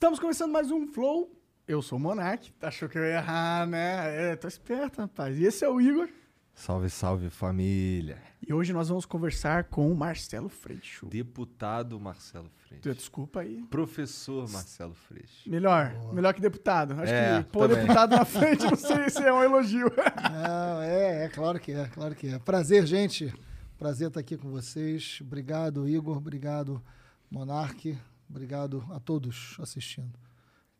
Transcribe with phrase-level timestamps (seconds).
[0.00, 1.30] Estamos começando mais um Flow.
[1.70, 2.52] Eu sou o Monark.
[2.60, 4.32] Achou que eu ia errar, né?
[4.32, 5.38] É, tô esperto, rapaz.
[5.38, 6.08] E esse é o Igor.
[6.52, 8.18] Salve, salve família.
[8.46, 11.06] E hoje nós vamos conversar com o Marcelo Freixo.
[11.06, 12.82] Deputado Marcelo Freixo.
[12.92, 13.62] Desculpa aí.
[13.70, 15.48] Professor Marcelo Freixo.
[15.48, 16.94] Melhor, melhor que deputado.
[17.00, 17.82] Acho É, que pôr também.
[17.84, 19.86] deputado na frente, não sei se é um elogio.
[20.32, 22.38] Não, é, é claro que é, claro que é.
[22.40, 23.32] Prazer, gente.
[23.78, 25.18] Prazer estar aqui com vocês.
[25.22, 26.16] Obrigado, Igor.
[26.18, 26.82] Obrigado,
[27.30, 27.96] Monark.
[28.28, 30.18] Obrigado a todos assistindo.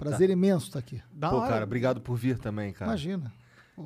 [0.09, 1.02] Prazer imenso estar aqui.
[1.12, 1.48] Da Pô, hora.
[1.52, 2.91] cara, obrigado por vir também, cara.
[2.91, 3.33] Imagina.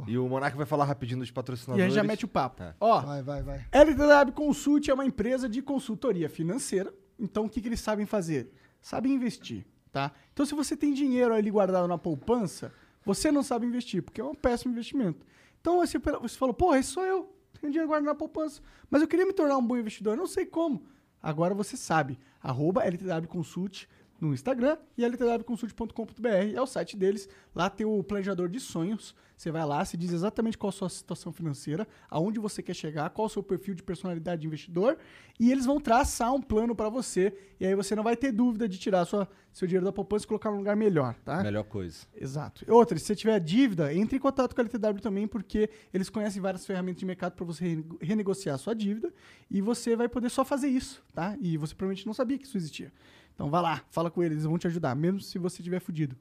[0.09, 1.85] E o Monark vai falar rapidinho dos E patrocinadores.
[1.85, 2.57] a gente já mete o papo.
[2.57, 2.75] Tá.
[2.81, 3.65] Ó, Vai, vai, vai.
[3.71, 6.93] LTW Consult é uma empresa de consultoria financeira.
[7.19, 8.51] Então, o que, que eles sabem fazer?
[8.83, 10.11] Sabem investir, tá?
[10.33, 12.73] Então, se você tem dinheiro ali guardado na poupança,
[13.05, 15.25] você não sabe investir, porque é um péssimo investimento.
[15.61, 17.33] Então, você, você falou, pô, esse sou eu.
[17.61, 18.61] Tenho dinheiro guardado na poupança.
[18.91, 20.83] Mas eu queria me tornar um bom investidor, eu não sei como.
[21.23, 22.19] Agora você sabe.
[22.43, 23.87] Arroba LTW Consult
[24.21, 27.29] no Instagram e ltwconsult.com.br é o site deles.
[27.55, 29.15] Lá tem o planejador de sonhos.
[29.37, 33.11] Você vai lá, se diz exatamente qual a sua situação financeira, aonde você quer chegar,
[33.11, 34.97] qual o seu perfil de personalidade de investidor,
[35.41, 37.37] e eles vão traçar um plano para você.
[37.59, 40.29] E aí você não vai ter dúvida de tirar sua, seu dinheiro da poupança e
[40.29, 41.43] colocar num lugar melhor, tá?
[41.43, 42.07] Melhor coisa.
[42.15, 42.65] Exato.
[42.73, 46.41] Outra, se você tiver dívida, entre em contato com a LTW também, porque eles conhecem
[46.41, 49.13] várias ferramentas de mercado para você rene- renegociar a sua dívida
[49.51, 51.37] e você vai poder só fazer isso, tá?
[51.41, 52.93] E você provavelmente não sabia que isso existia.
[53.35, 56.15] Então vai lá, fala com eles, eles vão te ajudar, mesmo se você estiver fudido.
[56.15, 56.21] Tá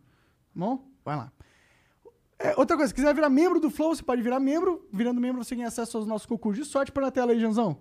[0.55, 0.83] bom?
[1.05, 1.31] Vai lá.
[2.39, 4.85] É, outra coisa, se quiser virar membro do Flow, você pode virar membro.
[4.91, 6.91] Virando membro, você ganha acesso aos nossos concursos de sorte.
[6.91, 7.77] Põe tela aí, Janzão.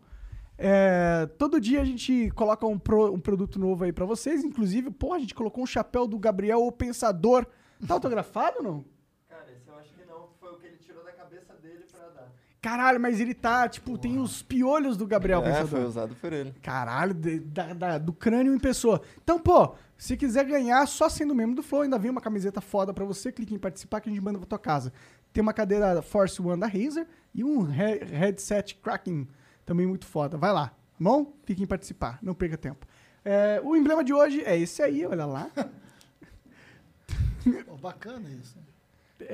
[0.56, 4.44] É, todo dia a gente coloca um, pro- um produto novo aí pra vocês.
[4.44, 7.47] Inclusive, pô, a gente colocou um chapéu do Gabriel, o Pensador.
[7.88, 8.84] Tá autografado ou não?
[9.28, 10.28] Cara, esse eu acho que não.
[10.38, 12.28] Foi o que ele tirou da cabeça dele pra dar.
[12.62, 15.69] Caralho, mas ele tá, tipo, tem os piolhos do Gabriel é, Pensador.
[15.69, 16.55] foi usado por ele.
[16.62, 19.03] Caralho, de- da- da- do crânio em pessoa.
[19.21, 22.95] Então, pô, se quiser ganhar só sendo membro do Flow, ainda vem uma camiseta foda
[22.95, 24.93] pra você, clique em participar que a gente manda pra tua casa.
[25.33, 29.27] Tem uma cadeira Force One da Razer e um he- headset Kraken,
[29.67, 30.39] também muito foda.
[30.39, 31.33] Vai lá, tá bom?
[31.45, 32.87] Clique em participar, não perca tempo.
[33.25, 35.51] É, o emblema de hoje é esse aí, olha lá.
[37.67, 38.56] Pô, bacana isso.
[38.56, 38.72] É,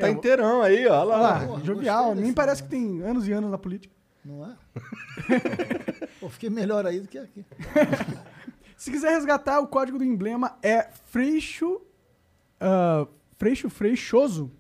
[0.01, 0.93] Tá inteirão aí, ó.
[1.01, 1.17] olha lá.
[1.19, 2.99] lá, Porra, jovial, nem parece que negócio.
[3.01, 3.95] tem anos e anos na política.
[4.25, 4.57] Não é?
[6.21, 7.45] Pô, fiquei melhor aí do que aqui.
[8.77, 11.81] Se quiser resgatar, o código do emblema é Freixo.
[12.61, 13.07] ah,
[13.37, 14.53] freixo Freixoso.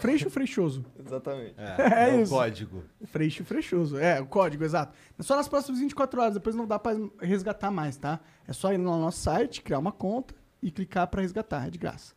[0.00, 0.84] Freixo Freixoso.
[0.98, 1.54] Exatamente.
[1.56, 2.32] É, É é o isso.
[2.32, 2.84] código.
[3.06, 3.96] Freixo Freixoso.
[3.98, 4.92] É, o código, exato.
[5.18, 8.20] É só nas próximas 24 horas, depois não dá pra resgatar mais, tá?
[8.46, 11.78] É só ir no nosso site, criar uma conta e clicar pra resgatar, é de
[11.78, 12.12] graça.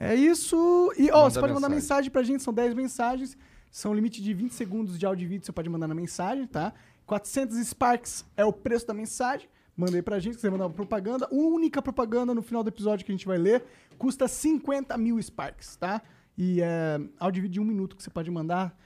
[0.00, 0.56] É isso.
[0.96, 1.76] E, ó, Manda você pode mandar mensagem.
[1.76, 3.36] mensagem pra gente, são 10 mensagens.
[3.70, 6.72] São limite de 20 segundos de áudio e vídeo, você pode mandar na mensagem, tá?
[7.06, 9.48] 400 Sparks é o preço da mensagem.
[9.76, 11.28] Manda aí pra gente, se quiser mandar uma propaganda.
[11.30, 13.62] Única propaganda no final do episódio que a gente vai ler.
[13.98, 16.02] Custa 50 mil Sparks, tá?
[16.36, 18.76] E é áudio e vídeo de um minuto que você pode mandar.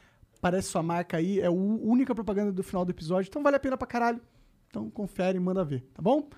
[0.40, 1.40] Parece sua marca aí.
[1.40, 3.28] É a única propaganda do final do episódio.
[3.28, 4.20] Então vale a pena pra caralho.
[4.68, 6.28] Então confere e manda ver, tá bom?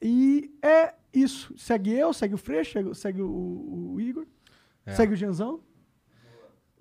[0.00, 1.54] E é isso.
[1.56, 4.26] Segue eu, segue o Freixo, segue, segue o, o Igor,
[4.86, 4.94] É.
[4.94, 5.60] segue o Genzão.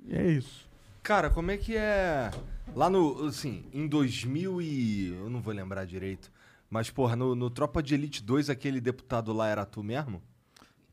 [0.05, 0.67] E é isso.
[1.03, 2.31] Cara, como é que é.
[2.75, 3.25] Lá no.
[3.27, 5.07] Assim, em 2000 e.
[5.09, 6.31] Eu não vou lembrar direito.
[6.69, 10.21] Mas, porra, no, no Tropa de Elite 2, aquele deputado lá era tu mesmo?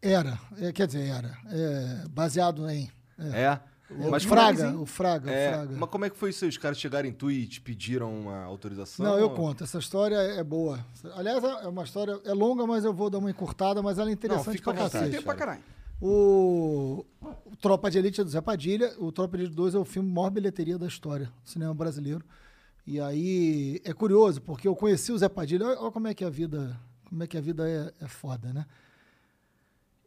[0.00, 1.36] Era, é, quer dizer, era.
[1.46, 2.90] É, baseado em.
[3.18, 3.40] É.
[3.42, 3.60] É.
[3.98, 5.76] Mas o é que- Fraga, o Fraga, É, o Fraga.
[5.78, 6.46] mas como é que foi isso?
[6.46, 9.04] Os caras chegaram em tu e te pediram uma autorização?
[9.04, 9.62] Não, eu conto.
[9.64, 10.84] Essa história é boa.
[11.14, 12.18] Aliás, é uma história.
[12.24, 14.82] É longa, mas eu vou dar uma encurtada, mas ela é interessante fica à pra
[14.84, 14.92] vontade.
[15.04, 15.16] cacete.
[15.16, 15.62] Tempo pra caralho.
[16.00, 18.92] O, o Tropa de Elite é do Zé Padilha.
[18.98, 22.22] O Tropa de Elite 2 é o filme maior bilheteria da história do cinema brasileiro.
[22.86, 25.66] E aí é curioso, porque eu conheci o Zé Padilha.
[25.66, 28.52] Olha, olha como é que a vida, como é que a vida é, é foda,
[28.52, 28.66] né?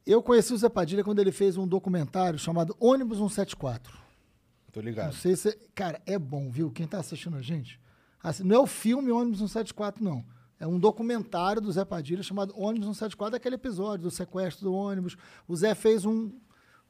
[0.08, 3.92] Eu conheci o Zé Padilha quando ele fez um documentário chamado Ônibus 174.
[4.72, 5.14] Tô Não ligado.
[5.14, 5.52] sei se.
[5.76, 6.72] Cara, é bom, viu?
[6.72, 7.78] Quem tá assistindo a gente.
[8.24, 10.24] assim, não é o filme Ônibus 174, não.
[10.60, 15.18] É um documentário do Zé Padilha chamado Ônibus 174, aquele episódio do sequestro do ônibus.
[15.46, 16.32] O Zé fez um,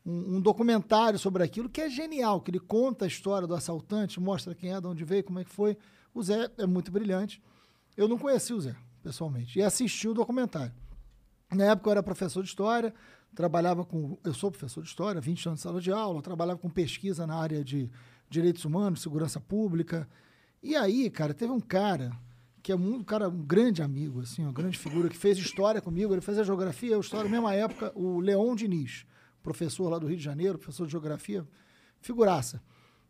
[0.06, 4.19] um, um documentário sobre aquilo que é genial, que ele conta a história do assaltante,
[4.19, 5.75] mostra quem é, de onde veio, como é que foi.
[6.14, 7.42] O Zé é muito brilhante.
[7.98, 10.72] Eu não conheci o Zé, pessoalmente, e assisti o documentário.
[11.52, 12.94] Na época eu era professor de história,
[13.34, 14.18] trabalhava com.
[14.24, 17.36] Eu sou professor de história, 20 anos de sala de aula, trabalhava com pesquisa na
[17.36, 17.90] área de
[18.30, 20.08] direitos humanos, segurança pública.
[20.62, 22.12] E aí, cara, teve um cara
[22.62, 26.14] que é um cara, um grande amigo, assim, uma grande figura, que fez história comigo,
[26.14, 29.06] ele fez a geografia, eu história mesma época, o Leon Diniz,
[29.42, 31.48] professor lá do Rio de Janeiro, professor de geografia,
[32.02, 32.62] figuraça.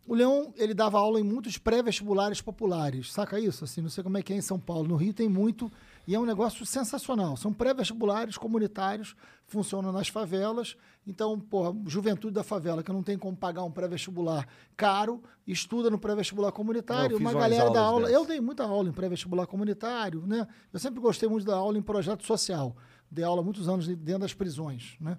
[0.06, 3.64] O Leon, ele dava aula em muitos pré-vestibulares populares, saca isso?
[3.64, 4.88] Assim, não sei como é que é em São Paulo.
[4.88, 5.72] No Rio tem muito
[6.08, 7.36] e é um negócio sensacional.
[7.36, 9.14] São pré-vestibulares comunitários,
[9.46, 10.78] funcionam nas favelas.
[11.06, 16.00] Então, pô, juventude da favela que não tem como pagar um pré-vestibular caro, estuda no
[16.00, 17.18] pré-vestibular comunitário.
[17.18, 18.08] fiz Uma galera da aula.
[18.08, 18.16] dessas.
[18.16, 20.48] Eu dei muita aula em pré-vestibular comunitário, né?
[20.72, 22.74] Eu sempre gostei muito da aula em projeto social.
[23.12, 25.18] Dei aula muitos anos dentro das prisões, né?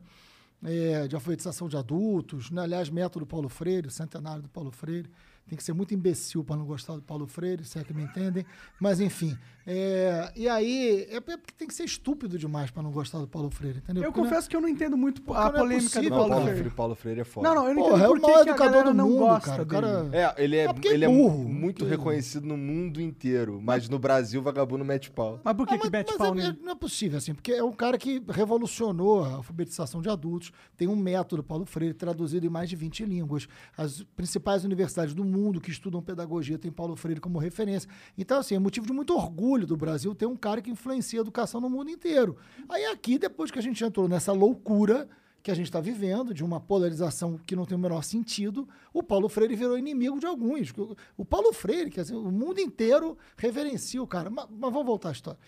[0.65, 2.63] É, de alfabetização de adultos, né?
[2.63, 5.09] aliás, método Paulo Freire, centenário do Paulo Freire.
[5.49, 8.03] Tem que ser muito imbecil para não gostar do Paulo Freire, se é que me
[8.03, 8.45] entendem.
[8.81, 9.37] Mas, enfim.
[9.67, 13.51] é, e aí, é porque tem que ser estúpido demais para não gostar do Paulo
[13.51, 14.03] Freire, entendeu?
[14.03, 16.03] Eu Porque não é- confesso que eu não entendo muito a não é polêmica possível,
[16.03, 16.59] do Não, Paulo Paulo Freire.
[16.61, 17.49] Freire, Paulo Freire é foda.
[17.49, 18.91] Não, não, eu não Porra, entendo é o por que maior que a educador galera
[18.91, 19.67] do não mundo, gosta cara.
[19.67, 21.49] Cara- É, ele é, É é ele é burro.
[21.49, 21.89] muito É.
[21.89, 25.41] reconhecido no mundo inteiro, mas no Brasil o vagabundo mete pau.
[25.45, 26.59] Mas por que Ah, que mas- mete mas pau é- nele?
[26.61, 30.51] é- não é possível, assim, porque é um cara que revolucionou a alfabetização de adultos,
[30.77, 33.47] tem um método Paulo Freire traduzido em mais de 20 línguas.
[33.77, 37.89] As principais universidades do mundo que estudam pedagogia têm Paulo Freire como referência.
[38.17, 41.23] Então, assim, é motivo de muito orgulho do Brasil ter um cara que influencia a
[41.23, 42.37] educação no mundo inteiro.
[42.69, 45.09] Aí aqui, depois que a gente entrou nessa loucura
[45.43, 49.03] que a gente está vivendo, de uma polarização que não tem o menor sentido, o
[49.03, 50.73] Paulo Freire virou inimigo de alguns.
[51.17, 54.29] O- Paulo Freire, quer dizer, o mundo inteiro reverencia o cara.
[54.29, 55.39] Mas, mas vamos voltar à história.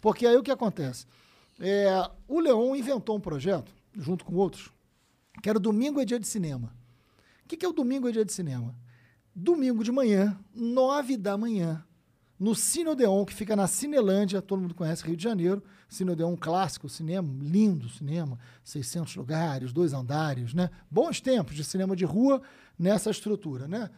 [0.00, 1.06] Porque aí o que acontece?
[1.60, 1.88] É,
[2.28, 4.70] o Leon inventou um projeto, junto com outros,
[5.42, 6.74] que era Domingo é Dia de Cinema.
[7.44, 8.74] O que, que é o Domingo é Dia de Cinema?
[9.38, 11.84] Domingo de manhã, nove da manhã,
[12.40, 16.34] no Cine Odeon, que fica na Cinelândia, todo mundo conhece Rio de Janeiro, Cine Odeon
[16.34, 20.70] clássico, cinema, lindo cinema, 600 lugares, dois andares, né?
[20.90, 22.40] Bons tempos de cinema de rua
[22.78, 23.90] nessa estrutura, né?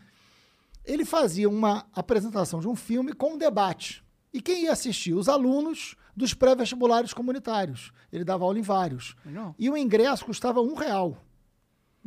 [0.84, 4.04] Ele fazia uma apresentação de um filme com um debate.
[4.32, 5.14] E quem ia assistir?
[5.14, 7.92] Os alunos dos pré-vestibulares comunitários.
[8.12, 9.14] Ele dava aula em vários.
[9.24, 9.54] Legal.
[9.56, 11.24] E o ingresso custava um real.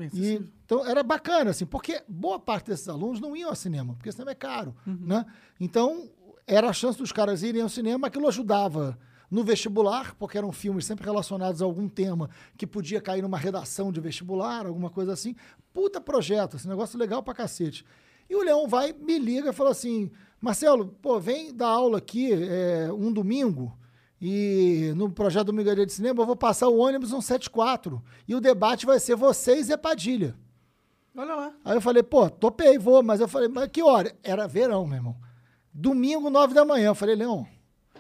[0.06, 0.48] E, acessível.
[0.66, 4.32] então era bacana, assim, porque boa parte desses alunos não iam ao cinema, porque cinema
[4.32, 5.26] é caro, né?
[5.60, 6.10] Então,
[6.48, 8.98] era a chance dos caras irem ao cinema, aquilo ajudava
[9.32, 13.90] no vestibular, porque eram filmes sempre relacionados a algum tema que podia cair numa redação
[13.90, 15.34] de vestibular, alguma coisa assim.
[15.74, 17.86] Puta projeto, esse negócio legal pra cacete.
[18.30, 20.12] E o Leão vai, me liga e fala assim,
[20.42, 23.78] Marcelo, pô, vem dar aula aqui é, um domingo,
[24.22, 28.36] e no projeto Domingo é Dia de Cinema eu vou passar o ônibus 174, e
[28.36, 30.36] o debate vai ser vocês e a Padilha.
[31.16, 31.54] Olha lá.
[31.66, 33.04] Aí eu falei, pô, topei, vou.
[33.04, 34.16] Mas eu falei, mas que hora?
[34.24, 35.16] Era verão, meu irmão.
[35.74, 36.88] Domingo, nove da manhã.
[36.88, 37.46] Eu falei, Leão,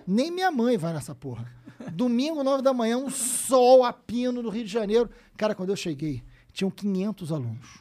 [0.08, 1.52] nem minha mãe vai nessa porra.
[1.92, 5.10] Domingo, nove da manhã, um sol a pino no Rio de Janeiro.
[5.36, 7.80] Cara, quando eu cheguei, tinham 500 alunos.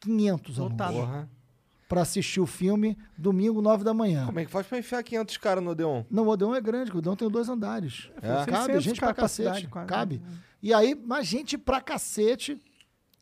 [0.00, 0.76] 500 alunos.
[0.76, 1.30] Porra.
[1.94, 4.26] Pra assistir o filme, domingo, nove da manhã.
[4.26, 6.02] Como é que faz pra enfiar 500 caras no Odeon?
[6.10, 8.10] Não, o Odeon é grande, o Odeon tem dois andares.
[8.20, 8.44] É?
[8.46, 9.68] Cabe 600 gente pra cacete.
[9.68, 9.86] quase.
[9.88, 10.22] Cabe.
[10.60, 12.58] E aí, mais gente pra cacete.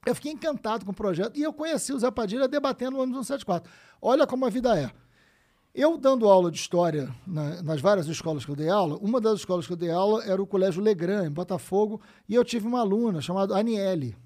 [0.07, 1.37] Eu fiquei encantado com o projeto.
[1.39, 3.71] E eu conheci o Zé Padilha debatendo no ônibus 174.
[4.01, 4.91] Olha como a vida é.
[5.75, 9.41] Eu dando aula de história na- nas várias escolas que eu dei aula, uma das
[9.41, 12.81] escolas que eu dei aula era o Colégio Legrand, em Botafogo, e eu tive uma
[12.81, 14.17] aluna chamada Aniele.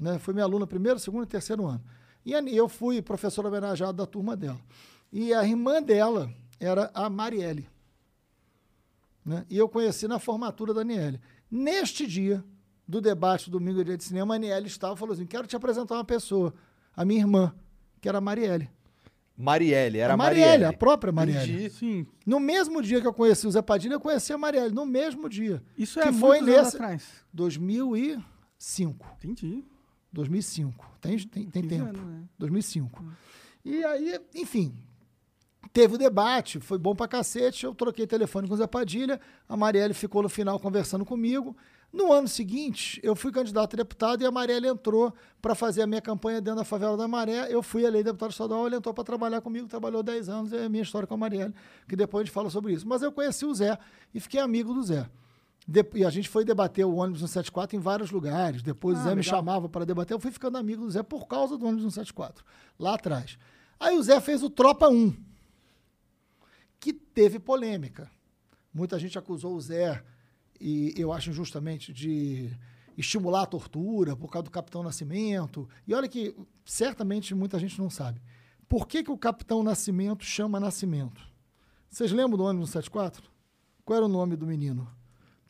[0.00, 0.18] Né?
[0.18, 1.82] Foi minha aluna primeiro, segundo e terceiro ano.
[2.26, 4.58] E eu fui professor homenageado da turma dela.
[5.12, 6.28] E a irmã dela
[6.58, 7.68] era a Marielle.
[9.24, 9.46] Né?
[9.48, 11.20] E eu conheci na formatura da Aniele.
[11.50, 12.44] Neste dia
[12.86, 15.46] do debate do Domingo é Dia de Cinema, a Aniele estava e falou assim: quero
[15.46, 16.52] te apresentar uma pessoa,
[16.96, 17.54] a minha irmã,
[18.00, 18.68] que era a Marielle.
[19.38, 20.44] Marielle, era a Marielle.
[20.50, 21.52] Marielle, a própria Marielle.
[21.52, 21.70] Entendi.
[21.70, 22.06] Sim.
[22.24, 24.74] No mesmo dia que eu conheci o Zé Padilha, eu conheci a Marielle.
[24.74, 25.62] No mesmo dia.
[25.76, 27.04] Isso Que é foi muitos anos nesse- atrás.
[27.32, 29.06] 2005.
[29.22, 29.64] Entendi.
[30.16, 30.98] 2005.
[31.00, 31.88] Tem, tem, tem 15 tempo.
[31.88, 32.24] anos, né?
[32.38, 33.04] 2005.
[33.64, 34.74] E aí, enfim,
[35.72, 37.66] teve o debate, foi bom pra cacete.
[37.66, 41.56] Eu troquei telefone com o Zé Padilha, a Marielle ficou no final conversando comigo.
[41.92, 45.86] No ano seguinte, eu fui candidato a deputado e a Marielle entrou para fazer a
[45.86, 47.46] minha campanha dentro da favela da Maré.
[47.48, 50.68] Eu fui eleito deputado estadual, ele entrou para trabalhar comigo, trabalhou 10 anos, é a
[50.68, 51.54] minha história com a Marielle,
[51.88, 52.86] que depois a gente fala sobre isso.
[52.86, 53.78] Mas eu conheci o Zé
[54.12, 55.08] e fiquei amigo do Zé.
[55.94, 58.62] E a gente foi debater o ônibus 174 em vários lugares.
[58.62, 59.38] Depois Ah, o Zé me legal.
[59.38, 60.14] chamava para debater.
[60.14, 62.44] Eu fui ficando amigo do Zé por causa do ônibus 174,
[62.78, 63.36] lá atrás.
[63.78, 65.12] Aí o Zé fez o Tropa 1,
[66.78, 68.08] que teve polêmica.
[68.72, 70.04] Muita gente acusou o Zé,
[70.60, 72.50] e eu acho injustamente, de
[72.96, 75.68] estimular a tortura por causa do Capitão Nascimento.
[75.86, 78.22] E olha que certamente muita gente não sabe.
[78.68, 81.20] Por que, que o Capitão Nascimento chama Nascimento?
[81.90, 83.30] Vocês lembram do ônibus 174?
[83.84, 84.88] Qual era o nome do menino?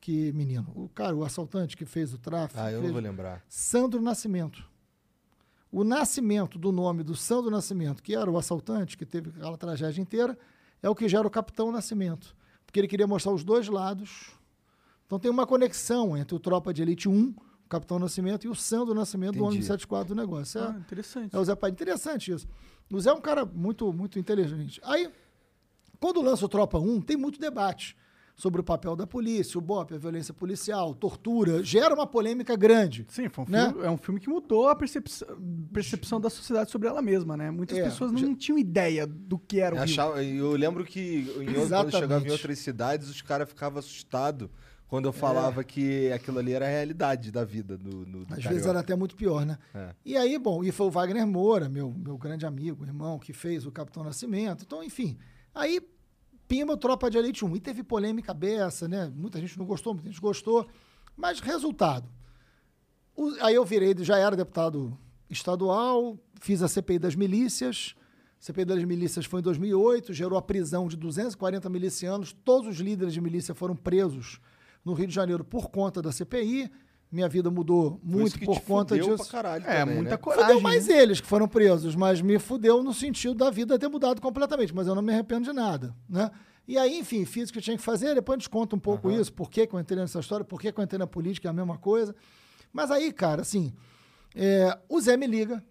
[0.07, 2.61] Que menino, o cara, o assaltante que fez o tráfico.
[2.61, 3.45] Ah, eu não fez- vou lembrar.
[3.49, 4.63] Sandro Nascimento.
[5.73, 10.01] O nascimento do nome do Sandro Nascimento, que era o assaltante, que teve aquela tragédia
[10.01, 10.39] inteira,
[10.81, 12.37] é o que gera o Capitão Nascimento.
[12.65, 14.31] Porque ele queria mostrar os dois lados.
[15.07, 18.55] Então tem uma conexão entre o Tropa de Elite 1, o Capitão Nascimento, e o
[18.55, 19.49] Sandro Nascimento do Entendi.
[19.49, 20.61] ônibus 74 do negócio.
[20.61, 21.35] É, Ah, interessante.
[21.35, 21.71] é o Zé Pai.
[21.73, 22.47] Interessante isso.
[22.93, 24.81] O Zé é um cara muito, muito inteligente.
[24.85, 25.11] Aí,
[25.99, 27.97] quando lança o Tropa 1, tem muito debate
[28.37, 31.65] sobre o papel da polícia, o BOP, a violência policial, tortura.
[31.65, 33.07] Gera uma polêmica grande.
[33.09, 33.71] Sim, foi um Né?
[33.71, 35.27] filme- é um filme que mudou a percepção,
[35.73, 37.51] percepção da sociedade sobre ela mesma, né?
[37.51, 40.85] Muitas É, pessoas não já- tinham ideia do que era o Eu, achava- eu lembro
[40.85, 41.01] que
[41.41, 44.51] em outro- quando chegava em outras cidades, os caras ficavam assustados
[44.87, 48.29] quando eu falava que aquilo ali era a realidade da vida do, do, do Às
[48.29, 48.49] carioca.
[48.51, 49.59] vezes era até muito pior, né?
[49.75, 49.95] É.
[50.05, 53.65] E aí, bom, e foi o Wagner Moura, meu, meu grande amigo, irmão, que fez
[53.67, 54.63] o Capitão Nascimento.
[54.63, 55.17] Então, enfim,
[55.55, 55.81] aí
[56.49, 57.57] pima o Tropa de Elite 1.
[57.57, 59.13] E teve polêmica beça, né?
[59.15, 60.67] Muita gente não gostou, muita gente gostou.
[61.17, 62.09] Mas, resultado.
[63.15, 64.97] o- aí eu virei, já era deputado
[65.31, 67.95] estadual, fiz a CPI das milícias.
[68.39, 72.33] A CPI das milícias foi em 2008, gerou a prisão de 240 milicianos.
[72.45, 74.39] Todos os líderes de milícia foram presos
[74.85, 76.71] no Rio de Janeiro por conta da CPI.
[77.17, 79.17] Minha vida mudou muito por conta disso.
[79.17, 80.17] Pra caralho É, também, muita né?
[80.19, 80.47] coragem.
[80.49, 81.03] Fudeu mais né?
[81.03, 84.87] eles que foram presos, mas me fudeu no sentido da vida ter mudado completamente, mas
[84.87, 86.31] eu não me arrependo de nada, né?
[86.69, 88.79] E aí, enfim, fiz o que eu tinha que fazer, depois a gente conta um
[88.79, 91.07] pouco isso, por que, que eu entrei nessa história, por que, que eu entrei na
[91.07, 92.15] política, é a mesma coisa.
[92.71, 93.73] Mas aí, cara, assim,
[94.35, 95.65] é, o Zé me liga,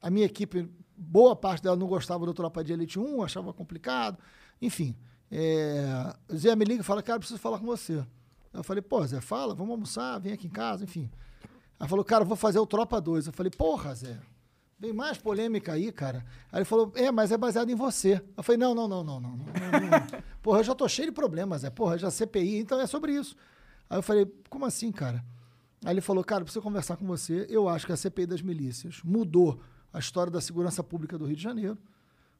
[0.00, 4.16] a minha equipe, boa parte dela não gostava do Tropa de Elite 1, achava complicado,
[4.62, 4.94] enfim.
[5.28, 8.04] é, o Zé me liga e fala, cara, preciso falar com você.
[8.52, 11.10] Eu falei, pô, Zé, fala, vamos almoçar, vem aqui em casa, enfim.
[11.78, 13.28] Aí falou, cara, eu vou fazer o Tropa 2.
[13.28, 14.18] Eu falei, porra, Zé,
[14.78, 16.24] vem mais polêmica aí, cara.
[16.50, 18.22] Aí ele falou, é, mas é baseado em você.
[18.36, 19.30] Eu falei, não, não, não, não, não.
[19.30, 20.22] não, não, não.
[20.42, 21.70] porra, eu já tô cheio de problemas, Zé.
[21.70, 23.36] Porra, já CPI, então é sobre isso.
[23.88, 25.24] Aí eu falei, como assim, cara?
[25.84, 27.46] Aí ele falou, cara, preciso conversar com você.
[27.48, 29.60] Eu acho que a CPI das milícias mudou
[29.92, 31.78] a história da segurança pública do Rio de Janeiro.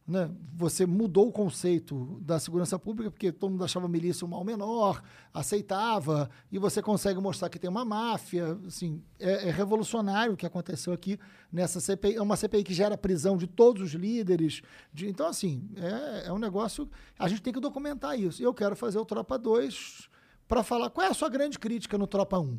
[0.08, 0.30] Né?
[0.54, 4.42] Você mudou o conceito da segurança pública, porque todo mundo achava a milícia um mal
[4.42, 5.02] menor,
[5.34, 8.58] aceitava, e você consegue mostrar que tem uma máfia.
[8.66, 11.18] Assim, é, é revolucionário o que aconteceu aqui
[11.52, 12.16] nessa CPI.
[12.16, 14.62] É uma CPI que gera prisão de todos os líderes.
[14.94, 16.88] de- então, assim, é, é um negócio.
[17.18, 18.40] A gente tem que documentar isso.
[18.40, 20.08] E eu quero fazer o Tropa 2
[20.48, 22.58] para falar qual é a sua grande crítica no Tropa 1.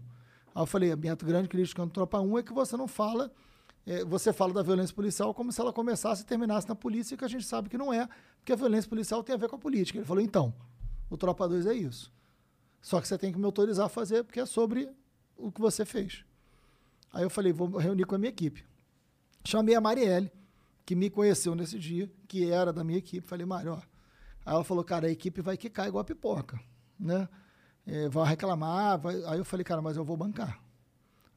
[0.54, 3.32] Aí eu falei, a minha grande crítica no Tropa 1 é que você não fala
[4.08, 7.28] você fala da violência policial como se ela começasse e terminasse na polícia, que a
[7.28, 9.98] gente sabe que não é, porque a violência policial tem a ver com a política.
[9.98, 10.54] Ele falou, então,
[11.10, 12.12] o Tropa 2 é isso.
[12.82, 14.90] Só que você tem que me autorizar a fazer, porque é sobre
[15.36, 16.24] o que você fez.
[17.12, 18.64] Aí eu falei, vou reunir com a minha equipe.
[19.44, 20.32] Chamei a Marielle,
[20.86, 23.26] que me conheceu nesse dia, que era da minha equipe.
[23.26, 23.78] Falei, Mário, ó.
[24.46, 26.60] Aí ela falou, cara, a equipe vai quicar igual a pipoca,
[27.00, 27.28] né?
[27.86, 29.00] É, vai reclamar.
[29.00, 30.60] vai- Aí eu falei, cara, mas eu vou bancar.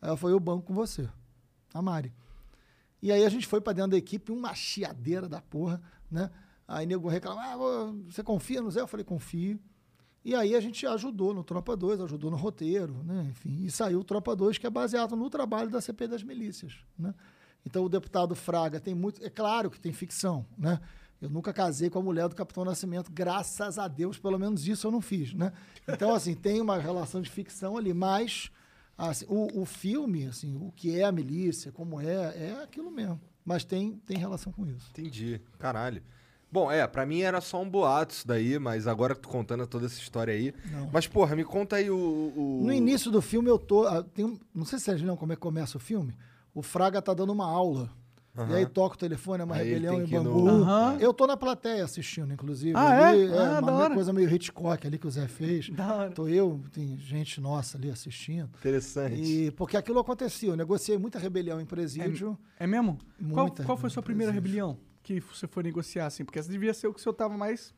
[0.00, 1.08] Aí ela falou, eu banco com você,
[1.72, 2.12] a Mari.
[3.02, 6.30] E aí a gente foi pra dentro da equipe, uma chiadeira da porra, né?
[6.68, 8.80] Aí nego reclamava, ah, você confia no Zé?
[8.80, 9.58] Eu falei, confio.
[10.24, 13.26] E aí a gente ajudou no Tropa 2, ajudou no roteiro, né?
[13.30, 16.74] Enfim, e saiu o Tropa 2, que é baseado no trabalho da CP das milícias,
[16.96, 17.12] né?
[17.66, 20.80] Então o deputado Fraga tem muito, é claro que tem ficção, né?
[21.20, 24.86] Eu nunca casei com a mulher do Capitão Nascimento, graças a Deus, pelo menos isso
[24.86, 25.52] eu não fiz, né?
[25.88, 28.50] Então, assim, tem uma relação de ficção ali, mas
[28.96, 33.20] assim, o, o filme, assim, o que é a milícia, como é, é aquilo mesmo.
[33.44, 34.88] Mas tem, tem relação com isso.
[34.90, 35.40] Entendi.
[35.58, 36.02] Caralho.
[36.50, 39.86] Bom, é, pra mim era só um boato isso daí, mas agora tu contando toda
[39.86, 40.54] essa história aí.
[40.70, 40.90] Não.
[40.92, 41.96] Mas, porra, me conta aí o.
[41.96, 43.86] o- No início do filme eu tô.
[43.86, 46.14] ah, Tem, não sei se vocês lembram como é que começa o filme.
[46.54, 47.90] O Fraga tá dando uma aula.
[48.48, 50.48] E aí toca o telefone, é uma Aí rebelião em ir no- Bangu.
[50.48, 50.96] Aham.
[50.98, 52.72] Eu tô na plateia assistindo, inclusive.
[52.74, 53.04] Ah, é?
[53.04, 55.68] Ali, Ah, uma coisa meio Hitchcock ali que o Zé fez.
[55.68, 56.10] Da hora.
[56.12, 58.48] Tô eu, tem gente nossa ali assistindo.
[58.58, 59.16] Interessante.
[59.20, 62.38] E porque aquilo acontecia, eu negociei muita rebelião em presídio.
[62.58, 62.96] É mesmo?
[63.32, 64.48] Qual, Muita qual foi a sua primeira presente.
[64.50, 66.24] rebelião que você foi negociar, assim?
[66.24, 67.74] Porque essa devia ser o que o senhor tava mais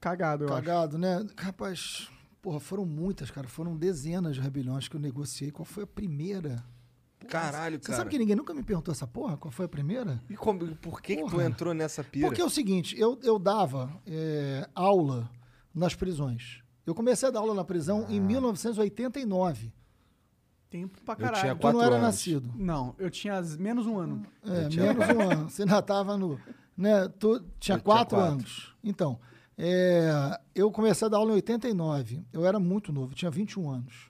[0.00, 0.56] cagado, eu acho.
[0.62, 1.26] Cagado, né?
[1.36, 2.08] Rapaz,
[2.40, 3.48] porra, foram muitas, cara.
[3.48, 5.50] Foram dezenas de rebeliões que eu negociei.
[5.50, 6.62] Qual foi a primeira?
[7.30, 7.98] Caralho, Você cara.
[7.98, 9.36] sabe que ninguém nunca me perguntou essa porra?
[9.36, 10.20] Qual foi a primeira?
[10.28, 12.26] E como- por que, que tu entrou nessa pira?
[12.26, 15.30] Porque é o seguinte, eu, eu dava é, aula
[15.74, 16.60] nas prisões.
[16.86, 18.12] Eu comecei a dar aula na prisão Ah.
[18.12, 19.72] em 1989.
[20.68, 21.40] Tempo pra Eu caralho.
[21.40, 22.06] tinha Tu Quatro não era anos.
[22.06, 22.52] nascido.
[22.56, 24.22] Não, eu tinha menos um ano.
[24.44, 25.50] É, tinha- menos um ano.
[25.50, 26.38] Você ainda estava no.
[26.76, 28.32] Né, tu tinha Eu tinha quatro, quatro.
[28.34, 28.74] anos.
[28.82, 29.18] Então,
[29.58, 32.24] é, eu comecei a dar aula em 89.
[32.32, 34.09] Eu era muito novo, tinha 21 anos.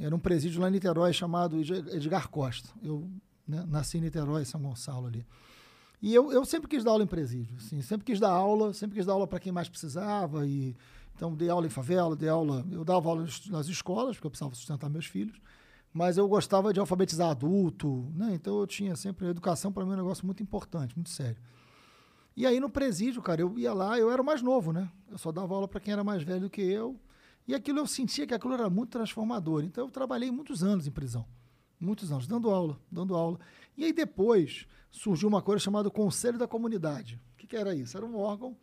[0.00, 2.68] Era um presídio lá em Niterói chamado Ed- Edgar Costa.
[2.82, 3.08] Eu
[3.46, 5.26] né, nasci em Niterói, São Gonçalo ali.
[6.02, 7.56] E eu, eu sempre quis dar aula em presídio.
[7.58, 10.46] Assim, sempre quis dar aula, sempre quis dar aula para quem mais precisava.
[10.46, 10.74] E
[11.14, 12.64] Então, dei aula em favela, dei aula.
[12.70, 15.38] Eu dava aula nas escolas, porque eu precisava sustentar meus filhos.
[15.92, 18.30] Mas eu gostava de alfabetizar adulto, né?
[18.32, 19.26] Então, eu tinha sempre.
[19.26, 21.36] A educação, para mim, é um negócio muito importante, muito sério.
[22.36, 24.88] E aí, no presídio, cara, eu ia lá, eu era o mais novo, né?
[25.10, 26.96] Eu só dava aula para quem era mais velho do que eu.
[27.46, 29.64] E aquilo eu sentia que aquilo era muito transformador.
[29.64, 31.26] Então, eu trabalhei muitos anos em prisão.
[31.78, 33.40] Muitos anos, dando aula, dando aula.
[33.76, 37.20] E aí, depois, surgiu uma coisa chamada Conselho da Comunidade.
[37.34, 37.96] O que, que era isso?
[37.96, 38.56] Era um órgão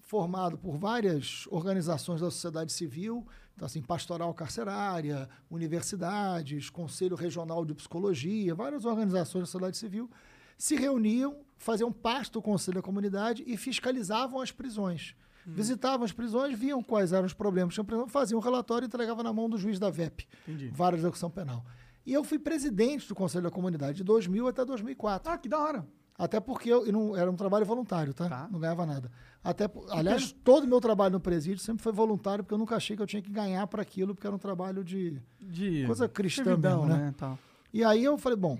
[0.00, 7.74] formado por várias organizações da sociedade civil, então, assim, pastoral carcerária, universidades, Conselho Regional de
[7.74, 10.10] Psicologia, várias organizações da sociedade civil
[10.56, 15.14] se reuniam, faziam parte do Conselho da Comunidade e fiscalizavam as prisões.
[15.46, 18.88] Visitavam as prisões, viam quais eram os problemas que tinham prisão, faziam um relatório e
[18.88, 20.68] entregavam na mão do juiz da VEP, Entendi.
[20.68, 21.64] Vara de Execução Penal.
[22.06, 25.32] E eu fui presidente do Conselho da Comunidade de 2000 até 2004.
[25.32, 25.86] Ah, que da hora.
[26.16, 28.28] Até porque eu, não, era um trabalho voluntário, tá?
[28.28, 28.48] Tá.
[28.50, 29.10] Não ganhava nada.
[29.42, 32.96] Até, aliás, todo o meu trabalho no presídio sempre foi voluntário, porque eu nunca achei
[32.96, 35.20] que eu tinha que ganhar para aquilo, porque era um trabalho de.
[35.40, 37.14] De Coisa cristã servidão, mesmo, né?
[37.16, 37.38] Tal.
[37.72, 38.58] E aí eu falei, bom.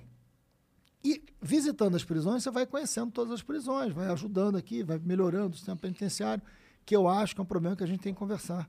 [1.05, 5.51] E visitando as prisões, você vai conhecendo todas as prisões, vai ajudando aqui, vai melhorando
[5.51, 6.43] o sistema penitenciário,
[6.85, 8.69] que eu acho que é um problema que a gente tem que conversar.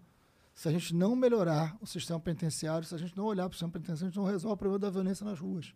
[0.54, 3.54] Se a gente não melhorar o sistema penitenciário, se a gente não olhar para o
[3.54, 5.74] sistema penitenciário, a gente não resolve o problema da violência nas ruas.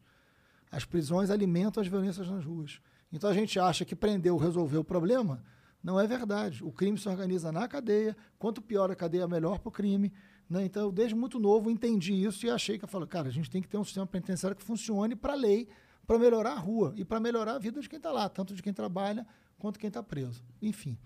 [0.72, 2.80] As prisões alimentam as violências nas ruas.
[3.12, 5.44] Então a gente acha que prendeu resolveu o problema.
[5.84, 6.64] Não é verdade.
[6.64, 8.16] O crime se organiza na cadeia.
[8.38, 10.14] Quanto pior a cadeia, melhor para o crime.
[10.50, 10.66] Né?
[10.66, 13.50] Então, eu, desde muito novo, entendi isso e achei que eu falo, cara, a gente
[13.50, 15.68] tem que ter um sistema penitenciário que funcione para a lei,
[16.08, 18.64] para melhorar a rua e para melhorar a vida de quem está lá, tanto de
[18.64, 19.26] quem trabalha
[19.60, 20.44] quanto quem está preso.
[20.62, 20.98] Enfim.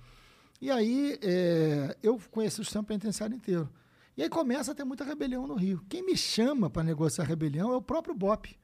[0.64, 3.70] E aí, é, eu conheci o sistema penitenciário inteiro.
[4.16, 5.84] E aí começa a ter muita rebelião no Rio.
[5.90, 8.58] Quem me chama para negociar rebelião é o próprio BOP,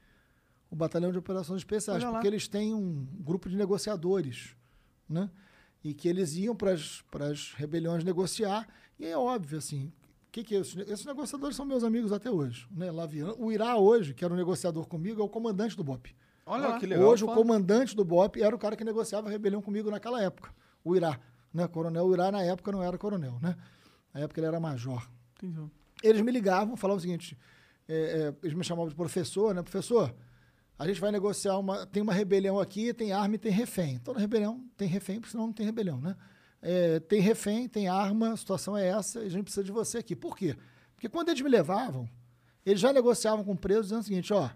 [0.71, 4.55] o Batalhão de Operações Especiais, porque eles têm um grupo de negociadores,
[5.09, 5.29] né?
[5.83, 8.65] E que eles iam para as rebeliões negociar,
[8.97, 9.87] e é óbvio, assim,
[10.29, 10.79] o que que é isso?
[10.79, 12.89] Esses negociadores são meus amigos até hoje, né?
[12.91, 16.15] Lavian, o Irá hoje, que era um negociador comigo, é o comandante do BOP.
[16.45, 16.79] Olha lá.
[16.79, 17.09] que legal.
[17.09, 20.55] Hoje, o comandante do BOP era o cara que negociava a rebelião comigo naquela época,
[20.81, 21.19] o Irá.
[21.53, 21.67] Né?
[21.67, 23.55] Coronel Irá, na época, não era coronel, né?
[24.13, 25.09] Na época, ele era major.
[25.35, 25.69] Entendi.
[26.03, 27.37] Eles me ligavam, falavam o seguinte:
[27.87, 29.61] é, é, eles me chamavam de professor, né?
[29.61, 30.13] Professor,
[30.77, 31.85] a gente vai negociar uma.
[31.85, 33.99] Tem uma rebelião aqui, tem arma e tem refém.
[33.99, 36.15] Toda rebelião tem refém, porque senão não tem rebelião, né?
[36.61, 39.97] É, tem refém, tem arma, a situação é essa, e a gente precisa de você
[39.97, 40.15] aqui.
[40.15, 40.55] Por quê?
[40.93, 42.09] Porque quando eles me levavam,
[42.65, 44.49] eles já negociavam com o preso dizendo o seguinte: ó,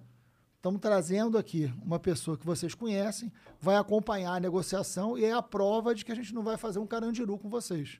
[0.63, 5.41] estamos trazendo aqui uma pessoa que vocês conhecem, vai acompanhar a negociação e é a
[5.41, 7.99] prova de que a gente não vai fazer um carandiru com vocês.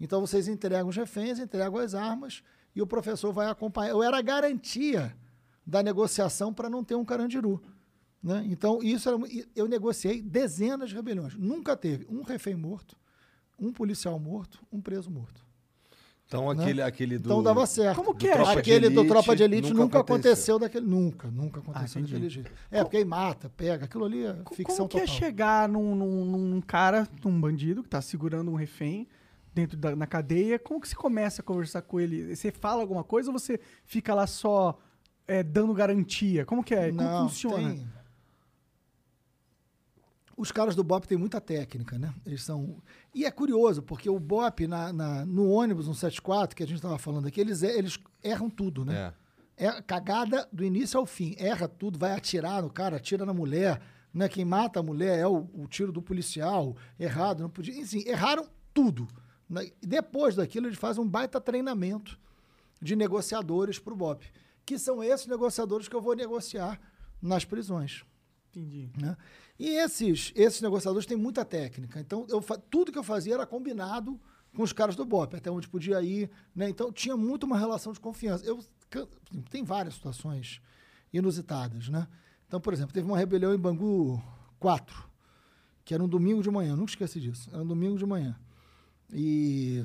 [0.00, 2.42] Então vocês entregam os reféns, entregam as armas
[2.74, 3.90] e o professor vai acompanhar.
[3.90, 5.16] Eu era a garantia
[5.64, 7.62] da negociação para não ter um carandiru.
[8.20, 8.44] Né?
[8.48, 9.16] Então, isso era,
[9.54, 11.36] eu negociei dezenas de rebeliões.
[11.36, 12.96] Nunca teve um refém morto,
[13.56, 15.46] um policial morto, um preso morto.
[16.30, 16.62] Então Né?
[16.62, 17.24] aquele, aquele do.
[17.28, 17.96] Então dava certo.
[17.96, 18.52] Como que do é?
[18.52, 20.30] Aquele do Elite Tropa de Elite nunca, nunca aconteceu.
[20.54, 20.58] aconteceu.
[20.60, 20.86] daquele.
[20.86, 22.12] Nunca, nunca aconteceu entendi.
[22.12, 22.52] daquele jeito.
[22.70, 23.84] É, porque aí mata, pega.
[23.86, 25.16] Aquilo ali é Co- ficção Como que é total.
[25.16, 29.08] chegar num, num, num cara, num bandido que tá segurando um refém
[29.52, 30.56] dentro da na cadeia?
[30.56, 32.36] Como que você começa a conversar com ele?
[32.36, 34.78] Você fala alguma coisa ou você fica lá só
[35.26, 36.44] é, dando garantia?
[36.46, 36.90] Como que é?
[36.90, 37.70] Como Não, funciona?
[37.70, 37.88] tem-
[40.40, 42.14] Os caras do BOP têm muita técnica, né?
[42.24, 42.82] Eles são.
[43.14, 46.96] E é curioso, porque o BOP, na, na- no ônibus 174, que a gente estava
[46.98, 49.12] falando aqui, eles, é- eles erram tudo, né?
[49.56, 49.66] É.
[49.66, 51.34] É cagada do início ao fim.
[51.38, 53.80] Erra tudo, vai atirar no cara, atira na mulher.
[54.14, 54.26] Né?
[54.28, 56.74] Quem mata a mulher é o, o tiro do policial.
[56.98, 57.78] Errado, não podia.
[57.78, 59.06] Enfim, erraram tudo.
[59.48, 59.66] né?
[59.82, 62.18] E depois daquilo, eles fazem um baita treinamento
[62.80, 64.24] de negociadores para o BOP.
[64.64, 66.80] Que são esses negociadores que eu vou negociar
[67.20, 68.02] nas prisões.
[68.50, 68.90] Entendi.
[68.98, 69.14] Né?
[69.60, 72.00] E esses, esses negociadores têm muita técnica.
[72.00, 74.18] Então, eu, tudo que eu fazia era combinado
[74.56, 76.30] com os caras do BOP, até onde podia ir.
[76.56, 76.70] Né?
[76.70, 78.42] Então, tinha muito uma relação de confiança.
[78.46, 78.64] Eu,
[79.50, 80.62] tem várias situações
[81.12, 81.90] inusitadas.
[81.90, 82.08] Né?
[82.48, 84.18] Então, por exemplo, teve uma rebelião em Bangu
[84.58, 85.06] 4,
[85.84, 86.74] que era um domingo de manhã.
[86.74, 87.50] Nunca esqueci disso.
[87.52, 88.34] Era um domingo de manhã.
[89.12, 89.84] E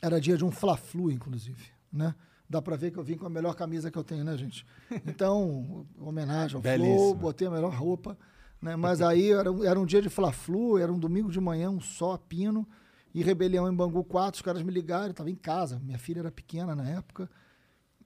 [0.00, 1.60] era dia de um Fla-Flu, inclusive.
[1.92, 2.14] Né?
[2.48, 4.64] Dá pra ver que eu vim com a melhor camisa que eu tenho, né, gente?
[5.04, 7.14] Então, homenagem ao Flow, Belíssima.
[7.14, 8.16] botei a melhor roupa.
[8.64, 8.76] Né?
[8.76, 11.82] Mas aí era, um- era um dia de Fla-Flu, era um domingo de manhã, um
[11.82, 12.66] só, pino.
[13.14, 15.78] E rebelião em Bangu 4, os caras me ligaram, eu estava em casa.
[15.80, 17.30] Minha filha era pequena na época.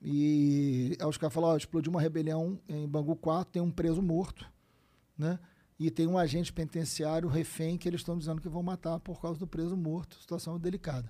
[0.02, 4.02] E aí os caras falaram, ó, explodiu uma rebelião em Bangu 4, tem um preso
[4.02, 4.50] morto,
[5.16, 5.38] né?
[5.78, 9.38] E tem um agente penitenciário refém que eles estão dizendo que vão matar por causa
[9.38, 10.16] do preso morto.
[10.20, 11.08] Situação delicada.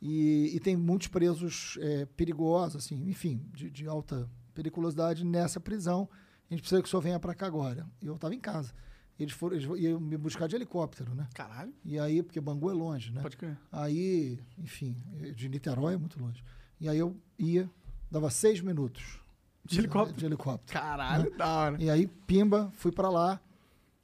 [0.00, 6.08] E, e tem muitos presos é, perigosos, assim, enfim, de, de alta periculosidade nessa prisão.
[6.52, 7.86] A gente precisa que o senhor venha para cá agora.
[8.02, 8.74] E eu estava em casa.
[9.18, 11.26] Eles foram, eles iam me buscar de helicóptero, né?
[11.32, 13.22] Caralho, E aí, porque Bangu é longe, né?
[13.22, 13.56] pode crer.
[13.70, 14.94] Aí, enfim,
[15.34, 16.44] de Niterói é muito longe.
[16.78, 17.70] E aí eu ia,
[18.10, 19.18] dava seis minutos.
[19.64, 20.18] De helicóptero?
[20.18, 20.78] De helicóptero.
[20.78, 21.82] Caralho, da hora.
[21.82, 23.40] E aí, pimba, fui pra lá.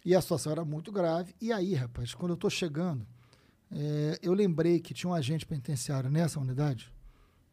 [0.03, 1.35] E a situação era muito grave.
[1.39, 3.07] E aí, rapaz, quando eu tô chegando,
[3.71, 6.91] é, eu lembrei que tinha um agente penitenciário nessa unidade.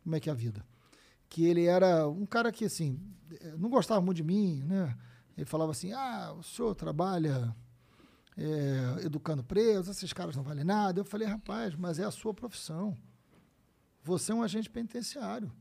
[0.04, 0.66] Como é que é a vida?
[1.36, 2.98] Que ele era um cara que, assim,
[3.42, 4.98] eh, não gostava muito de mim, né?
[5.36, 7.54] Ele falava assim: ah, o senhor trabalha
[8.38, 11.02] é, educando presos, esses caras não valem nada.
[11.02, 12.98] Eu falei: rapaz, mas é a sua profissão.
[14.02, 15.52] Você é um agente penitenciário.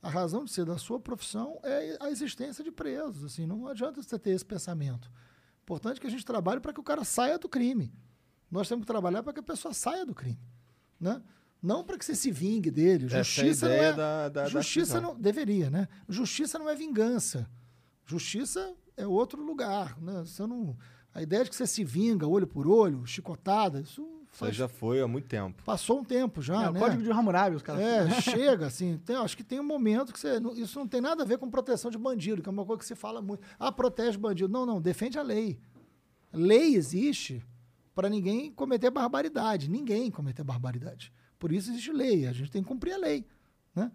[0.00, 3.24] A razão de ser da sua profissão é a existência de presos.
[3.24, 5.10] Assim, não adianta você ter esse pensamento.
[5.64, 7.92] Importante que a gente trabalhe para que o cara saia do crime.
[8.48, 10.38] Nós temos que trabalhar para que a pessoa saia do crime,
[11.00, 11.20] né?
[11.66, 13.06] Não para que você se vingue dele.
[13.06, 15.14] Essa é a Justiça ideia não é, da- da- da justiça prisão.
[15.14, 15.88] não deveria, né?
[16.08, 17.48] Justiça não é vingança.
[18.04, 20.20] Justiça é outro lugar, né?
[20.24, 20.76] Você não,
[21.12, 24.68] a ideia de que você se vinga olho por olho, chicotada, isso Isso faz- já
[24.68, 25.62] foi há muito tempo.
[25.64, 26.78] passou um tempo já, é, o né?
[26.80, 27.82] código de Hammurabi, os caras.
[27.82, 28.98] É, chega, assim.
[29.04, 30.38] tem- acho que tem um momento que você.
[30.56, 32.86] Isso não tem nada a ver com proteção de bandido, que é uma coisa que
[32.86, 33.42] se fala muito.
[33.58, 34.48] Ah, protege bandido.
[34.52, 35.58] Não, não, defende a lei.
[36.32, 37.42] Lei existe
[37.94, 39.68] para ninguém cometer barbaridade.
[39.70, 41.12] Ninguém cometer barbaridade.
[41.38, 42.26] Por isso existe lei.
[42.26, 43.26] A gente tem que cumprir a lei.
[43.74, 43.90] Né?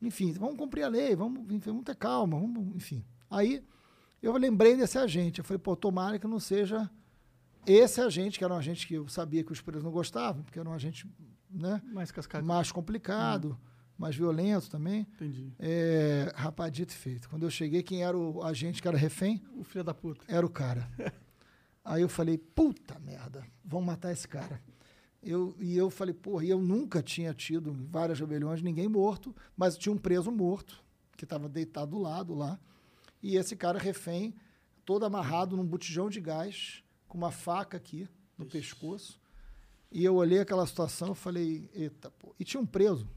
[0.00, 3.04] Enfim, vamos cumprir a lei, vamos, enfim, vamos ter calma, vamos, enfim.
[3.30, 3.64] Aí
[4.22, 5.40] eu lembrei desse agente.
[5.40, 6.90] Eu falei, pô, tomara que não seja
[7.66, 10.58] esse agente, que era um agente que eu sabia que os presos não gostavam, porque
[10.58, 11.08] era um agente
[11.50, 12.46] né, Mais cascado.
[12.46, 13.58] mais complicado,
[13.96, 15.06] mais violento também.
[15.14, 15.52] Entendi.
[15.58, 17.28] É, rapaz, dito e feito.
[17.28, 19.42] Quando eu cheguei, quem era o agente que era refém?
[19.54, 20.24] O filho da puta.
[20.28, 20.88] Era o cara.
[21.84, 24.60] Aí eu falei, puta merda, vamos matar esse cara.
[25.24, 29.78] Eu, e eu falei, porra, e eu nunca tinha tido várias rebeliões ninguém morto, mas
[29.78, 30.84] tinha um preso morto,
[31.16, 32.60] que estava deitado do lado lá.
[33.22, 34.34] E esse cara refém,
[34.84, 38.06] todo amarrado num botijão de gás, com uma faca aqui
[38.36, 39.18] no pescoço.
[39.90, 42.34] E eu olhei aquela situação e falei, eita, pô.
[42.38, 43.08] E tinha um preso,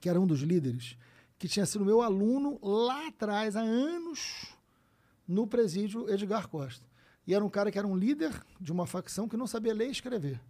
[0.00, 0.96] que era um dos líderes,
[1.38, 4.54] que tinha sido meu aluno lá atrás, há anos,
[5.26, 6.86] no presídio Edgar Costa.
[7.26, 9.88] E era um cara que era um líder de uma facção que não sabia ler
[9.88, 10.40] e escrever.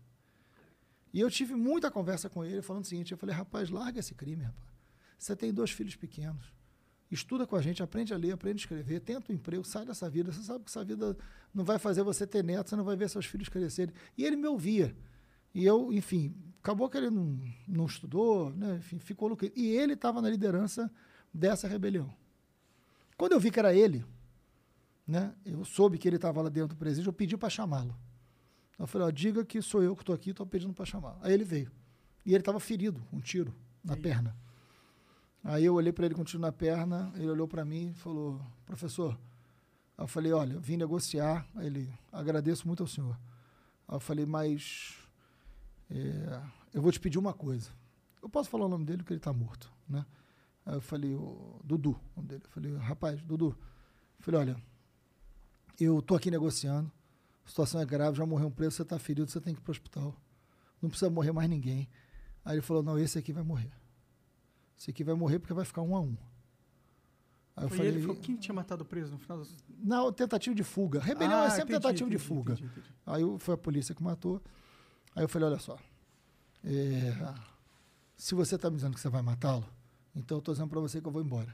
[1.12, 4.14] E eu tive muita conversa com ele, falando o seguinte: eu falei, rapaz, larga esse
[4.14, 4.70] crime, rapaz.
[5.18, 6.52] Você tem dois filhos pequenos.
[7.10, 10.08] Estuda com a gente, aprende a ler, aprende a escrever, tenta um emprego, sai dessa
[10.08, 10.30] vida.
[10.32, 11.16] Você sabe que essa vida
[11.52, 13.92] não vai fazer você ter neto, você não vai ver seus filhos crescerem.
[14.16, 14.96] E ele me ouvia.
[15.52, 18.76] E eu, enfim, acabou que ele não, não estudou, né?
[18.76, 19.52] enfim, ficou crime.
[19.56, 20.90] E ele estava na liderança
[21.34, 22.14] dessa rebelião.
[23.16, 24.04] Quando eu vi que era ele,
[25.06, 25.34] né?
[25.44, 27.96] Eu soube que ele estava lá dentro do presídio, eu pedi para chamá-lo.
[28.80, 31.18] Eu falei, ó, diga que sou eu que estou aqui, estou pedindo para chamar.
[31.20, 31.70] Aí ele veio.
[32.24, 34.34] E ele estava ferido, um tiro na perna.
[35.44, 37.94] Aí eu olhei para ele com um tiro na perna, ele olhou para mim e
[37.94, 39.18] falou, professor.
[39.98, 41.46] Eu falei, olha, vim negociar.
[41.56, 43.20] Aí ele, agradeço muito ao senhor.
[43.86, 44.96] Aí eu falei, mas
[45.90, 47.70] é, eu vou te pedir uma coisa.
[48.22, 50.06] Eu posso falar o nome dele porque ele está morto, né?
[50.64, 52.42] Aí eu falei, o Dudu, o nome dele.
[52.44, 53.48] Eu falei, rapaz, Dudu.
[54.18, 54.56] Eu falei, olha,
[55.78, 56.90] eu tô aqui negociando,
[57.50, 59.62] a situação é grave, já morreu um preso, você está ferido, você tem que ir
[59.64, 60.14] para o hospital.
[60.80, 61.88] Não precisa morrer mais ninguém.
[62.44, 63.72] Aí ele falou, não, esse aqui vai morrer.
[64.78, 66.16] Esse aqui vai morrer porque vai ficar um a um.
[67.56, 69.52] Aí eu Foi falei, ele falou, quem tinha matado o preso no final das...
[69.68, 71.00] não, tentativa de fuga.
[71.00, 72.52] Rebelião é Ah, sempre entendi, tentativa de entendi, fuga.
[72.52, 72.94] entendi.
[73.04, 74.40] Aí foi a polícia que matou.
[75.16, 75.76] Aí eu falei, olha só,
[76.62, 77.34] é,
[78.16, 79.66] se você está me dizendo que você vai matá-lo,
[80.14, 81.52] então eu estou dizendo para você que eu vou embora.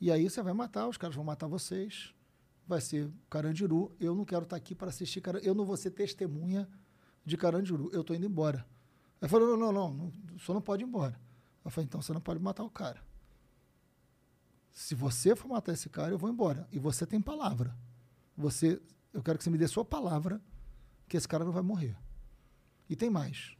[0.00, 2.12] E aí você vai matar, os caras vão matar vocês,
[2.68, 3.90] vai ser Carandiru.
[3.98, 5.50] Eu não quero estar aqui para assistir Carandiru.
[5.50, 6.68] Eu não vou ser testemunha
[7.24, 7.88] de Carandiru.
[7.92, 8.66] Eu estou indo embora.
[9.20, 11.18] Aí falou, não, não, não, não, o senhor não pode ir embora.
[11.64, 13.02] Eu falei, então você não pode matar o cara.
[14.70, 16.68] Se você for matar esse cara, eu vou embora.
[16.70, 17.74] E você tem palavra.
[18.36, 18.80] Você,
[19.12, 20.40] eu quero que você me dê sua palavra
[21.08, 21.96] que esse cara não vai morrer.
[22.88, 23.56] E tem mais.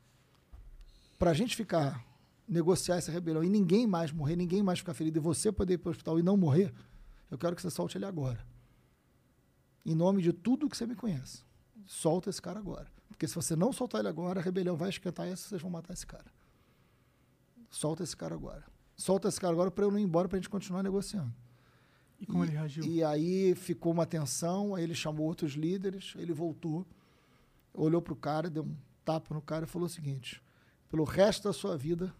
[1.19, 2.05] Para a gente ficar,
[2.47, 5.79] negociar essa rebelião e ninguém mais morrer, ninguém mais ficar ferido e você poder ir
[5.79, 6.73] para o hospital e não morrer,
[7.31, 8.47] eu quero que você solte ele agora.
[9.91, 11.43] Em nome de tudo que você me conhece.
[11.87, 12.87] Solta esse cara agora.
[13.09, 15.95] Porque se você não soltar ele agora, a rebelião vai esquentar e vocês vão matar
[15.95, 16.27] esse cara.
[17.71, 18.65] Solta esse cara agora.
[18.97, 21.33] Solta esse cara agora para eu não ir embora para a gente continuar negociando.
[22.21, 22.85] E como E- ele reagiu?
[22.85, 26.87] E aí ficou uma tensão, aí ele chamou outros líderes, ele voltou,
[27.73, 30.43] olhou para o cara, deu um tapa no cara e falou o seguinte:
[30.89, 32.13] pelo resto da sua vida,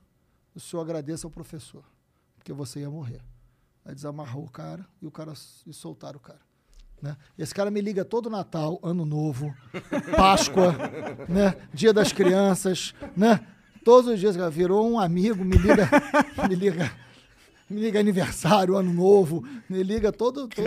[0.55, 1.85] o senhor agradeça ao professor,
[2.37, 3.23] porque você ia morrer.
[3.85, 5.33] Aí desamarrou o cara e o cara
[5.67, 6.41] e soltaram o cara.
[7.01, 7.17] Né?
[7.39, 9.55] Esse cara me liga todo Natal, Ano Novo,
[10.17, 10.75] Páscoa,
[11.29, 11.55] né?
[11.73, 13.41] Dia das Crianças, né?
[13.85, 15.89] Todos os dias, cara, virou um amigo, me liga,
[16.49, 16.91] me liga
[17.71, 20.49] me liga aniversário, ano novo, me liga todo.
[20.49, 20.65] todo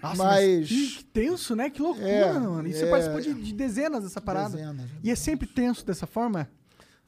[0.00, 0.68] Nossa, mas.
[0.68, 1.68] que, que tenso, né?
[1.68, 2.68] Que loucura, É, mano.
[2.68, 2.90] E você é.
[2.90, 4.56] participou de, de dezenas dessa parada.
[4.56, 6.48] Dezenas, E é sempre tenso dessa forma?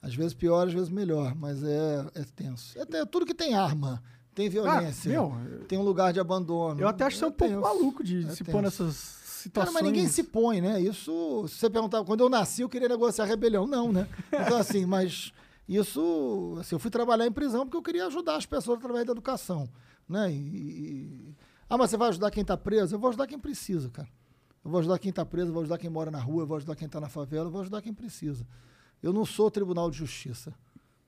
[0.00, 2.76] Às vezes pior, às vezes melhor, mas é, é tenso.
[2.76, 4.02] É, é tudo que tem arma,
[4.34, 6.80] tem violência, Ah, meu, tem um lugar de abandono.
[6.80, 7.60] eu até acho que você é um pouco tenso.
[7.62, 9.74] maluco de É se pôr nessas Cara, situações.
[9.74, 10.80] mas ninguém se põe, né?
[10.80, 13.66] Isso, se você perguntar, quando eu nasci eu queria negociar rebelião.
[13.66, 14.08] Não, né?
[14.32, 15.32] Então, assim, mas
[15.68, 19.12] isso, assim, eu fui trabalhar em prisão porque eu queria ajudar as pessoas através da
[19.12, 19.68] educação,
[20.08, 20.30] né?
[20.32, 21.36] E, e-
[21.68, 22.94] ah, mas você vai ajudar quem tá preso?
[22.94, 24.08] Eu vou ajudar quem precisa, cara.
[24.64, 26.56] Eu vou ajudar quem tá preso, eu vou ajudar quem mora na rua, eu vou
[26.56, 28.46] ajudar quem tá na favela, eu vou ajudar quem precisa.
[29.02, 30.54] Eu não sou tribunal de justiça,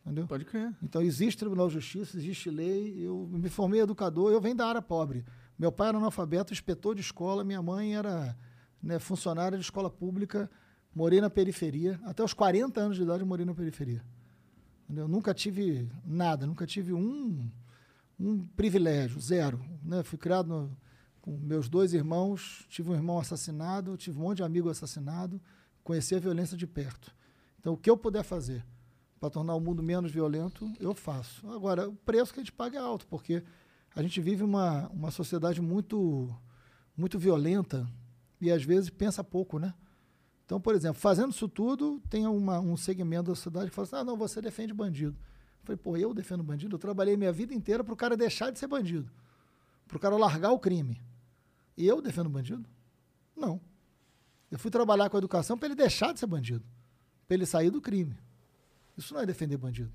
[0.05, 0.27] entendeu?
[0.27, 0.75] Pode crer.
[0.83, 2.95] Então, existe Tribunal de Justiça, existe lei.
[2.99, 5.25] Eu me formei educador, eu venho da área pobre.
[5.59, 8.37] Meu pai era analfabeto, inspetor de escola, minha mãe era
[8.83, 10.51] né, funcionária de escola pública,
[10.95, 11.99] morei na periferia.
[12.05, 14.05] Até os 40 anos de idade, morei na periferia.
[14.85, 15.09] Entendeu?
[15.09, 17.51] Nunca tive nada, nunca tive um,
[18.21, 19.65] um privilégio, zero.
[19.83, 20.03] Né?
[20.03, 20.77] Fui criado no-
[21.23, 25.41] com meus dois irmãos, tive um irmão assassinado, tive um monte de amigo assassinado,
[25.83, 27.15] conheci a violência de perto.
[27.59, 28.63] Então, o que eu puder fazer
[29.25, 31.49] para tornar o mundo menos violento, eu faço.
[31.51, 33.43] Agora, o preço que a gente paga é alto, porque
[33.97, 36.31] a gente vive uma, uma sociedade muito,
[36.95, 37.89] muito violenta
[38.39, 39.73] e às vezes pensa pouco, né?
[40.45, 43.97] Então, por exemplo, fazendo isso tudo, tem uma, um segmento da sociedade que fala assim:
[43.97, 45.17] ah, não, você defende bandido.
[45.17, 46.75] Eu falei, pô, eu defendo bandido?
[46.75, 49.11] Eu trabalhei minha vida inteira para o cara deixar de ser bandido,
[49.89, 51.01] para o cara largar o crime.
[51.79, 52.69] E eu defendo bandido?
[53.35, 53.59] Não.
[54.51, 56.63] Eu fui trabalhar com a educação para ele deixar de ser bandido,
[57.27, 58.23] para ele sair do crime.
[58.97, 59.93] Isso não é defender bandido,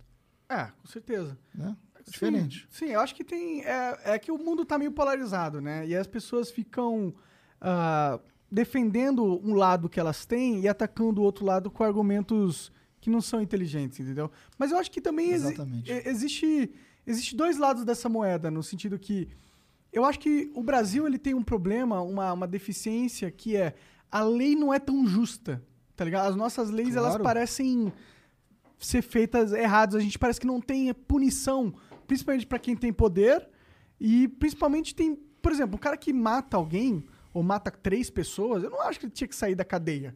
[0.50, 1.38] É, com certeza.
[1.54, 1.76] né?
[1.96, 2.68] É Sim, diferente.
[2.70, 3.62] Sim, eu acho que tem.
[3.64, 5.86] É, é que o mundo tá meio polarizado, né?
[5.88, 7.14] E as pessoas ficam
[7.62, 8.20] ah,
[8.52, 13.22] defendendo um lado que elas têm e atacando o outro lado com argumentos que não
[13.22, 14.30] são inteligentes, entendeu?
[14.58, 15.56] Mas eu acho que também exi-
[16.06, 16.72] existe,
[17.06, 19.28] existe dois lados dessa moeda, no sentido que
[19.94, 23.76] eu acho que o Brasil ele tem um problema, uma, uma deficiência que é
[24.12, 25.64] a lei não é tão justa,
[25.96, 26.28] tá ligado?
[26.30, 27.24] As nossas leis elas Claro.
[27.24, 27.92] parecem
[28.80, 29.96] ser feitas erradas.
[29.96, 31.74] A gente parece que não tem punição,
[32.08, 33.48] principalmente pra quem tem poder
[34.00, 38.70] e principalmente tem, por exemplo, um cara que mata alguém ou mata três pessoas, eu
[38.70, 40.16] não acho que ele tinha que sair da cadeia,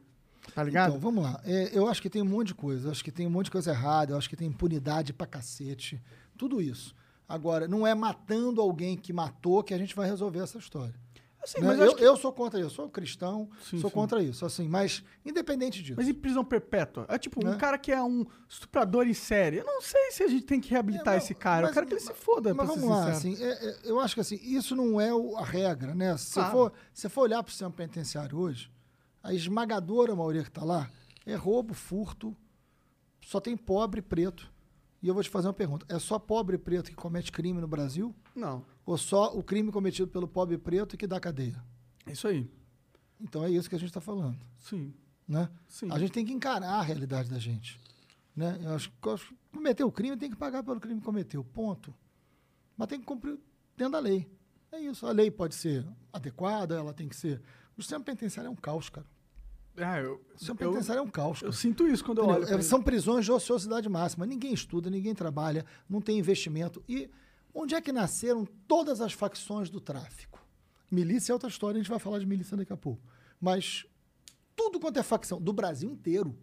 [0.55, 0.89] tá ligado?
[0.89, 1.39] Então, vamos lá.
[1.43, 2.87] É, eu acho que tem um monte de coisa.
[2.87, 4.13] Eu acho que tem um monte de coisa errada.
[4.13, 6.01] Eu acho que tem impunidade pra cacete.
[6.37, 6.95] Tudo isso.
[7.27, 10.95] Agora, não é matando alguém que matou que a gente vai resolver essa história.
[11.43, 11.67] Assim, né?
[11.67, 12.67] mas eu, eu, que- eu sou contra isso.
[12.67, 13.93] Eu sou cristão, Sim, sou sim.
[13.93, 14.45] contra isso.
[14.45, 15.95] Assim, mas, independente disso.
[15.97, 17.05] Mas e prisão perpétua?
[17.09, 17.57] É tipo, um Né?
[17.57, 19.57] cara que é um estuprador em série.
[19.57, 21.61] Eu não sei se a gente tem que reabilitar É, esse não, cara.
[21.63, 23.77] eu mas- quero que ele se foda, Mas pra ser vamos lá, assim, é- é-
[23.83, 26.15] eu acho que assim, isso não é o- a regra, né?
[26.17, 26.51] Se você Claro.
[26.51, 28.71] for, se você for olhar para o sistema penitenciário hoje,
[29.21, 30.89] a esmagadora maioria que está lá
[31.25, 32.35] é roubo, furto,
[33.25, 34.52] só tem pobre e preto.
[35.03, 37.67] E eu vou te fazer uma pergunta: é só pobre preto que comete crime no
[37.67, 38.15] Brasil?
[38.33, 41.61] Não, Ou só o crime cometido pelo pobre preto que dá cadeia?
[42.07, 42.49] é isso aí.
[43.19, 44.93] Então é isso que a gente está falando, Sim,
[45.27, 45.49] né?
[45.67, 45.87] sim.
[45.91, 47.79] A gente tem que encarar a realidade da gente.
[48.35, 48.59] Né?
[48.63, 51.05] Eu acho, que- eu acho que cometeu o crime, tem que pagar pelo crime que
[51.05, 51.43] cometeu.
[51.43, 51.93] Ponto.
[52.75, 53.37] Mas tem que cumprir
[53.77, 54.27] dentro da lei.
[54.71, 55.05] É isso.
[55.05, 57.41] A lei pode ser adequada, ela tem que ser.
[57.77, 59.05] O sistema penitenciário é um caos, cara.
[59.77, 61.41] Ah, eu, O sistema eu, penitenciário é um caos.
[61.41, 61.51] eu Cara.
[61.59, 62.41] sinto isso quando eu Entendeu?
[62.41, 62.47] olho.
[62.47, 62.61] pra É.
[62.61, 64.25] São prisões de ociosidade máxima.
[64.25, 66.83] Ninguém estuda, ninguém trabalha, não tem investimento.
[66.87, 67.09] E
[67.53, 70.39] onde é que nasceram todas as facções do tráfico?
[70.91, 73.01] Milícia é outra história, a gente vai falar de milícia daqui a pouco.
[73.41, 73.85] Mas
[74.55, 76.37] tudo quanto é facção, do Brasil inteiro,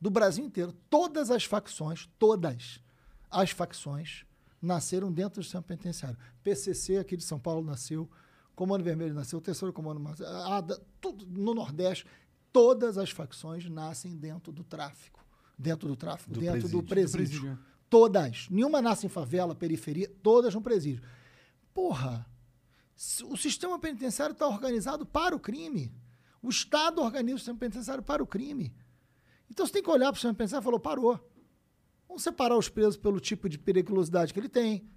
[0.00, 2.80] do Brasil inteiro, todas as facções, todas
[3.28, 4.24] as facções
[4.60, 6.16] nasceram dentro do sistema penitenciário.
[6.44, 8.08] PCC aqui de São Paulo nasceu,
[8.54, 10.00] Comando Vermelho nasceu, o Terceiro Comando
[10.46, 12.06] ADA, tudo no Nordeste,
[12.52, 15.24] todas as facções nascem dentro do tráfico.
[15.58, 16.86] Dentro do tráfico, Do dentro do presídio.
[17.18, 17.40] presídio.
[17.40, 18.48] Do presídio, Todas.
[18.50, 21.02] Nenhuma nasce em favela, periferia, todas no presídio.
[21.74, 22.26] Porra,
[23.24, 25.94] o sistema penitenciário está organizado para o crime.
[26.40, 28.74] O Estado organiza o sistema penitenciário para o crime.
[29.50, 31.20] Então você tem que olhar para o sistema penitenciário e falar, parou.
[32.08, 34.88] Vamos separar os presos pelo tipo de periculosidade que ele tem.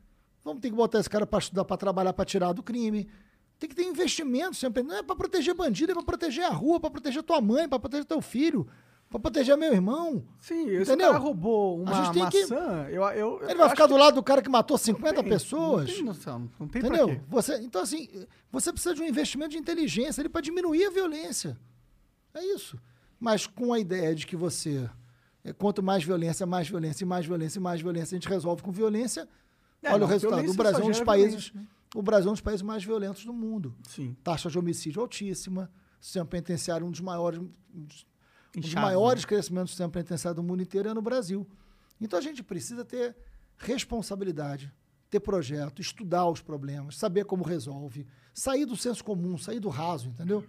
[0.43, 3.09] Vamos ter que botar esse cara para estudar, para trabalhar, para tirar do crime.
[3.65, 4.83] Tem que ter investimento sempre.
[4.83, 7.79] Não é para proteger bandido, é para proteger a rua, para proteger tua mãe, para
[7.79, 8.67] proteger teu filho,
[9.09, 10.23] para proteger meu irmão.
[10.39, 11.07] Sim, esse Entendeu?
[11.13, 13.97] cara roubou uma gente tem que- maçã, eu, eu, Ele eu vai ficar que do
[13.97, 15.87] lado do cara que matou 50 tem, pessoas.
[15.87, 17.19] Não tem noção, não tem Entendeu?
[17.27, 18.07] Você, então, assim,
[18.51, 21.57] você precisa de um investimento de inteligência ali para diminuir a violência.
[22.33, 22.77] É isso.
[23.19, 24.87] Mas com a ideia de que você,
[25.43, 29.27] é, quanto mais violência, mais violência, mais violência, mais violência, a gente resolve com violência.
[29.81, 30.51] É, olha não, o resultado.
[30.51, 31.49] O Brasil é um dos países.
[31.49, 31.67] violência, né?
[31.95, 33.73] O Brasil é um dos países mais violentos do mundo.
[33.87, 34.15] Sim.
[34.23, 37.39] Taxa de homicídio altíssima, sistema penitenciário, um dos maiores.
[37.39, 38.05] Um dos,
[38.55, 39.27] um dos Inchado, maiores né?
[39.29, 41.47] crescimentos do sistema penitenciário do mundo inteiro é no Brasil.
[41.99, 43.15] Então a gente precisa ter
[43.57, 44.71] responsabilidade,
[45.09, 50.09] ter projeto, estudar os problemas, saber como resolve, sair do senso comum, sair do raso,
[50.09, 50.45] entendeu?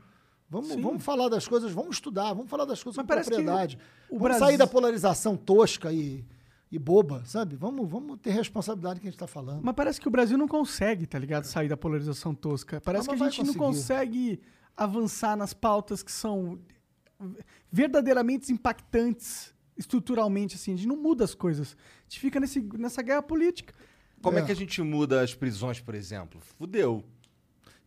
[0.48, 0.80] Vamos, Sim.
[0.80, 3.78] vamos falar das coisas, vamos estudar, vamos falar das coisas Mas com propriedade.
[4.08, 6.24] vamos Brasil- sair da polarização tosca e,
[6.70, 7.54] e boba, sabe?
[7.56, 9.60] Vamos, vamos ter responsabilidade que a gente está falando.
[9.62, 11.44] Mas parece que o Brasil não consegue, tá ligado?
[11.44, 12.80] Sair da polarização tosca.
[12.80, 14.40] Parece Ah, que a gente não consegue
[14.76, 16.58] avançar nas pautas que são
[17.70, 20.72] verdadeiramente impactantes estruturalmente, assim.
[20.74, 21.76] A gente não muda as coisas.
[22.00, 23.74] A gente fica nesse, nessa guerra política.
[24.22, 24.42] Como é.
[24.42, 24.44] É.
[24.44, 26.40] que a gente muda as prisões, por exemplo?
[26.40, 27.04] Fudeu.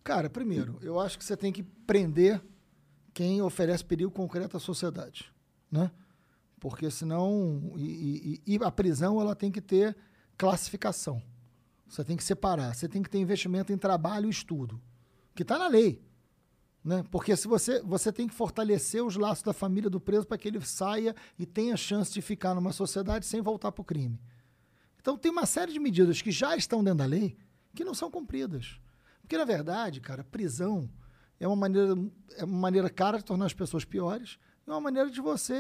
[0.04, 2.42] Cara, primeiro, eu acho que você tem que prender
[3.14, 5.32] quem oferece perigo concreto à sociedade,
[5.70, 5.92] né?
[6.60, 9.96] Porque senão e, e- e a prisão ela tem que ter
[10.38, 11.22] classificação.
[11.88, 12.74] Você tem que separar.
[12.76, 14.80] Você tem que ter investimento em trabalho e estudo,
[15.34, 16.02] que está na lei,
[16.84, 17.04] né?
[17.12, 20.48] Porque se você você tem que fortalecer os laços da família do preso para que
[20.48, 24.20] ele saia e tenha chance de ficar numa sociedade sem voltar para o crime.
[25.02, 27.38] Então tem uma série de medidas que já estão dentro da lei
[27.74, 28.80] que não são cumpridas.
[29.22, 30.90] Porque, na verdade, cara, prisão
[31.40, 31.94] é uma maneira,
[32.36, 35.56] é uma maneira cara de tornar as pessoas piores e uma maneira de você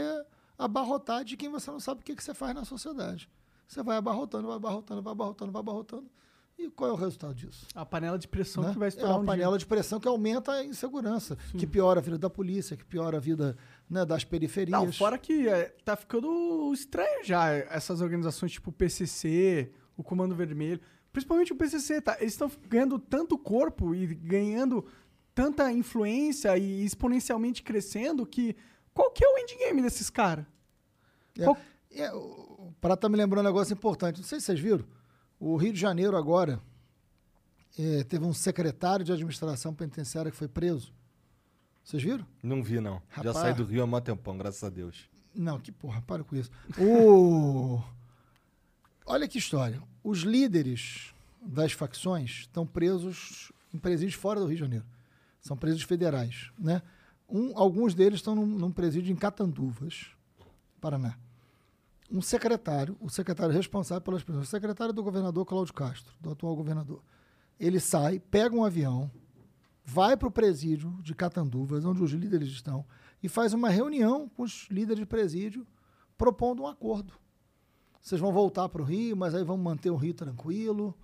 [0.59, 3.29] abarrotar de quem você não sabe o que, que você faz na sociedade.
[3.65, 6.11] Você vai abarrotando, vai abarrotando, vai abarrotando, vai abarrotando.
[6.57, 7.65] E qual é o resultado disso?
[7.73, 8.73] A panela de pressão né?
[8.73, 9.59] que vai é estourar uma um panela dia.
[9.59, 13.19] de pressão que aumenta a insegurança, que piora a vida da polícia, que piora a
[13.19, 13.55] vida
[13.89, 14.77] né, das periferias.
[14.77, 20.35] Não, fora que é, tá ficando estranho já essas organizações tipo o PCC, o Comando
[20.35, 20.81] Vermelho,
[21.13, 22.17] principalmente o PCC, tá?
[22.19, 24.85] Eles estão ganhando tanto corpo e ganhando
[25.33, 28.57] tanta influência e exponencialmente crescendo que
[28.93, 30.45] qual que é o endgame desses caras?
[31.37, 31.43] É.
[31.45, 31.57] Qual-
[31.91, 34.17] É, o Prato tá me lembrando um negócio importante.
[34.17, 34.85] Não sei se vocês viram.
[35.39, 36.61] O Rio de Janeiro agora
[37.77, 40.93] é, teve um secretário de administração penitenciária que foi preso.
[41.83, 42.25] Vocês viram?
[42.43, 43.01] Não vi, não.
[43.09, 43.37] Já Rapaz.
[43.37, 45.09] saí do Rio há mó tempão, graças a Deus.
[45.33, 46.51] Não, que porra, para com isso.
[46.77, 47.81] O...
[49.05, 49.81] Olha que história.
[50.03, 54.85] Os líderes das facções estão presos em presídios fora do Rio de Janeiro.
[55.41, 56.81] São presídios federais, né?
[57.29, 60.07] Um, alguns deles estão num, num presídio em Catanduvas,
[60.81, 61.17] Paraná.
[62.11, 66.55] Um secretário, o secretário responsável pelas prisões, o secretário do governador Cláudio Castro, do atual
[66.55, 67.03] governador,
[67.59, 69.11] ele sai, pega um avião,
[69.85, 72.83] vai para o presídio de Catanduvas, onde os líderes estão,
[73.21, 75.67] e faz uma reunião com os líderes de presídio,
[76.17, 77.13] propondo um acordo.
[78.01, 80.97] Vocês vão voltar para o Rio, mas aí vamos manter o Rio tranquilo.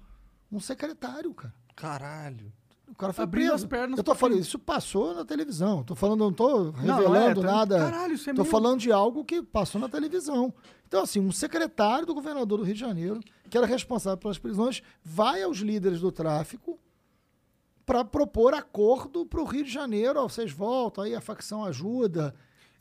[0.51, 1.53] Um secretário, cara.
[1.75, 2.51] Caralho.
[2.87, 3.65] O cara foi Abrindo preso.
[3.65, 5.83] as pernas Eu tô falando, isso passou na televisão.
[5.83, 7.77] Tô falando, não tô revelando não é, tá- nada.
[7.79, 10.53] Caralho, isso é tô meio- falando de algo que passou na televisão.
[10.87, 13.19] Então, assim, um secretário do governador do Rio de Janeiro,
[13.49, 16.79] que era responsável pelas prisões, vai aos líderes do tráfico
[17.85, 20.19] para propor acordo para o Rio de Janeiro.
[20.19, 22.33] Ó, vocês voltam, aí a facção ajuda.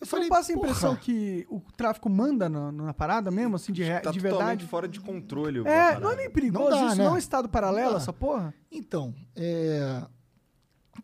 [0.04, 3.72] Eu Você não passa a impressão que o tráfico manda na, na parada mesmo, assim,
[3.72, 4.66] de, Tá de totalmente verdade?
[4.66, 5.60] fora de controle.
[5.66, 6.96] É, não é meio perigoso Não dá, isso?
[6.96, 7.04] né?
[7.04, 8.52] Não é um estado paralelo, essa porra?
[8.70, 10.02] Então, é,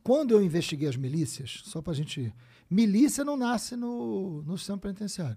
[0.02, 2.32] quando eu investiguei as milícias, só pra gente.
[2.68, 5.36] Milícia não nasce no, no sistema penitenciário.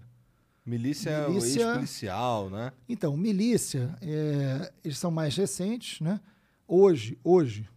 [0.64, 2.72] Milícia, Milícia- é o ex-policial, né?
[2.88, 6.20] Então, milícia, é, eles são mais recentes, né?
[6.66, 7.68] Hoje, hoje,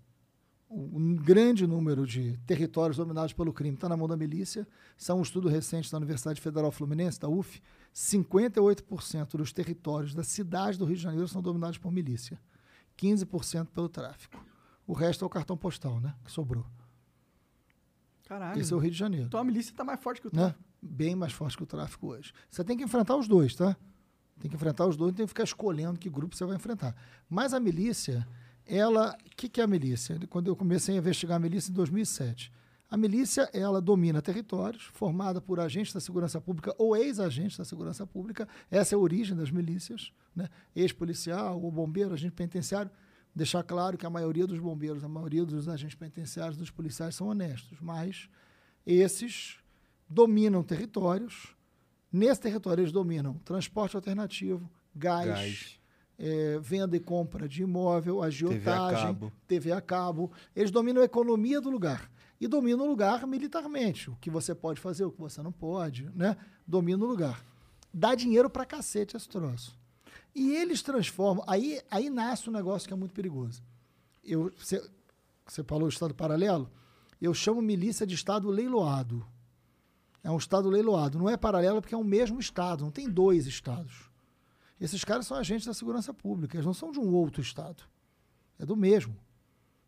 [0.70, 4.68] um grande número de territórios dominados pelo crime está na mão da milícia.
[4.98, 7.62] São um estudo recente da Universidade Federal Fluminense, da UF.
[7.96, 12.40] 58% dos territórios da cidade do Rio de Janeiro são dominados por milícia.
[12.98, 14.44] 15% pelo tráfico.
[14.86, 16.14] O resto é o cartão postal, né?
[16.24, 16.66] Que sobrou.
[18.26, 18.60] Caralho.
[18.60, 19.28] Esse é o Rio de Janeiro.
[19.28, 20.42] Então a milícia tá mais forte que o né?
[20.42, 20.64] tráfico.
[20.82, 22.34] Bem mais forte que o tráfico hoje.
[22.50, 23.76] Você tem que enfrentar os dois, tá?
[24.40, 26.96] Tem que enfrentar os dois, não tem que ficar escolhendo que grupo você vai enfrentar.
[27.28, 28.28] Mas a milícia,
[28.68, 29.18] ela.
[29.26, 30.20] O que, que é a milícia?
[30.30, 32.52] Quando eu comecei a investigar a milícia em 2007.
[32.90, 38.08] A milícia, ela domina territórios, formada por agentes da segurança pública ou ex-agentes da segurança
[38.08, 38.48] pública.
[38.72, 40.48] Essa é a origem das milícias, né?
[40.74, 42.90] Ex-policial ou bombeiro, agente penitenciário.
[43.36, 47.28] Deixar claro que a maioria dos bombeiros, a maioria dos agentes penitenciários, dos policiais são
[47.28, 48.30] honestos, mas
[48.86, 49.58] esses
[50.10, 51.56] dominam territórios.
[52.10, 55.80] Nesse território, eles dominam transporte alternativo, gás, Gás.
[56.20, 59.32] Eh, venda e compra de imóvel, agiotagem, cabo.
[59.48, 60.32] TV a cabo.
[60.56, 62.10] Eles dominam a economia do lugar.
[62.40, 64.10] E dominam o lugar militarmente.
[64.10, 66.38] O que você pode fazer, o que você não pode, né?
[66.68, 67.44] Domina o lugar.
[67.94, 69.78] Dá dinheiro pra cacete esse troço.
[70.36, 71.44] E eles transformam.
[71.48, 73.64] Aí, aí nasce um negócio que é muito perigoso.
[74.24, 74.88] Eu, você,
[75.48, 76.70] você falou Estado paralelo?
[77.20, 79.26] Eu chamo milícia de Estado leiloado.
[80.24, 81.18] É um Estado leiloado.
[81.18, 84.07] Não é paralelo porque é o mesmo Estado, não tem dois Estados.
[84.80, 87.84] Esses caras são agentes da segurança pública, eles não são de um outro Estado.
[88.60, 89.16] É do mesmo.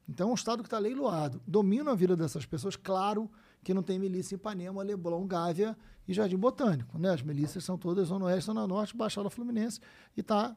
[0.07, 1.39] Então é um Estado que está leiloado.
[1.45, 2.75] Domina a vida dessas pessoas.
[2.75, 3.29] Claro
[3.63, 5.77] que não tem milícia em Ipanema, Leblon, Gávea
[6.07, 6.97] e Jardim Botânico.
[6.97, 7.11] Né?
[7.11, 9.79] As milícias são todas Zona Oeste, Zona Norte, Baixada Fluminense
[10.17, 10.55] e está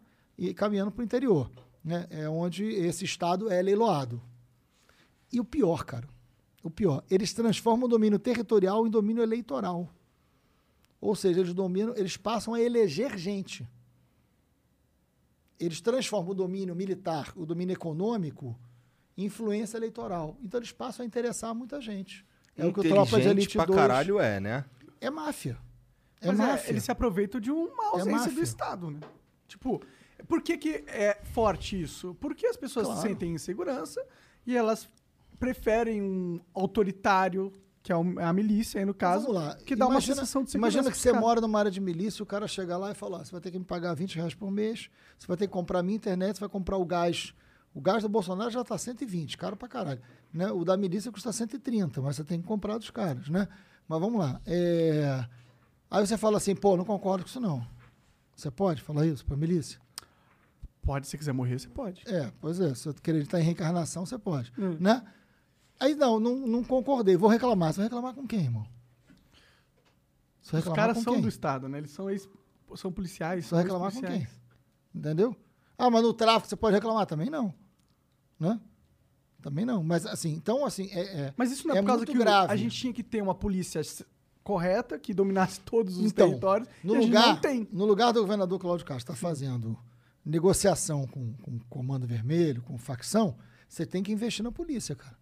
[0.56, 1.50] caminhando para o interior.
[1.84, 2.06] né?
[2.08, 4.22] É onde esse Estado é leiloado.
[5.30, 6.08] E o pior, cara,
[6.62, 9.88] o pior, eles transformam o domínio territorial em domínio eleitoral.
[11.00, 13.68] Ou seja, eles dominam, eles passam a eleger gente.
[15.64, 18.58] Eles transformam o domínio militar, o domínio econômico,
[19.16, 20.36] em influência eleitoral.
[20.42, 22.24] Então eles passam a interessar muita gente.
[22.56, 24.64] É o que o Tropa de Elite pra 2 caralho é, né?
[25.00, 25.56] é máfia.
[26.20, 26.70] É Mas é, máfia.
[26.70, 28.32] eles se aproveitam de uma ausência máfia.
[28.34, 29.00] do Estado, né?
[29.48, 29.80] Tipo,
[30.28, 32.16] por que, que é forte isso?
[32.20, 33.00] Porque as pessoas Claro.
[33.00, 34.04] se sentem em segurança
[34.46, 34.88] e elas
[35.38, 37.52] preferem um autoritário,
[37.82, 39.54] que é um- a milícia aí no caso, Vamos lá.
[39.56, 40.76] que dá uma Imagina- sensação de segurança.
[40.78, 43.24] Imagina que você mora numa área de milícia o cara chega lá e fala: ó,
[43.24, 45.80] você vai ter que me pagar 20 reais por mês, você vai ter que comprar
[45.80, 47.34] a minha internet, você vai comprar o gás.
[47.74, 50.00] O gás do Bolsonaro já está 120, caro pra caralho.
[50.32, 50.50] Né?
[50.52, 53.48] O da milícia custa 130, mas você tem que comprar dos caras, né?
[53.88, 54.40] Mas vamos lá.
[54.46, 55.24] é,
[55.90, 57.66] Aí você fala assim, pô, não concordo com isso não.
[58.34, 59.78] Você pode falar isso pra milícia?
[60.82, 62.02] Pode, se quiser morrer, você pode.
[62.06, 62.74] É, pois é.
[62.74, 64.52] Se você acreditar em reencarnação, você pode.
[64.58, 64.76] Hum.
[64.80, 65.02] Né?
[65.82, 67.16] Aí, não, não, não concordei.
[67.16, 67.72] Vou reclamar.
[67.72, 68.64] Você vai reclamar com quem, irmão?
[70.40, 71.22] Os caras são quem?
[71.22, 71.78] do Estado, né?
[71.78, 72.28] Eles são, ex...
[72.76, 73.48] são policiais.
[73.50, 74.26] Vai reclamar com quem?
[74.94, 75.34] Entendeu?
[75.76, 77.04] Ah, mas no tráfico você pode reclamar?
[77.06, 77.52] Também não.
[78.38, 78.60] Né?
[79.40, 79.82] Também não.
[79.82, 81.00] Mas, assim, então, assim, é...
[81.00, 82.52] é- Mas isso não é, É por causa que grave.
[82.52, 83.80] a gente tinha que ter uma polícia
[84.44, 87.68] correta, que dominasse todos os Então, territórios, no a gente lugar, não tem.
[87.72, 89.76] no lugar do governador Cláudio Castro estar fazendo
[90.24, 93.36] negociação com, com o Comando Vermelho, com facção,
[93.68, 95.16] você tem que investir na polícia, cara.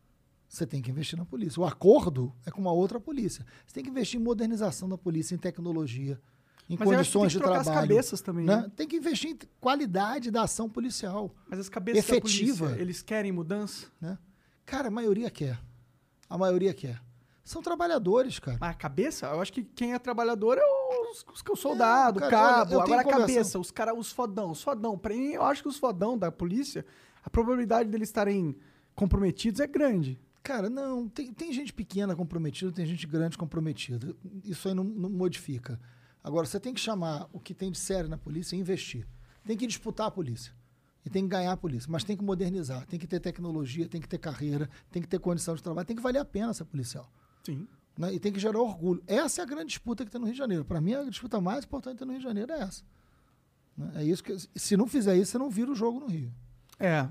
[0.50, 1.60] Você tem que investir na polícia.
[1.62, 3.46] O acordo é com uma outra polícia.
[3.64, 6.20] Você tem que investir em modernização da polícia, em tecnologia,
[6.68, 7.60] em Mas condições que de trabalho.
[7.60, 8.56] as cabeças também, né?
[8.62, 8.72] né?
[8.74, 11.32] Tem que investir em qualidade da ação policial.
[11.48, 12.66] Mas as cabeças Efetiva.
[12.66, 13.86] polícia, eles querem mudança?
[14.00, 14.18] Né?
[14.66, 15.56] Cara, a maioria quer.
[16.28, 17.00] A maioria quer.
[17.44, 18.58] São trabalhadores, cara.
[18.60, 20.62] Mas a cabeça, eu acho que quem é trabalhador é
[21.12, 22.80] os, os, o soldado, É, cara, cabo.
[22.80, 24.98] Agora a conversa- cabeça, os caras, os fodão, os fodão.
[24.98, 26.84] Pra mim, eu acho que os fodão da polícia,
[27.24, 28.56] a probabilidade deles estarem
[28.96, 30.20] comprometidos é grande.
[30.42, 34.14] Cara, não, tem, tem gente pequena comprometida, tem gente grande comprometida.
[34.44, 35.78] Isso aí não, não modifica.
[36.22, 39.06] Agora, você tem que chamar o que tem de sério na polícia e investir.
[39.44, 40.52] Tem que disputar a polícia.
[41.04, 41.90] E tem que ganhar a polícia.
[41.90, 45.18] Mas tem que modernizar, tem que ter tecnologia, tem que ter carreira, tem que ter
[45.18, 47.10] condição de trabalho, tem que valer a pena ser policial.
[47.44, 47.66] Sim.
[47.96, 48.14] né?
[48.14, 49.02] E tem que gerar orgulho.
[49.06, 50.64] Essa é a grande disputa que tem no Rio de Janeiro.
[50.64, 52.84] Para mim, a disputa mais importante no Rio de Janeiro é essa.
[53.76, 53.92] né?
[53.96, 54.36] É isso que.
[54.54, 56.32] Se não fizer isso, você não vira o jogo no Rio.
[56.78, 57.08] É.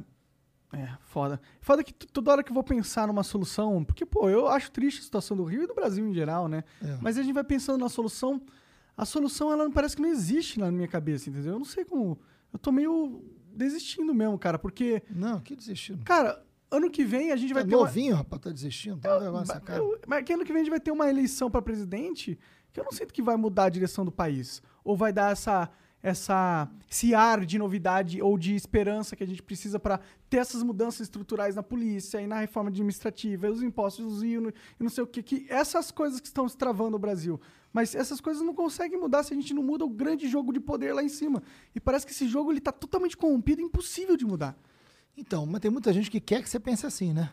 [0.72, 1.42] É, foda.
[1.62, 5.00] Foda que toda hora que eu vou pensar numa solução, porque, pô, eu acho triste
[5.00, 6.64] a situação do Rio e do Brasil em geral, né?
[6.84, 6.98] É.
[7.02, 8.40] Mas a gente vai pensando na solução,
[8.96, 11.54] a solução, ela parece que não existe na minha cabeça, entendeu?
[11.54, 12.20] Eu não sei como.
[12.54, 16.04] Eu tô meio desistindo mesmo, cara, porque, Não, que desistindo.
[16.06, 17.86] cara, ano que vem a gente vai Tá ter uma.
[17.86, 19.00] novinho, rapaz, tá desistindo.
[19.00, 19.80] Tá um negócio nessa cara.
[19.80, 22.38] Eu- mas que ano que vem a gente vai ter uma eleição para presidente
[22.72, 24.62] que eu não sinto que vai mudar a direção do país.
[24.84, 25.68] Ou vai dar essa,
[26.02, 30.64] essa, esse ar de novidade ou de esperança que a gente precisa para ter essas
[30.64, 34.90] mudanças estruturais na polícia e na reforma administrativa, e os impostos e, o- e não
[34.90, 35.46] sei o que, que.
[35.50, 37.40] Essas coisas que estão se travando no Brasil.
[37.74, 40.60] Mas essas coisas não conseguem mudar se a gente não muda o grande jogo de
[40.60, 41.44] poder lá em cima.
[41.76, 44.58] E parece que esse jogo ele tá totalmente corrompido, impossível de mudar.
[45.16, 47.32] Então, mas tem muita gente que quer que você pense assim, né?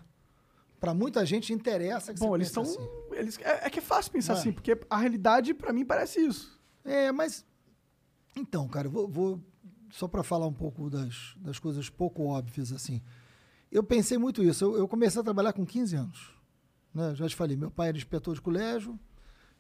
[0.79, 2.85] Pra muita gente interessa que Bom, você eles pense estão.
[2.85, 3.15] assim.
[3.19, 4.37] Eles, é, é que é fácil pensar é?
[4.37, 6.61] assim, porque a realidade, para mim, parece isso.
[6.85, 7.47] É, mas.
[8.37, 9.41] Então, cara, eu vou, vou-
[9.91, 13.01] só para falar um pouco das, das coisas pouco óbvias, assim.
[13.71, 14.65] Eu pensei muito isso.
[14.65, 16.31] Eu, eu comecei a trabalhar com 15 anos.
[16.95, 17.15] Né?
[17.15, 18.99] Já te falei, meu pai era inspetor de colégio,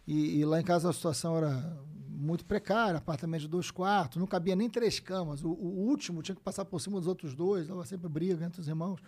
[0.07, 1.77] e, e lá em casa a situação era
[2.09, 5.45] muito precária, apartamento de dois quartos, não cabia nem três camas.
[5.45, 8.61] O, o último tinha que passar por cima dos outros dois, dava sempre briga entre
[8.61, 9.01] os irmãos.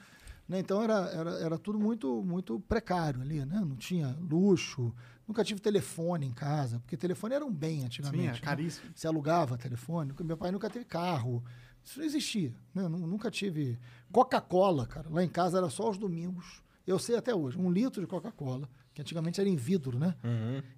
[0.48, 0.58] Né?
[0.60, 3.60] Então era, era, era tudo muito, muito precário ali, né?
[3.60, 4.94] Não tinha luxo,
[5.26, 8.22] nunca tive telefone em casa, porque telefone era um bem antigamente.
[8.22, 8.38] Sim, é né?
[8.40, 8.90] caríssimo.
[8.94, 10.12] Você alugava telefone.
[10.24, 11.44] Meu pai nunca teve carro.
[11.84, 12.54] Isso não existia.
[12.74, 12.86] Né?
[12.88, 13.78] Nu- Nunca tive.
[14.10, 15.08] Coca-Cola, cara.
[15.10, 16.62] Lá em casa era só aos domingos.
[16.86, 17.58] Eu sei até hoje.
[17.58, 20.14] Um litro de Coca-Cola, que antigamente era em vidro, né?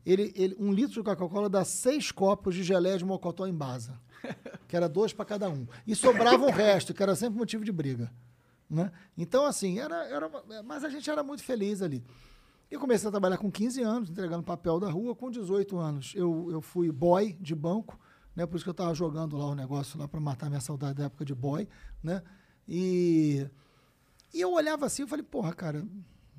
[0.05, 3.99] Ele, ele, um litro de Coca-Cola dá seis copos de geleia de mocotó em basa.
[4.69, 5.67] Que era dois para cada um.
[5.85, 8.13] E sobrava o resto, que era sempre motivo de briga.
[8.71, 8.93] Né?
[9.19, 10.31] Então, assim, era, era.
[10.65, 12.05] Mas a gente era muito feliz ali.
[12.71, 15.17] Eu comecei a trabalhar com 15 anos, entregando papel da rua.
[15.17, 17.99] Com 18 anos, eu, eu fui boy de banco,
[18.35, 18.47] né?
[18.47, 21.05] Por isso que eu estava jogando lá o negócio lá para matar minha saudade da
[21.07, 21.67] época de boy,
[22.01, 22.23] né?
[22.69, 23.45] E,
[24.33, 25.81] e eu olhava assim e falei, porra, cara,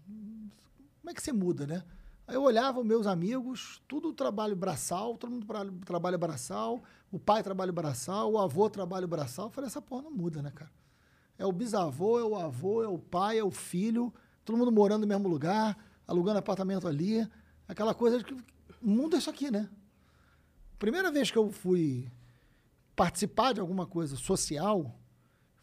[0.06, 1.84] como é que você muda, né?
[2.26, 7.20] Aí eu olhava os meus amigos, tudo trabalho braçal, todo mundo tra- trabalha braçal, o
[7.20, 9.48] pai trabalha braçal, o avô trabalha braçal.
[9.48, 10.72] Eu falei, essa porra não muda, né, cara?
[11.42, 14.14] É o bisavô, é o avô, é o pai, é o filho,
[14.46, 15.76] todo mundo morando no mesmo lugar,
[16.08, 17.28] alugando apartamento ali.
[17.68, 18.44] Aquela coisa de que o
[18.84, 19.68] mundo é isso aqui, né?
[20.78, 22.08] Primeira vez que eu fui
[22.96, 24.96] participar de alguma coisa social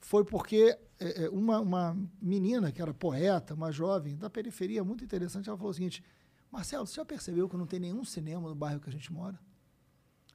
[0.01, 5.05] foi porque é, é, uma, uma menina que era poeta, uma jovem da periferia, muito
[5.05, 6.03] interessante, ela falou o seguinte:
[6.51, 9.39] Marcelo, você já percebeu que não tem nenhum cinema no bairro que a gente mora?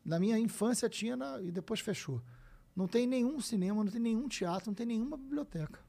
[0.05, 2.21] Na minha infância tinha na- e depois fechou.
[2.75, 5.79] Não tem nenhum cinema, não tem nenhum teatro, não tem nenhuma biblioteca.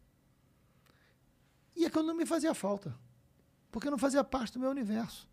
[1.74, 2.95] E aquilo não me fazia falta,
[3.70, 5.28] porque não fazia parte do meu universo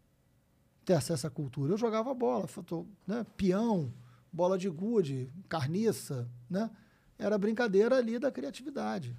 [0.85, 1.73] ter acesso à cultura.
[1.73, 3.93] Eu jogava bola, foto, né, peão,
[4.31, 6.69] bola de gude, carniça, né?
[7.17, 9.15] Era brincadeira ali da criatividade.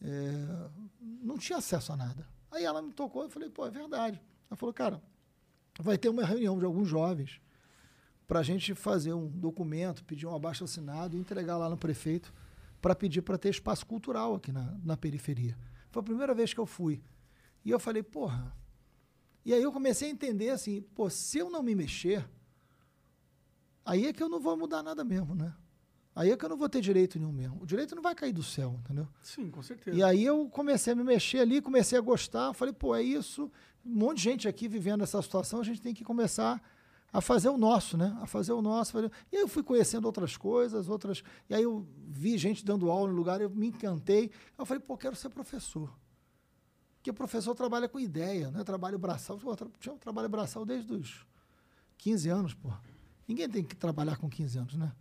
[0.00, 0.68] É,
[1.00, 2.26] não tinha acesso a nada.
[2.50, 4.20] Aí ela me tocou e eu falei, pô, é verdade.
[4.48, 5.02] Ela falou, cara,
[5.78, 7.40] vai ter uma reunião de alguns jovens
[8.30, 12.32] para a gente fazer um documento, pedir um abaixo assinado e entregar lá no prefeito
[12.80, 15.58] para pedir para ter espaço cultural aqui na, na periferia.
[15.90, 17.02] Foi a primeira vez que eu fui.
[17.64, 18.56] E eu falei, porra.
[19.44, 22.24] E aí eu comecei a entender assim, pô, se eu não me mexer,
[23.84, 25.52] aí é que eu não vou mudar nada mesmo, né?
[26.14, 27.60] Aí é que eu não vou ter direito nenhum mesmo.
[27.60, 29.08] O direito não vai cair do céu, entendeu?
[29.24, 29.96] Sim, com certeza.
[29.96, 33.50] E aí eu comecei a me mexer ali, comecei a gostar, falei, pô, é isso.
[33.84, 36.62] Um monte de gente aqui vivendo essa situação, a gente tem que começar
[37.12, 38.16] a fazer o nosso, né?
[38.20, 38.92] A fazer o nosso.
[38.92, 41.22] fazer- E aí eu fui conhecendo outras coisas, outras.
[41.48, 44.30] E aí eu vi gente dando aula no lugar, eu me encantei.
[44.56, 45.92] Eu falei, pô, quero ser professor.
[46.96, 48.62] Porque professor trabalha com ideia, né?
[48.62, 49.38] Trabalho braçal.
[49.38, 51.26] Pô, um trabalho braçal desde os
[51.96, 52.70] 15 anos, pô.
[53.26, 54.92] Ninguém tem que trabalhar com 15 anos, né?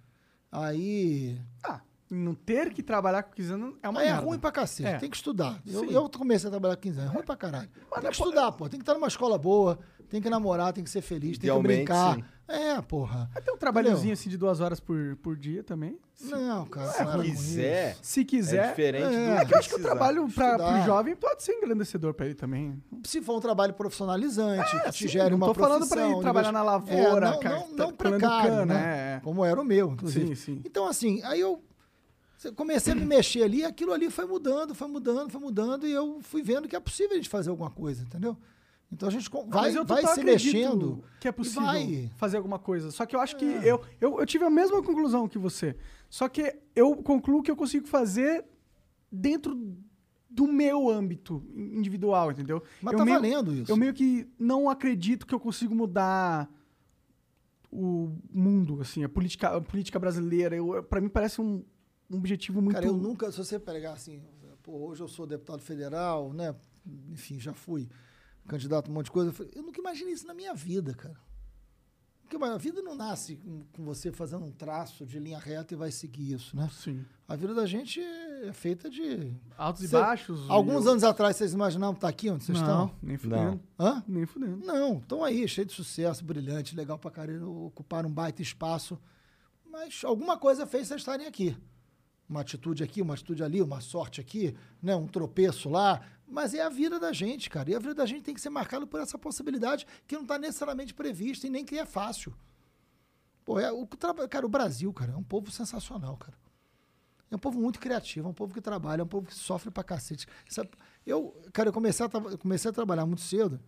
[0.51, 4.25] Aí Ah, não ter que trabalhar com 15 anos é uma Mas é merda.
[4.25, 4.97] ruim pra cacete, É.
[4.97, 5.61] tem que estudar.
[5.65, 7.69] Eu, eu comecei a trabalhar com 15 anos, é ruim pra caralho.
[7.69, 8.67] Tem que estudar, pô.
[8.67, 9.77] Tem que estar numa escola boa,
[10.09, 12.15] tem que namorar, tem que ser feliz, tem que brincar.
[12.15, 12.23] sim.
[12.51, 13.29] É, porra.
[13.45, 15.99] Ter um trabalhozinho assim de duas horas por, por dia também.
[16.19, 16.87] Não, cara.
[16.87, 18.69] Se para com quiser, Se é quiser.
[18.69, 19.83] diferente É, do Eu acho que o precisar.
[19.83, 22.81] trabalho para o jovem pode ser engrandecedor para ele também.
[23.03, 25.97] Se for um trabalho profissionalizante, que te gere não uma tô falando profissão...
[26.07, 29.13] pra ele trabalhar na lavoura, é, não, cara, não, tá não colando precário, cana, né?
[29.13, 29.19] é, é.
[29.19, 30.35] Como era o meu, inclusive.
[30.35, 30.61] Sim, sim.
[30.65, 31.61] Então, assim, aí eu
[32.55, 36.19] comecei a me mexer ali, aquilo ali foi mudando, foi mudando, foi mudando, e eu
[36.21, 38.37] fui vendo que é possível a gente fazer alguma coisa, entendeu?
[38.91, 41.03] Então a gente co- vai, vai se mexendo.
[41.19, 42.09] que é possível vai.
[42.15, 42.89] fazer alguma coisa.
[42.91, 43.71] Só que eu acho que É.
[43.71, 45.75] eu, eu, eu tive a mesma conclusão que você.
[46.09, 48.43] Só que eu concluo que eu consigo fazer
[49.11, 49.77] dentro
[50.27, 52.63] do meu âmbito individual, entendeu?
[52.81, 53.71] Mas eu tá meio, valendo isso.
[53.71, 56.49] Eu meio que não acredito que eu consigo mudar
[57.71, 60.55] o mundo, assim, a política, a política brasileira.
[60.89, 61.63] Para mim parece um,
[62.09, 64.21] um objetivo muito Cara, eu nunca, se você pegar assim,
[64.63, 66.55] pô, hoje eu sou deputado federal, né?
[67.09, 67.89] Enfim, já fui
[68.47, 69.33] candidato a um monte de coisa.
[69.53, 71.17] Eu nunca imaginei isso na minha vida, cara.
[72.29, 73.39] Porque a vida não nasce
[73.73, 76.69] com, você fazendo um traço de linha reta e vai seguir isso, né?
[76.71, 77.03] Sim.
[77.27, 79.35] A vida da gente é feita de.
[79.57, 80.47] Altos e baixos.
[80.47, 82.95] Alguns eu- anos atrás vocês imaginavam estar aqui onde vocês não, estão?
[83.01, 83.59] nem fudendo.
[83.79, 84.03] Hã?
[84.07, 84.63] Nem fudendo.
[84.63, 88.99] Não, estão aí, cheio de sucesso, brilhante, legal pra caralho, ocuparam um baita espaço.
[89.67, 91.57] Mas alguma coisa fez vocês estarem aqui.
[92.29, 94.95] Uma atitude aqui, uma atitude ali, uma sorte aqui, né?
[94.95, 96.01] um tropeço lá.
[96.27, 97.71] Mas é a vida da gente, cara.
[97.71, 100.37] E a vida da gente tem que ser marcada por essa possibilidade que não está
[100.37, 102.33] necessariamente prevista e nem que é fácil.
[103.43, 103.87] Pô, é, o,
[104.29, 106.37] cara, o Brasil, cara, é um povo sensacional, cara.
[107.31, 109.71] É um povo muito criativo, é um povo que trabalha, é um povo que sofre
[109.71, 110.27] pra cacete.
[110.47, 110.69] Sabe,
[111.05, 113.59] eu, cara, eu comecei a, comecei a trabalhar muito cedo.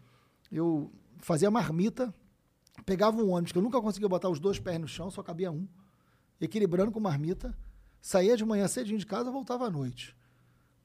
[0.51, 2.14] Eu fazia marmita,
[2.86, 5.51] pegava um ônibus, que eu nunca conseguia botar os dois pés no chão, só cabia
[5.51, 5.68] um,
[6.39, 7.55] equilibrando com marmita,
[8.02, 10.16] saía de manhã cedinho de casa, voltava à noite.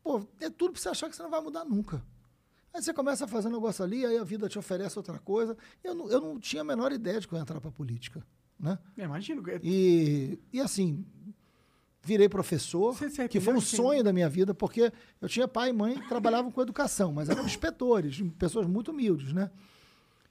[0.03, 2.03] Pô, é tudo pra você achar que você não vai mudar nunca.
[2.73, 5.57] Aí você começa a fazer um negócio ali, aí a vida te oferece outra coisa.
[5.83, 8.25] Eu não, eu não tinha a menor ideia de que eu ia entrar pra política,
[8.61, 8.79] né?
[8.99, 9.43] É, imagino.
[9.51, 11.05] é- E, e assim,
[12.03, 12.95] virei professor,
[13.31, 13.67] que foi um quem?
[13.67, 17.29] sonho da minha vida, porque eu tinha pai e mãe que trabalhavam com educação, mas
[17.31, 19.51] eram inspetores, pessoas muito humildes, né?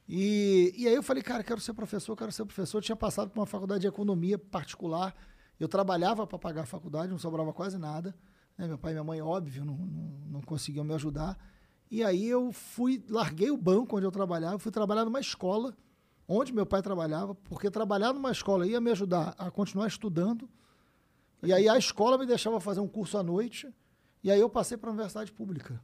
[0.07, 2.77] E, e aí eu falei, cara, quero ser professor, quero ser professor.
[2.77, 5.15] Eu tinha passado por uma faculdade de economia particular,
[5.59, 8.15] eu trabalhava para pagar a faculdade, não sobrava quase nada.
[8.57, 8.67] né?
[8.67, 11.37] Meu pai e minha mãe, óbvio, não, não, não conseguiam me ajudar.
[11.89, 15.75] E aí eu fui, larguei o banco onde eu trabalhava, fui trabalhar numa escola
[16.27, 20.49] onde meu pai trabalhava, porque trabalhar numa escola ia me ajudar a continuar estudando.
[21.43, 23.71] E aí a escola me deixava fazer um curso à noite,
[24.23, 25.79] e aí eu passei para a universidade pública.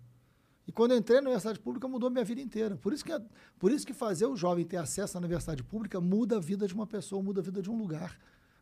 [0.67, 2.75] E quando entrei na universidade pública, mudou minha vida inteira.
[2.75, 3.11] Por isso que,
[3.59, 6.73] por isso que fazer o jovem ter acesso à universidade pública muda a vida de
[6.73, 8.17] uma pessoa, muda a vida de um lugar,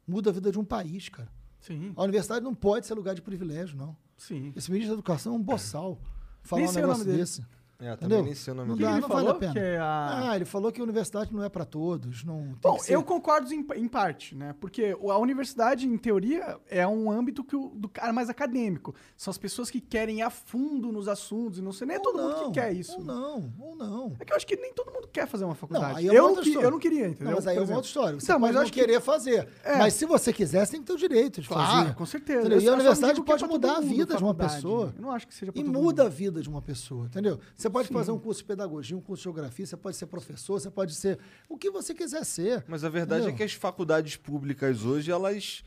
[0.10, 1.30] muda a vida de um país, cara.
[1.62, 3.96] Sim, A universidade não pode ser lugar de privilégio, não.
[4.18, 4.54] sim.
[4.56, 6.00] Esse ministro da Educação é um boçal
[6.42, 7.46] falar Nem um negócio desse.
[7.82, 8.24] É, também Entendeu?
[8.26, 9.54] nem sei o nome Não que dá, ele não falou vale a pena.
[9.54, 10.30] que é a...
[10.32, 12.26] Ah, ele falou que a universidade não é para todos.
[12.26, 14.54] Não tem Bom, que ser- eu concordo em, em parte, né?
[14.60, 18.94] Porque a universidade, em teoria, é um âmbito que o, do cara mais acadêmico.
[19.16, 22.00] São as pessoas que querem ir a fundo nos assuntos e não sei nem é
[22.00, 22.98] Ou todo mundo não, que quer isso.
[22.98, 24.14] Ou não, ou não.
[24.20, 26.00] É que eu acho que nem todo mundo quer fazer uma faculdade.
[26.00, 27.28] aí é uma eu, não que- eu não queria, entendeu?
[27.28, 28.20] Não, mas aí é uma outra história.
[28.20, 29.48] Você Então, mas eu não acho que- querer fazer.
[29.64, 29.78] É.
[29.78, 31.96] Mas se você quiser, você tem que ter o direito de Claro, fazer.
[31.96, 32.40] com certeza.
[32.42, 32.58] Entendeu?
[32.58, 34.94] Eu E a não universidade que é pode mudar a mundo vida de uma pessoa.
[34.98, 36.02] Eu não acho que seja E muda mundo.
[36.02, 37.40] a vida de uma pessoa, entendeu?
[37.56, 40.60] Você pode fazer um curso de pedagogia, um curso de geografia, você pode ser professor,
[40.60, 42.64] você pode ser o que você quiser ser.
[42.68, 43.36] Mas a verdade Entendeu?
[43.36, 45.64] é que as faculdades públicas hoje, elas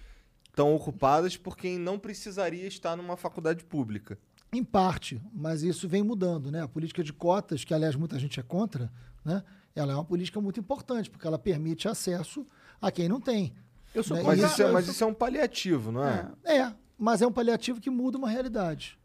[0.49, 4.19] estão ocupadas por quem não precisaria estar numa faculdade pública.
[4.53, 6.63] Em parte, mas isso vem mudando, né?
[6.63, 8.93] A política de cotas, que aliás muita gente é contra,
[9.25, 9.43] né?
[9.75, 12.47] Ela é uma política muito importante, porque ela permite acesso
[12.81, 13.55] a quem não tem.
[13.95, 16.31] Eu sou Mas Mas, isso é, mas sou- isso é um paliativo, não é?
[16.45, 18.99] É, mas é um paliativo que muda uma realidade.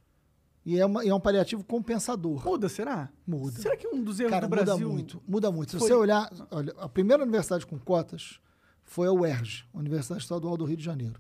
[0.70, 2.44] E é, uma- e é um paliativo compensador.
[2.46, 3.10] Muda, será?
[3.26, 3.58] Muda.
[3.62, 4.74] Será que um dos erros Cara, do Brasil...
[4.78, 5.22] muda muito.
[5.26, 5.72] Muda muito.
[5.72, 8.40] Se foi- você olhar, olha, a primeira universidade com cotas
[8.84, 11.20] foi a UERJ, Universidade Estadual do Rio de Janeiro.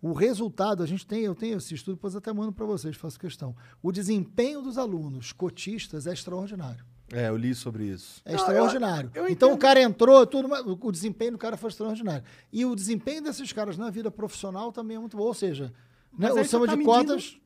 [0.00, 3.20] O resultado, a gente tem, eu tenho esse estudo, depois até mando para vocês, faço
[3.20, 3.54] questão.
[3.82, 6.82] O desempenho dos alunos cotistas é extraordinário.
[7.12, 8.22] É, eu li sobre isso.
[8.24, 9.10] É Não, extraordinário.
[9.14, 12.22] eu- eu então o cara entrou, tudo, mas o desempenho do cara foi extraordinário.
[12.52, 15.24] E o desempenho desses caras na vida profissional também é muito bom.
[15.24, 15.72] Ou seja,
[16.16, 17.38] né, o você tá de medindo- cotas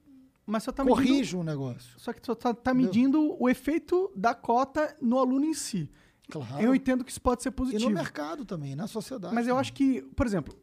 [0.46, 1.02] Mas só tá medindo...
[1.06, 1.98] corrige um negócio.
[1.98, 5.88] Só que só tá, tá medindo o efeito da cota no aluno em si.
[6.30, 6.60] Claro.
[6.62, 7.84] Eu entendo que isso pode ser E positivo.
[7.84, 9.34] no mercado também, na sociedade.
[9.34, 9.60] Mas eu também.
[9.60, 10.54] acho que, por exemplo,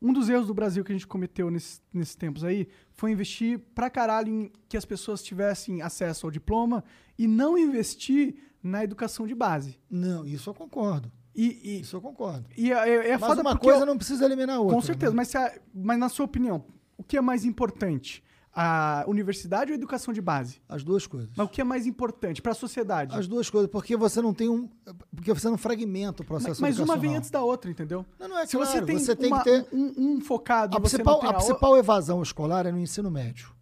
[0.00, 3.58] um dos erros do Brasil que a gente cometeu nesses, nesses tempos aí foi investir
[3.74, 6.82] pra caralho em que as pessoas tivessem acesso ao diploma
[7.18, 9.78] e não investir na educação de base.
[9.90, 11.10] Não, isso eu concordo.
[11.34, 12.48] E, e, Isso eu concordo.
[12.56, 14.74] e é, é Mas uma coisa eu- não precisa eliminar a outra.
[14.74, 15.16] Com certeza, né?
[15.18, 16.64] mas, a- mas na sua opinião,
[16.96, 18.24] o que é mais importante?
[18.60, 20.60] A universidade ou a educação de base?
[20.68, 21.30] As duas coisas.
[21.36, 23.14] Mas o que é mais importante para a sociedade?
[23.14, 24.68] As duas coisas, porque você não tem um.
[25.14, 27.00] Porque você não fragmenta o Mas, processo mas uma educacional.
[27.00, 28.04] vem antes da outra, entendeu?
[28.18, 29.66] Não, não é Se claro, você tem, você tem uma- que ter.
[29.72, 33.52] um, um focado A principal, a a o- principal evasão escolar é no ensino médio.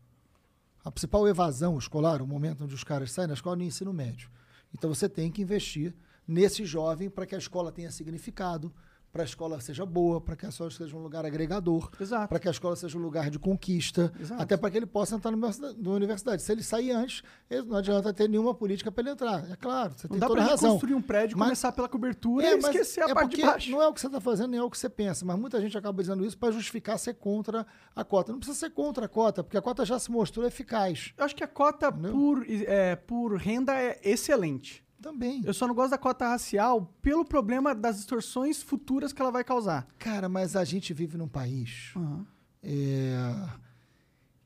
[0.83, 3.93] A principal evasão escolar, o momento onde os caras saem da escola, é no ensino
[3.93, 4.31] médio.
[4.73, 5.95] Então você tem que investir
[6.27, 8.73] nesse jovem para que a escola tenha significado,
[9.17, 11.91] para a escola seja boa, para que a escola seja um lugar agregador,
[12.29, 14.43] para que a escola seja um lugar de conquista, Exato.
[14.43, 16.43] até para que ele possa entrar na universidade-.
[16.43, 19.51] Se ele sair antes, ele- não adianta ter nenhuma política para ele entrar.
[19.51, 20.73] É claro, você Não tem dá toda a razão.
[20.73, 23.71] construir um prédio, Mas- começar pela cobertura É, e esquecer a é parte de baixo.
[23.71, 25.25] Não é o que você está fazendo, nem é o que você pensa.
[25.25, 28.33] Mas muita gente acaba dizendo isso para justificar ser contra a cota.
[28.33, 31.15] Não precisa ser contra a cota, porque a cota já se mostrou eficaz.
[31.17, 32.13] Eu acho que a cota Entendeu?
[32.13, 34.85] por, é, por renda é excelente.
[35.01, 35.43] Também.
[35.45, 39.45] Eu só não gosto da cota racial pelo problema das distorções futuras que ela vai
[39.45, 39.87] causar.
[39.99, 42.25] Cara, mas a gente vive num país Uhum.
[42.63, 43.21] é,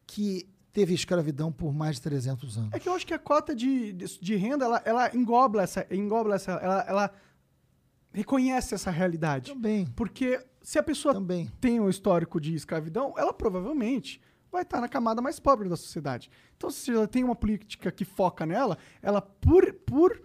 [0.06, 2.70] que teve escravidão por mais de 300 anos.
[2.72, 5.86] É que eu acho que a cota de, de, de renda, ela, ela engloba essa,
[5.90, 7.14] engloba essa ela, ela
[8.12, 9.52] reconhece essa realidade.
[9.52, 11.50] Também, Porque se a pessoa também.
[11.60, 14.20] tem um histórico de escravidão, ela provavelmente
[14.50, 16.28] vai estar na camada mais pobre da sociedade.
[16.56, 20.20] Então, se ela tem uma política que foca nela, ela, por, por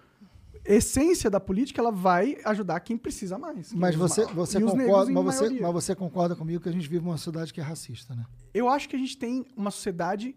[0.66, 3.70] essência da política, ela vai ajudar quem precisa mais.
[3.70, 7.06] que Mas você, você concorda, mas você, mas você concorda comigo que a gente vive
[7.06, 8.26] numa sociedade que é racista, né?
[8.54, 10.36] Eu acho que a gente tem uma sociedade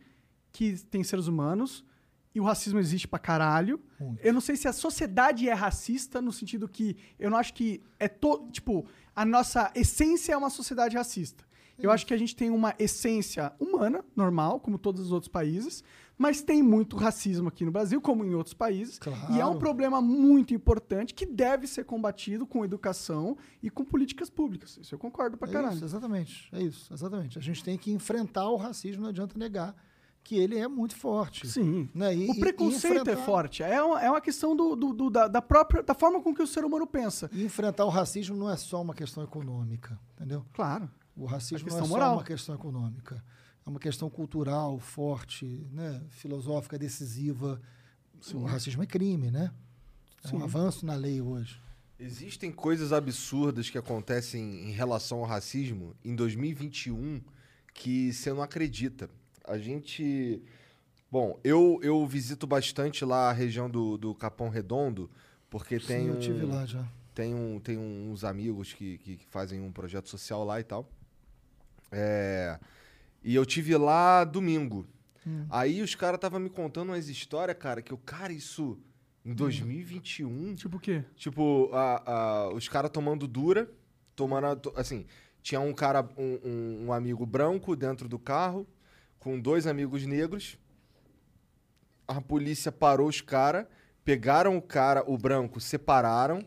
[0.52, 1.84] que tem seres humanos
[2.34, 3.80] e o racismo existe pra caralho.
[3.98, 4.20] Muito.
[4.22, 7.82] Eu não sei se a sociedade é racista no sentido que eu não acho que
[7.98, 11.44] é todo, tipo, a nossa essência é uma sociedade racista.
[11.78, 15.84] Eu acho que a gente tem uma essência humana, normal, como todos os outros países,
[16.18, 18.98] mas tem muito racismo aqui no Brasil, como em outros países.
[18.98, 19.32] Claro.
[19.32, 24.28] E é um problema muito importante que deve ser combatido com educação e com políticas
[24.28, 24.76] públicas.
[24.82, 25.76] Isso eu concordo pra É caralho.
[25.76, 26.48] isso, exatamente.
[26.52, 27.38] É isso, exatamente.
[27.38, 29.74] A gente tem que enfrentar o racismo, não adianta negar
[30.24, 31.46] que ele é muito forte.
[31.48, 31.88] Sim.
[31.94, 32.14] Né?
[32.14, 33.62] E- O preconceito é enfrentar- forte.
[33.62, 36.42] É uma, é uma questão do, do- do- da, da própria da forma com que
[36.42, 37.30] o ser humano pensa.
[37.32, 40.44] E enfrentar o racismo não é só uma questão econômica, entendeu?
[40.52, 40.90] Claro.
[41.16, 42.14] O racismo não é só moral.
[42.16, 43.24] uma questão econômica.
[43.68, 46.00] É uma questão cultural, forte, né?
[46.08, 47.60] filosófica, decisiva.
[48.32, 49.52] O racismo é crime, né?
[50.24, 50.42] É um Sim.
[50.42, 51.60] avanço na lei hoje.
[52.00, 57.20] Existem coisas absurdas que acontecem em relação ao racismo em 2021
[57.74, 59.10] que você não acredita.
[59.44, 60.42] A gente.
[61.12, 65.10] Bom, eu, eu visito bastante lá a região do, do Capão Redondo,
[65.50, 66.04] porque tem.
[66.04, 66.88] Sim, eu um- tive lá já.
[67.14, 70.88] Tem, um, tem uns amigos que, que, que fazem um projeto social lá e tal.
[71.92, 72.58] É,
[73.22, 74.86] e eu tive lá domingo.
[75.26, 75.46] Hum.
[75.50, 78.78] Aí os caras estavam me contando umas histórias, cara, que eu, cara, isso
[79.24, 80.54] em 2021.
[80.54, 81.04] Tipo o quê?
[81.16, 83.70] Tipo, a, a- os caras tomando dura,
[84.16, 84.72] tomando.
[84.76, 85.04] Assim,
[85.42, 88.66] tinha um cara, um, um- um amigo branco dentro do carro,
[89.18, 90.56] com dois amigos negros.
[92.06, 93.66] A polícia parou os caras,
[94.04, 96.44] pegaram o cara, o branco, separaram.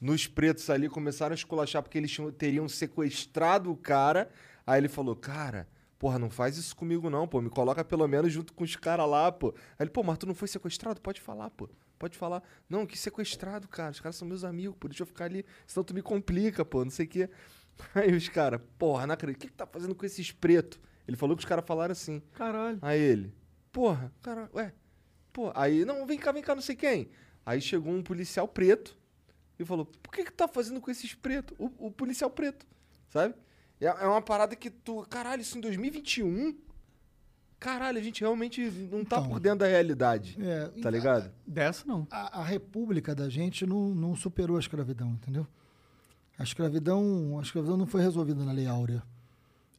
[0.00, 4.30] Nos pretos ali começaram a esculachar porque eles tinham- teriam sequestrado o cara.
[4.66, 5.66] Aí ele falou, cara,
[5.98, 7.40] porra, não faz isso comigo não, pô.
[7.40, 9.54] Me coloca pelo menos junto com os caras lá, pô.
[9.78, 11.00] Aí ele, pô, mas tu não foi sequestrado?
[11.00, 11.68] Pode falar, pô.
[11.98, 12.42] Pode falar.
[12.68, 13.90] Não, que sequestrado, cara.
[13.90, 14.88] Os caras são meus amigos, pô.
[14.88, 15.44] Deixa eu ficar ali.
[15.66, 16.84] Senão tu me complica, pô.
[16.84, 17.30] Não sei o quê.
[17.94, 19.38] Aí os caras, porra, não acredito.
[19.38, 20.80] O que, que tá fazendo com esses pretos?
[21.06, 22.20] Ele falou que os caras falaram assim.
[22.34, 22.78] Caralho.
[22.82, 23.34] Aí ele,
[23.72, 24.74] porra, cara, ué,
[25.32, 27.08] pô, aí, não, vem cá, vem cá, não sei quem.
[27.46, 28.98] Aí chegou um policial preto
[29.58, 31.56] e falou, por que que tá fazendo com esses pretos?
[31.58, 32.66] O, o policial preto,
[33.08, 33.34] sabe?
[33.80, 36.56] É, é uma parada que tu, caralho, isso em 2021?
[37.60, 38.60] Caralho, a gente realmente
[38.90, 39.28] não tá Então.
[39.28, 41.30] por dentro da realidade, É, tá ligado?
[41.46, 42.06] Dessa não.
[42.10, 45.46] a, a república da gente não, não superou a escravidão, entendeu?
[46.38, 49.02] A escravidão, a escravidão não foi resolvida na Lei Áurea.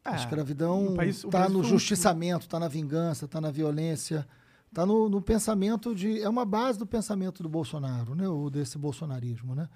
[0.03, 4.27] A Ah, escravidão o país- o está no justiçamento, está na vingança, está na violência,
[4.67, 6.21] está no, no pensamento de.
[6.21, 8.27] É uma base do pensamento do Bolsonaro, né?
[8.27, 9.69] Ou desse bolsonarismo, né?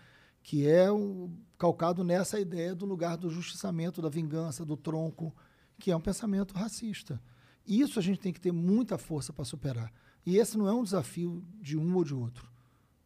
[0.44, 5.34] Que é o, calcado nessa ideia do lugar do justiçamento, da vingança, do tronco,
[5.80, 7.22] que é um pensamento racista.
[7.66, 9.92] Isso a gente tem que ter muita força para superar.
[10.26, 12.52] E esse não é um desafio de um ou de outro.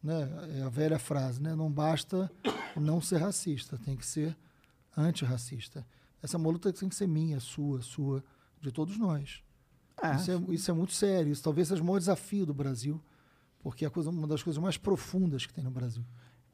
[0.01, 0.27] Né?
[0.57, 1.55] É a velha frase, né?
[1.55, 2.31] Não basta
[2.75, 4.35] não ser racista, tem que ser
[4.95, 5.85] antirracista.
[6.21, 8.23] Essa é uma luta que tem que ser minha, sua, sua,
[8.59, 9.43] de todos nós.
[10.01, 10.15] É.
[10.15, 11.31] Isso, é, isso é muito sério.
[11.31, 12.99] Isso talvez seja o maior desafio do Brasil,
[13.59, 16.03] porque é coisa, uma das coisas mais profundas que tem no Brasil.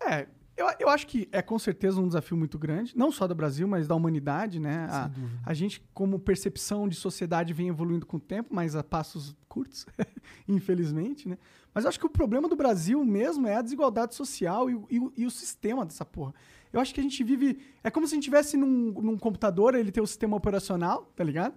[0.01, 3.33] É, eu, eu acho que é com certeza um desafio muito grande, não só do
[3.33, 4.87] Brasil, mas da humanidade, né?
[4.89, 5.11] A,
[5.45, 9.85] a gente, como percepção de sociedade, vem evoluindo com o tempo, mas a passos curtos,
[10.47, 11.37] infelizmente, né?
[11.73, 15.01] Mas eu acho que o problema do Brasil mesmo é a desigualdade social e, e
[15.17, 16.33] e o sistema dessa porra.
[16.73, 17.59] Eu acho que a gente vive.
[17.83, 21.23] É como se a gente tivesse num, num computador, ele tem o sistema operacional, tá
[21.23, 21.53] ligado?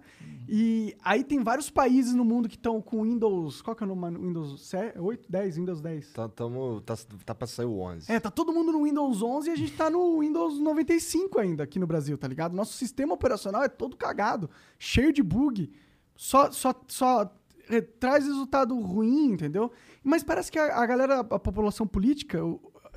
[0.47, 3.63] E aí tem vários países no mundo que estão com Windows.
[3.63, 4.15] Qual que é o nome?
[4.15, 6.13] Windows 7, 8, 10, Windows 10.
[6.13, 6.95] Tá, tamo, tá,
[7.25, 8.11] tá pra sair o 11.
[8.11, 11.63] É, tá todo mundo no Windows 11 e a gente tá no Windows 95 ainda
[11.63, 12.55] aqui no Brasil, tá ligado?
[12.55, 14.47] Nosso sistema operacional é todo cagado,
[14.77, 15.71] cheio de bug,
[16.15, 17.33] só, só, só
[17.69, 19.71] eh, traz resultado ruim, entendeu?
[20.03, 22.39] Mas parece que a, a galera, a população política,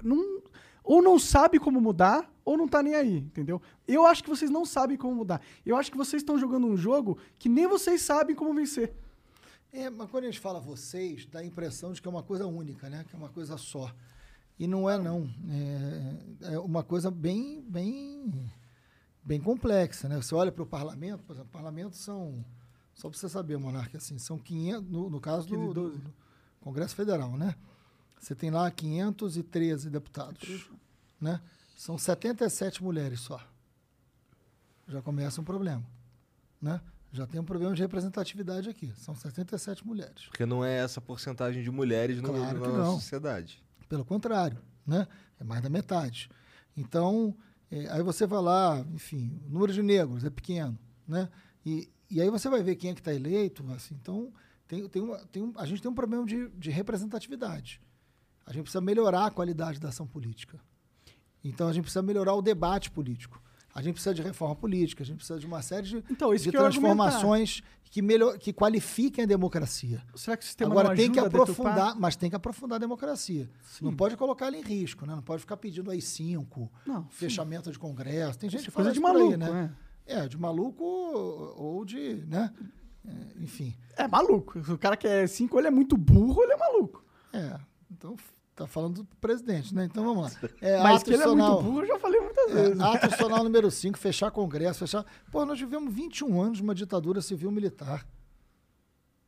[0.02, 0.42] não,
[0.82, 3.60] ou não sabe como mudar, ou não tá nem aí, entendeu?
[3.86, 5.40] Eu acho que vocês não sabem como mudar.
[5.64, 8.92] Eu acho que vocês estão jogando um jogo que nem vocês sabem como vencer.
[9.72, 12.46] É, mas quando a gente fala vocês, dá a impressão de que é uma coisa
[12.46, 13.04] única, né?
[13.08, 13.92] Que é uma coisa só.
[14.58, 15.30] E não é, não.
[16.42, 18.50] É, é uma coisa bem, bem,
[19.22, 20.16] bem complexa, né?
[20.16, 22.44] Você olha para o parlamento, por exemplo, o parlamento são,
[22.94, 25.98] só para você saber, Monarca, assim, são 500, no, no caso do, 512.
[25.98, 26.14] do
[26.60, 27.54] Congresso Federal, né?
[28.20, 30.68] Você tem lá 513 deputados,
[31.18, 31.40] né?
[31.74, 33.40] São 77 mulheres só.
[34.86, 35.84] Já começa um problema,
[36.60, 36.80] né?
[37.12, 38.92] Já tem um problema de representatividade aqui.
[38.96, 40.26] São 77 mulheres.
[40.26, 43.62] Porque não é essa porcentagem de mulheres no, Claro na nossa sociedade.
[43.88, 45.08] Pelo contrário, né?
[45.40, 46.28] É mais da metade.
[46.76, 47.34] Então,
[47.70, 51.28] é, aí você vai lá, enfim, o número de negros é pequeno, né?
[51.64, 53.96] E, e aí você vai ver quem é que está eleito, assim.
[54.00, 54.32] Então,
[54.68, 57.80] tem, tem uma, tem um, a gente tem um problema de, de representatividade.
[58.46, 60.60] A gente precisa melhorar a qualidade da ação política.
[61.42, 63.40] Então, a gente precisa melhorar o debate político.
[63.72, 66.42] A gente precisa de reforma política, a gente precisa de uma série de, Então, de
[66.42, 70.02] que transformações que, melhor, que qualifiquem a democracia.
[70.14, 73.48] Será que o sistema Agora tem que aprofundar, mas tem que aprofundar a democracia.
[73.80, 75.14] Não pode colocar ela em risco, né?
[75.14, 77.08] Não pode ficar pedindo aí cinco, Não, sim.
[77.10, 78.38] fechamento de congresso.
[78.38, 79.50] Tem gente que é coisa de por aí, maluco, né?
[79.50, 79.70] né?
[80.06, 82.52] É, de maluco ou de, né?
[83.04, 83.76] É, enfim.
[83.96, 84.58] É maluco.
[84.72, 87.04] O cara quer cinco, ele é muito burro, ele é maluco.
[87.32, 87.58] É,
[87.90, 88.16] então
[88.54, 89.84] tá falando do presidente, né?
[89.84, 90.48] Então vamos lá.
[90.60, 92.80] É, Mas ato que ele é muito burro, eu já falei muitas É, vezes.
[92.80, 95.04] ato institucional número 5, fechar congresso, fechar...
[95.30, 98.06] Pô, nós vivemos 21 anos de uma ditadura civil-militar.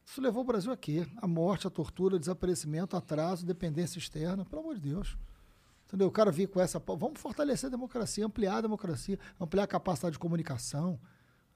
[0.05, 1.07] Isso levou o Brasil a quê?
[1.17, 4.45] A morte, a tortura, desaparecimento, atraso, dependência externa.
[4.45, 5.17] Pelo amor de Deus.
[5.87, 6.09] Entendeu?
[6.09, 6.79] O cara vir com essa...
[6.79, 10.99] Vamos fortalecer a democracia, ampliar a democracia, ampliar a capacidade de comunicação,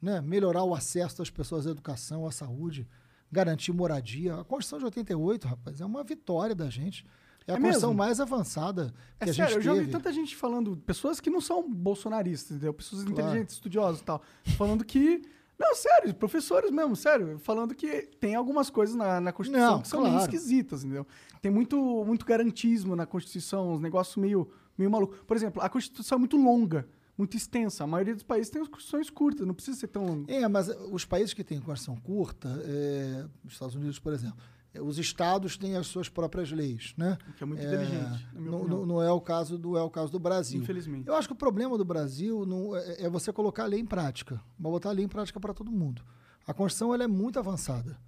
[0.00, 0.20] né?
[0.22, 2.88] melhorar o acesso das pessoas à educação, à saúde,
[3.30, 4.34] garantir moradia.
[4.40, 7.04] A Constituição de 88, rapaz, é uma vitória da gente.
[7.46, 7.98] É a É Constituição mesmo?
[7.98, 9.92] mais avançada que É a sério, gente eu já ouvi teve.
[9.92, 12.74] tanta gente falando, pessoas que não são bolsonaristas, entendeu?
[12.74, 13.20] Pessoas Claro.
[13.20, 14.20] inteligentes, estudiosas e tal,
[14.56, 15.22] falando que.
[15.58, 19.88] Não, sério, professores mesmo, sério, falando que tem algumas coisas na, na Constituição Não, que
[19.88, 20.24] são meio claro.
[20.30, 21.06] esquisitas, entendeu?
[21.40, 25.14] Tem muito, muito garantismo na Constituição, uns negócios meio, meio maluco.
[25.24, 26.86] Por exemplo, a Constituição é muito longa,
[27.16, 27.84] muito extensa.
[27.84, 30.24] A maioria dos países tem as constituições curtas, não precisa ser tão.
[30.28, 34.38] É, mas os países que têm Constituição curta, é, os Estados Unidos, por exemplo,
[34.74, 37.16] eh, os estados têm as suas próprias leis, né?
[37.36, 40.12] Que é muito É, inteligente, não, não- não é o caso do é o caso
[40.12, 40.60] do Brasil.
[40.62, 41.08] Infelizmente.
[41.08, 43.86] Eu acho que o problema do Brasil não, é, é você colocar a lei em
[43.86, 46.02] prática, mas botar a lei em prática para todo mundo.
[46.46, 47.98] A Constituição ela é muito avançada.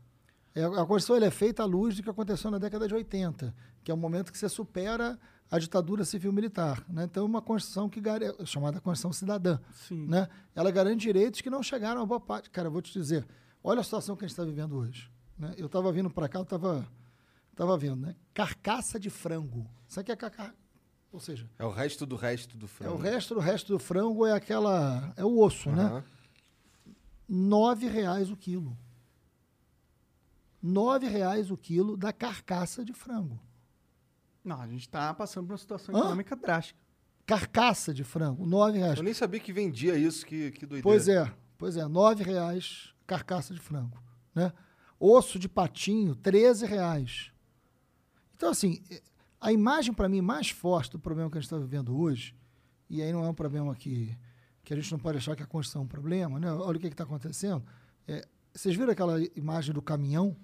[0.54, 3.54] É, a Constituição ela é feita à luz do que aconteceu na década de 80,
[3.84, 5.18] que é o momento que você supera
[5.50, 6.84] a ditadura civil-militar.
[6.88, 7.04] Né?
[7.04, 9.58] Então, é uma Constituição que gar- é chamada Constituição Cidadã.
[9.72, 10.06] Sim.
[10.06, 10.28] Né?
[10.54, 12.50] Ela garante direitos que não chegaram a boa parte.
[12.50, 13.26] Cara, eu vou te dizer,
[13.62, 15.10] olha a situação que a gente está vivendo hoje.
[15.38, 15.54] né?
[15.56, 16.86] Eu estava vindo para cá, eu estava
[17.54, 18.14] tava vendo, né?
[18.34, 19.66] Carcaça de frango.
[19.88, 20.54] Sabe o que é carcaça?
[21.10, 22.94] Ou seja, É o resto do resto do é frango.
[22.94, 25.12] o resto do resto do frango é aquela.
[25.16, 25.82] É o osso, né?
[25.84, 26.04] Aham.
[27.28, 28.76] nove reais o quilo.
[30.62, 33.40] Nove reais o quilo da carcaça de frango.
[34.44, 35.98] Não, a gente tá passando por uma situação Hã?
[35.98, 36.78] econômica drástica.
[37.26, 38.96] Carcaça de frango, nove reais.
[38.96, 40.82] Eu nem sabia que vendia isso, que, que doideira.
[40.82, 44.02] Pois é, pois é, nove reais carcaça de frango,
[44.34, 44.52] né?
[44.98, 47.30] Osso de patinho, 13 reais.
[48.34, 48.82] Então, assim,
[49.40, 52.34] a imagem para mim mais forte do problema que a gente está vivendo hoje,
[52.88, 54.16] e aí não é um problema que,
[54.64, 56.50] que a gente não pode achar que a Constituição é um problema, né?
[56.52, 57.64] Olha o que está acontecendo.
[58.06, 58.26] É,
[58.58, 60.36] vocês viram aquela imagem do caminhão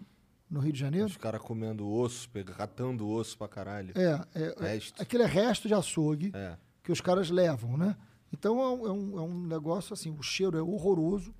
[0.48, 1.06] no Rio de Janeiro?
[1.08, 3.92] Os caras comendo osso, catando osso pra caralho.
[3.96, 5.02] É, é, é, Resto.
[5.02, 6.56] aquilo é resto de açougue É.
[6.82, 7.96] que os caras levam, né?
[8.32, 11.34] Então é um, é um- é um negócio assim, o cheiro é horroroso,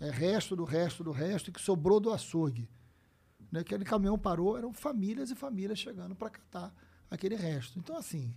[0.00, 2.68] é resto do resto do resto que sobrou do açougue.
[3.52, 3.60] Né?
[3.60, 6.74] Aquele caminhão parou, eram famílias e famílias chegando para catar
[7.10, 7.78] aquele resto.
[7.78, 8.34] Então, assim,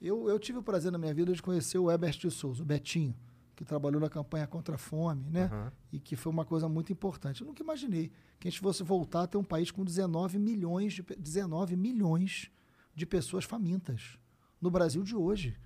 [0.00, 2.66] eu, eu tive o prazer na minha vida de conhecer o Herbert de Souza, o
[2.66, 3.14] Betinho,
[3.60, 5.44] que trabalhou na campanha contra a fome, né?
[5.44, 5.70] Aham.
[5.92, 7.42] E que foi uma coisa muito importante.
[7.42, 10.94] Eu nunca imaginei que a gente fosse voltar a ter um país com 19 milhões
[10.94, 12.50] de, pe- 19 milhões
[12.94, 14.18] de pessoas famintas
[14.62, 15.58] no Brasil de hoje.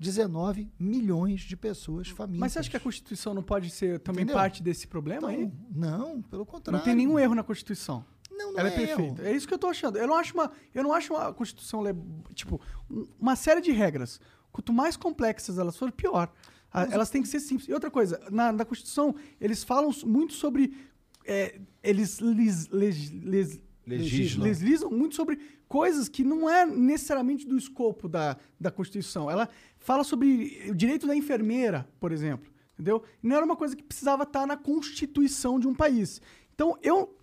[0.00, 2.40] 19 milhões de pessoas famintas.
[2.40, 4.34] Mas você acha que a Constituição não pode ser também Entendeu?
[4.36, 5.44] parte desse problema aí?
[5.44, 6.76] Então, não, pelo contrário.
[6.78, 8.04] Não tem nenhum erro na Constituição.
[8.32, 9.22] Não, não Ela é, é perfeita.
[9.22, 9.28] erro.
[9.28, 9.96] É isso que eu tô achando.
[9.96, 11.94] Eu não acho uma, eu não acho uma Constituição, le-
[12.34, 12.60] tipo,
[12.90, 14.20] um- uma série de regras.
[14.50, 16.32] Quanto mais complexas elas forem, pior.
[16.72, 17.68] A- elas têm que ser simples.
[17.68, 20.74] E outra coisa, na, na Constituição, eles falam muito sobre.
[21.26, 24.44] é, eles lis- les- Legislam.
[24.44, 29.30] legislam muito sobre coisas que não é necessariamente do escopo da, da Constituição.
[29.30, 29.48] Ela
[29.78, 32.50] fala sobre o direito da enfermeira, por exemplo.
[32.74, 33.02] Entendeu?
[33.22, 36.20] Não era uma coisa que precisava estar na Constituição de um país.
[36.54, 37.16] Então, eu,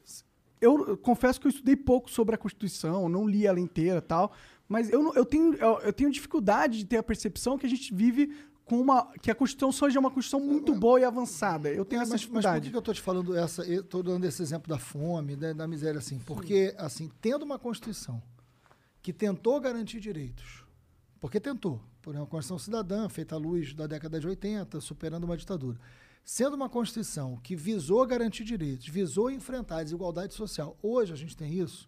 [0.60, 4.34] eu confesso que eu estudei pouco sobre a Constituição, não li ela inteira e tal,
[4.68, 7.94] mas eu, eu, tenho, eu, eu tenho dificuldade de ter a percepção que a gente
[7.94, 8.34] vive
[8.66, 9.12] com uma.
[9.22, 11.70] que a Constituição seja uma Constituição muito boa e avançada.
[11.70, 12.70] Eu tenho É, essa mas, mas por dificuldade.
[12.72, 15.68] que eu estou te falando essa, eu tô dando esse exemplo da fome, da, da
[15.68, 16.20] miséria assim?
[16.20, 18.22] Porque, assim, tendo uma Constituição
[19.02, 20.64] que tentou garantir direitos,
[21.20, 25.24] porque tentou, por exemplo, a Constituição Cidadã, feita à luz da década de 80, superando
[25.26, 25.80] uma ditadura.
[26.24, 31.38] Sendo uma Constituição que visou garantir direitos, visou enfrentar a desigualdade social, hoje a gente
[31.38, 31.88] tem isso,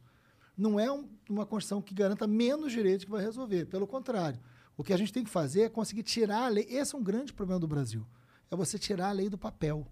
[0.55, 3.65] não é um- uma Constituição que garanta menos direitos que vai resolver.
[3.65, 4.39] Pelo contrário,
[4.77, 6.65] o que a gente tem que fazer é conseguir tirar a lei.
[6.69, 8.05] Esse é um grande problema do Brasil.
[8.49, 9.85] É você tirar a lei do papel.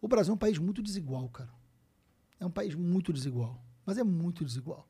[0.00, 1.50] O Brasil é um país muito desigual, cara.
[2.38, 3.62] É um país muito desigual.
[3.84, 4.88] Mas é muito desigual.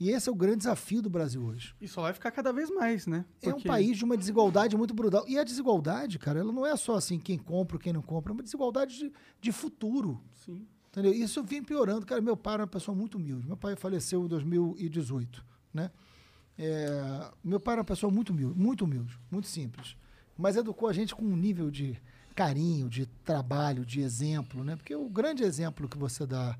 [0.00, 1.74] E esse é o grande desafio do Brasil hoje.
[1.80, 3.24] E só vai ficar cada vez mais, né?
[3.42, 5.24] É um Porque- país de uma desigualdade muito brutal.
[5.28, 8.32] E a desigualdade, cara, ela não é só assim quem compra ou quem não compra,
[8.32, 10.22] é uma desigualdade de, de futuro.
[10.34, 10.66] Sim.
[10.88, 11.12] Entendeu?
[11.12, 12.06] Isso vem piorando.
[12.06, 13.46] Cara, meu pai era uma pessoa muito humilde.
[13.46, 15.44] Meu pai faleceu em 2018,
[15.74, 15.90] né?
[16.58, 19.96] É, meu pai era uma pessoa muito humilde, muito humilde, muito simples.
[20.36, 21.96] Mas educou a gente com um nível de
[22.34, 24.76] carinho, de trabalho, de exemplo, né?
[24.76, 26.56] Porque o grande exemplo que você dá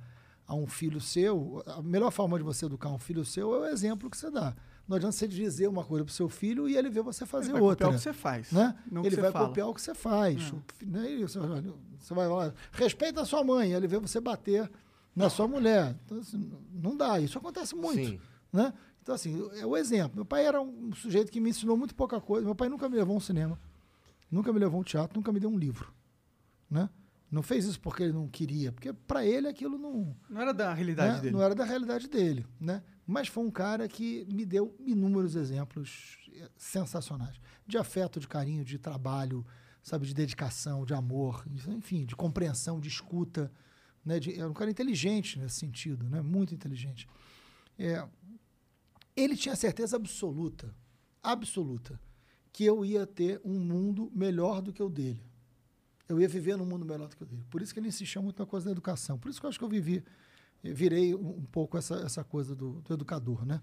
[0.47, 3.73] a um filho seu, a melhor forma de você educar um filho seu é o
[3.73, 4.55] exemplo que você dá.
[4.89, 7.61] Não adianta você dizer uma coisa pro seu filho e ele ver você fazer vai
[7.61, 8.51] outra copiar o que você faz.
[8.51, 8.75] né?
[8.91, 9.49] Não o que ele você vai fala.
[9.49, 10.51] copiar o que você faz.
[10.53, 11.07] O fi- né?
[11.99, 14.71] Você vai falar, respeita a sua mãe, ele vê você bater
[15.15, 15.95] na sua mulher.
[16.07, 18.03] Então, assim, não dá, isso acontece muito.
[18.03, 18.21] Sim.
[18.51, 18.73] Né?
[19.09, 20.17] Então, assim, é o exemplo.
[20.17, 22.45] Meu pai era um sujeito que me ensinou muito pouca coisa.
[22.45, 23.59] Meu pai nunca me levou a um cinema,
[24.31, 25.95] nunca me levou a um teatro, nunca me deu um livro.
[26.71, 26.91] Né?
[27.31, 30.75] Não fez isso porque ele não queria, porque para ele aquilo não, Não era da
[30.75, 31.21] realidade né?
[31.23, 31.33] dele.
[31.33, 32.83] Não era da realidade dele, né?
[33.07, 36.19] Mas foi um cara que me deu inúmeros exemplos
[36.59, 39.43] sensacionais de afeto, de carinho, de trabalho,
[39.83, 43.51] sabe, de dedicação, de amor, enfim, de compreensão, de escuta,
[44.05, 44.21] né?
[44.21, 46.21] De, era um cara inteligente nesse sentido, né?
[46.21, 47.09] Muito inteligente.
[47.79, 48.07] É,
[49.19, 50.73] ele tinha certeza absoluta,
[51.23, 52.01] absoluta,
[52.53, 55.23] que eu ia ter um mundo melhor do que o dele.
[56.09, 57.45] Eu ia viver num mundo melhor do que o dele.
[57.51, 59.19] Por isso que ele insistia muito na coisa da educação.
[59.19, 60.05] Por isso que eu acho que eu vivi,
[60.63, 63.61] eu virei um, pouco essa, essa coisa do, do educador, né?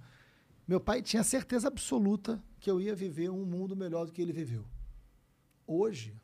[0.68, 4.34] Meu pai tinha certeza absoluta que eu ia viver um mundo melhor do que ele
[4.34, 4.66] viveu.
[5.66, 6.20] Hoje,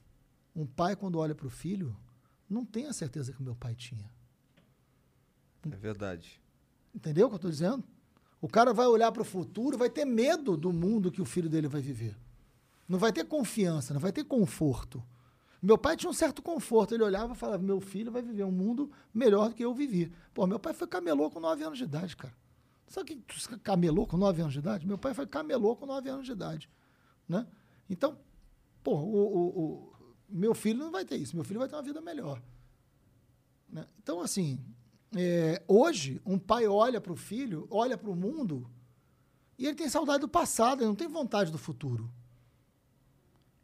[0.56, 1.96] um pai, quando olha para o filho,
[2.50, 4.12] não tem a certeza que o meu pai tinha.
[5.72, 6.42] É verdade.
[6.94, 7.84] Entendeu o que eu estou dizendo?
[8.42, 11.48] O cara vai olhar para o futuro, vai ter medo do mundo que o filho
[11.50, 12.18] dele vai viver.
[12.90, 15.02] Não vai ter confiança, não vai ter conforto.
[15.62, 16.94] Meu pai tinha um certo conforto.
[16.96, 20.12] Ele olhava e falava: meu filho vai viver um mundo melhor do que eu vivi.
[20.34, 22.34] Pô, meu pai foi camelô com 9 anos de idade, cara.
[22.88, 24.86] Sabe que camelô com 9 anos de idade?
[24.88, 26.68] Meu pai foi camelô com 9 anos de idade.
[27.30, 27.46] Né?
[27.90, 28.18] Então,
[28.84, 29.94] pô, o, o- o-
[30.28, 31.36] meu filho não vai ter isso.
[31.36, 32.42] Meu filho vai ter uma vida melhor.
[33.70, 33.86] né?
[34.02, 34.60] Então, assim,
[35.16, 38.70] é, hoje, um pai olha para o filho, olha para o mundo
[39.58, 42.10] e ele tem saudade do passado, ele não tem vontade do futuro.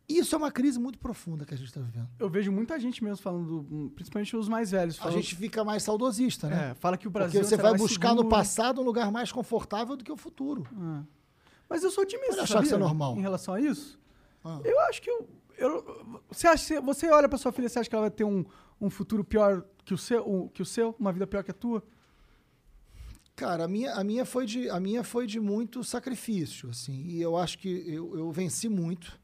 [0.09, 2.07] Isso é uma crise muito profunda que a gente está vivendo.
[2.17, 4.95] Eu vejo muita gente mesmo falando, do- principalmente os mais velhos.
[4.95, 6.69] A falando- gente fica mais saudosista, né?
[6.71, 8.29] é, fala que o Brasil Porque você será vai buscar no seguro.
[8.29, 10.65] passado um lugar mais confortável do que o futuro.
[10.79, 11.03] Ah.
[11.69, 13.17] Mas eu sou otimista, achar que isso é normal.
[13.17, 13.99] Em relação a isso.
[14.45, 14.61] Ah.
[14.63, 15.27] Eu acho que eu,
[15.57, 18.45] eu- você acha, você olha pra sua filha, você acha que ela vai ter um,
[18.79, 21.53] um futuro pior que o seu, um- que o seu, uma vida pior que a
[21.53, 21.83] tua?
[23.35, 27.03] Cara, a minha, a minha, foi, de, a minha foi de muito sacrifício, assim.
[27.07, 29.19] E eu acho que eu, eu venci muito.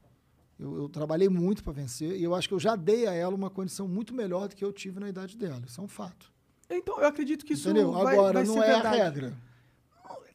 [0.60, 2.16] Eu, eu trabalhei muito para vencer.
[2.16, 4.64] E eu acho que eu já dei a ela uma condição muito melhor do que
[4.64, 5.64] eu tive na idade dela.
[5.66, 6.32] Isso é um fato.
[6.70, 7.91] Então, eu acredito que isso Entendeu?
[7.91, 8.88] vai, Agora, vai não é verdade.
[9.01, 9.34] a regra.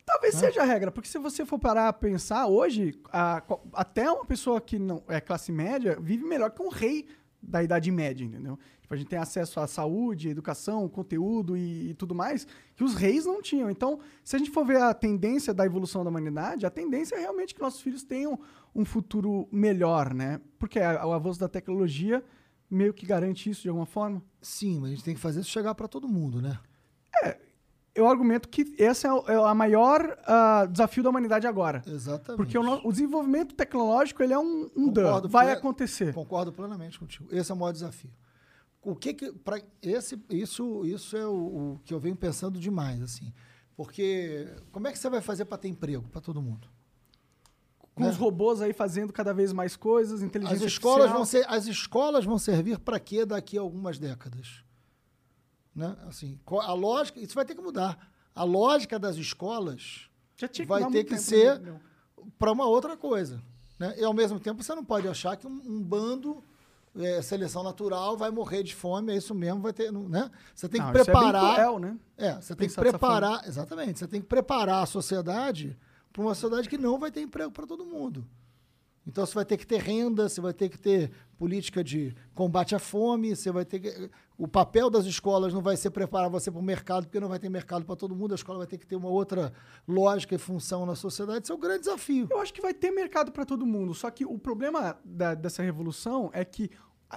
[0.05, 3.43] Talvez seja a regra, porque se você for parar a pensar hoje, a-
[3.75, 7.07] até uma pessoa que não é classe média vive melhor que um rei
[7.43, 8.59] da Idade Média, entendeu?
[8.89, 12.95] Tipo, a gente tem acesso à saúde, educação, conteúdo e, e tudo mais que os
[12.95, 13.68] reis não tinham.
[13.70, 17.18] Então, se a gente for ver a tendência da evolução da humanidade, a tendência é
[17.20, 18.41] realmente que nossos filhos tenham
[18.74, 20.41] um futuro melhor, né?
[20.59, 22.24] Porque a- o avanço da tecnologia
[22.70, 24.22] meio que garante isso de alguma forma.
[24.41, 26.59] Sim, mas a gente tem que fazer isso chegar para todo mundo, né?
[27.95, 31.82] Eu argumento que esse é o, é a maior ah, desafio da humanidade agora.
[31.84, 32.36] Exatamente.
[32.36, 35.09] Porque o, no- o desenvolvimento tecnológico ele é um, um dano.
[35.09, 36.14] Concordo Vai acontecer.
[36.14, 37.28] Concordo plenamente contigo.
[37.32, 38.11] Esse é o maior desafio.
[38.89, 43.03] O que que pra, esse isso isso é o, o que eu venho pensando demais
[43.03, 43.32] assim.
[43.76, 46.66] Porque como é que você vai fazer para ter emprego para todo mundo?
[47.95, 48.11] Com né?
[48.11, 51.18] os robôs aí fazendo cada vez mais coisas, As inteligência escolas artificial.
[51.18, 54.64] vão ser as escolas vão servir para quê daqui a algumas décadas?
[55.74, 55.95] Né?
[56.07, 58.11] Assim, a lógica, isso vai ter que mudar.
[58.34, 60.09] A lógica das escolas
[60.66, 61.78] vai ter que ser né?
[62.39, 63.43] para uma outra coisa.
[63.78, 63.95] Né?
[63.99, 66.43] E ao mesmo tempo você não pode achar que um, um bando
[66.99, 70.30] é, seleção natural vai morrer de fome, é isso mesmo, vai ter, né?
[70.55, 71.96] Você tem Não, que é preparar, cruel, né?
[72.16, 75.76] é, você tem que preparar, exatamente, você tem que preparar a sociedade
[76.12, 78.26] para uma sociedade que não vai ter emprego para todo mundo.
[79.07, 82.74] Então você vai ter que ter renda, você vai ter que ter política de combate
[82.74, 86.51] à fome, você vai ter que o papel das escolas não vai ser preparar você
[86.51, 88.76] para o mercado, porque não vai ter mercado para todo mundo, a escola vai ter
[88.76, 89.51] que ter uma outra
[89.86, 92.28] lógica e função na sociedade, isso é um grande desafio.
[92.30, 93.94] Eu acho que vai ter mercado para todo mundo.
[93.94, 96.70] Só que o problema da- dessa revolução é que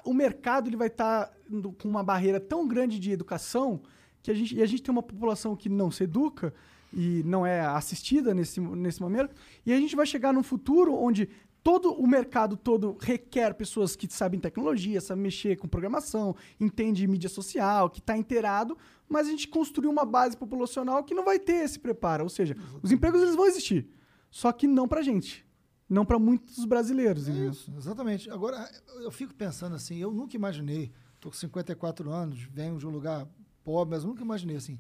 [0.06, 1.32] o mercado ele vai estar
[1.80, 3.82] com uma barreira tão grande de educação
[4.22, 6.54] que a gente, e a gente tem uma população que não se educa
[6.94, 9.36] e não é assistida nesse, nesse momento.
[9.66, 11.30] E a gente vai chegar num futuro onde
[11.64, 17.30] todo o mercado todo requer pessoas que sabem tecnologia, sabem mexer com programação, entende mídia
[17.30, 18.78] social, que está inteirado,
[19.08, 22.24] mas a gente construiu uma base populacional que não vai ter esse preparo.
[22.24, 23.88] Ou seja, os empregos eles vão existir,
[24.30, 25.46] só que não pra gente.
[25.92, 27.28] Não pra muitos brasileiros.
[27.28, 28.30] É isso, exatamente.
[28.30, 28.66] Agora,
[29.02, 33.28] eu fico pensando assim, eu nunca imaginei, estou com 54 anos, venho de um lugar
[33.62, 34.80] pobre, mas nunca imaginei assim,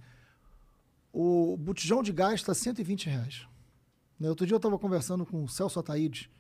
[1.11, 3.45] o botijão de gás está 120 reais.
[4.17, 6.31] Né, Outro dia eu estava conversando com o Celso Ataíde,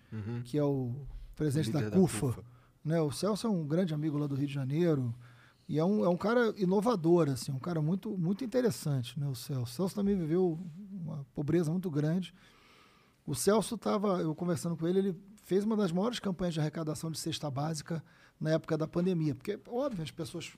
[0.45, 0.95] que é o
[1.35, 2.27] presidente da da CUFA.
[2.27, 2.43] CUFA.
[2.85, 5.13] Né, o Celso é um grande amigo lá do Rio de Janeiro
[5.67, 9.35] e é um, é um cara inovador, assim, um cara muito, muito interessante, né, o
[9.35, 9.63] Celso.
[9.63, 10.57] O Celso também viveu
[10.93, 12.33] uma pobreza muito grande.
[13.31, 15.15] O Celso estava, eu conversando com ele, ele
[15.45, 18.03] fez uma das maiores campanhas de arrecadação de cesta básica
[18.39, 20.51] na época da pandemia, porque, óbvio, as pessoas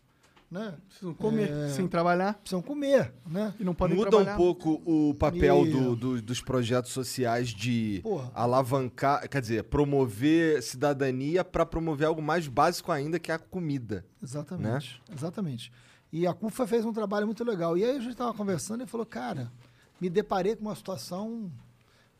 [0.50, 1.70] né, Precisam comer É.
[1.70, 3.54] sem trabalhar precisam comer, né?
[3.60, 4.34] e não podem Muda trabalhar.
[4.34, 8.32] um pouco o papel E- do- do- dos projetos sociais de Porra.
[8.36, 14.06] alavancar, quer dizer, promover cidadania para promover algo mais básico ainda, que é a comida.
[14.22, 15.72] Exatamente, exatamente.
[16.12, 17.76] E a CUFA fez um trabalho muito legal.
[17.78, 19.52] E aí a gente estava conversando e falou, cara,
[20.00, 21.52] me deparei com uma situação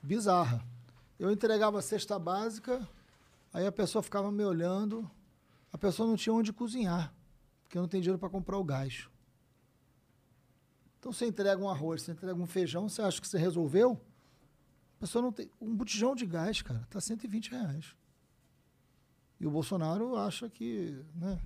[0.04, 0.64] bizarra.
[1.18, 2.88] Eu entregava a cesta básica,
[3.54, 5.10] aí a pessoa ficava me olhando,
[5.72, 7.14] a pessoa não tinha onde cozinhar,
[7.64, 9.08] porque não tem dinheiro para comprar o gás.
[11.00, 14.00] Então você entrega um arroz, você entrega um feijão, você acha que você resolveu?
[14.98, 15.50] A pessoa não tem.
[15.60, 17.96] Um botijão de gás, cara, tá 120 reais.
[19.40, 21.04] E o Bolsonaro acha que.
[21.16, 21.40] Né,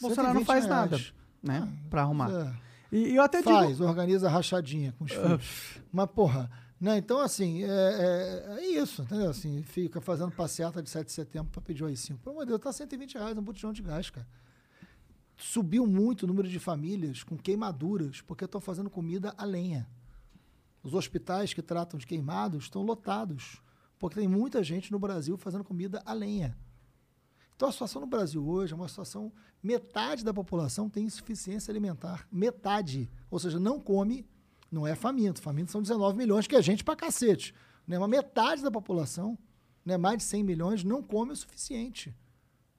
[0.00, 0.90] Bolsonaro não 120 faz reais.
[0.90, 1.04] nada,
[1.42, 1.72] né?
[1.88, 2.30] Pra arrumar.
[2.30, 2.68] É.
[2.90, 3.88] E, eu até Faz, digo...
[3.88, 5.80] organiza rachadinha com os filhos.
[5.92, 6.50] Mas, porra,
[6.80, 6.96] né?
[6.98, 9.30] Então, assim, é, é- é isso, entendeu?
[9.30, 12.18] Assim, fica fazendo passeata de 7 de setembro para pedir o AI-5.
[12.18, 14.26] Pelo amor de Deus, tá 120 reais um botijão de gás, cara.
[15.36, 19.88] Subiu muito o número de famílias com queimaduras, porque estão fazendo comida a lenha.
[20.82, 23.60] Os hospitais que tratam de queimados estão lotados,
[23.98, 26.56] porque tem muita gente no Brasil fazendo comida a lenha.
[27.54, 29.32] Então a situação no Brasil hoje é uma situação.
[29.60, 32.26] Metade da população tem insuficiência alimentar.
[32.30, 33.10] Metade.
[33.28, 34.24] Ou seja, não come,
[34.70, 35.40] não é faminto.
[35.40, 37.54] Faminto são 19 milhões, que é gente pra cacete.
[37.86, 37.98] Né?
[37.98, 39.38] Uma metade da população,
[39.84, 39.96] né?
[39.96, 42.14] mais de 100 milhões, não come o suficiente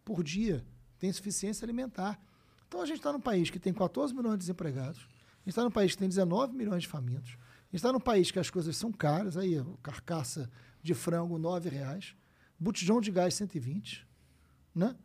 [0.06, 0.66] por dia.
[0.98, 2.20] Tem insuficiência alimentar.
[2.68, 5.00] Então a gente está num país que tem 14 milhões de desempregados.
[5.00, 7.32] A gente está num país que tem 19 milhões de famintos.
[7.32, 9.38] A gente está num país que as coisas são caras.
[9.38, 10.50] Aí, carcaça
[10.82, 12.16] de frango, 9 reais.
[12.60, 14.08] Botijão de gás, 120.
[14.76, 14.96] Né?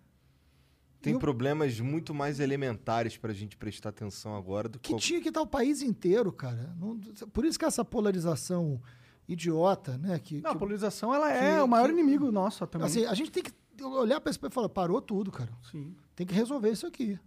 [1.04, 4.88] Tem o- problemas muito mais elementares pra gente prestar atenção agora do que.
[4.88, 6.74] Que qual- tinha que estar o país inteiro, cara.
[6.78, 6.98] Não-
[7.32, 8.80] por isso que essa polarização
[9.28, 10.18] idiota, né?
[10.18, 12.86] Que, Não, a que- polarização ela é que- o maior que- inimigo nosso também.
[12.86, 13.52] assim, a gente tem que
[13.84, 15.50] olhar para isso e falar, parou tudo, cara.
[15.70, 15.94] Sim.
[16.14, 17.18] Tem que resolver isso aqui.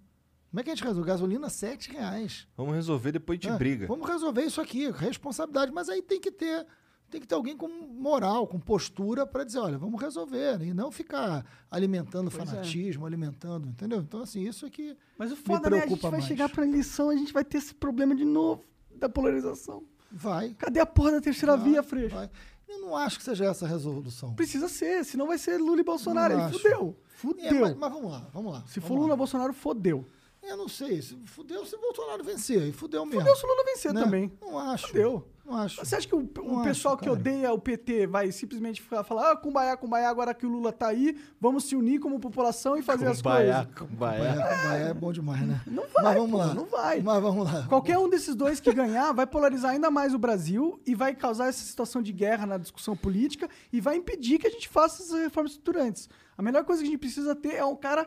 [0.49, 1.07] Como é que a gente resolve?
[1.07, 2.47] Gasolina, 7 reais.
[2.55, 3.85] Vamos resolver depois de É, briga.
[3.87, 5.71] Vamos resolver isso aqui, responsabilidade.
[5.73, 6.65] Mas aí tem que ter,
[7.09, 10.59] tem que ter alguém com moral, com postura para dizer, olha, vamos resolver.
[10.59, 10.65] né?
[10.67, 12.45] E não ficar alimentando Pois é.
[12.45, 13.99] fanatismo, alimentando, entendeu?
[13.99, 14.95] Então, assim, isso aqui.
[15.17, 15.77] Mas o foda, né?
[15.77, 16.25] A gente preocupa vai mais.
[16.27, 18.63] chegar pra eleição, a gente vai ter esse problema de novo
[18.95, 19.83] da polarização.
[20.11, 20.53] Vai.
[20.57, 22.15] Cadê a porra da terceira vai, via, Freixo?
[22.15, 22.29] vai.
[22.67, 24.33] Eu não acho que seja essa a resolução.
[24.33, 26.33] Precisa ser, senão vai ser Lula e Bolsonaro.
[26.35, 26.59] Aí acho.
[26.59, 26.97] fudeu.
[26.99, 27.61] É, Fudeu.
[27.61, 28.63] mas, mas vamos lá, vamos lá.
[28.67, 28.99] Se vamos for lá.
[29.01, 30.05] Lula Bolsonaro, fodeu.
[30.47, 31.01] Eu não sei.
[31.01, 32.61] Se fudeu se o Bolsonaro vencer.
[32.67, 33.19] E fudeu mesmo.
[33.21, 34.01] Fudeu se o Lula vencer né?
[34.03, 34.31] também.
[34.41, 34.87] Não acho.
[34.87, 35.27] Fudeu.
[35.45, 35.77] Não acho.
[35.85, 39.31] Você acha que o, o pessoal acho, que odeia o PT vai simplesmente ficar- falar,
[39.31, 42.81] ah, cumbaiá, cumbaiá, agora que o Lula tá aí, vamos se unir como população e
[42.81, 43.79] fazer as Cumbaiá, coisas?
[43.89, 44.35] cumbaiá.
[44.35, 45.61] Bahia, Bahia é bom demais, né?
[45.65, 46.53] Não vai, Mas vamos pô, lá.
[46.53, 47.01] não vai.
[47.01, 47.65] Mas vamos lá.
[47.67, 51.47] Qualquer um desses dois que ganhar vai polarizar ainda mais o Brasil e vai causar
[51.47, 55.17] essa situação de guerra na discussão política e vai impedir que a gente faça essas
[55.17, 56.09] reformas estruturantes.
[56.37, 58.05] A melhor coisa que a gente precisa ter é um cara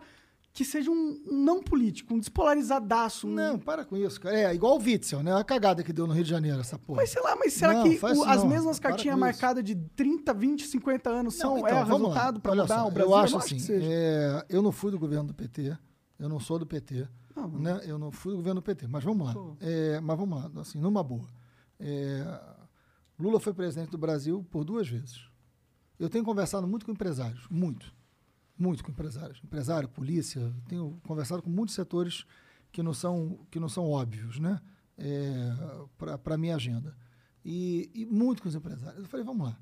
[0.53, 3.27] que seja um não político, um despolarizadaço.
[3.29, 4.37] um- Não, para com isso, cara.
[4.37, 5.33] É igual o Witzel, né?
[5.35, 6.97] A cagada que deu no Rio de Janeiro, essa porra.
[7.03, 10.67] Mas sei lá, mas será Não, que o- as mesmas cartinhas marcadas de 30, 20,
[10.67, 12.09] 50 anos Não, são então, é o vamos lá.
[12.09, 13.11] resultado para mudar só, o Brasil?
[13.13, 15.77] Eu acho não assim, é, eu não fui do governo do PT,
[16.19, 17.81] eu não sou do PT, Não, né?
[17.85, 19.35] Eu não fui do governo do PT, mas vamos lá.
[19.61, 21.29] É, mas vamos lá, assim, numa boa.
[21.79, 22.25] É,
[23.19, 25.21] Lula foi presidente do Brasil por duas vezes.
[25.99, 27.93] Eu tenho conversado muito com empresários, muito,
[28.61, 30.55] muito com empresários, empresário, polícia.
[30.69, 32.25] Tenho conversado com muitos setores
[32.71, 34.61] que não são que não são óbvios, né?
[35.97, 36.95] para a minha agenda
[37.45, 39.03] e, e muito com os empresários.
[39.03, 39.59] Eu falei, vamos lá.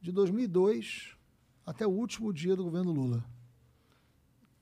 [0.00, 1.16] De 2002
[1.64, 3.24] até o último dia do governo Lula,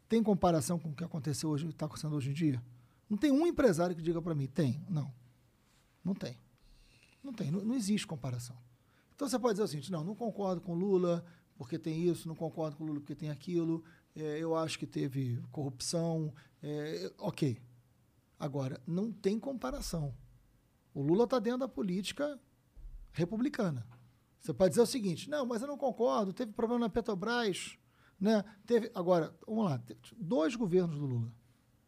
[0.09, 2.63] tem comparação com o que aconteceu hoje, está acontecendo hoje em dia?
[3.09, 5.13] Não tem um empresário que diga para mim, tem, não.
[6.03, 6.39] Não tem.
[7.23, 8.57] Não tem, não, não existe comparação.
[9.15, 11.25] Então você pode dizer o seguinte, não, não concordo com Lula
[11.57, 13.85] porque tem isso, não concordo com Lula porque tem aquilo,
[14.15, 16.33] é, eu acho que teve corrupção,
[16.63, 17.61] é, ok.
[18.39, 20.15] Agora, não tem comparação.
[20.93, 22.39] O Lula está dentro da política
[23.13, 23.87] republicana.
[24.41, 27.79] Você pode dizer o seguinte, não, mas eu não concordo, teve problema na Petrobras,
[28.21, 28.45] né?
[28.67, 29.83] Teve, agora, vamos lá,
[30.17, 31.33] dois governos do Lula,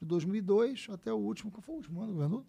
[0.01, 2.47] de 2002 até o último, qual foi o último ano do governo Lula?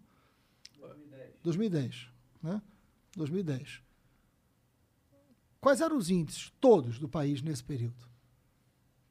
[1.42, 2.08] 2010,
[2.42, 2.62] né?
[3.16, 3.82] 2010.
[5.60, 8.06] Quais eram os índices todos do país nesse período?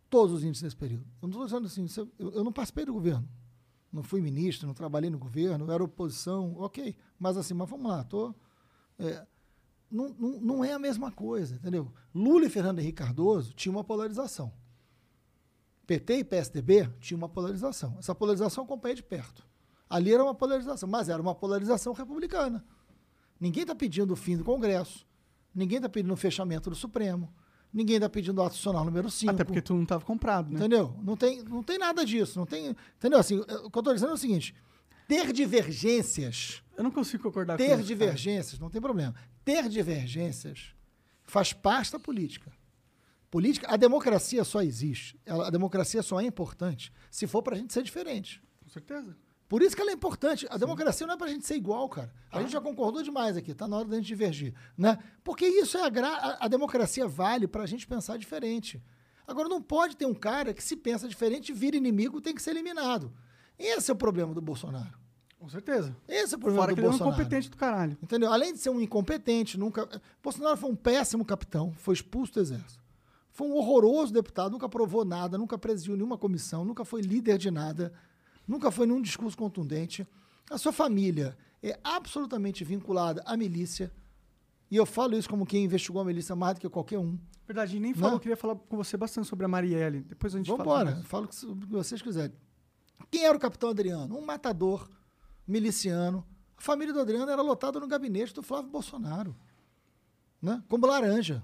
[0.09, 1.05] Todos os índices nesse período.
[1.21, 3.27] Eu não estou dizendo assim, se eu, não participei do governo.
[3.91, 6.95] Não fui ministro, não trabalhei no governo, era oposição, ok.
[7.19, 8.33] Mas assim, mas vamos lá, tô,
[8.99, 9.25] é,
[9.89, 11.91] não, não, não é a mesma coisa, entendeu?
[12.13, 14.53] Lula e Fernando Henrique Cardoso tinham uma polarização.
[15.85, 17.95] PT e PSDB tinham uma polarização.
[17.97, 19.47] Essa polarização eu acompanhei de perto.
[19.89, 22.63] Ali era uma polarização, mas era uma polarização republicana.
[23.39, 25.06] Ninguém está pedindo o fim do Congresso.
[25.57, 27.33] Ninguém está pedindo o fechamento do Supremo.
[27.73, 29.31] Ninguém está pedindo o ato adicional número 5.
[29.31, 30.59] Até porque tu não tava comprado, né?
[30.59, 30.95] Entendeu?
[31.03, 32.37] Não tem, não tem nada disso.
[32.37, 33.19] Não tem, entendeu?
[33.19, 34.53] Assim, o que eu estou dizendo é o seguinte:
[35.07, 37.73] ter divergências, Eu não consigo concordar com ter isso.
[37.75, 37.87] cara.
[37.87, 39.15] divergências, não tem problema.
[39.43, 40.73] Ter divergências
[41.25, 42.51] faz parte da política.
[43.29, 47.73] Política, a democracia só existe, a democracia só é importante se for para a gente
[47.73, 48.41] ser diferente.
[48.63, 49.17] Com certeza.
[49.47, 50.45] Por isso que ela é importante.
[50.49, 52.13] A democracia não é pra gente ser igual, cara.
[52.31, 54.97] A gente já concordou demais aqui, tá na hora da gente divergir, né?
[55.23, 56.09] Porque isso é a gra...
[56.09, 58.83] a, a democracia vale pra gente pensar diferente.
[59.25, 62.51] Agora não pode ter um cara que se pensa diferente, vira inimigo, tem que ser
[62.51, 63.13] eliminado.
[63.57, 64.97] Esse é o problema do Bolsonaro.
[65.39, 65.95] Com certeza.
[66.07, 67.15] Esse é o problema Fora do que ele é um Bolsonaro.
[67.15, 67.97] incompetente do caralho.
[68.01, 68.31] Entendeu?
[68.31, 69.87] Além de ser um incompetente, nunca.
[70.21, 72.83] Bolsonaro foi um péssimo capitão, foi expulso do exército.
[73.31, 77.51] Foi um horroroso deputado, nunca aprovou nada, nunca presidiu nenhuma comissão, nunca foi líder de
[77.51, 77.93] nada,
[78.47, 80.07] nunca foi nenhum discurso contundente.
[80.49, 83.91] A sua família é absolutamente vinculada à milícia.
[84.71, 87.17] E eu falo isso como quem investigou a milícia mais do que qualquer um.
[87.45, 87.97] Verdade, nem Né?
[87.97, 90.01] falou, eu queria falar com você bastante sobre a Marielle.
[90.01, 90.91] Depois a gente Vamos fala.
[90.91, 91.03] isso.
[91.03, 92.35] falo o que- o vocês quiserem.
[93.09, 94.17] Quem era o capitão Adriano?
[94.17, 94.89] Um matador
[95.47, 96.25] miliciano.
[96.57, 99.35] A família do Adriano era lotada no gabinete do Flávio Bolsonaro.
[100.41, 100.61] Né?
[100.67, 101.43] Como laranja.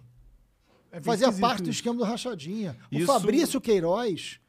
[0.91, 2.77] É Fazia parte do esquema do Rachadinha.
[2.91, 4.39] O Isso- Fabrício Queiroz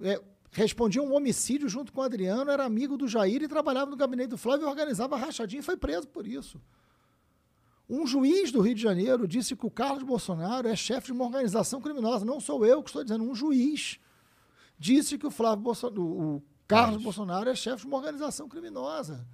[0.00, 3.96] é, respondia um homicídio junto com o Adriano, era amigo do Jair e trabalhava no
[3.96, 6.60] gabinete do Flávio e organizava rachadinha e foi preso por isso.
[7.88, 11.24] Um juiz do Rio de Janeiro disse que o Carlos Bolsonaro é chefe de uma
[11.24, 12.24] organização criminosa.
[12.24, 13.98] Não sou eu que estou dizendo, um juiz
[14.78, 17.02] disse que o Flávio Bolsonaro, o Carlos Carlos.
[17.02, 19.26] Bolsonaro é chefe de uma organização criminosa.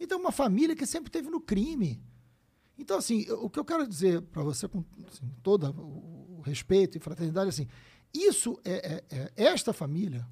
[0.00, 2.02] Então, uma família que sempre teve no crime.
[2.76, 6.98] Então, assim, o que eu quero dizer para você, com assim, todo o o respeito
[6.98, 7.68] e fraternidade, assim,
[8.12, 10.26] isso é, é- é- esta família,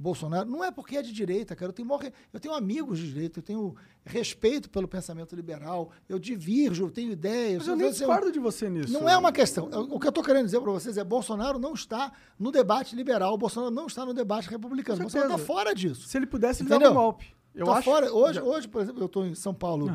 [0.00, 1.70] Bolsonaro, não é porque é de direita, cara.
[1.70, 2.00] Eu tenho, maior
[2.32, 3.74] eu tenho amigos de direita, eu tenho
[4.06, 7.58] respeito pelo pensamento liberal, eu divirjo, eu tenho ideias.
[7.58, 8.92] Mas eu nem discordo de você nisso.
[8.92, 9.68] não é uma questão.
[9.90, 13.36] O que eu estou querendo dizer para vocês é Bolsonaro não está no debate liberal,
[13.36, 15.00] Bolsonaro não está no debate republicano.
[15.00, 16.06] Bolsonaro está fora disso.
[16.06, 17.34] Se ele pudesse, ele dava um golpe.
[17.52, 17.82] Eu Tá acho.
[17.90, 18.12] fora.
[18.14, 19.88] Hoje, hoje, por exemplo, eu estou em São Paulo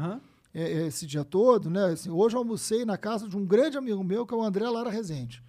[0.54, 1.86] é, esse dia todo, né?
[1.86, 4.68] Assim, hoje eu almocei na casa de um grande amigo meu, que é o André
[4.70, 5.42] Lara Rezende,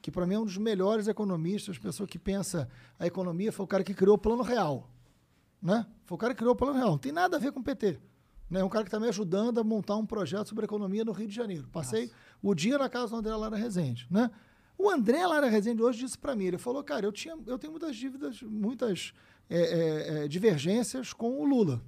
[0.00, 2.68] que para mim é um dos melhores economistas, pessoa que pensa
[2.98, 4.90] a economia, foi o cara que criou o Plano Real,
[5.62, 5.86] né?
[6.06, 6.90] Foi o cara que criou o Plano Real.
[6.90, 8.00] Não tem nada a ver com o PT.
[8.50, 8.60] Né?
[8.60, 11.28] É um cara que está me ajudando a montar um projeto sobre economia no Rio
[11.28, 11.68] de Janeiro.
[11.70, 12.10] Passei
[12.42, 14.30] o dia na casa do André Lara Rezende, né?
[14.76, 17.70] O André Lara Rezende hoje disse para mim, ele falou, cara, eu, tinha, eu tenho
[17.70, 19.12] muitas dívidas, muitas
[19.48, 21.82] é, é, é, divergências com o Lula,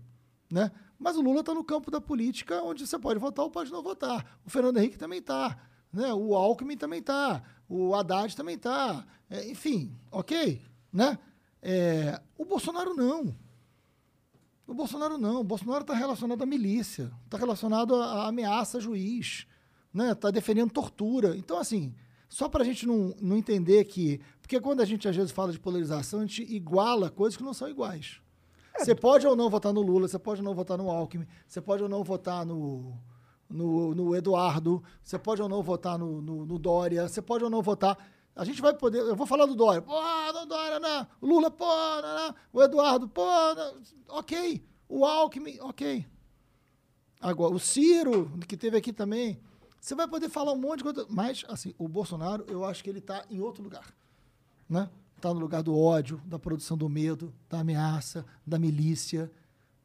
[0.50, 0.70] né?
[0.98, 3.82] Mas o Lula está no campo da política, onde você pode votar ou pode não
[3.82, 4.38] votar.
[4.44, 5.58] O Fernando Henrique também está,
[5.90, 6.12] né?
[6.12, 7.42] O Alckmin também está,
[7.72, 9.02] o Haddad também está,
[9.48, 10.60] enfim, ok,
[10.92, 11.18] né?
[11.62, 13.34] É, o Bolsonaro não.
[14.66, 15.40] O Bolsonaro não.
[15.40, 19.46] O Bolsonaro está relacionado à milícia, está relacionado à, ameaça a juiz,
[19.92, 20.12] né?
[20.12, 21.34] Está defendendo tortura.
[21.34, 21.94] Então, assim,
[22.28, 24.20] só para a gente não, não entender que.
[24.42, 27.54] Porque quando a gente às vezes fala de polarização, a gente iguala coisas que não
[27.54, 28.20] são iguais.
[28.78, 31.60] Você pode ou não votar no Lula, você pode ou não votar no Alckmin, você
[31.60, 32.98] pode ou não votar no,
[33.52, 37.50] no, no Eduardo, você pode ou não votar no, no, no Dória, você pode ou
[37.50, 37.96] não votar.
[38.34, 39.00] A gente vai poder.
[39.00, 39.82] Eu vou falar do Dória.
[39.82, 40.00] Pô,
[40.32, 41.06] não, Dória, não.
[41.20, 42.34] O Lula, pô, não, não.
[42.52, 43.24] O Eduardo, pô,
[43.54, 43.82] não.
[44.08, 44.64] ok.
[44.88, 46.06] O Alckmin, ok.
[47.20, 49.38] Agora, o Ciro, que teve aqui também.
[49.80, 51.06] Você vai poder falar um monte de coisa.
[51.10, 53.94] Mas, assim, o Bolsonaro, eu acho que ele está em outro lugar.
[54.68, 54.88] Né?
[55.16, 59.30] Está no lugar do ódio, da produção do medo, da ameaça, da milícia.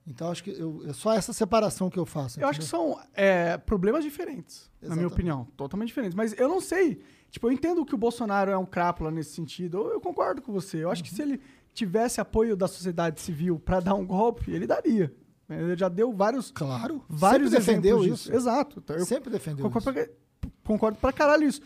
[0.08, 2.40] Então, acho que eu, é só essa separação que eu faço.
[2.40, 5.14] Eu acho que são é, problemas diferentes, na minha Exatamente.
[5.14, 5.48] opinião.
[5.58, 6.16] Totalmente diferentes.
[6.16, 7.02] Mas eu não sei.
[7.30, 9.78] Tipo, eu entendo que o Bolsonaro é um crápula nesse sentido.
[9.80, 10.78] Eu, eu concordo com você.
[10.84, 11.10] Eu acho Uhum.
[11.10, 11.42] que se ele
[11.74, 15.14] tivesse apoio da sociedade civil pra dar um golpe, ele daria.
[15.50, 17.04] Ele já deu vários, Claro.
[17.08, 18.08] vários sempre defendeu isso.
[18.30, 18.34] disso.
[18.34, 18.80] Exato.
[18.84, 20.10] Então, eu sempre defendeu concordo isso.
[20.40, 21.62] pra, concordo pra caralho isso.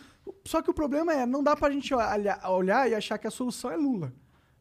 [0.45, 3.31] Só que o problema é, não dá pra gente olhar, olhar e achar que a
[3.31, 4.11] solução é Lula.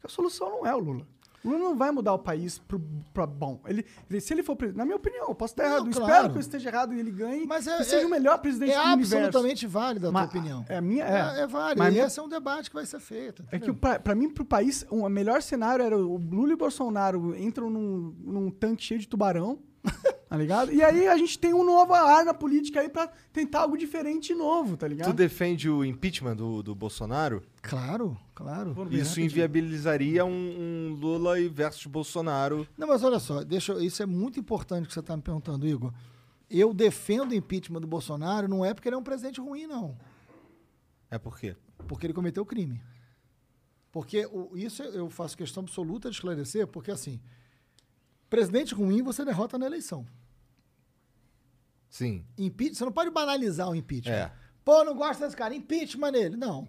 [0.05, 1.07] A solução não é o Lula.
[1.43, 2.79] O Lula não vai mudar o país pro,
[3.15, 3.61] pra bom.
[3.67, 5.87] Ele, ele- se ele for presidente, na minha opinião, eu posso estar Não, errado.
[5.87, 6.11] Eu claro.
[6.13, 7.47] Espero que eu esteja errado e ele ganhe.
[7.47, 9.17] Mas é- e seja é- o melhor presidente É do universo.
[9.17, 10.65] absolutamente válida a tua Mas opinião.
[10.69, 11.39] É a minha, é.
[11.39, 11.79] É, é válido.
[11.79, 13.43] Mas e minha- esse é um debate que vai ser feito.
[13.45, 13.75] É que entendeu?
[13.75, 17.71] pra, pra mim, pro país, o melhor cenário era o Lula e o Bolsonaro entram
[17.71, 19.59] num, num tanque cheio de tubarão,
[20.29, 20.73] tá ligado?
[20.75, 24.35] E aí a gente tem uma nova arma política aí pra tentar algo diferente e
[24.35, 25.09] novo, tá ligado?
[25.11, 27.43] Tu defende o impeachment do, do Bolsonaro?
[27.63, 28.89] Claro, claro.
[28.95, 32.67] Isso inviabilizaria um, um Lula versus Bolsonaro.
[32.77, 35.93] Não, mas olha só, deixa, isso é muito importante que você está me perguntando, Igor.
[36.49, 39.97] Eu defendo o impeachment do Bolsonaro, não é porque ele é um presidente ruim, não.
[41.11, 41.55] É por quê?
[41.87, 42.83] Porque ele cometeu crime.
[43.93, 47.21] Porque o- isso eu faço questão absoluta de esclarecer, porque assim,
[48.29, 50.07] presidente ruim você derrota na eleição.
[51.89, 52.25] Sim.
[52.39, 54.13] Impeach, você não pode banalizar o impeachment.
[54.15, 54.33] É.
[54.65, 56.37] Pô, não gosta desse cara, impeachment nele.
[56.37, 56.69] Não.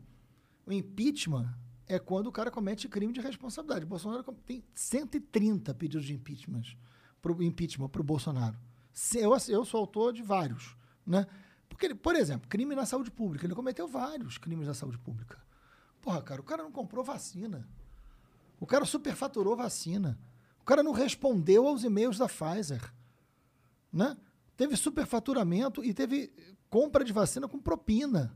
[0.66, 1.48] O impeachment
[1.94, 3.86] é quando o cara comete crime de responsabilidade.
[3.86, 6.64] O Bolsonaro tem 130 pedidos de impeachment
[7.22, 8.58] pro impeachment para o Bolsonaro.
[9.16, 10.76] Eu, eu sou autor de vários.
[11.06, 11.26] Né?
[11.68, 13.46] Porque, ele- por exemplo, crime na saúde pública.
[13.46, 15.38] Ele cometeu vários crimes na saúde pública.
[16.02, 17.68] Porra, cara, o cara não comprou vacina.
[18.60, 20.18] O cara superfaturou vacina.
[20.60, 22.94] O cara não respondeu aos e-mails da Pfizer.
[23.92, 24.18] Né?
[24.56, 26.32] Teve superfaturamento e teve
[26.70, 28.36] compra de vacina com propina.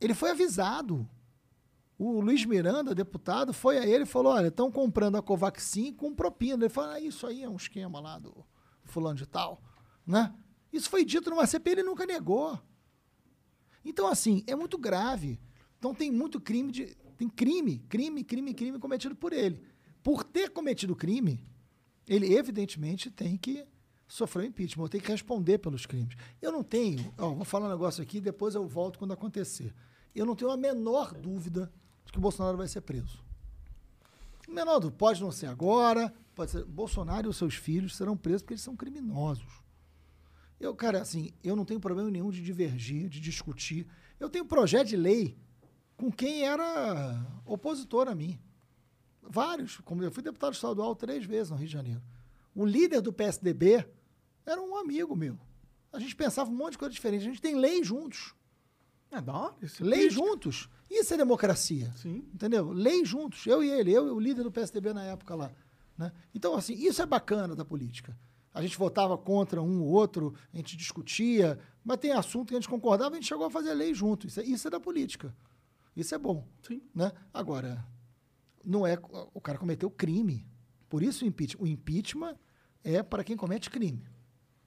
[0.00, 1.08] Ele foi avisado.
[1.98, 6.14] O Luiz Miranda, deputado, foi a ele e falou: olha, estão comprando a Covaxin com
[6.14, 6.64] propina.
[6.64, 8.44] Ele falou: ah, isso aí é um esquema lá do
[8.84, 9.62] fulano de tal.
[10.06, 10.32] Né?
[10.72, 12.58] Isso foi dito numa CPI, ele nunca negou.
[13.84, 15.40] Então, assim, é muito grave.
[15.78, 16.94] Então tem muito crime de.
[17.16, 19.62] Tem crime, crime, crime, crime cometido por ele.
[20.02, 21.40] Por ter cometido crime,
[22.06, 23.66] ele evidentemente tem que
[24.06, 26.14] sofrer o impeachment, tem que responder pelos crimes.
[26.40, 29.74] Eu não tenho, ó, vou falar um negócio aqui, depois eu volto quando acontecer.
[30.14, 31.72] Eu não tenho a menor dúvida
[32.16, 33.22] que o Bolsonaro vai ser preso.
[34.48, 36.64] Menor pode não ser agora, pode ser.
[36.64, 39.62] Bolsonaro e os seus filhos serão presos porque eles são criminosos.
[40.58, 43.86] Eu, cara, assim, eu não tenho problema nenhum de divergir, de discutir.
[44.18, 45.36] Eu tenho projeto de lei
[45.94, 48.40] com quem era opositor a mim.
[49.20, 49.76] Vários.
[49.78, 52.02] Como eu fui deputado estadual três vezes no Rio de Janeiro.
[52.54, 53.86] O líder do PSDB
[54.46, 55.38] era um amigo meu.
[55.92, 57.22] A gente pensava um monte de coisa diferente.
[57.22, 58.34] A gente tem lei juntos.
[59.10, 59.56] É da hora.
[59.80, 60.70] Lei juntos.
[60.90, 61.92] Isso é democracia.
[61.96, 62.24] Sim.
[62.32, 62.70] Entendeu?
[62.72, 63.46] Lei juntos.
[63.46, 63.92] Eu e ele.
[63.92, 65.50] Eu e o líder do PSDB na época lá.
[65.96, 66.12] né?
[66.34, 68.16] Então, assim, isso é bacana da política.
[68.54, 72.58] A gente votava contra um ou outro, a gente discutia, mas tem assunto que a
[72.58, 74.26] gente concordava, a gente chegou a fazer lei junto.
[74.26, 75.36] Isso é, isso é da política.
[75.94, 76.46] Isso é bom.
[76.66, 76.80] Sim.
[76.94, 77.12] Né?
[77.34, 77.86] Agora,
[78.64, 78.98] não é.
[79.34, 80.46] O cara cometeu crime.
[80.88, 81.62] Por isso o impeachment.
[81.62, 82.36] O impeachment
[82.82, 84.06] é para quem comete crime.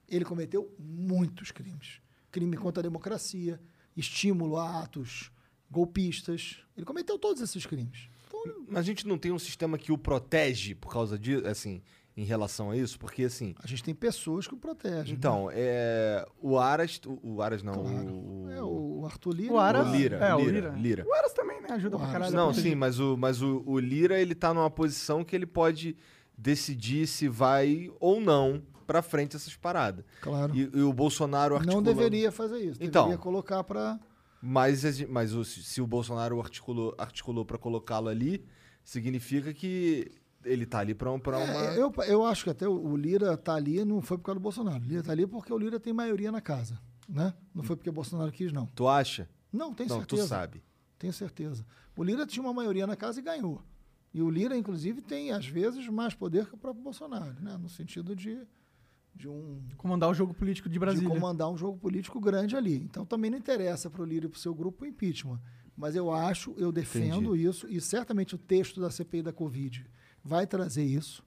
[0.08, 2.02] Ele cometeu muitos crimes.
[2.32, 3.60] Crime contra a democracia,
[3.96, 5.32] estímulo a atos
[5.70, 6.58] golpistas.
[6.76, 8.10] Ele cometeu todos esses crimes.
[8.28, 11.82] Então, Mas a gente não tem um sistema que o protege por causa disso, assim,
[12.16, 12.98] em relação a isso?
[13.00, 15.14] Porque, assim, a gente tem pessoas que o protegem.
[15.14, 15.18] né?
[15.18, 18.14] então, é, o Aras, o, o Aras não, Claro.
[18.14, 19.54] o, É, o Arthur Lira.
[19.54, 20.70] O Aras- o Lira, É, o Lira, Lira.
[20.78, 21.06] Lira.
[21.08, 21.68] O Aras também, né?
[21.72, 22.20] Ajuda O pra Aras.
[22.32, 22.38] caralho.
[22.40, 25.46] a Não, sim, mas o, mas o, o Lira, ele tá numa posição que ele
[25.46, 25.96] pode
[26.38, 30.04] decidir se vai ou não pra frente essas paradas.
[30.22, 30.56] Claro.
[30.56, 31.84] E, e o Bolsonaro Não articulou...
[31.84, 32.80] deveria fazer isso.
[32.82, 33.04] Então.
[33.04, 34.00] Deveria colocar para.
[34.42, 38.46] Mas, mas o- se o Bolsonaro articulou, articulou para colocá-lo ali,
[38.84, 40.12] significa que
[40.46, 41.66] ele tá ali pra, um- pra uma...
[41.66, 44.44] É, eu, eu acho que até o, Lira tá ali não foi por causa do
[44.44, 44.82] Bolsonaro.
[44.84, 46.80] O Lira tá ali porque o Lira tem maioria na casa.
[47.08, 47.34] Né?
[47.54, 48.66] Não foi porque o Bolsonaro quis, não.
[48.68, 49.30] Tu acha?
[49.52, 50.24] Não, tenho não, certeza.
[50.24, 50.64] tu sabe.
[50.98, 51.66] Tenho certeza.
[51.98, 53.62] O Lira tinha uma maioria na casa e ganhou.
[54.14, 57.58] E o Lira, inclusive, tem, às vezes, mais poder que o próprio Bolsonaro, né?
[57.58, 58.40] No sentido de,
[59.16, 61.10] de um Comandar o jogo político de de Brasília.
[61.10, 62.76] comandar um jogo político grande ali.
[62.76, 65.40] Então também não interessa para o Lira e para o seu grupo o impeachment.
[65.76, 69.86] Mas eu acho, eu defendo isso, e certamente o texto da CPI da Covid
[70.24, 71.24] vai trazer isso.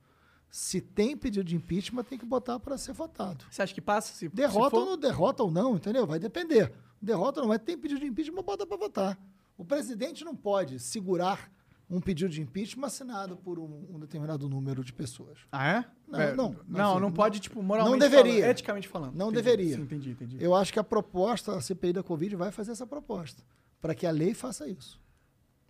[0.50, 3.46] Se tem pedido de impeachment, tem que botar para ser votado.
[3.50, 4.12] Você acha que passa?
[4.12, 4.80] Se, Derrota, se for...
[4.80, 6.06] ou não derrota ou não, entendeu?
[6.06, 6.70] Vai depender.
[7.00, 9.18] Derrota ou não, mas tem pedido de impeachment, bota para votar.
[9.56, 11.50] O presidente não pode segurar
[11.90, 15.38] um pedido de impeachment assinado por um, um determinado número de pessoas.
[15.50, 15.84] Ah, é?
[16.08, 18.32] Não, É, não, Não, assim, não pode, tipo, moralmente não deveria.
[18.34, 19.14] falando, eticamente falando.
[19.14, 19.42] Não Entendi.
[19.42, 19.76] deveria.
[19.76, 20.36] Sim, entendi, entendi.
[20.40, 23.42] Eu acho que a proposta, a CPI da Covid vai fazer essa proposta,
[23.80, 25.00] para que a lei faça isso.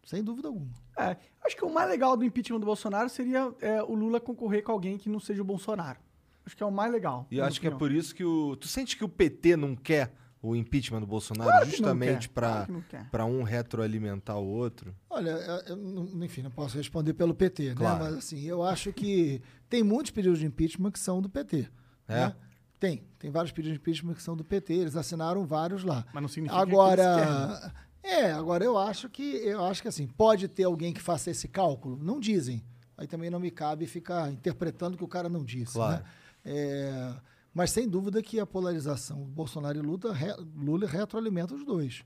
[0.04, 0.70] Sem dúvida alguma.
[0.98, 4.62] É, acho que o mais legal do impeachment do Bolsonaro seria é, o Lula concorrer
[4.62, 5.98] com alguém que não seja o Bolsonaro.
[6.44, 7.26] Acho que é o mais legal.
[7.30, 7.78] E acho que é opinião.
[7.78, 8.56] por isso que o...
[8.56, 12.66] Tu sente que o PT não quer o impeachment do Bolsonaro Claro que justamente pra
[12.66, 14.94] claro que um retroalimentar o outro?
[15.08, 17.98] Olha, eu- eu não- enfim, não posso responder pelo PT, Claro.
[18.04, 18.10] né?
[18.10, 19.40] Mas assim, eu acho que
[19.70, 21.68] tem muitos pedidos de impeachment que são do PT.
[22.08, 22.14] É?
[22.26, 22.36] né?
[22.80, 26.04] Tem, tem vários pedidos de impeachment que são do PT, eles assinaram vários lá.
[26.12, 30.48] Mas não significa que Agora, é, agora eu acho que eu acho que assim, pode
[30.48, 32.64] ter alguém que faça esse cálculo, não dizem.
[32.98, 36.02] Aí também não me cabe ficar interpretando o que o cara não disse, Claro.
[36.02, 36.10] né?
[36.44, 37.14] É,
[37.54, 42.02] mas sem dúvida que a polarização Bolsonaro e Lula, re- Lula retroalimenta os dois.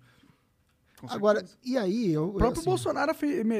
[1.08, 3.12] Agora, e aí, eu, O próprio assim, Bolsonaro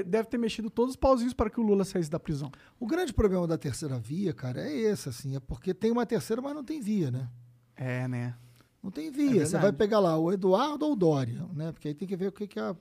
[0.06, 2.50] deve ter mexido todos os pauzinhos para que o Lula saísse da prisão.
[2.80, 6.40] O grande problema da terceira via, cara, é esse, assim, é porque tem uma terceira,
[6.40, 7.28] mas não tem via, né?
[7.76, 8.34] É, né?
[8.82, 9.28] Não tem É via.
[9.28, 9.50] verdade.
[9.50, 11.72] Você vai pegar lá o Eduardo ou o Dória, né?
[11.72, 12.76] Porque aí tem que ver o que, que a, o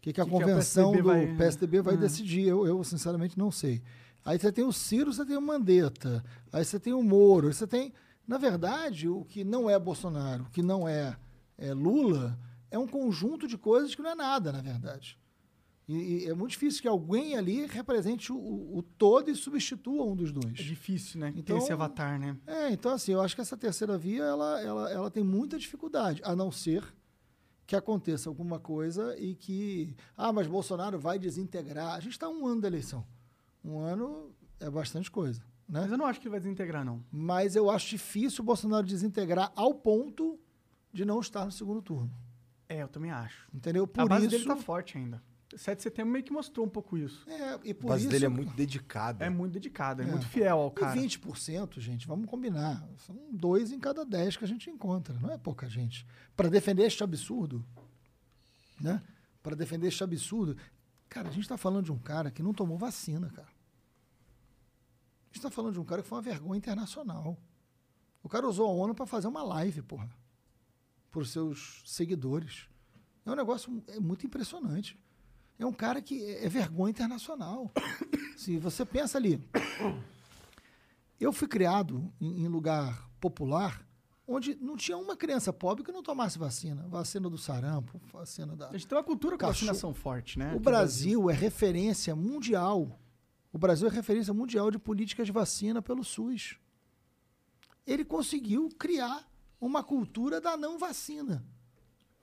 [0.00, 2.00] que, que a Que convenção PSDB do vai- PSDB vai Uhum.
[2.00, 2.48] decidir.
[2.48, 3.80] Eu, eu, sinceramente, não sei.
[4.24, 7.54] Aí você tem o Ciro, você tem o Mandetta, aí você tem o Moro, aí
[7.54, 7.92] você tem.
[8.26, 11.16] Na verdade, o que não é Bolsonaro, o que não é,
[11.56, 12.38] é Lula,
[12.70, 15.18] é um conjunto de coisas que não é nada, na verdade.
[15.88, 20.16] E, e é muito difícil que alguém ali represente o, o- todo e substitua um
[20.16, 20.58] dos dois.
[20.58, 21.32] É difícil, né?
[21.36, 22.36] Então- Ter esse avatar, né?
[22.44, 26.20] É, então assim, eu acho que essa terceira via, ela, ela, ela tem muita dificuldade,
[26.24, 26.82] a não ser
[27.64, 31.94] que aconteça alguma coisa e que, ah, mas Bolsonaro vai desintegrar.
[31.94, 33.06] A gente está um ano da eleição.
[33.64, 35.80] Um ano é bastante coisa, né?
[35.82, 37.02] Mas eu não acho que ele vai desintegrar, não.
[37.10, 40.38] Mas eu acho difícil o Bolsonaro desintegrar ao ponto
[40.92, 42.10] de não estar no segundo turno,
[42.68, 43.48] É, eu também acho.
[43.52, 43.86] entendeu?
[43.86, 45.22] Por a base isso, dele tá forte ainda.
[45.56, 47.24] 7 de setembro meio que mostrou um pouco isso.
[47.30, 49.24] é, e A por base isso dele é muito dedicada.
[49.24, 50.08] É muito dedicado, é, É.
[50.10, 50.94] muito fiel ao E cara.
[51.00, 52.84] 20%, gente, vamos combinar.
[52.98, 55.14] São dois em cada dez que a gente encontra.
[55.20, 56.04] Não é pouca gente.
[56.36, 57.64] Para defender este absurdo,
[58.80, 59.00] né?
[59.42, 60.56] Para defender este absurdo.
[61.08, 63.48] Cara, a gente está falando de um cara que não tomou vacina, cara.
[65.26, 67.36] A gente está falando de um cara que foi uma vergonha internacional.
[68.22, 70.08] O cara usou a ONU para fazer uma live, porra.
[71.10, 72.68] Para os seus seguidores.
[73.24, 74.98] É um negócio é muito impressionante.
[75.58, 77.70] É um cara que é é vergonha internacional.
[78.36, 79.42] Se você pensa ali,
[81.18, 83.86] eu fui criado em, em lugar popular
[84.26, 86.86] onde não tinha uma criança pobre que não tomasse vacina.
[86.88, 88.68] Vacina do sarampo, vacina da.
[88.68, 90.50] A gente tem uma cultura com vacinação forte, né?
[90.50, 92.98] O no Brasil é referência mundial.
[93.56, 96.58] O Brasil é referência mundial de políticas de vacina pelo SUS.
[97.86, 99.26] Ele conseguiu criar
[99.58, 101.42] uma cultura da não vacina.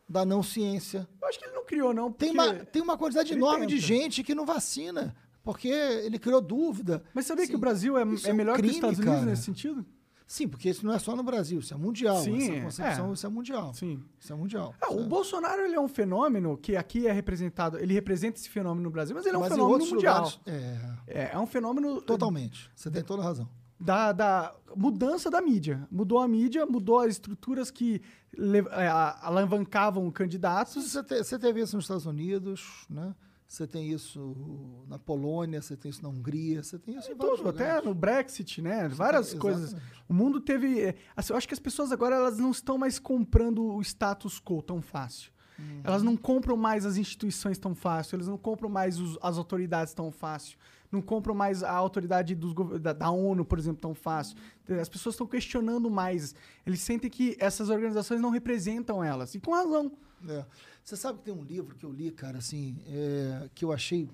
[0.08, 1.10] da não ciência.
[1.20, 2.12] Eu acho que ele não criou, não.
[2.12, 3.88] Tem uma, tem uma quantidade enorme de tenta.
[3.88, 7.04] gente que não vacina, porque ele criou dúvida.
[7.16, 7.58] Mas sabia que Sim.
[7.58, 9.26] o Brasil é, é é um melhor que crime, os Estados Unidos cara.
[9.32, 9.84] nesse sentido?
[10.26, 12.18] Sim, porque isso não é só no Brasil, isso é mundial.
[12.18, 13.14] Sim, essa concepção, é.
[13.14, 13.74] isso é mundial.
[13.74, 14.04] Sim.
[14.20, 14.74] Isso é mundial.
[14.82, 17.78] Ah, o é- Bolsonaro ele é um fenômeno que aqui é representado.
[17.78, 20.16] Ele representa esse fenômeno no Brasil, mas ele é um Mas em fenômeno mundial.
[20.24, 20.40] lugares.
[20.46, 22.72] É, É, é um fenômeno totalmente.
[22.76, 23.48] Você tem toda a razão.
[23.80, 25.86] da, da mudança da mídia.
[25.92, 28.02] Mudou a mídia, mudou as estruturas que
[28.38, 28.88] le- é,
[29.22, 30.84] alavancavam candidatos.
[30.90, 33.14] Você, te- você teve isso nos Estados Unidos, né?
[33.54, 37.38] Você tem isso na Polônia, você tem isso na Hungria, você tem isso em vários
[37.38, 38.88] Tudo, até no Brexit, né?
[38.88, 39.76] Várias tem- coisas.
[40.10, 40.82] O mundo teve.
[40.82, 44.42] é, assim, eu acho que as pessoas agora elas não estão mais comprando o status
[44.42, 45.32] quo tão fácil.
[45.60, 45.82] Uhum.
[45.84, 49.94] Elas não compram mais as instituições tão fácil, eles não compram mais os- as autoridades
[49.94, 50.58] tão fácil,
[50.92, 54.36] não compram mais a autoridade dos, da, da ONU, por exemplo, tão fácil.
[54.82, 56.34] As pessoas estão questionando mais.
[56.66, 59.36] Eles sentem que essas organizações não representam elas.
[59.36, 59.92] E com razão.
[60.28, 60.44] É.
[60.84, 64.10] Você sabe que tem um livro que eu li, cara, assim, é, que eu achei.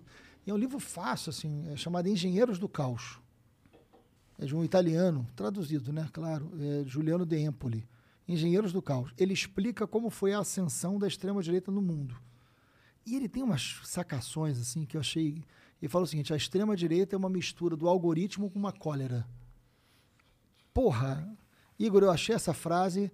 [0.46, 3.20] É um livro fácil, assim, é chamado Engenheiros do Caos.
[4.38, 6.08] É de um italiano, traduzido, né?
[6.14, 7.88] Claro, é Juliano De Empoli.
[8.28, 9.12] Engenheiros do Caos.
[9.18, 12.16] Ele explica como foi a ascensão da extrema-direita no mundo.
[13.06, 15.44] E ele tem umas sacações, assim, que eu achei.
[15.82, 19.28] Ele fala o seguinte: a extrema-direita é uma mistura do algoritmo com uma cólera.
[20.72, 21.28] Porra,
[21.80, 23.12] Igor, eu achei essa frase.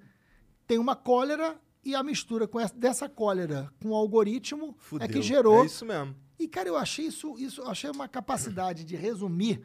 [0.67, 5.05] Tem uma cólera e a mistura com essa, dessa cólera com o algoritmo Fudeu.
[5.07, 5.61] é que gerou.
[5.63, 6.15] É isso mesmo.
[6.37, 9.63] E, cara, eu achei isso, isso achei uma capacidade de resumir,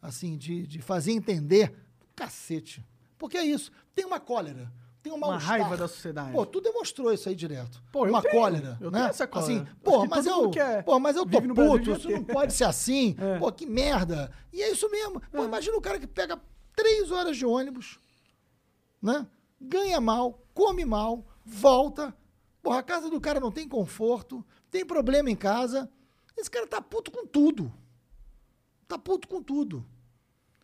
[0.00, 1.72] assim, de, de fazer entender.
[2.16, 2.84] Cacete.
[3.18, 3.70] Porque é isso.
[3.94, 4.72] Tem uma cólera.
[5.02, 6.32] Tem uma Uma raiva da sociedade.
[6.32, 7.82] Pô, tu demonstrou isso aí direto.
[7.92, 8.34] Pô, eu uma tenho.
[8.34, 8.78] cólera.
[8.80, 8.98] Eu né?
[8.98, 9.52] tenho essa cólera.
[9.52, 12.14] Assim, pô, mas eu, é- pô, mas eu tô Brasil puto, devia isso ter.
[12.14, 13.14] não pode ser assim.
[13.20, 13.38] É.
[13.38, 14.30] Pô, que merda.
[14.52, 15.20] E é isso mesmo.
[15.32, 16.40] Pô, imagina o cara que pega
[16.74, 17.98] três horas de ônibus,
[19.00, 19.26] né?
[19.60, 22.14] Ganha mal, come mal, volta.
[22.62, 25.90] Porra, a casa do cara não tem conforto, tem problema em casa.
[26.36, 27.72] Esse cara tá puto com tudo.
[28.86, 29.84] Tá puto com tudo.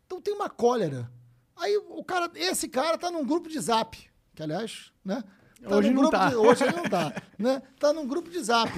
[0.07, 1.11] Então tem uma cólera.
[1.57, 3.99] Aí o cara, esse cara tá num grupo de zap,
[4.35, 5.25] que aliás, né?
[5.61, 6.29] Tá Hoje não tá.
[6.31, 7.61] de- hoje ele não tá, né?
[7.81, 8.73] Tá num grupo de zap.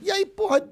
[0.00, 0.66] E aí, porra,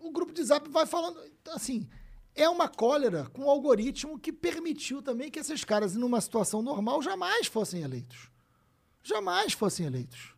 [0.00, 1.20] o grupo de zap vai falando,
[1.50, 1.86] assim,
[2.34, 7.02] é uma cólera com o algoritmo que permitiu também que esses caras, numa situação normal,
[7.02, 8.29] jamais fossem eleitos.
[9.02, 10.34] Jamais fossem eleitos.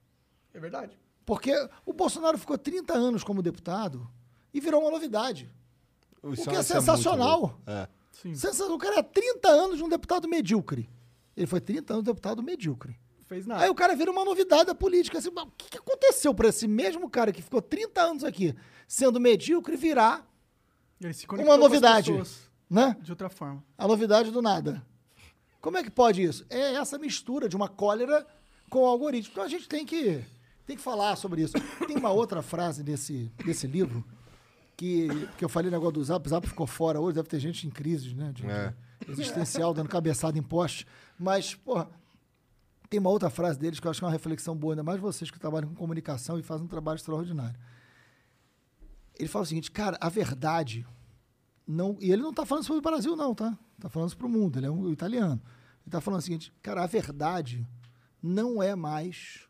[0.54, 0.98] É verdade.
[1.24, 1.52] Porque
[1.84, 4.08] o Bolsonaro ficou 30 anos como deputado
[4.52, 5.50] e virou uma novidade.
[6.32, 7.60] Isso o que é muito sensacional.
[7.66, 7.88] É.
[8.10, 8.34] Sim.
[8.70, 10.88] O cara é 30 anos de um deputado medíocre.
[11.36, 12.98] Ele foi 30 anos de deputado medíocre.
[13.26, 13.64] Fez nada.
[13.64, 15.18] Aí o cara vira uma novidade da política.
[15.18, 18.54] Assim, o que, que aconteceu para esse mesmo cara que ficou 30 anos aqui
[18.86, 20.28] sendo medíocre virar
[21.00, 22.12] Ele se uma novidade?
[22.68, 22.96] Né?
[23.00, 23.64] De outra forma.
[23.76, 24.84] A novidade do nada.
[25.60, 26.44] Como é que pode isso?
[26.50, 28.26] É essa mistura de uma cólera
[28.72, 29.32] com o algoritmo.
[29.32, 30.24] Então a gente tem que,
[30.66, 31.52] tem que falar sobre isso.
[31.86, 34.02] Tem uma outra frase desse, desse livro
[34.74, 37.66] que, que eu falei negócio do Zap, o Zap ficou fora hoje, deve ter gente
[37.66, 38.32] em crise, né?
[38.32, 38.74] De, É.
[39.06, 40.86] existencial, dando cabeçada em poste.
[41.18, 41.86] Mas, porra,
[42.88, 44.98] tem uma outra frase deles que eu acho que é uma reflexão boa, ainda mais
[44.98, 47.58] vocês que trabalham com comunicação e fazem um trabalho extraordinário.
[49.18, 50.86] Ele fala o seguinte, cara, a verdade
[51.66, 51.98] não.
[52.00, 53.56] E ele não está falando sobre o Brasil, não, tá?
[53.76, 55.40] Está falando para o mundo, ele é um italiano.
[55.44, 57.66] Ele está falando o seguinte, cara, a verdade
[58.22, 59.48] não é mais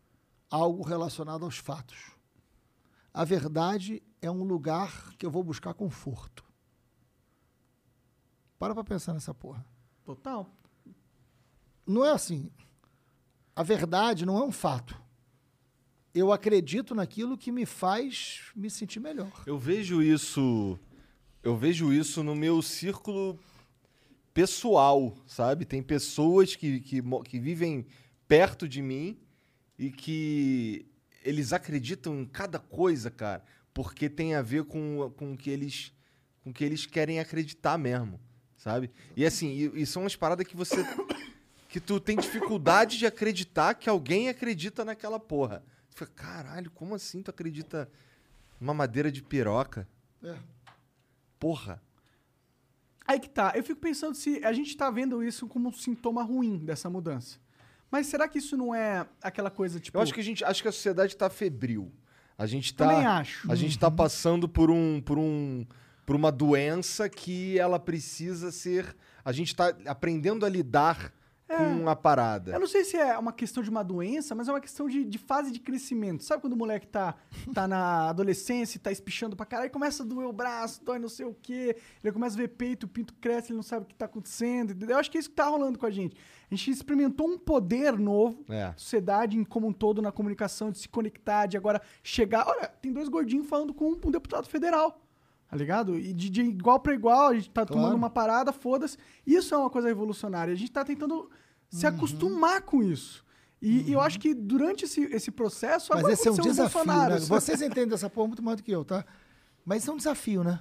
[0.51, 2.11] algo relacionado aos fatos.
[3.13, 6.45] A verdade é um lugar que eu vou buscar conforto.
[8.59, 9.65] Para pra pensar nessa porra.
[10.05, 10.49] Total.
[11.87, 12.51] Não é assim.
[13.55, 15.01] A verdade não é um fato.
[16.15, 19.33] Eu acredito naquilo que me faz me sentir melhor.
[19.47, 20.79] Eu vejo isso.
[21.43, 23.39] Eu vejo isso no meu círculo
[24.33, 25.65] pessoal, sabe?
[25.65, 27.87] Tem pessoas que, que, mo- que vivem
[28.33, 29.19] perto de mim
[29.79, 30.87] e que
[31.23, 33.45] eles acreditam em cada coisa, cara,
[33.75, 35.93] porque tem a ver com, com o que eles
[36.43, 38.19] com o que eles querem acreditar mesmo,
[38.57, 38.91] sabe?
[39.15, 40.83] E assim, e, e são umas paradas que você
[41.69, 45.63] que tu tem dificuldade de acreditar que alguém acredita naquela porra.
[45.91, 47.87] Tu fica, caralho, como assim tu acredita
[48.59, 49.87] numa madeira de piroca?
[50.25, 50.39] É.
[51.39, 51.83] Porra.
[53.07, 53.53] Aí que tá.
[53.55, 57.39] Eu fico pensando se a gente tá vendo isso como um sintoma ruim dessa mudança.
[57.93, 59.99] Mas será que isso não é aquela coisa tipo.
[59.99, 61.93] Eu acho que a gente, acho que a sociedade tá febril.
[62.39, 63.53] A gente tá Também acho.
[63.53, 65.67] A gente tá passando por um por um
[66.07, 71.13] por uma doença que ela precisa ser, a gente tá aprendendo a lidar
[71.49, 72.53] com a parada.
[72.53, 75.05] Eu não sei se é uma questão de uma doença, mas é uma questão de,
[75.05, 76.25] de fase de crescimento.
[76.25, 77.15] Sabe quando o moleque tá,
[77.53, 81.09] tá na adolescência e tá espichando pra caralho, começa a doer o braço, dói não
[81.09, 83.89] sei o quê, ele começa a ver peito, o pinto cresce, ele não sabe o
[83.89, 84.97] que tá acontecendo, entendeu?
[84.97, 86.17] Eu acho que é isso que tá rolando com a gente.
[86.51, 88.73] A gente experimentou um poder novo, É.
[88.77, 92.47] sociedade em como um todo na comunicação, de se conectar, de agora chegar.
[92.47, 95.01] Olha, tem dois gordinhos falando com um deputado federal.
[95.53, 95.99] Tá ligado?
[95.99, 97.83] E de, de igual pra igual, a gente tá Claro.
[97.83, 98.97] tomando uma parada, foda-se.
[99.27, 100.51] Isso é uma coisa revolucionária.
[100.51, 101.31] A gente tá tentando
[101.69, 101.95] se Uhum.
[101.95, 103.23] acostumar com isso.
[103.61, 105.89] E, e eu acho que durante esse, esse processo.
[105.91, 107.21] Mas agora esse é um desafio, Bolsonaro, né?
[107.21, 109.05] Vocês entendem dessa porra muito mais do que eu, tá?
[109.63, 110.59] Mas isso é um desafio, né?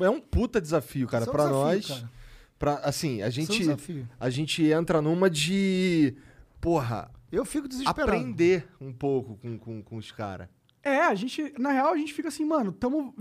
[0.00, 1.86] É um puta desafio, cara, é um pra desafio, nós.
[1.88, 2.10] cara.
[2.58, 4.08] Pra, assim, a é um gente, desafio.
[4.18, 6.16] a gente entra numa de.
[6.62, 8.10] Porra, Eu fico desesperado.
[8.10, 10.48] aprender um pouco com, com, com os caras.
[10.84, 13.12] É, a gente, na real, a gente fica assim, mano, estamos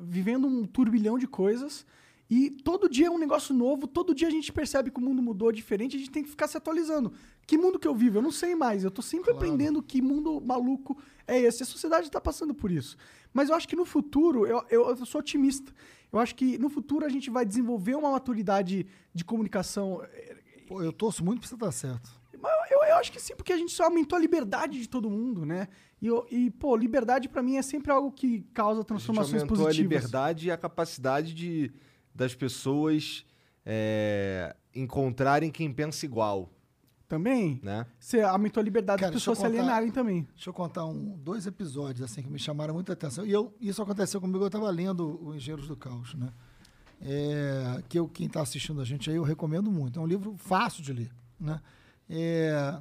[0.00, 1.86] vivendo um turbilhão de coisas
[2.28, 5.22] e todo dia é um negócio novo, todo dia a gente percebe que o mundo
[5.22, 7.12] mudou diferente, a gente tem que ficar se atualizando.
[7.46, 8.18] Que mundo que eu vivo?
[8.18, 9.38] Eu não sei mais, eu tô sempre Claro.
[9.38, 11.62] aprendendo que mundo maluco é esse.
[11.62, 12.96] A sociedade tá passando por isso.
[13.32, 15.72] Mas eu acho que no futuro, eu, eu, eu sou otimista.
[16.12, 18.84] Eu acho que no futuro a gente vai desenvolver uma maturidade
[19.14, 20.02] de comunicação.
[20.66, 22.10] Pô, eu torço muito pra você estar certo.
[22.40, 25.08] Mas eu, eu acho que sim, porque a gente só aumentou a liberdade de todo
[25.08, 25.68] mundo, né?
[26.00, 29.56] E, e pô, liberdade pra mim é sempre algo que causa A gente transformações aumentou
[29.64, 29.78] positivas.
[29.78, 31.72] a liberdade e a capacidade de,
[32.14, 33.24] das pessoas
[33.64, 36.50] é, encontrarem quem pensa igual,
[37.08, 37.86] Também, né?
[37.98, 40.28] você aumentou a liberdade Cara, das pessoas se contar- alienarem também.
[40.34, 43.24] Deixa eu contar um, dois episódios assim que me chamaram muita atenção.
[43.24, 46.30] E eu, isso aconteceu comigo, eu estava lendo o Engenheiros do Caos, né?
[47.00, 49.98] É, que eu, quem está assistindo a gente aí, eu recomendo muito.
[49.98, 51.60] É um livro fácil de ler, né?
[52.08, 52.78] É,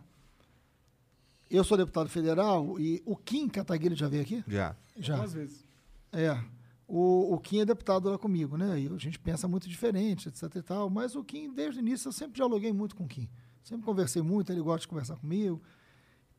[1.55, 4.43] eu sou deputado federal e o Kim Kataguiri já veio aqui?
[4.47, 4.75] Já.
[4.97, 5.13] Já.
[5.13, 5.65] Algumas vezes.
[6.11, 6.39] É.
[6.87, 8.79] O, o Kim é deputado lá comigo, né?
[8.79, 10.89] E a gente pensa muito diferente, etc e tal.
[10.89, 13.27] Mas o Kim, desde o início, eu sempre dialoguei muito com o Kim.
[13.63, 15.61] Sempre conversei muito, ele gosta de conversar comigo.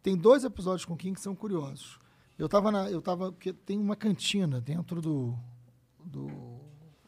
[0.02, 1.98] Tem dois episódios com o Kim que são curiosos.
[2.38, 2.90] Eu estava na.
[2.90, 3.32] Eu tava.
[3.32, 5.36] Porque tem uma cantina dentro do.
[6.04, 6.28] do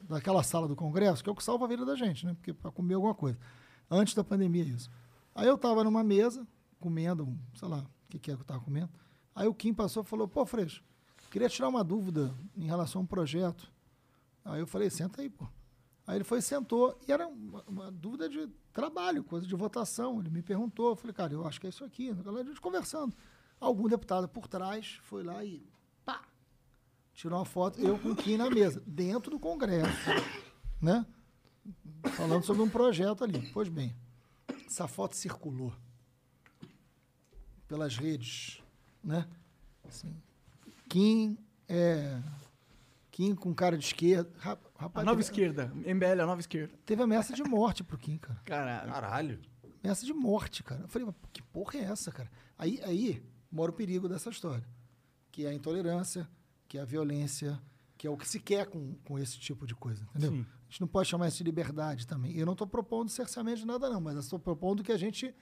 [0.03, 2.35] daquela sala do Congresso, que é o que salva a vida da gente, né?
[2.35, 3.39] Porque para comer alguma coisa.
[3.91, 4.91] Antes da pandemia, isso.
[5.35, 6.47] Aí eu estava numa mesa,
[6.81, 8.91] comendo, sei lá, o que, que é que eu estava comendo.
[9.35, 10.83] Aí o Kim passou e falou: pô, Freixo,
[11.31, 13.71] queria tirar uma dúvida em relação a um projeto.
[14.45, 15.47] Aí eu falei: senta aí, pô.
[16.07, 20.21] Aí ele foi sentou, e era uma, uma dúvida de trabalho, coisa de votação.
[20.21, 22.09] Ele me perguntou, eu falei, cara, eu acho que é isso aqui.
[22.09, 23.15] A gente conversando.
[23.61, 25.63] Algum deputado por trás foi lá e
[26.07, 26.23] pá,
[27.13, 30.11] tirou uma foto, eu com o Kim na mesa, dentro do Congresso,
[30.81, 31.05] né?
[32.17, 33.51] Falando sobre um projeto ali.
[33.53, 33.95] Pois bem,
[34.67, 35.75] essa foto circulou
[37.69, 38.63] pelas redes,
[39.05, 39.29] né?
[39.87, 40.15] Assim,
[40.89, 41.39] Kim,
[41.69, 42.21] é,
[43.11, 44.31] Kim com cara de esquerda.
[44.39, 45.73] Ra- A Rapaz, nova teve- esquerda.
[45.85, 46.75] MBL, a nova esquerda.
[46.87, 48.41] Teve ameaça de morte pro Kim, cara.
[48.45, 48.93] Caralho.
[48.93, 49.41] Caralho.
[49.83, 50.83] Ameaça de morte, cara.
[50.83, 52.31] Eu falei, mas que porra é essa, cara?
[52.57, 54.65] Aí, aí mora o perigo dessa história.
[55.31, 56.29] Que é a intolerância,
[56.67, 57.61] que é a violência,
[57.97, 60.33] que é o que se quer com, com esse tipo de coisa, entendeu?
[60.33, 60.47] Sim.
[60.69, 62.37] A gente não pode chamar isso de liberdade também.
[62.37, 65.35] Eu não estou propondo cerceamento de nada, não, mas eu estou propondo que a gente.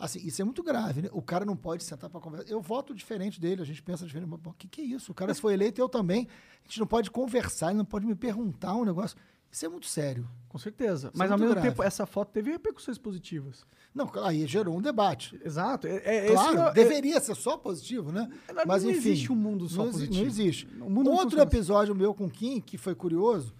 [0.00, 1.08] Assim, isso é muito grave, né?
[1.12, 2.50] O cara não pode sentar para conversar.
[2.50, 4.32] Eu voto diferente dele, a gente pensa diferente.
[4.32, 5.12] O que, que é isso?
[5.12, 6.26] O cara foi eleito eu também.
[6.64, 9.16] A gente não pode conversar, ele não pode me perguntar um negócio.
[9.52, 10.28] Isso é muito sério.
[10.48, 11.08] Com certeza.
[11.08, 11.68] Isso Mas é ao mesmo grave.
[11.68, 13.66] tempo, essa foto teve repercussões positivas.
[13.94, 15.38] Não, aí gerou um debate.
[15.44, 15.86] Exato.
[15.88, 15.96] É,
[16.28, 18.30] é, Claro, esse é- deveria ser só positivo, né?
[18.54, 20.20] Não, Mas não enfim, existe um mundo só não positivo.
[20.20, 20.68] Não existe.
[20.72, 21.56] Não Outro funciona assim.
[21.56, 23.52] episódio meu com o Kim, que foi curioso,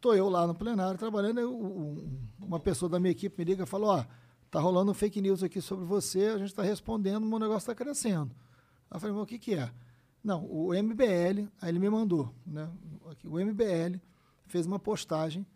[0.00, 2.08] tô eu lá no plenário trabalhando, o- o-
[2.44, 4.04] uma pessoa da minha equipe me liga e falou, ó,
[4.56, 7.70] tá rolando um fake news aqui sobre você, a gente está respondendo, o meu negócio
[7.70, 8.34] está crescendo.
[8.90, 9.70] Aí eu falei, mas o que que é?
[10.24, 12.66] Não, o MBL, aí ele me mandou, né?
[13.10, 14.00] aqui, o MBL
[14.46, 15.46] fez uma postagem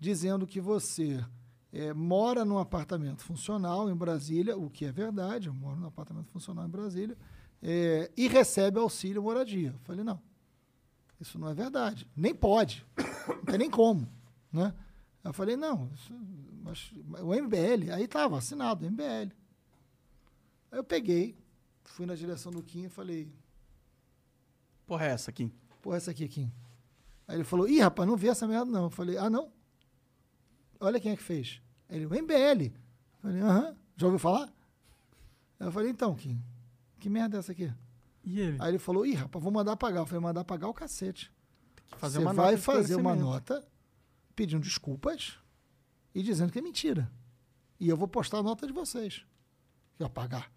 [0.00, 1.24] dizendo que você
[1.72, 6.28] é, mora num apartamento funcional em Brasília, o que é verdade, eu moro num apartamento
[6.32, 7.16] funcional em Brasília,
[7.62, 9.68] é, e recebe auxílio moradia.
[9.68, 10.20] Eu falei, não,
[11.20, 12.08] isso não é verdade.
[12.16, 12.84] Nem pode.
[13.28, 14.08] Não tem nem como.
[14.52, 14.74] Né?
[15.24, 15.90] Eu falei, não,
[16.62, 16.90] mas,
[17.20, 19.32] o MBL, aí estava assinado, MBL.
[20.70, 21.36] Aí eu peguei,
[21.84, 23.30] fui na direção do Kim e falei,
[24.86, 25.52] Porra, é essa aqui.
[25.82, 26.50] porra, essa aqui, Kim.
[27.26, 28.84] Aí ele falou, ih, rapaz, não vi essa merda não.
[28.84, 29.52] Eu falei, ah, não?
[30.80, 31.60] Olha quem é que fez.
[31.90, 32.72] Ele, o MBL.
[32.72, 34.50] Eu falei, aham, já ouviu falar?
[35.60, 36.42] Eu falei, então, Kim,
[36.98, 37.70] que merda é essa aqui?
[38.24, 38.56] E ele?
[38.60, 40.00] Aí ele falou, ih, rapaz, vou mandar pagar.
[40.00, 41.30] Eu falei, mandar pagar o cacete.
[41.98, 43.62] fazer Você vai fazer uma nota
[44.38, 45.36] pedindo desculpas
[46.14, 47.10] e dizendo que é mentira.
[47.80, 49.24] E eu vou postar a nota de vocês.
[49.96, 50.52] Que vai pagar.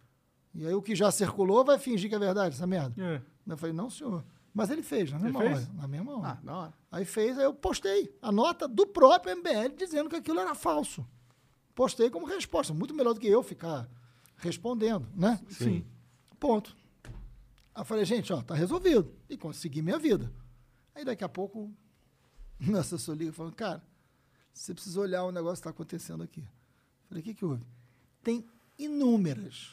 [0.54, 2.94] E aí o que já circulou vai fingir que é verdade essa merda.
[3.04, 3.22] É.
[3.48, 4.24] Eu falei, não, senhor.
[4.54, 5.54] Mas ele fez, na Ele mesma fez?
[5.54, 5.70] hora.
[5.74, 6.30] Na mesma hora.
[6.30, 6.74] Ah, da hora.
[6.92, 11.04] Aí fez, aí eu postei a nota do próprio MBL dizendo que aquilo era falso.
[11.74, 12.72] postei como resposta.
[12.74, 13.90] Muito melhor do que eu ficar
[14.38, 15.40] respondendo, né?
[15.50, 15.84] Sim.
[16.40, 16.76] Ponto.
[17.74, 19.12] Aí eu falei, gente, ó, tá resolvido.
[19.28, 20.32] E consegui minha vida.
[20.94, 21.72] Aí daqui a pouco,
[22.70, 23.84] meu assessor liga falando, cara,
[24.54, 26.42] você precisa olhar o negócio que está acontecendo aqui.
[26.42, 27.64] Eu falei, o que, que houve?
[28.24, 28.46] Tem
[28.78, 29.72] inúmeras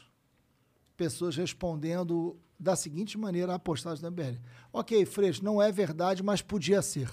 [0.97, 4.39] pessoas respondendo da seguinte maneira a postagem da MBL.
[4.73, 7.09] Ok, Freixo, não é verdade, mas podia ser.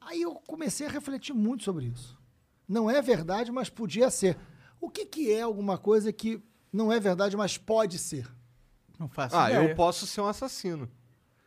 [0.00, 2.18] Aí eu comecei a refletir muito sobre isso.
[2.68, 4.36] Não é verdade, mas podia ser.
[4.80, 6.42] O que, que é alguma coisa que
[6.72, 8.30] não é verdade, mas pode ser?
[8.98, 9.66] Não faço Ah, ideia.
[9.70, 10.90] eu posso ser um assassino.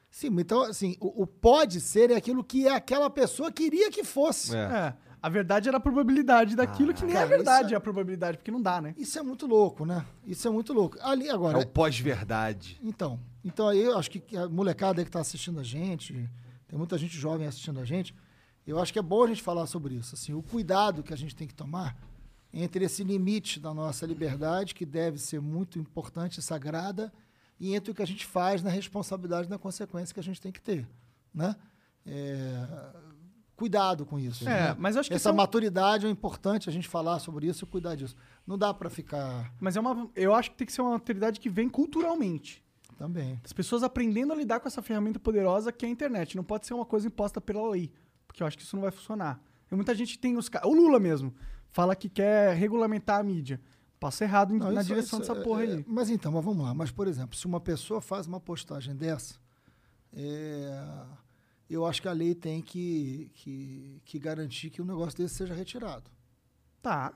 [0.10, 4.56] Sim, então, assim, o, o pode ser é aquilo que aquela pessoa queria que fosse.
[4.56, 4.60] É.
[4.60, 8.38] É, a verdade era a probabilidade daquilo que nem Cara, é verdade é- a probabilidade,
[8.38, 8.96] porque não dá, né?
[8.98, 10.06] Isso é muito louco, né?
[10.26, 10.98] Isso é muito louco.
[11.02, 11.58] Ali É agora.
[11.60, 12.80] o pós-verdade.
[12.84, 16.14] Então, então aí eu acho que a molecada aí que está assistindo a gente,
[16.68, 18.14] tem muita gente jovem assistindo a gente,
[18.66, 20.16] eu acho que é bom a gente falar sobre isso.
[20.16, 21.96] Assim, o cuidado que a gente tem que tomar
[22.54, 27.12] entre esse limite da nossa liberdade, que deve ser muito importante e sagrada,
[27.60, 30.40] e entre o que a gente faz na responsabilidade e na consequência que a gente
[30.42, 30.88] tem que ter.
[31.34, 31.56] Né?
[32.06, 32.66] É,
[33.56, 34.48] cuidado com isso.
[34.48, 34.76] É, né?
[34.78, 37.96] mas acho que Essa um- maturidade é importante a gente falar sobre isso e cuidar
[37.96, 38.16] disso.
[38.46, 41.40] Não dá para ficar Mas é uma, eu acho que tem que ser uma autoridade
[41.40, 42.64] que vem culturalmente.
[42.98, 43.40] também.
[43.44, 46.36] As pessoas aprendendo a lidar com essa ferramenta poderosa que é a internet.
[46.36, 47.92] Não pode ser uma coisa imposta pela lei.
[48.28, 49.40] Porque eu acho que isso não vai funcionar.
[49.68, 51.34] Tem muita gente tem os O Lula mesmo
[51.70, 53.60] fala que quer regulamentar a mídia.
[54.00, 55.86] Passa errado Não, na isso- direção isso dessa é- porra é- aí.
[55.88, 56.74] Mas então, mas vamos lá.
[56.74, 59.36] Mas, por exemplo, se uma pessoa faz uma postagem dessa,
[60.14, 60.84] é,
[61.70, 65.54] eu acho que a lei tem que, que, que garantir que um negócio desse seja
[65.54, 66.10] retirado.
[66.82, 67.14] Tá.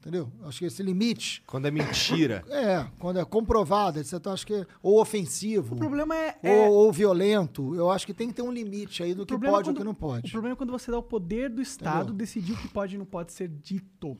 [0.00, 0.30] Entendeu?
[0.44, 1.42] Acho que esse limite.
[1.44, 2.44] Quando é mentira.
[2.48, 4.24] É, quando é comprovado, etc.
[4.28, 6.38] Acho que, ou ofensivo, O problema é.
[6.44, 9.34] ou, é- ou violento, eu acho que tem que ter um limite aí do que
[9.34, 10.30] é pode e o quando- que não O pode.
[10.30, 12.14] problema é quando você dá o poder do Estado Entendeu?
[12.14, 14.16] decidir o que pode e não pode ser dito.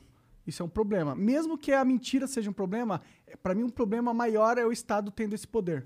[0.49, 1.15] Isso é um problema.
[1.15, 3.01] Mesmo que a mentira seja um problema,
[3.41, 5.85] para mim um problema maior é o Estado tendo esse poder.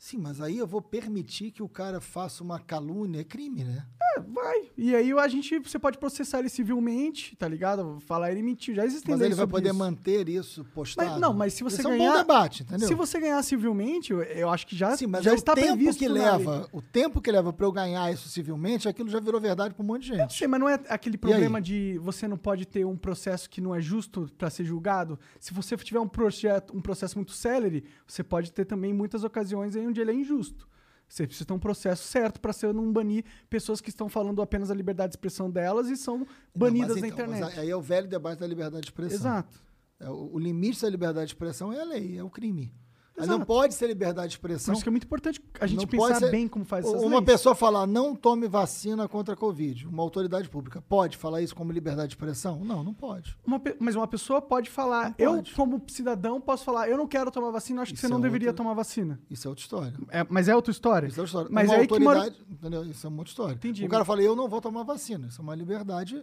[0.00, 3.84] Sim, mas aí eu vou permitir que o cara faça uma calúnia, é crime, né?
[4.16, 4.70] É, vai.
[4.74, 7.98] E aí a gente, você pode processar ele civilmente, tá ligado?
[8.00, 8.74] Falar ele mentiu.
[8.74, 9.78] Já existem Mas ele vai poder isso.
[9.78, 11.10] manter isso postado.
[11.10, 12.12] Mas, não, mas se você Esse é um ganhar.
[12.12, 12.88] bom debate, entendeu?
[12.88, 15.54] Se você ganhar civilmente, eu, eu acho que já, Sim, mas já é está o
[15.54, 19.20] tempo previsto que leva, o tempo que leva para eu ganhar isso civilmente, aquilo já
[19.20, 20.32] virou verdade para um monte de Eu gente.
[20.32, 23.74] sei, mas não é aquele problema de você não pode ter um processo que não
[23.74, 25.18] é justo para ser julgado.
[25.38, 29.76] Se você tiver um projeto, um processo muito célere, você pode ter também muitas ocasiões
[29.76, 30.68] aí onde ele é injusto.
[31.08, 34.70] Você precisa ter um processo certo para você não banir pessoas que estão falando apenas
[34.70, 37.58] a liberdade de expressão delas e são Não, banidas mas da então, internet.
[37.58, 39.16] aí é o velho debate da liberdade de expressão.
[39.18, 39.60] Exato.
[39.98, 42.72] É, o, o limite da liberdade de expressão é a lei, é o crime.
[43.20, 43.38] Mas Exato.
[43.38, 44.72] não pode ser liberdade de Por expressão.
[44.74, 47.16] isso que é muito importante a gente Não pensar ser- bem como faz essas Uma
[47.18, 47.24] leis.
[47.24, 51.70] pessoa falar, não tome vacina contra a Covid, uma autoridade pública, pode falar isso como
[51.72, 52.64] liberdade de expressão?
[52.64, 53.36] Não, não pode.
[53.46, 55.54] Uma pe- mas uma pessoa pode falar, Não eu pode.
[55.54, 58.22] como cidadão posso falar, eu não quero tomar vacina, acho que Isso você não é
[58.22, 59.20] deveria outra- tomar vacina.
[59.30, 59.94] Isso é outra história.
[60.08, 61.06] É, mas é outra história.
[61.06, 61.48] Isso é outra história.
[61.52, 62.84] Mas uma aí que mora- autoridade, entendeu?
[62.84, 63.54] Isso é uma outra história.
[63.54, 63.84] Entendi.
[63.84, 65.26] O cara fala, eu não vou tomar vacina.
[65.28, 66.16] Isso é uma liberdade.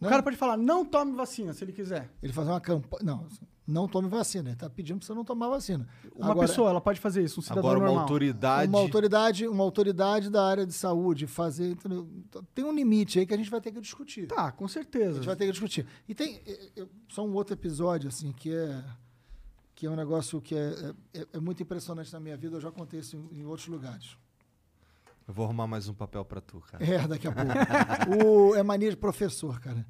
[0.00, 0.10] O né?
[0.10, 2.10] cara pode falar, não tome vacina, se ele quiser.
[2.22, 3.02] Ele fazer uma campanha.
[3.04, 3.26] Não,
[3.66, 4.50] não tome vacina.
[4.50, 5.88] Ele está pedindo para você não tomar vacina.
[6.14, 8.02] Uma Agora, pessoa, ela pode fazer isso, um cidadão Agora, uma normal.
[8.02, 8.68] autoridade.
[8.68, 11.70] Uma autoridade, uma autoridade da área de saúde fazer.
[11.70, 12.08] entendeu?
[12.54, 14.26] Tem um limite aí que a gente vai ter que discutir.
[14.26, 15.14] Tá, com A certeza.
[15.14, 15.86] gente vai ter que discutir.
[16.08, 16.40] E tem
[17.08, 18.84] só um outro episódio, assim, que é,
[19.74, 22.56] que é um negócio que é, é, é muito impressionante na minha vida.
[22.56, 24.16] Eu já contei isso em, em outros lugares.
[25.26, 26.84] Eu vou arrumar mais um papel pra tu, cara.
[26.84, 27.48] É, daqui a pouco.
[28.52, 29.86] o, é mania de professor, cara.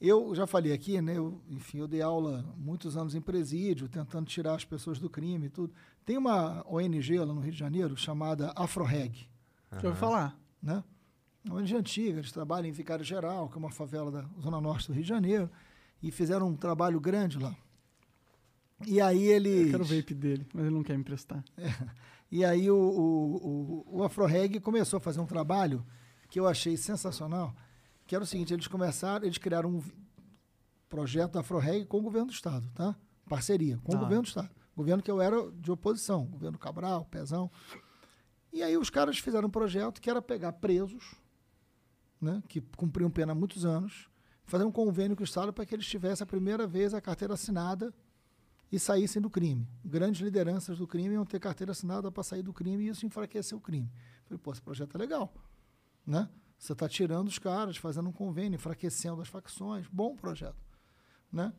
[0.00, 1.16] Eu já falei aqui, né?
[1.16, 5.46] Eu, enfim, eu dei aula muitos anos em presídio, tentando tirar as pessoas do crime
[5.46, 5.72] e tudo.
[6.04, 9.26] Tem uma ONG lá no Rio de Janeiro chamada AfroReg,
[9.70, 10.38] Deixa eu ouvir falar.
[10.62, 10.84] né?
[11.44, 14.88] Uma ONG antiga, eles trabalham em Vicário Geral, que é uma favela da Zona Norte
[14.88, 15.50] do Rio de Janeiro,
[16.02, 17.56] e fizeram um trabalho grande lá.
[18.86, 19.66] E aí eles...
[19.72, 21.42] Eu quero o vape dele, mas ele não quer me emprestar.
[22.28, 25.86] E aí o, o, o, o AfroReg começou a fazer um trabalho
[26.28, 27.54] que eu achei sensacional,
[28.06, 29.82] que era o seguinte, eles começaram, eles criaram um
[30.88, 32.96] projeto da AfroReg com o governo do Estado, tá?
[33.28, 33.98] Parceria com Tá.
[33.98, 34.50] o governo do Estado.
[34.76, 37.50] Governo que eu era de oposição, governo Cabral, Pezão.
[38.52, 41.14] E aí os caras fizeram um projeto que era pegar presos,
[42.20, 44.08] né, que cumpriam pena há muitos anos,
[44.44, 47.34] fazer um convênio com o Estado para que eles tivessem a primeira vez a carteira
[47.34, 47.92] assinada
[48.70, 49.66] e saíssem do crime.
[49.84, 53.58] Grandes lideranças do crime iam ter carteira assinada para sair do crime e isso enfraqueceu
[53.58, 53.90] o crime.
[54.24, 55.32] Falei, pô, esse projeto é legal,
[56.06, 56.28] né?
[56.58, 59.86] Você está tirando os caras, fazendo um convênio, enfraquecendo as facções.
[59.88, 60.56] Bom projeto,
[61.30, 61.52] né?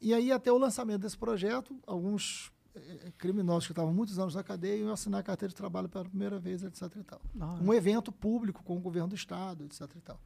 [0.00, 4.42] E aí, até o lançamento desse projeto, alguns eh, criminosos que estavam muitos anos na
[4.42, 6.82] cadeia iam assinar a carteira de trabalho pela primeira vez, etc.
[6.96, 7.62] E tal hora.
[7.62, 9.82] um evento público com o governo do estado, etc.
[9.94, 10.18] E, tal.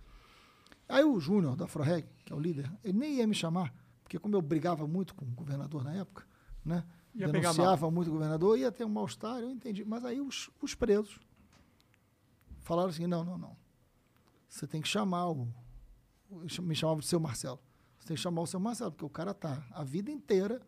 [0.88, 4.18] Aí o Júnior da Afroreg, que é o líder, ele nem ia me chamar, porque
[4.18, 6.24] como eu brigava muito com o governador na época,
[6.64, 6.84] né?
[7.14, 9.84] Ia denunciava muito o governador, ia ter um mal-estar, eu entendi.
[9.84, 11.18] Mas aí os, os presos
[12.60, 13.56] falaram assim, não, não, não.
[14.54, 15.52] Você tem que chamar o...
[16.30, 17.58] Me chamava de seu Marcelo.
[17.98, 20.62] Você tem que chamar o seu Marcelo, porque o cara tá a vida inteira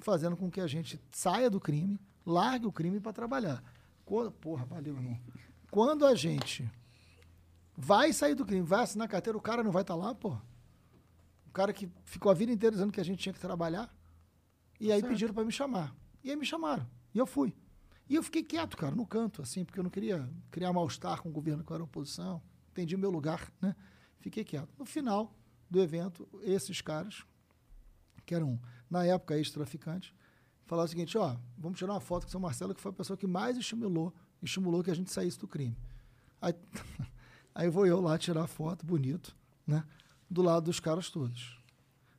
[0.00, 3.64] fazendo com que a gente saia do crime, largue o crime para trabalhar.
[4.04, 5.18] Quando, porra, valeu, irmão.
[5.70, 6.70] Quando a gente
[7.74, 10.42] vai sair do crime, vai assinar carteira, o cara não vai estar lá, porra.
[11.46, 13.90] O cara que ficou a vida inteira dizendo que a gente tinha que trabalhar.
[14.78, 15.96] E aí pediram para me chamar.
[16.22, 16.86] E aí me chamaram.
[17.14, 17.56] E eu fui.
[18.10, 21.30] E eu fiquei quieto, cara, no canto, assim, porque eu não queria criar mal-estar com
[21.30, 22.42] o governo que eu era oposição.
[22.76, 23.74] Entendi o meu lugar, né?
[24.18, 24.68] Fiquei quieto.
[24.78, 25.34] No final
[25.70, 27.24] do evento, esses caras,
[28.26, 30.12] que eram, na época, ex-traficantes,
[30.66, 32.94] falaram o seguinte, ó, vamos tirar uma foto com o São Marcelo, que foi a
[32.94, 35.74] pessoa que mais estimulou, estimulou que a gente saísse do crime.
[36.38, 36.54] Aí,
[37.54, 39.34] aí vou eu lá tirar a foto, bonito,
[39.66, 39.82] né?
[40.28, 41.58] Do lado dos caras todos.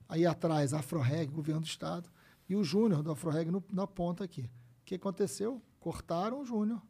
[0.09, 2.09] Aí atrás, Afroreg, governo do estado,
[2.49, 4.49] e o Júnior do Afroreg na ponta aqui.
[4.81, 5.61] O que aconteceu?
[5.79, 6.81] Cortaram o Júnior,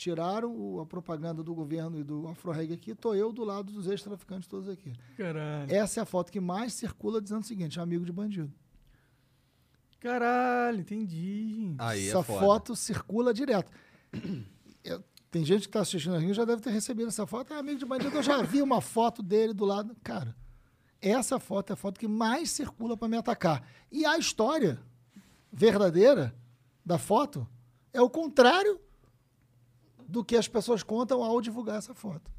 [0.00, 3.86] tiraram o- a propaganda do governo e do Afroreg aqui, tô eu do lado dos
[3.86, 4.92] ex-traficantes todos aqui.
[5.16, 5.70] Caralho.
[5.70, 8.50] Essa é a foto que mais circula dizendo o seguinte, amigo de bandido.
[10.00, 11.74] Caralho, entendi.
[11.78, 13.70] Aí essa é foto circula direto.
[14.82, 17.52] Eu- tem gente que está assistindo aqui já deve ter recebido essa foto.
[17.52, 19.94] É amigo de bandido, eu já vi uma foto dele do lado.
[20.02, 20.34] Cara,
[21.00, 23.62] essa foto é a foto que mais circula para me atacar.
[23.92, 24.80] E a história
[25.52, 26.34] verdadeira
[26.84, 27.46] da foto
[27.92, 28.80] é o contrário
[30.10, 32.30] do que as pessoas contam ao divulgar essa foto.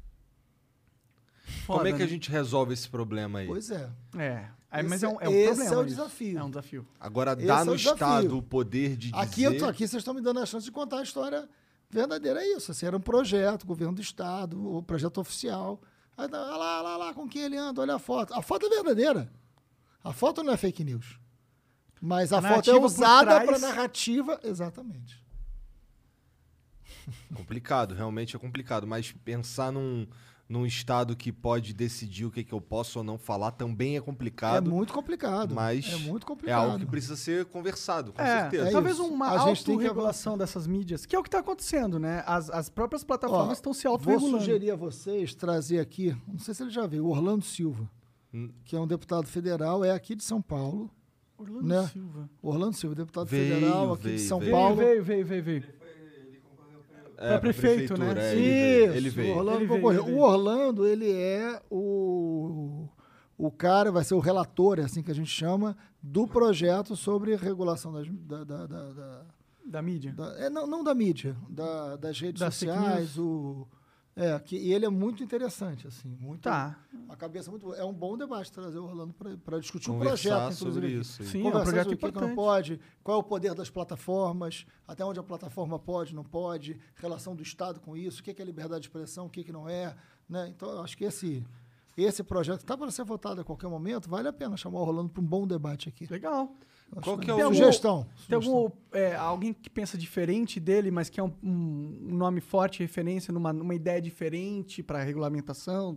[1.66, 2.04] Como Foda, é que né?
[2.04, 3.46] a gente resolve esse problema aí?
[3.46, 3.90] Pois é.
[4.16, 4.48] É.
[4.70, 5.74] Aí, mas Esse é um, é um esse problema.
[5.74, 5.96] é o isso.
[5.96, 6.38] desafio.
[6.38, 6.86] É um desafio.
[6.98, 7.92] Agora, Esse dá é no desafio.
[7.94, 9.16] Estado o poder de dizer...
[9.22, 11.48] Aqui, eu tô, aqui vocês estão me dando a chance de contar a história
[11.90, 12.42] verdadeira.
[12.42, 12.70] É isso.
[12.72, 15.80] Assim, era um projeto, governo do Estado, o projeto oficial.
[16.16, 18.32] Aí, tá, olha lá, olha lá, lá com quem ele anda, olha a foto.
[18.34, 19.30] A foto é verdadeira.
[20.02, 21.18] A foto não é fake news.
[22.00, 24.40] Mas a, A foto é usada trás- para narrativa.
[24.42, 25.21] Exatamente.
[27.34, 28.86] Complicado, realmente é complicado.
[28.86, 30.06] Mas pensar num,
[30.48, 34.00] num Estado que pode decidir o que, que eu posso ou não falar também é
[34.00, 34.68] complicado.
[34.68, 35.54] É muito complicado.
[35.54, 36.64] mas é muito é complicado.
[36.64, 38.68] algo que precisa ser conversado, com é, certeza.
[38.68, 39.06] é talvez isso.
[39.06, 42.22] uma que autorregulação dessas mídias, que é o que está acontecendo, né?
[42.26, 44.38] As, as próprias plataformas Ó, estão se Vou autorregulando.
[44.40, 47.88] sugerir a vocês trazer aqui, não sei se ele já viu, o Orlando Silva,
[48.34, 48.50] Hum.
[48.64, 50.90] que é um deputado federal, é aqui de São Paulo.
[51.36, 51.86] Orlando né?
[51.92, 52.30] Silva.
[52.40, 54.52] Orlando Silva, deputado Veio, federal aqui veio, de São veio.
[54.52, 54.76] Paulo.
[54.76, 55.64] Veio, veio, veio, veio.
[57.22, 58.14] É, pra prefeito, né?
[58.16, 59.34] é, ele veio, Isso, ele veio.
[59.34, 60.04] O Orlando Ele veio, concorreu.
[60.04, 60.16] veio.
[60.16, 62.88] O Orlando, ele é o,
[63.38, 67.34] o cara, vai ser o relator, é assim que a gente chama, do projeto sobre
[67.36, 69.22] regulação das, da, da- da- da-
[69.64, 70.12] Da mídia.
[70.12, 73.16] da- é, não, não da mídia, da- das redes Das sociais.
[73.18, 73.66] O,
[74.14, 76.16] é, que, e ele é muito interessante, assim.
[76.20, 76.78] Muito, Tá.
[77.08, 77.76] A cabeça é muito boa.
[77.76, 81.22] É um bom debate trazer o Orlando para discutir o Conversar projeto, sobre isso.
[81.24, 83.54] Sim, é um Conversar projeto sobre o que, que não pode, qual é o poder
[83.54, 88.22] das plataformas, até onde a plataforma pode, não pode, relação do Estado com isso, o
[88.22, 89.94] que, que é liberdade de expressão, o que, que não é.
[90.28, 90.48] Né?
[90.48, 91.44] Então, eu acho que esse,
[91.96, 95.08] esse projeto está para ser votado a qualquer momento, vale a pena chamar o Rolando
[95.08, 96.06] para um bom debate aqui.
[96.10, 96.54] Legal.
[97.00, 98.04] Qual que é o- Sugestão.
[98.28, 98.54] Tem sugestão.
[98.54, 103.32] algum é, alguém que pensa diferente dele, mas que é um, um- nome forte, referência
[103.32, 105.96] numa, numa ideia diferente para regulamentação?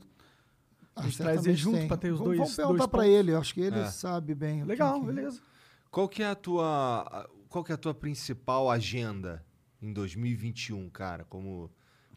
[0.95, 3.37] Ah, gente traz ele junto pra ter os vamos, dois- Vamos perguntar para ele, eu
[3.39, 3.85] acho que ele É.
[3.87, 4.63] sabe bem.
[4.63, 5.41] Legal, que- beleza.
[5.91, 9.45] Qual que é a tua qual que é a tua principal agenda
[9.81, 11.69] em 2021, cara, como,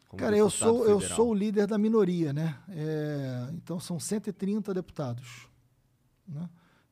[0.09, 2.57] como Cara, eu sou, eu sou o líder da minoria, né?
[2.69, 5.47] É, então são 130 deputados.
[6.27, 6.49] Né?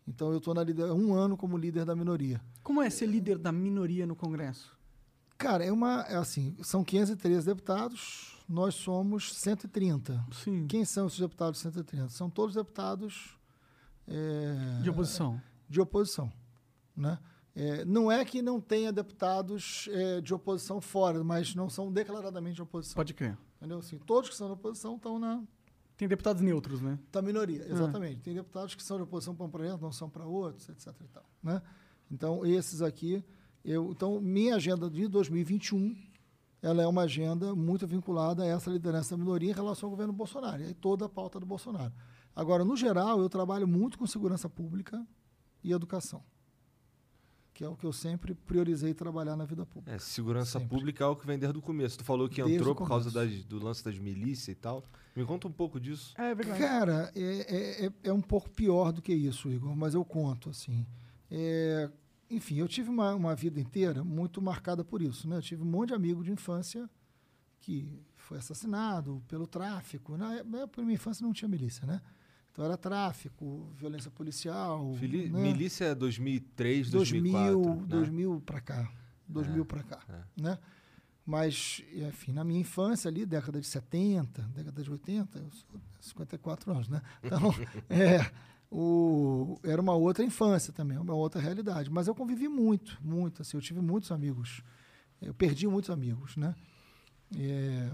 [0.08, 0.54] Então eu estou
[0.96, 2.42] um ano como líder da minoria.
[2.64, 4.78] Como é ser líder da minoria no Congresso?
[5.38, 6.02] Cara, é uma.
[6.04, 10.26] É assim, são 513 deputados, nós somos 130.
[10.32, 10.66] Sim.
[10.68, 12.10] Quem são esses deputados 130?
[12.10, 13.38] São todos deputados
[14.08, 15.42] é, De oposição.
[15.70, 16.32] de oposição.
[16.96, 17.20] Né?
[17.54, 22.56] É, não é que não tenha deputados é, de oposição fora, mas não são declaradamente
[22.56, 22.96] de oposição.
[22.96, 23.38] Pode crer.
[23.58, 23.80] Entendeu?
[23.80, 25.44] Assim, todos que são de oposição estão na,
[25.98, 27.00] Tem deputados neutros, né?
[27.12, 28.22] da minoria, exatamente.
[28.22, 30.94] Tem deputados que são de oposição para um projeto, não são para outros, etc.
[31.02, 31.62] E tal, né?
[32.12, 33.24] Então, esses aqui,
[33.66, 35.96] eu, então, minha agenda de 2021,
[36.62, 40.14] ela é uma agenda muito vinculada a essa liderança da minoria em relação ao governo
[40.14, 41.92] Bolsonaro, e toda a pauta do Bolsonaro.
[42.36, 45.04] Agora, no geral, eu trabalho muito com segurança pública
[45.64, 46.24] e educação,
[47.54, 49.96] que é o que eu sempre priorizei trabalhar na vida pública.
[49.96, 50.68] É, segurança Sempre.
[50.78, 51.98] pública é o que vem desde o começo.
[51.98, 54.84] Tu falou que Desde entrou por causa das- do lance das milícias e tal.
[55.18, 56.14] Me conta um pouco disso.
[56.18, 56.60] É verdade.
[56.60, 60.50] Cara, é, é, é- é um pouco pior do que isso, Igor, mas eu conto,
[60.50, 60.86] assim.
[61.32, 61.90] É,
[62.30, 65.38] enfim, eu tive uma, uma vida inteira muito marcada por isso, né?
[65.38, 66.90] Eu tive um monte de amigo de infância
[67.60, 70.18] que foi assassinado pelo tráfico.
[70.18, 72.02] Na, na época da minha infância não tinha milícia, né?
[72.52, 74.94] Então era tráfico, violência policial.
[74.96, 75.42] Fili- né?
[75.42, 77.22] Milícia é 2003, 2000,
[77.62, 77.82] 2004.
[77.82, 77.88] né?
[77.88, 78.92] 2000 para cá.
[79.28, 80.00] 2000 para cá,
[80.38, 80.58] né?
[81.28, 86.72] Mas, enfim, na minha infância ali, década de 70, década de 80, eu sou 54
[86.72, 87.02] anos, né?
[87.22, 87.54] Então,
[87.90, 88.32] é,
[88.72, 91.92] o, era uma outra infância também, uma outra realidade.
[91.92, 94.64] Mas eu convivi muito, muito, assim, eu tive muitos amigos.
[95.22, 96.56] Eu perdi muitos amigos, né?
[97.36, 97.90] É,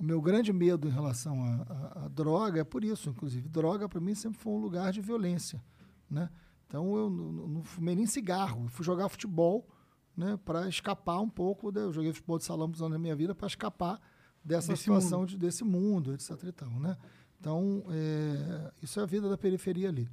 [0.00, 3.46] o meu grande medo em relação à- droga é por isso, inclusive.
[3.46, 5.62] Droga, para mim, sempre foi um lugar de violência,
[6.08, 6.30] né?
[6.66, 8.64] Então, eu não fumei nem cigarro.
[8.64, 9.68] Eu fui jogar futebol,
[10.16, 10.38] né?
[10.44, 11.70] Para escapar um pouco.
[11.70, 14.00] da- eu joguei futebol de salão por anos da minha vida para escapar
[14.44, 16.30] dessa Desse situação de- desse mundo, etc.
[16.44, 16.96] E tal, né?
[17.38, 20.08] Então, é, isso é a vida da periferia ali.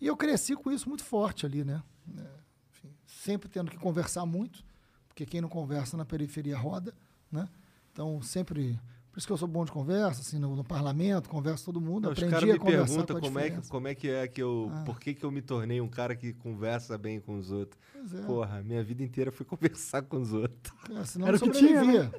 [0.00, 1.82] E eu cresci com isso muito forte ali, né?
[2.16, 2.26] É,
[2.70, 4.64] enfim, sempre tendo que conversar muito,
[5.08, 6.94] porque quem não conversa na periferia roda,
[7.32, 7.48] né?
[7.92, 8.78] Então, sempre...
[9.16, 11.80] Por isso que eu sou bom de conversa, assim, no, no parlamento, converso com todo
[11.82, 13.88] mundo, Não, os aprendi caras a me conversar perguntam com a como é, que, como
[13.88, 14.70] é que é que eu.
[14.70, 14.82] Ah.
[14.84, 17.80] Por que, que eu me tornei um cara que conversa bem com os outros?
[18.12, 18.20] É.
[18.26, 20.74] Porra, minha vida inteira foi conversar com os outros.
[20.90, 22.12] É, senão Era não o que tinha, sobrevivia.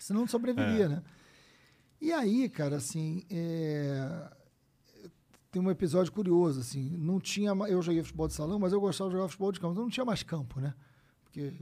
[0.00, 0.88] Senão não sobreviveria, É.
[0.88, 1.02] né?
[2.00, 4.32] E aí, cara, assim, é,
[5.52, 9.10] tem um episódio curioso, assim, não tinha, eu joguei futebol de salão, mas eu gostava
[9.10, 10.74] de jogar futebol de campo, então não tinha mais campo, né?
[11.22, 11.52] Porque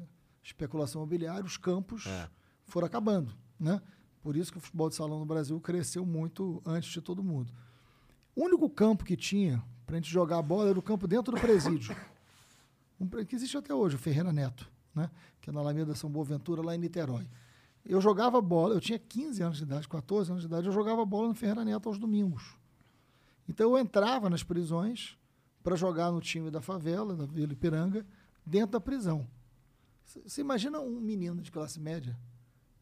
[0.42, 2.30] especulação imobiliária, os campos É.
[2.64, 3.82] foram acabando, né?
[4.28, 7.50] Por isso que o futebol de salão no Brasil cresceu muito antes de todo mundo.
[8.36, 11.40] O único campo que tinha pra gente jogar a bola era o campo dentro do
[11.40, 11.96] presídio.
[13.00, 15.10] Um que existe até hoje, o Ferreira Neto, né?
[15.40, 17.26] que é na Alameda São Boaventura, lá em Niterói.
[17.86, 21.06] Eu jogava bola, eu tinha 15 anos de idade, 14 anos de idade, eu jogava
[21.06, 22.54] bola no Ferreira Neto aos domingos.
[23.48, 25.16] Então eu entrava nas prisões
[25.62, 28.04] para jogar no time da favela, da Vila Ipiranga,
[28.44, 29.26] dentro da prisão.
[30.04, 32.14] Você imagina um menino de classe média,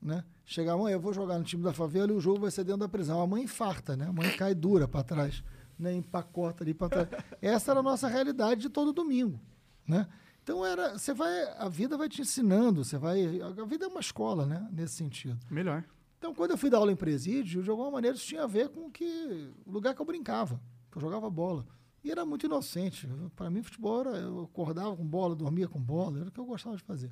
[0.06, 0.24] né?
[0.44, 2.80] Chegar, mãe, eu vou jogar no time da favela e o jogo vai ser dentro
[2.80, 3.20] da prisão.
[3.20, 4.06] A mãe infarta, né?
[4.06, 5.42] A mãe cai dura para trás,
[5.78, 5.92] né?
[5.92, 7.24] Empacota ali para trás.
[7.42, 9.40] Essa era a nossa realidade de todo domingo,
[9.86, 10.06] né?
[10.42, 14.00] Então era, você vai, a vida vai te ensinando, você vai, a vida é uma
[14.00, 14.68] escola, né?
[14.72, 15.38] Nesse sentido.
[15.50, 15.84] Melhor.
[16.18, 18.68] Então, quando eu fui dar aula em presídio, de alguma maneira isso tinha a ver
[18.68, 20.60] com que o lugar que eu brincava,
[20.90, 21.66] que eu jogava bola.
[22.02, 23.08] E era muito inocente.
[23.34, 26.46] Para mim, futebol era, eu acordava com bola, dormia com bola, era o que eu
[26.46, 27.10] gostava de fazer.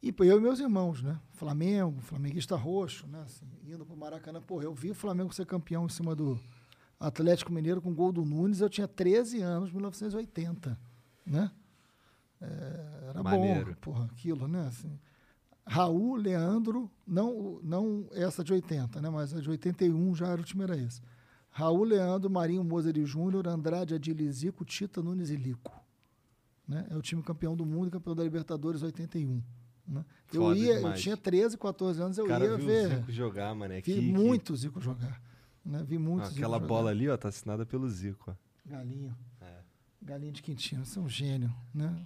[0.00, 1.18] E pô, eu e meus irmãos, né?
[1.32, 3.20] Flamengo, flamenguista roxo, né?
[3.22, 4.40] Assim, indo pro Maracanã.
[4.40, 6.38] Porra, eu vi o Flamengo ser campeão em cima do
[7.00, 8.60] Atlético Mineiro com gol do Nunes.
[8.60, 10.78] Eu tinha 13 anos, 1980,
[11.26, 11.50] né?
[12.40, 13.72] É, era Maneiro.
[13.72, 14.68] bom, porra, aquilo, né?
[14.68, 14.98] Assim,
[15.66, 19.10] Raul, Leandro, não, não essa de 80, né?
[19.10, 21.02] Mas a de 81 já era o time era esse.
[21.50, 25.72] Raul, Leandro, Marinho, Moser e Júnior, Andrade, Adili, Zico, Tita, Nunes e Lico.
[26.66, 26.86] Né?
[26.88, 29.42] É o time campeão do mundo e campeão da Libertadores 81.
[29.88, 30.04] Né?
[30.32, 31.00] Eu Foda ia, eu demais.
[31.00, 32.86] tinha 13, 14 anos, eu cara ia ver.
[32.86, 33.74] o Zico jogar, mano.
[33.74, 35.20] Vi Que, que- muito Zico jogar.
[35.64, 35.82] Né?
[35.86, 36.66] Vi muito Zico Aquela jogar.
[36.68, 38.30] bola ali, ó, tá assinada pelo Zico.
[38.30, 38.34] ó.
[38.68, 39.16] Galinho.
[39.40, 39.54] É.
[40.02, 42.04] Galinho de Quintino, você é um gênio, né?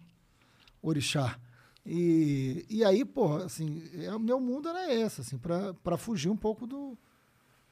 [0.80, 1.38] Orixá.
[1.84, 6.36] E, e aí, porra, assim, é, o meu mundo era esse, assim, para fugir um
[6.36, 6.96] pouco do,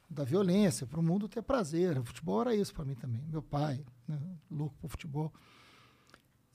[0.09, 1.97] da violência, para o mundo ter prazer.
[1.97, 3.21] O futebol era isso para mim também.
[3.29, 4.19] Meu pai, né,
[4.49, 5.31] louco por futebol.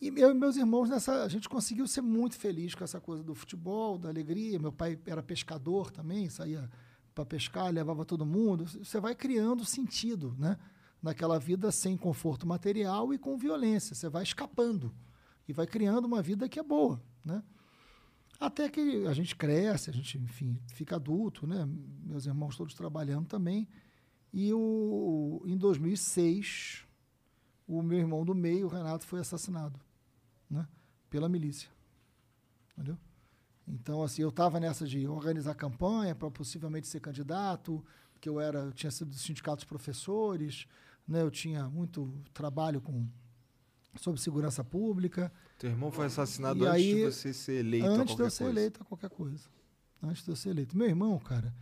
[0.01, 3.23] E eu e meus irmãos, nessa, a gente conseguiu ser muito feliz com essa coisa
[3.23, 4.59] do futebol, da alegria.
[4.59, 6.71] Meu pai era pescador também, saía
[7.15, 8.67] para pescar, levava todo mundo.
[8.67, 10.59] Você vai criando sentido, né?
[11.03, 13.95] Naquela vida sem conforto material e com violência.
[13.95, 14.95] Você vai escapando
[15.49, 17.43] e vai criando uma vida que é boa, né?
[18.39, 21.67] Até que a gente cresce, a gente, enfim, fica adulto, né?
[22.05, 23.67] Meus irmãos todos trabalhando também.
[24.31, 26.85] E o, em 2006,
[27.67, 29.81] o meu irmão do meio, o Renato, foi assassinado,
[30.49, 30.67] né?
[31.11, 31.69] Pela milícia.
[32.73, 32.99] Entendeu?
[33.67, 37.85] Então, assim, eu estava nessa de organizar campanha para possivelmente ser candidato,
[38.21, 40.67] que eu era, eu tinha sido do sindicato dos professores,
[41.07, 41.23] né?
[41.23, 43.09] Eu tinha muito trabalho com
[43.97, 45.33] sobre segurança pública.
[45.59, 48.45] Teu irmão foi assassinado E antes aí, de você ser eleito antes de eu ser
[48.45, 48.59] coisa.
[48.59, 49.49] eleito a qualquer coisa.
[50.03, 50.77] Antes de eu ser eleito.
[50.77, 51.55] Meu irmão, cara,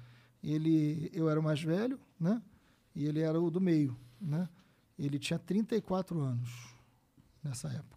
[0.42, 2.42] ele, eu era o mais velho, né?
[2.94, 4.48] E ele era o do meio, né?
[4.98, 6.50] Ele tinha 34 anos
[7.42, 7.93] nessa época.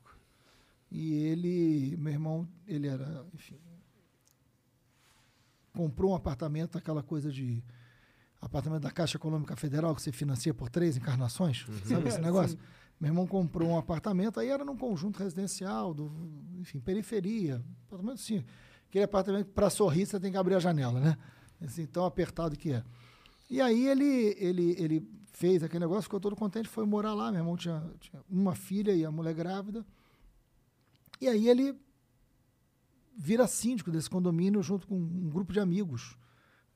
[0.90, 3.60] E ele, meu irmão, ele era, enfim,
[5.74, 7.64] comprou um apartamento, aquela coisa de
[8.42, 12.58] apartamento da Caixa Econômica Federal que você financia por três encarnações, sabe esse negócio?
[13.00, 16.12] Meu irmão comprou um apartamento, aí era num conjunto residencial, do,
[16.60, 18.44] enfim, periferia, apartamento assim,
[18.90, 21.18] aquele apartamento para sorrir você tem que abrir a janela, né?
[21.62, 22.84] Assim, tão apertado que é.
[23.50, 27.32] E aí ele, ele, ele fez aquele negócio, ficou todo contente, foi morar lá.
[27.32, 29.86] Meu irmão tinha, tinha uma filha e a mulher grávida.
[31.20, 31.76] E aí ele
[33.16, 36.16] vira síndico desse condomínio junto com um grupo de amigos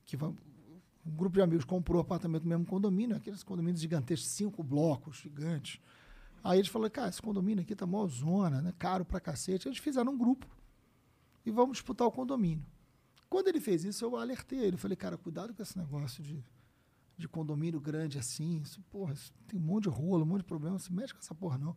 [0.05, 0.17] que
[1.05, 5.79] um grupo de amigos comprou apartamento no mesmo condomínio, aqueles condomínios gigantescos, cinco blocos gigantes.
[6.43, 8.73] Aí eles falaram, cara, esse condomínio aqui tá mó zona, né?
[8.77, 9.67] Caro pra cacete.
[9.67, 10.47] Eles fizeram um grupo
[11.45, 12.65] e vamos disputar o condomínio.
[13.29, 14.77] Quando ele fez isso, eu alertei ele.
[14.77, 16.43] Falei, cara, cuidado com esse negócio de,
[17.17, 18.59] de condomínio grande assim.
[18.59, 20.73] Isso, porra, isso tem um monte de rolo, um monte de problema.
[20.73, 21.75] Não se mexe com essa porra, não.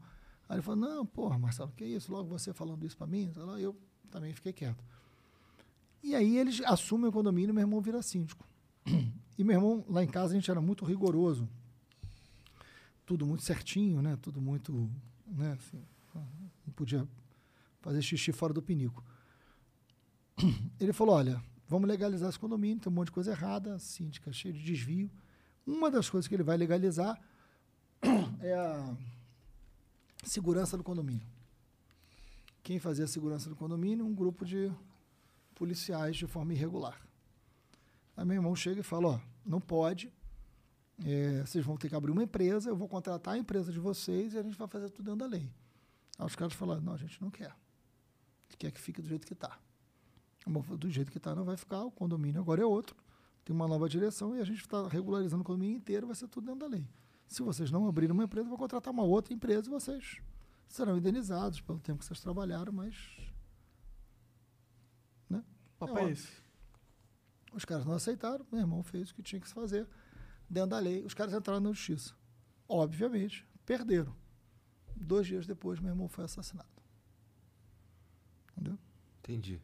[0.55, 2.13] Aí ele falou, não, porra, Marcelo, que isso?
[2.13, 3.33] Logo você falando isso pra mim?
[3.59, 3.77] Eu
[4.09, 4.85] também fiquei quieto.
[6.01, 8.47] E aí eles assumem o condomínio e meu irmão vira síndico.
[9.37, 11.49] E meu irmão, lá em casa, a gente era muito rigoroso.
[13.05, 14.17] Tudo muito certinho, né?
[14.23, 14.89] Tudo muito.
[15.27, 15.59] Né?
[15.59, 15.83] Assim,
[16.15, 17.05] não podia
[17.81, 19.03] fazer xixi fora do pinico.
[20.79, 24.55] Ele falou: olha, vamos legalizar esse condomínio, tem um monte de coisa errada, síndica cheia
[24.55, 25.11] de desvio.
[25.67, 27.21] Uma das coisas que ele vai legalizar
[28.41, 28.97] é a
[30.25, 31.27] segurança do condomínio.
[32.63, 34.05] Quem fazia a segurança do condomínio?
[34.05, 34.73] Um grupo de
[35.55, 37.01] policiais de forma irregular.
[38.17, 40.13] Aí meu irmão chega e fala, ó, não pode,
[41.05, 44.35] é, vocês vão ter que abrir uma empresa, eu vou contratar a empresa de vocês
[44.35, 45.51] e a gente vai fazer tudo dentro da lei.
[46.19, 47.51] Aí os caras falaram, não, a gente não quer.
[47.51, 49.59] A gente quer que fique do jeito que está.
[50.79, 52.97] Do jeito que está não vai ficar, o condomínio agora é outro,
[53.45, 56.47] tem uma nova direção e a gente está regularizando o condomínio inteiro, vai ser tudo
[56.47, 56.87] dentro da lei.
[57.35, 60.23] Se vocês não abrirem uma empresa, eu vou contratar uma outra empresa e vocês
[60.69, 62.95] serão indenizados pelo tempo que vocês trabalharam, mas.
[65.29, 65.43] Né?
[65.77, 66.29] Papai é esse.
[67.53, 69.85] Os caras não aceitaram, meu irmão fez o que tinha que se fazer
[70.49, 71.05] dentro da lei.
[71.05, 72.15] Os caras entraram na justiça.
[72.69, 74.15] Obviamente, perderam.
[74.95, 76.69] Dois dias depois, meu irmão foi assassinado.
[78.53, 78.79] Entendeu?
[79.19, 79.61] Entendi.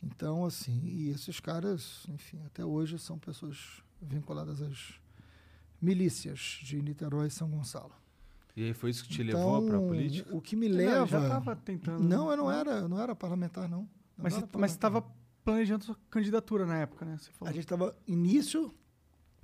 [0.00, 5.00] Então, assim, e esses caras, enfim, até hoje são pessoas vinculadas às
[5.80, 7.92] milícias de Niterói e São Gonçalo.
[8.56, 10.36] E aí foi isso que te então, levou para a política?
[10.36, 11.00] O que me leva.
[11.00, 12.02] Não, já estava tentando.
[12.02, 13.82] Não, eu não era, eu não era parlamentar, não.
[14.18, 15.02] Eu mas você estava
[15.44, 17.16] planejando sua candidatura na época, né?
[17.42, 18.74] A gente estava início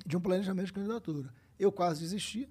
[0.04, 1.32] de um planejamento de candidatura.
[1.58, 2.48] Eu quase desisti,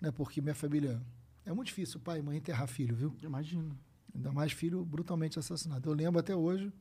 [0.00, 0.10] né?
[0.10, 1.00] Porque minha família
[1.44, 3.14] é muito difícil, pai e mãe enterrar filho, viu?
[3.22, 3.78] Imagino.
[4.14, 5.88] Ainda mais filho brutalmente assassinado.
[5.88, 6.72] Eu lembro até hoje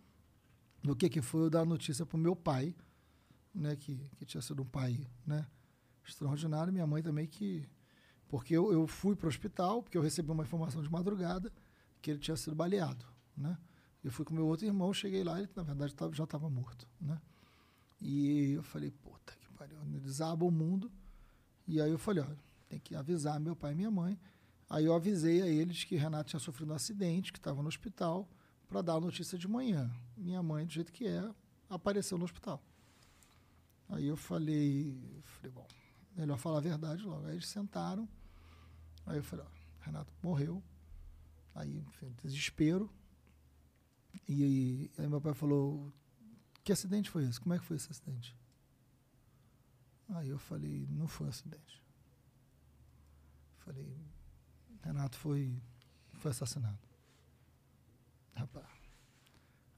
[0.82, 2.74] do que que foi eu dar a notícia para o meu pai,
[3.54, 3.76] né?
[3.76, 5.46] Que, que tinha sido um pai, né?
[6.08, 6.72] Extraordinário.
[6.72, 7.68] Minha mãe também que
[8.28, 11.52] porque eu, eu fui para o hospital porque eu recebi uma informação de madrugada
[12.02, 13.06] que ele tinha sido baleado,
[13.36, 13.58] né?
[14.04, 16.88] Eu fui com meu outro irmão, cheguei lá, ele na verdade tava, já estava morto,
[17.00, 17.20] né?
[18.00, 20.92] E eu falei, puta que pariu, desaba o mundo.
[21.68, 22.28] E aí eu falei, ó,
[22.70, 24.20] tem que avisar meu pai e minha mãe.
[24.70, 28.30] Aí eu avisei a eles que Renato tinha sofrido um acidente, que estava no hospital,
[28.68, 29.90] para dar a notícia de manhã.
[30.16, 31.30] Minha mãe, do jeito que é,
[31.70, 32.62] apareceu no hospital.
[33.90, 35.66] Aí eu falei, falei, bom,
[36.18, 37.26] melhor falar a verdade logo.
[37.28, 38.08] Aí eles sentaram.
[39.06, 40.64] Aí eu falei, ó, Renato morreu.
[41.54, 42.90] Aí, enfim, desespero.
[44.28, 45.92] E aí meu pai falou:
[46.64, 47.40] Que acidente foi esse?
[47.40, 48.36] Como é que foi esse acidente?
[50.10, 51.84] Aí eu falei: Não foi um acidente.
[53.58, 53.98] Falei:
[54.82, 55.62] Renato foi,
[56.14, 56.80] foi assassinado.
[58.36, 58.68] Rapaz.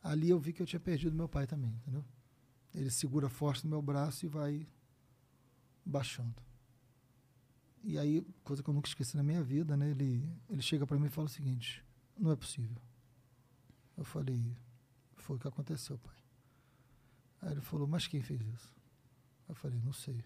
[0.03, 2.03] Ali eu vi que eu tinha perdido meu pai também, entendeu?
[2.73, 4.67] Ele segura forte no meu braço e vai
[5.89, 6.35] baixando.
[7.83, 9.91] E aí, coisa que eu nunca esqueci na minha vida, né?
[9.91, 11.83] Ele, ele chega para mim e fala o seguinte:
[12.17, 12.77] Não é possível.
[13.99, 14.55] Eu falei,
[15.17, 16.15] foi o que aconteceu, pai.
[17.41, 18.71] Aí ele falou, mas quem fez isso?
[19.47, 20.23] Eu falei, não sei.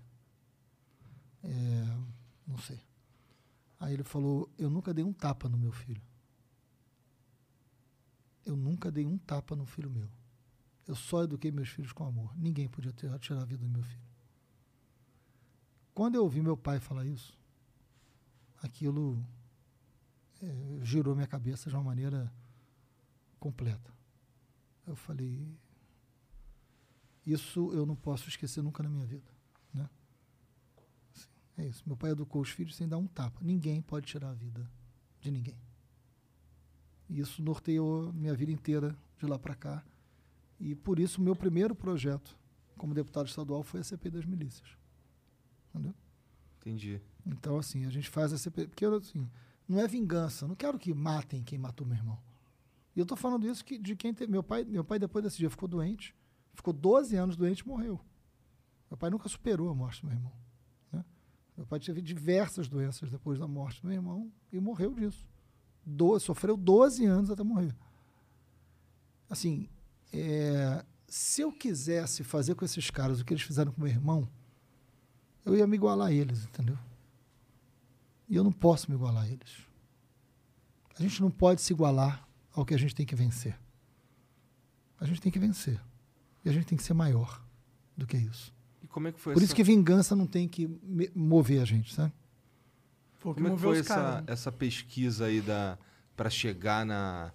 [1.44, 1.50] É,
[2.46, 2.80] não sei.
[3.80, 6.04] Aí ele falou, eu nunca dei um tapa no meu filho.
[8.46, 10.08] Eu nunca dei um tapa no filho meu.
[10.88, 12.32] Eu só eduquei meus filhos com amor.
[12.38, 14.13] Ninguém podia ter, tirar a vida do meu filho.
[15.94, 17.38] Quando eu ouvi meu pai falar isso,
[18.62, 19.24] aquilo
[20.42, 22.32] é, girou minha cabeça de uma maneira
[23.40, 23.94] completa.
[24.88, 25.48] Eu falei,
[27.26, 29.32] isso eu não posso esquecer nunca na minha vida.
[29.74, 29.90] Né?
[31.16, 31.84] Assim, é isso.
[31.86, 33.40] Meu pai educou os filhos sem dar um tapa.
[33.42, 34.70] Ninguém pode tirar a vida
[35.22, 35.58] de ninguém.
[37.10, 39.84] E isso norteou minha vida inteira de lá para cá.
[40.60, 42.38] E por isso meu primeiro projeto
[42.78, 44.83] como deputado estadual foi a CP das milícias.
[45.74, 45.94] Entendeu?
[46.60, 47.02] Entendi.
[47.26, 48.68] Então, assim, a gente faz a CP.
[48.68, 49.30] Porque, assim,
[49.68, 50.48] não é vingança.
[50.48, 52.20] Não quero que matem quem matou meu irmão.
[52.96, 54.32] E eu estou falando isso que, de quem teve.
[54.32, 56.16] Meu pai, meu pai, depois desse dia, ficou doente.
[56.54, 58.00] Ficou 12 anos doente e morreu.
[58.90, 60.34] Meu pai nunca superou a morte do meu irmão.
[60.92, 61.04] Né?
[61.58, 65.28] Meu pai teve diversas doenças depois da morte do meu irmão e morreu disso.
[65.84, 67.76] Do, sofreu 12 anos até morrer.
[69.28, 69.68] Assim,
[70.14, 74.30] é, se eu quisesse fazer com esses caras o que eles fizeram com meu irmão,
[75.46, 76.78] eu ia me igualar a eles, entendeu?
[78.30, 79.68] E eu não posso me igualar a eles.
[80.98, 83.58] A gente não pode se igualar ao que a gente tem que vencer.
[85.00, 85.80] A gente tem que vencer.
[86.46, 87.42] E a gente tem que ser maior
[87.98, 88.54] do que isso.
[88.90, 91.66] como é que foi Por essa, isso que vingança não tem que me- mover a
[91.66, 92.14] gente, sabe?
[93.22, 94.16] Como é que foi essa, caras.
[94.18, 94.24] né?
[94.34, 95.78] essa pesquisa aí da
[96.16, 97.32] para chegar na,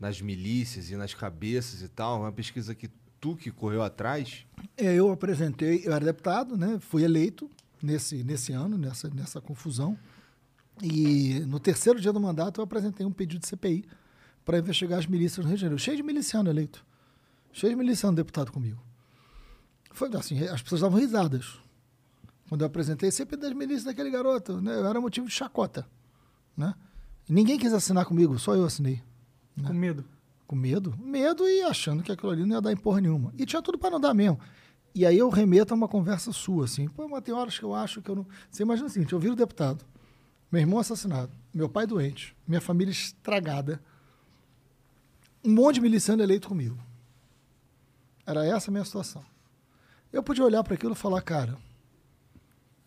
[0.00, 2.20] nas milícias e nas cabeças e tal?
[2.20, 2.88] Uma pesquisa que
[3.24, 4.44] tu que correu atrás?
[4.76, 6.78] É, eu apresentei, eu era deputado, né?
[6.78, 7.50] Fui eleito
[7.82, 9.98] nesse, nesse ano, nessa, nessa confusão.
[10.82, 13.82] E no terceiro dia do mandato eu apresentei um pedido de CPI
[14.44, 15.82] para investigar as milícias no Rio de Janeiro.
[15.82, 16.84] Cheio de miliciano eleito.
[17.50, 18.78] Cheio de miliciano deputado comigo.
[19.90, 21.58] Foi assim, as pessoas davam risadas.
[22.46, 24.74] Quando eu apresentei CPI das milícias daquele garoto, né?
[24.74, 25.86] Eu era motivo de chacota,
[26.54, 26.74] né?
[27.26, 29.02] E ninguém quis assinar comigo, só eu assinei.
[29.64, 30.04] Com medo.
[30.46, 30.94] Com medo?
[30.98, 33.32] Medo e achando que aquilo ali não ia dar em porra nenhuma.
[33.38, 34.38] E tinha tudo para não dar mesmo.
[34.94, 36.86] E aí eu remeto a uma conversa sua, assim.
[36.88, 38.26] Pô, mas tem horas que eu acho que eu não.
[38.50, 39.84] Você imagina o seguinte: eu viro deputado,
[40.52, 43.82] meu irmão assassinado, meu pai doente, minha família estragada,
[45.44, 46.78] um monte de miliciano eleito comigo.
[48.26, 49.24] Era essa a minha situação.
[50.12, 51.58] Eu podia olhar para aquilo e falar, cara,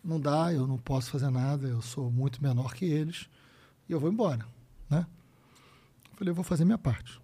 [0.04, 3.30] não dá, eu não posso fazer nada, eu sou muito menor que eles,
[3.90, 4.48] e eu vou embora,
[4.90, 5.06] né?
[6.16, 7.20] Falei, eu vou fazer minha parte.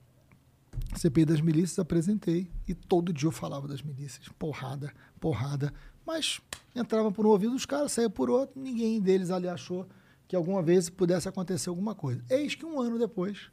[0.95, 4.27] CPI das milícias, apresentei e todo dia eu falava das milícias.
[4.39, 5.73] Porrada, porrada.
[6.05, 6.41] Mas
[6.75, 8.61] entrava por um ouvido dos caras, saía por outro.
[8.61, 9.87] Ninguém deles ali achou
[10.27, 12.23] que alguma vez pudesse acontecer alguma coisa.
[12.29, 13.49] Eis que um ano depois,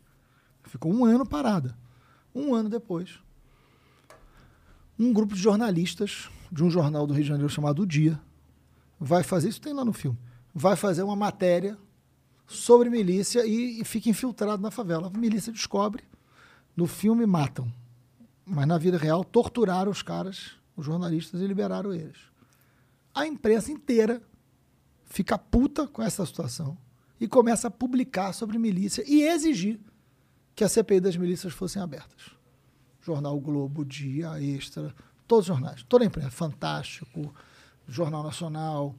[0.64, 1.76] ficou um ano parada.
[2.34, 3.18] Um ano depois,
[4.98, 8.20] um grupo de jornalistas de um jornal do Rio de Janeiro chamado O Dia
[8.98, 10.18] vai fazer, isso tem lá no filme,
[10.54, 11.76] vai fazer uma matéria
[12.46, 15.10] sobre milícia e, e fica infiltrado na favela.
[15.12, 16.04] A milícia descobre,
[16.76, 17.72] no filme matam,
[18.44, 22.18] mas na vida real torturaram os caras, os jornalistas, e liberaram eles.
[23.14, 24.22] A imprensa inteira
[25.04, 26.76] fica puta com essa situação
[27.20, 29.80] e começa a publicar sobre milícia e exigir
[30.54, 32.30] que a CPI das milícias fossem abertas.
[33.00, 34.94] Jornal Globo, Dia, Extra,
[35.26, 37.34] todos os jornais, toda a imprensa, Fantástico,
[37.86, 38.94] Jornal Nacional,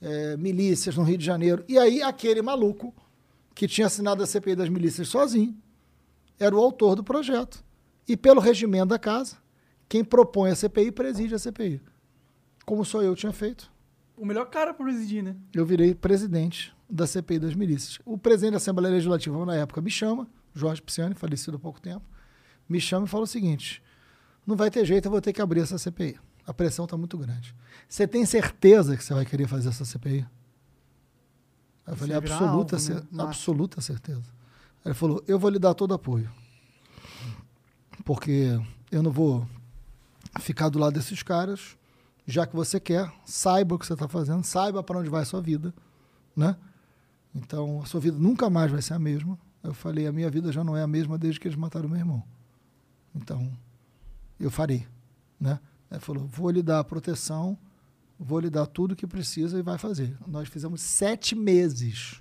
[0.00, 1.64] eh, milícias no Rio de Janeiro.
[1.68, 2.94] E aí aquele maluco
[3.54, 5.56] que tinha assinado a CPI das milícias sozinho
[6.38, 7.64] era o autor do projeto.
[8.06, 9.36] E pelo regimento da casa,
[9.88, 11.80] quem propõe a CPI preside a CPI.
[12.66, 13.70] Como só eu tinha feito,
[14.16, 15.36] O melhor cara pra presidir, né?
[15.54, 17.98] eu virei presidente da CPI das milícias.
[18.04, 22.04] O presidente da Assembleia Legislativa na época me chama, Jorge Pisciani, falecido há pouco tempo,
[22.68, 23.82] me chama e fala o seguinte:
[24.46, 26.18] não vai ter jeito, eu vou ter que abrir essa CPI.
[26.46, 27.54] A pressão está muito grande.
[27.88, 30.26] Você tem certeza que você vai querer fazer essa CPI?
[31.86, 33.22] Eu Você falei, absoluta, alvo, né?
[33.22, 34.24] absoluta certeza.
[34.84, 36.30] Ele falou, eu vou lhe dar todo apoio.
[38.04, 39.48] Porque eu não vou
[40.40, 41.76] ficar do lado desses caras,
[42.26, 45.26] já que você quer, saiba o que você está fazendo, saiba para onde vai a
[45.26, 45.74] sua vida,
[46.36, 46.56] né?
[47.34, 49.38] Então, a sua vida nunca mais vai ser a mesma.
[49.62, 51.98] Eu falei, a minha vida já não é a mesma desde que eles mataram meu
[51.98, 52.22] irmão.
[53.14, 53.50] Então,
[54.38, 54.86] eu farei,
[55.40, 55.58] né?
[55.90, 57.56] Ele falou, vou lhe dar proteção,
[58.18, 60.16] vou lhe dar tudo que precisa e vai fazer.
[60.26, 62.20] Nós fizemos sete meses.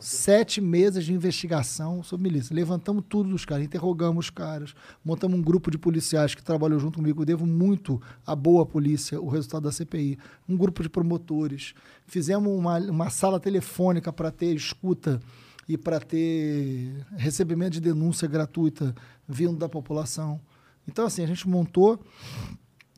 [0.00, 2.54] Sete meses de investigação sobre milícia.
[2.54, 4.74] Levantamos tudo dos caras, interrogamos os caras,
[5.04, 7.22] montamos um grupo de policiais que trabalhou junto comigo.
[7.22, 10.18] Eu devo muito à boa polícia, o resultado da CPI.
[10.48, 11.74] Um grupo de promotores.
[12.06, 15.20] Fizemos uma, uma sala telefônica para ter escuta
[15.68, 18.94] e para ter recebimento de denúncia gratuita
[19.28, 20.40] vindo da população.
[20.88, 22.00] Então, assim, a gente montou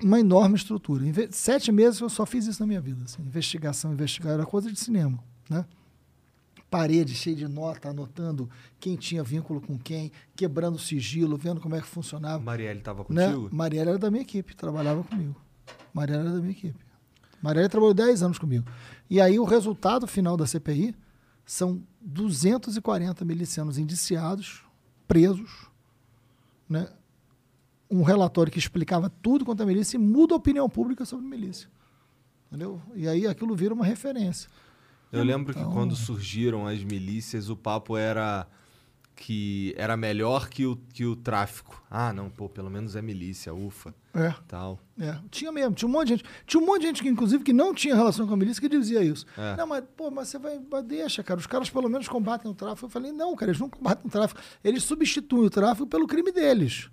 [0.02, 1.04] uma enorme estrutura.
[1.30, 3.02] Sete meses eu só fiz isso na minha vida.
[3.04, 5.64] assim, investigação, investigar, era coisa de cinema, né?
[6.72, 8.48] Parede cheia de nota, anotando
[8.80, 12.42] quem tinha vínculo com quem, quebrando sigilo, vendo como é que funcionava.
[12.42, 13.26] Marielle tava Né?
[13.30, 13.54] contigo?
[13.54, 15.36] Mariela era da minha equipe, trabalhava comigo.
[15.92, 16.78] Mariela era da minha equipe.
[17.42, 18.64] Mariela trabalhou 10 anos comigo.
[19.10, 20.94] E aí o resultado final da CPI
[21.44, 24.64] são 240 milicianos indiciados,
[25.06, 25.68] presos,
[26.66, 26.88] né?
[27.90, 31.68] um relatório que explicava tudo quanto a milícia e muda a opinião pública sobre milícia.
[32.48, 32.80] Entendeu?
[32.94, 34.48] E aí aquilo vira uma referência.
[35.12, 38.46] Eu lembro que Então- quando surgiram as milícias, o papo era
[39.14, 41.80] que era melhor que o, que o tráfico.
[41.90, 44.34] Ah, não, pô, pelo menos é milícia, ufa, É.
[44.48, 44.80] tal.
[44.98, 46.24] É, tinha mesmo, tinha um monte de gente.
[46.46, 48.68] Tinha um monte de gente que, inclusive, que não tinha relação com a milícia que
[48.68, 49.26] dizia isso.
[49.36, 49.54] É.
[49.56, 51.38] Não, mas, pô, mas você vai, mas deixa, cara.
[51.38, 52.86] Os caras pelo menos combatem o tráfico.
[52.86, 54.40] Eu falei, não, cara, eles não combatem o tráfico.
[54.64, 56.88] Eles substituem o tráfico pelo crime deles.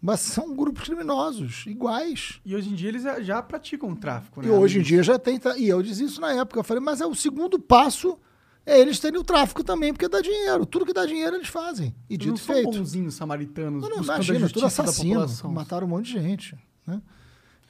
[0.00, 2.40] Mas são grupos criminosos, iguais.
[2.44, 4.48] E hoje em dia eles já, praticam tráfico, né?
[4.48, 5.38] E hoje em dia já tem.
[5.58, 6.60] E eu disse isso na época.
[6.60, 8.18] Eu falei, mas é o segundo passo
[8.64, 10.64] é eles terem o tráfico também, porque dá dinheiro.
[10.66, 11.94] Tudo que dá dinheiro eles fazem.
[12.08, 12.70] E dito não e são feito.
[12.70, 13.82] bonzinhos samaritanos.
[13.82, 15.26] Não, não, imagina, tudo assassino.
[15.50, 16.56] Mataram um monte de gente.
[16.86, 17.00] Né?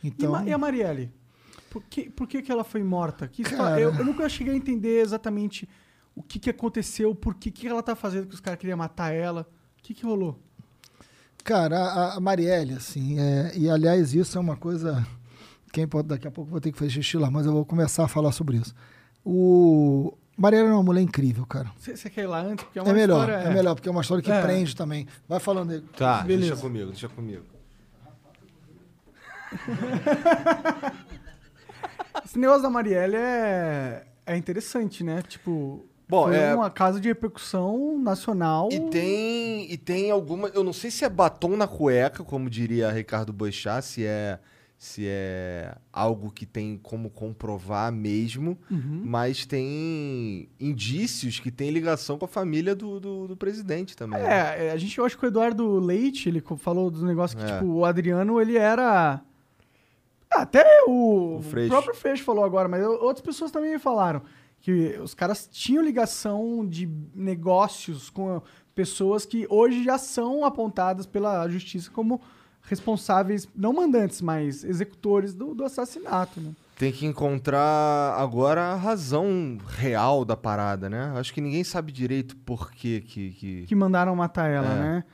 [0.02, 1.12] E, Então, Ma- e a Marielle?
[1.70, 3.28] Por que, por que, que ela foi morta?
[3.28, 3.80] Que Cara.
[3.80, 5.68] eu, eu nunca cheguei a entender exatamente
[6.14, 9.12] o que, que aconteceu, por que, que ela tá fazendo que os caras queriam matar
[9.12, 9.48] ela.
[9.78, 10.42] O que, que rolou?
[11.44, 15.06] Cara, a, a Marielle, assim, é, e aliás, isso é uma coisa
[15.72, 17.64] Quem pode, daqui a pouco eu vou ter que fazer xixi lá, mas eu vou
[17.64, 18.74] começar a falar sobre isso.
[19.24, 21.70] O Marielle é uma mulher incrível, cara.
[21.78, 22.64] Você você quer ir lá antes?
[22.64, 23.48] Porque é É, uma melhor, história...
[23.48, 23.54] é.
[23.54, 24.42] melhor, porque é uma história que É.
[24.42, 25.06] prende também.
[25.28, 25.80] Vai falando aí.
[25.96, 26.50] Tá, Beleza.
[26.50, 27.44] deixa comigo, deixa comigo.
[32.24, 35.22] Esse negócio da Marielle é, é interessante, né?
[35.22, 38.68] Tipo, Bom, foi é- uma casa de repercussão nacional.
[38.72, 40.48] E tem, e tem alguma.
[40.48, 44.38] Eu não sei se é batom na cueca, como diria Ricardo Boechat, se é,
[44.76, 49.02] se é algo que tem como comprovar mesmo, Uhum.
[49.04, 54.20] mas tem indícios que tem ligação com a família do, do, do presidente também.
[54.22, 54.56] né?
[54.58, 57.44] É, é, a gente, eu acho que o Eduardo Leite, ele falou do negócio que,
[57.44, 57.46] É.
[57.58, 59.20] tipo, o Adriano, ele era...
[60.32, 61.70] Até o, O Freixo.
[61.70, 64.22] próprio Freixo falou agora, mas outras pessoas também falaram
[64.60, 68.42] que os caras tinham ligação de negócios com
[68.74, 72.20] pessoas que hoje já são apontadas pela justiça como
[72.62, 76.52] responsáveis, não mandantes, mas executores do, do assassinato, né?
[76.76, 81.12] Tem que encontrar agora a razão real da parada, né?
[81.16, 83.64] Acho que ninguém sabe direito por que que.
[83.66, 83.74] que...
[83.74, 84.78] mandaram matar ela, É.
[84.78, 85.04] né?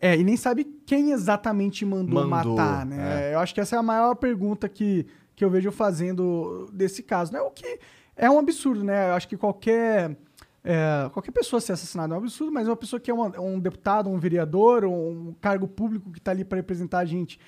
[0.00, 3.32] É, e nem sabe quem exatamente mandou, Mandou, matar, né?
[3.32, 7.32] Eu acho que essa é a maior pergunta que, que eu vejo fazendo desse caso,
[7.32, 7.40] né?
[7.40, 7.78] O que
[8.16, 9.10] é um absurdo, né?
[9.10, 10.16] Eu acho que qualquer,
[10.62, 13.58] é, qualquer pessoa ser assassinada é um absurdo, mas uma pessoa que é uma- um
[13.58, 17.38] deputado, um vereador, um cargo público que está ali para representar a gente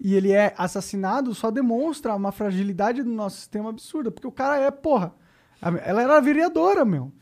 [0.00, 4.58] e ele é assassinado, só demonstra uma fragilidade do nosso sistema absurda, porque o cara
[4.58, 5.12] é, porra,
[5.62, 7.12] a- ela era vereadora, meu.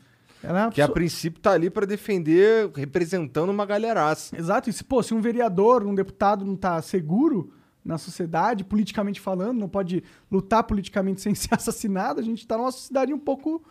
[0.41, 4.35] Ela é Que a pessoa- princípio tá ali pra defender, representando uma galeraça.
[4.37, 7.53] Exato, e se, pô, se um vereador, um deputado não tá seguro
[7.83, 12.71] na sociedade, politicamente falando, não pode lutar politicamente sem ser assassinado, a gente tá numa
[12.71, 13.63] sociedade um pouco.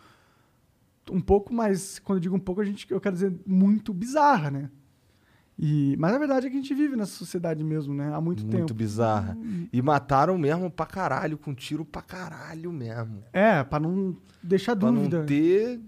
[1.11, 1.99] Um pouco mais.
[1.99, 4.69] Quando eu digo um pouco, a gente, eu quero dizer muito bizarra, né?
[5.59, 8.11] E, mas a verdade é que a gente vive nessa sociedade mesmo, né?
[8.13, 8.73] Há muito, Muito tempo.
[8.73, 9.37] bizarra.
[9.71, 13.21] E mataram mesmo pra caralho, com tiro pra caralho mesmo.
[13.33, 15.19] É, pra não deixar Pra dúvida.
[15.19, 15.79] não ter.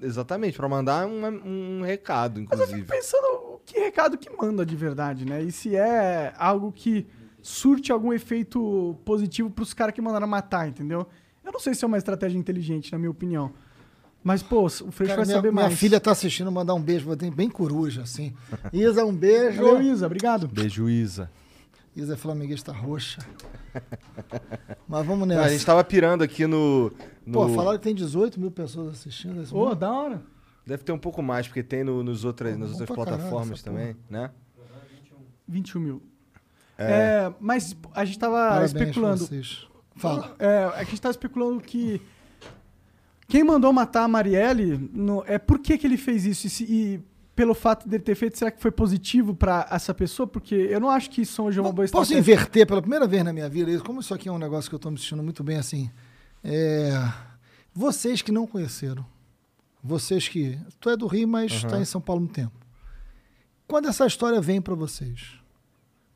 [0.00, 2.80] Exatamente, pra mandar um, um recado, Mas eu inclusive.
[2.80, 5.42] fico pensando o que recado que manda de verdade, né?
[5.42, 7.06] E se é algo que
[7.42, 11.06] surte algum efeito positivo pros caras que mandaram matar, entendeu?
[11.44, 13.52] Eu não sei se é uma estratégia inteligente, na minha opinião.
[14.22, 15.78] Mas, pô, o Freixo Cara, vai minha, saber minha mais.
[15.78, 18.34] filha tá assistindo, mandar um beijo, bem, bem coruja, assim.
[18.72, 19.62] Isa, um beijo.
[19.62, 20.46] Valeu, Isa, obrigado.
[20.46, 21.30] Beijo, Isa.
[21.96, 23.20] Isa é flamenguista roxa.
[24.86, 25.42] Mas vamos nessa.
[25.42, 26.92] a gente tava pirando aqui no.
[27.24, 29.78] no- Pô, falaram que tem 18 mil pessoas assistindo esse Ô, momento.
[29.78, 30.22] da hora.
[30.66, 33.58] Deve ter um pouco mais, porque tem no- nos outras, Pô, nas outras caralho plataformas
[33.60, 34.30] essa também, né?
[35.48, 36.02] 21 mil.
[36.82, 39.26] É, mas a gente tava Parabéns especulando.
[39.26, 39.66] vocês.
[39.96, 40.34] Fala.
[40.38, 42.00] É, é que a gente tava especulando que
[43.28, 46.64] quem mandou matar a Marielle no- é por que, que ele fez isso e, se-
[46.64, 47.00] e
[47.36, 50.26] pelo fato dele ter feito, será que foi positivo pra essa pessoa?
[50.26, 52.18] Porque eu não acho que isso hoje é uma boa Posso estratégia.
[52.18, 53.78] inverter pela primeira vez na minha vida?
[53.80, 55.90] Como isso aqui é um negócio que eu tô me sentindo muito bem assim.
[56.42, 56.90] É,
[57.72, 59.04] vocês que não conheceram,
[59.82, 60.58] vocês que.
[60.80, 62.52] Tu é do Rio, mas está em São Paulo há muito tempo.
[63.66, 65.38] Quando essa história vem para vocês,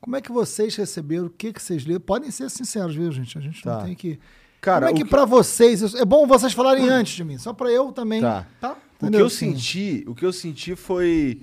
[0.05, 1.25] como é que vocês receberam?
[1.25, 1.99] O que, que vocês leram?
[1.99, 3.35] Podem ser sinceros, viu, gente?
[3.39, 3.77] A gente Tá.
[3.79, 4.19] não tem que.
[4.61, 5.95] Cara, como é que, que- pra vocês.
[5.95, 8.21] É bom vocês falarem antes de mim, só pra eu também.
[8.21, 8.45] Tá.
[8.61, 8.77] Tá?
[9.01, 9.53] O que eu Sim.
[9.53, 11.41] senti, o que eu senti foi,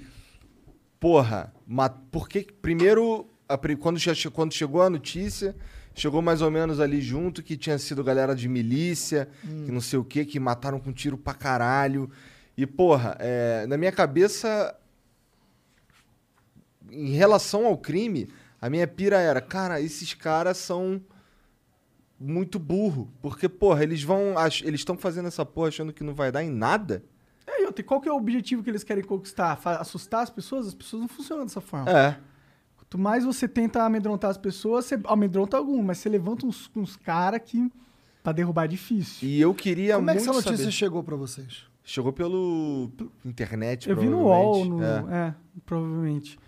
[1.01, 5.57] porra, ma- porque primeiro a quando, já quando chegou a notícia,
[5.93, 9.65] chegou mais ou menos ali junto que tinha sido galera de milícia, Hum.
[9.67, 12.09] que não sei o que, que mataram com tiro pra caralho.
[12.57, 14.73] E porra, é, na minha cabeça,
[16.91, 18.29] em relação ao crime,
[18.63, 21.03] a minha pira era, cara, esses caras são
[22.19, 26.31] muito burro, porque porra, eles vão, eles estão fazendo essa porra achando que não vai
[26.31, 27.05] dar em nada.
[27.45, 29.59] É, e qual que é o objetivo que eles querem conquistar?
[29.81, 30.69] Assustar as pessoas?
[30.69, 31.91] As pessoas não funcionam dessa forma.
[31.91, 32.17] É.
[32.77, 36.95] Quanto mais você tenta amedrontar as pessoas, você amedronta algum, mas você levanta uns, uns
[36.95, 37.69] caras que
[38.23, 39.29] pra derrubar é difícil.
[39.29, 40.71] E eu queria Como é que muito essa notícia saber.
[40.73, 41.65] chegou pra vocês?
[41.83, 42.93] Chegou pelo
[43.25, 45.05] internet, Eu vi no UOL, provavelmente.
[45.09, 45.27] no, É.
[45.29, 45.35] é.
[45.67, 46.39] provavelmente.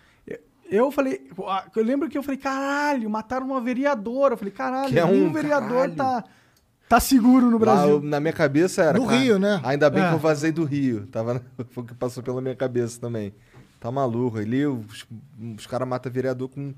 [0.76, 1.28] Eu- falei,
[1.76, 4.34] eu lembro que eu falei, caralho, mataram uma vereadora.
[4.34, 5.94] Eu falei, caralho, Que é um vereador caralho.
[5.94, 6.24] tá,
[6.88, 7.88] tá seguro no Lá, Brasil.
[7.90, 8.98] eu- na minha cabeça era.
[8.98, 9.60] No cara, Rio, né?
[9.64, 10.08] Ainda bem É.
[10.08, 11.06] que eu vazei do Rio.
[11.06, 11.40] Tava,
[11.70, 13.34] foi o que passou pela minha cabeça também.
[13.80, 14.38] Tá maluco.
[14.38, 15.06] Ali os,
[15.58, 16.72] os caras matam vereador com.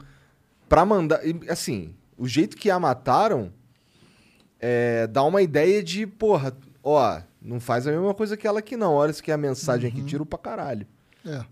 [0.68, 1.20] Pra mandar.
[1.24, 3.52] e, Assim, o jeito que a mataram
[4.60, 8.76] é, dá uma ideia de, porra, ó, não faz a mesma coisa que ela aqui
[8.76, 8.94] não.
[8.94, 9.96] Olha isso que é a mensagem Uhum.
[9.98, 10.86] aqui, tiro pra caralho.
[11.24, 11.44] É.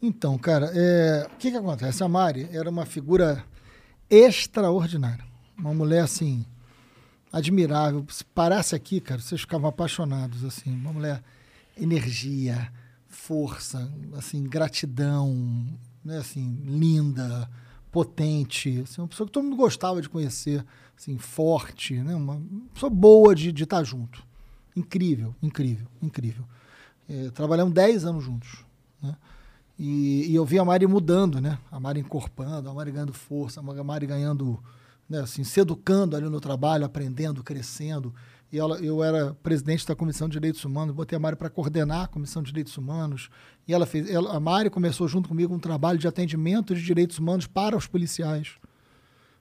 [0.00, 2.02] Então, cara, é, o que que acontece?
[2.02, 3.44] A Mari era uma figura
[4.10, 5.24] extraordinária.
[5.58, 6.44] Uma mulher, assim,
[7.32, 8.04] admirável.
[8.10, 10.70] Se parasse aqui, cara, vocês ficavam apaixonados, assim.
[10.70, 11.22] Uma mulher,
[11.76, 12.70] energia,
[13.08, 15.66] força, assim, gratidão,
[16.04, 17.48] né, assim, linda,
[17.90, 20.64] potente, assim, uma pessoa que todo mundo gostava de conhecer,
[20.96, 22.14] assim, forte, né?
[22.14, 22.40] Uma
[22.72, 24.24] pessoa boa de estar junto.
[24.76, 26.44] Incrível, incrível, incrível.
[27.08, 28.64] É, trabalhamos 10 anos juntos,
[29.02, 29.16] né?
[29.78, 31.58] E, e eu vi a Mari mudando, né?
[31.70, 34.58] A Mari encorpando, a Mari ganhando força, a Mari ganhando,
[35.08, 38.14] né, assim, se educando ali no trabalho, aprendendo, crescendo.
[38.50, 42.04] E ela, eu era presidente da Comissão de Direitos Humanos, botei a Mari para coordenar
[42.04, 43.28] a Comissão de Direitos Humanos.
[43.68, 47.18] E ela fez, ela, a Mari começou junto comigo um trabalho de atendimento de direitos
[47.18, 48.54] humanos para os policiais.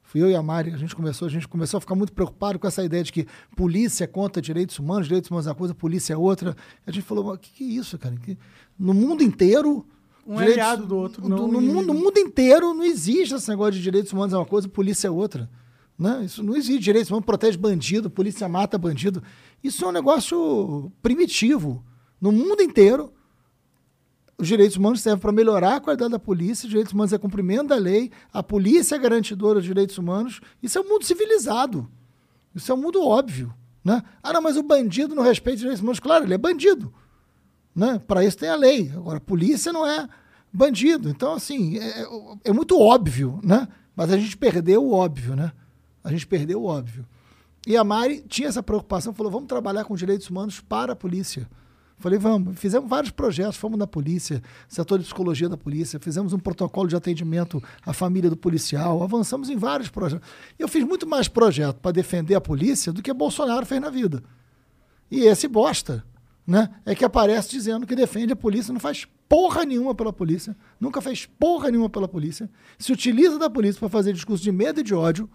[0.03, 2.59] Fui eu e a Mari, a gente começou, a gente começou a ficar muito preocupado
[2.59, 3.25] com essa ideia de que
[3.55, 6.55] polícia é contra direitos humanos, direitos humanos é uma coisa, polícia é outra.
[6.85, 8.15] A gente falou, o que, que é isso, cara?
[8.17, 8.37] Que,
[8.77, 9.85] no mundo inteiro.
[10.25, 13.35] Um é aliado do outro, não no, um no, mundo, no mundo inteiro não existe
[13.35, 15.49] esse negócio de direitos humanos é uma coisa, polícia é outra.
[15.97, 16.23] Né?
[16.25, 16.79] Isso não existe.
[16.79, 19.23] Direitos humanos protege bandido, polícia mata bandido.
[19.63, 21.83] Isso é um negócio primitivo.
[22.19, 23.13] No mundo inteiro,
[24.37, 27.67] os direitos humanos servem para melhorar a qualidade da polícia, os direitos humanos é cumprimento
[27.67, 30.41] da lei, a polícia é garantidora dos direitos humanos.
[30.61, 31.89] Isso é um mundo civilizado.
[32.53, 33.53] Isso é um mundo óbvio.
[33.83, 34.01] Né?
[34.21, 35.99] Ah, não, mas o bandido não respeita os direitos humanos.
[35.99, 36.93] Claro, ele é bandido.
[37.75, 37.99] Né?
[38.07, 38.91] Para isso tem a lei.
[38.95, 40.07] Agora, a polícia não é
[40.51, 41.09] bandido.
[41.09, 42.07] Então, assim, é,
[42.45, 43.67] é muito óbvio, né?
[43.95, 45.51] Mas a gente perdeu o óbvio, né?
[46.03, 47.05] A gente perdeu o óbvio.
[47.67, 51.47] E a Mari tinha essa preocupação, falou: vamos trabalhar com direitos humanos para a polícia.
[51.97, 52.59] Falei, vamos.
[52.59, 56.95] Fizemos vários projetos, fomos na polícia, setor de psicologia da polícia, fizemos um protocolo de
[56.95, 60.27] atendimento à família do policial, avançamos em vários projetos.
[60.59, 64.21] Eu fiz muito mais projeto para defender a polícia do que Bolsonaro fez na vida.
[65.09, 66.03] E esse bosta,
[66.45, 66.69] né?
[66.85, 71.01] É que aparece dizendo que defende a polícia, não faz porra nenhuma pela polícia, nunca
[71.01, 74.83] fez porra nenhuma pela polícia, se utiliza da polícia para fazer discurso de medo e
[74.83, 75.29] de ódio,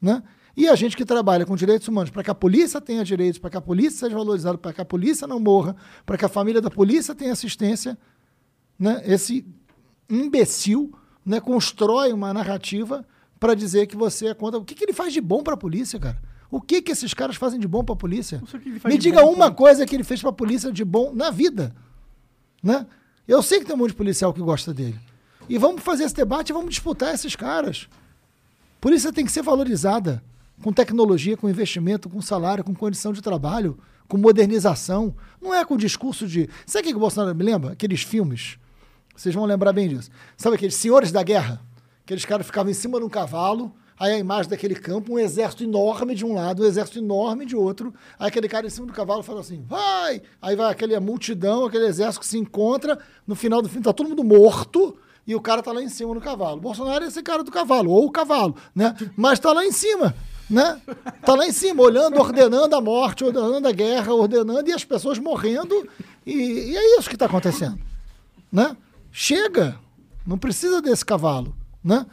[0.00, 0.22] né?
[0.56, 3.50] E a gente que trabalha com direitos humanos, para que a polícia tenha direitos, para
[3.50, 6.62] que a polícia seja valorizada, para que a polícia não morra, para que a família
[6.62, 7.96] da polícia tenha assistência,
[8.78, 9.02] né?
[9.04, 9.46] Esse
[10.08, 10.92] imbecil,
[11.24, 13.06] né, constrói uma narrativa
[13.38, 14.58] para dizer que você é contra.
[14.58, 16.20] O que, que ele faz de bom para a polícia, cara?
[16.50, 18.42] O que que esses caras fazem de bom para a polícia?
[18.84, 19.58] Me diga bom, uma pô.
[19.58, 21.74] coisa que ele fez para a polícia de bom na vida,
[22.62, 22.86] né?
[23.26, 24.98] Eu sei que tem um monte de policial que gosta dele.
[25.48, 27.88] E vamos fazer esse debate e vamos disputar esses caras.
[28.80, 30.22] Polícia tem que ser valorizada
[30.62, 33.78] com tecnologia, com investimento, com salário, com condição de trabalho,
[34.08, 35.14] com modernização.
[35.40, 36.48] Não é com discurso de.
[36.64, 37.72] Sabe o que que o Bolsonaro me lembra?
[37.72, 38.58] Aqueles filmes.
[39.14, 40.10] Vocês vão lembrar bem disso.
[40.36, 41.60] Sabe aqueles senhores da guerra?
[42.04, 45.64] Aqueles caras ficavam em cima de um cavalo, aí a imagem daquele campo, um exército
[45.64, 47.92] enorme de um lado, um exército enorme de outro.
[48.18, 50.22] Aí aquele cara em cima do cavalo fala assim: vai!
[50.40, 54.08] Aí vai aquela multidão, aquele exército que se encontra, no final do filme tá todo
[54.08, 54.96] mundo morto.
[55.26, 56.60] E o cara tá lá em cima no cavalo.
[56.60, 58.94] Bolsonaro é esse cara do cavalo, ou o cavalo, né?
[59.16, 60.14] Mas tá lá em cima,
[60.48, 60.80] né?
[61.24, 65.18] Tá lá em cima, olhando, ordenando a morte, ordenando a guerra, ordenando, e as pessoas
[65.18, 65.88] morrendo.
[66.24, 67.76] E, e é isso que está acontecendo,
[68.52, 68.76] né?
[69.10, 69.76] Chega,
[70.24, 72.06] não precisa desse cavalo, né?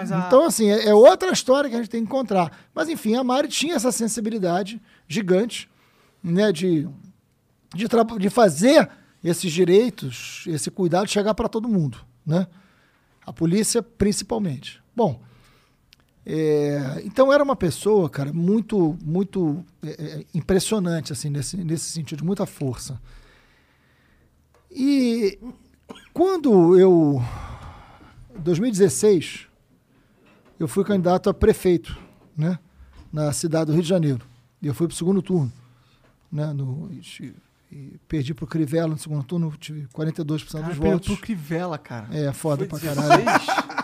[0.00, 2.50] A- Então, assim, é, é outra história que a gente tem que encontrar.
[2.74, 5.68] Mas, enfim, a Mari tinha essa sensibilidade gigante,
[6.22, 6.88] né, de,
[7.74, 7.86] de,
[8.18, 8.88] de fazer
[9.22, 12.46] esses direitos, esse cuidado chegar para todo mundo, né?
[13.26, 14.80] A polícia, principalmente.
[14.94, 15.20] Bom,
[16.24, 22.18] é, então era uma pessoa, cara, muito, muito é, é, impressionante, assim, nesse, nesse sentido,
[22.18, 23.00] de muita força.
[24.70, 25.38] E
[26.12, 27.22] quando eu,
[28.36, 29.47] em 2016,
[30.58, 31.96] eu fui candidato a prefeito,
[32.36, 32.58] né,
[33.12, 34.20] na cidade do Rio de Janeiro.
[34.60, 35.52] E eu fui para o segundo turno,
[36.30, 37.32] né, no, e,
[37.70, 41.08] e perdi para o Crivella no segundo turno, tive 42% Cara, dos perdeu votos.
[41.08, 42.08] pro Crivella, cara.
[42.12, 43.24] É, foda Foi pra caralho.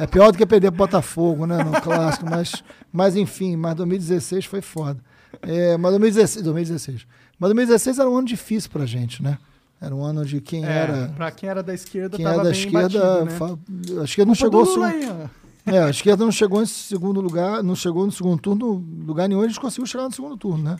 [0.00, 1.62] É pior do que perder pro Botafogo, né?
[1.62, 4.98] No clássico, mas, mas enfim, mas 2016 foi foda.
[5.42, 7.06] É, mas 2016, 2016.
[7.38, 9.38] Mas 2016 era um ano difícil pra gente, né?
[9.80, 11.08] Era um ano de quem É, era.
[11.14, 13.24] Pra quem era da esquerda, Quem era da esquerda.
[13.24, 13.58] batido,
[13.94, 14.00] né?
[14.00, 14.64] A esquerda não chegou.
[14.64, 15.28] Lula aí.
[15.66, 18.74] É, a esquerda não chegou em segundo lugar, não chegou no segundo turno,
[19.06, 20.76] lugar nenhum, a gente conseguiu chegar no segundo turno, né?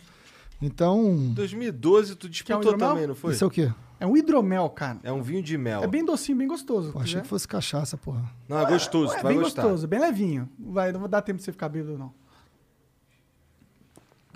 [0.60, 1.00] Então.
[1.02, 2.88] Em 2012 tu disputou hidromel?
[2.88, 3.32] também, não foi?
[3.32, 3.72] Isso é o quê?
[3.98, 4.98] É um hidromel, cara.
[5.02, 5.82] É um vinho de mel.
[5.82, 6.92] É bem docinho, bem gostoso.
[6.92, 8.22] Pô, achei que fosse cachaça, porra.
[8.48, 9.62] Não, é gostoso, É tu vai bem gostar.
[9.62, 10.48] gostoso, bem levinho.
[10.58, 12.12] Vai, não vai dar tempo de você ficar bêbado, não.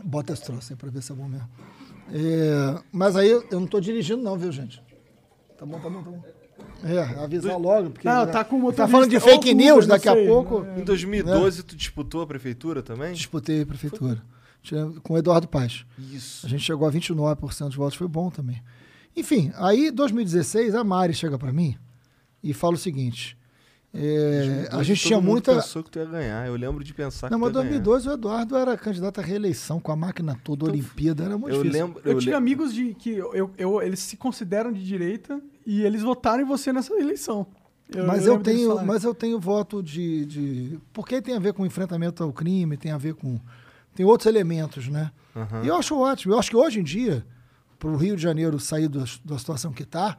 [0.02, 1.48] Bota esse troço aí pra ver se é bom mesmo.
[2.10, 4.82] É, mas aí eu, eu não tô dirigindo, não, viu, gente?
[5.58, 6.22] Tá bom, tá bom, tá bom.
[6.84, 8.06] É, avisar logo, porque.
[8.06, 10.64] Não, tá com o Tá falando de fake news Uber, não daqui a pouco.
[10.78, 13.12] Em 2012 tu disputou a prefeitura também?
[13.12, 14.22] Disputei a prefeitura.
[14.62, 15.84] Tinha- Com o Eduardo Paes.
[15.98, 16.46] Isso.
[16.46, 18.62] A gente chegou a 29% dos votos, foi bom também.
[19.16, 21.76] Enfim, aí 2016 a Mari chega pra mim
[22.42, 23.36] e fala o seguinte:
[23.92, 25.54] é, a 2012 gente todo tinha mundo muita.
[25.56, 26.46] pensou que tu ia ganhar.
[26.46, 27.80] Eu lembro de pensar Não, que mas tu ia ganhar.
[27.82, 31.62] 2012 o Eduardo era candidato à reeleição com a máquina toda, Olimpíada, era muito Eu
[31.62, 31.86] difícil.
[31.86, 32.02] lembro.
[32.04, 35.82] Eu, Eu tive le- amigos de que eu- eu- eles se consideram de direita e
[35.82, 37.46] eles votaram em você nessa eleição.
[38.06, 40.78] mas eu, deles tenho, mas eu tenho voto de, de.
[40.94, 43.38] Porque tem a ver com enfrentamento ao crime, tem a ver com.
[43.94, 45.10] Tem outros elementos, né?
[45.36, 45.62] Aham.
[45.62, 46.32] E eu acho ótimo.
[46.32, 47.22] Eu acho que hoje em dia,
[47.78, 50.16] para o Rio de Janeiro sair da, da situação que está,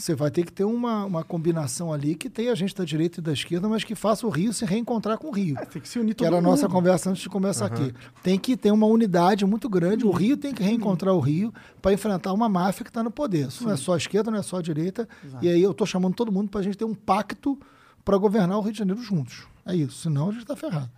[0.00, 3.22] você vai ter que ter uma, uma combinação ali que tenha gente da direita e
[3.22, 5.56] da esquerda, mas que faça o Rio se reencontrar com o Rio.
[5.58, 6.72] É, tem que se unir Que todo era a nossa mundo.
[6.72, 7.92] conversa antes de começar aqui.
[8.22, 10.04] Tem que ter uma unidade muito grande.
[10.06, 13.48] O Rio tem que reencontrar o Rio para enfrentar uma máfia que está no poder.
[13.48, 15.08] Isso não é só a esquerda, não é só a direita.
[15.24, 15.44] Exato.
[15.44, 17.58] E aí eu estou chamando todo mundo para a gente ter um pacto
[18.04, 19.44] para governar o Rio de Janeiro juntos.
[19.66, 20.02] É isso.
[20.02, 20.90] Senão a gente está ferrado.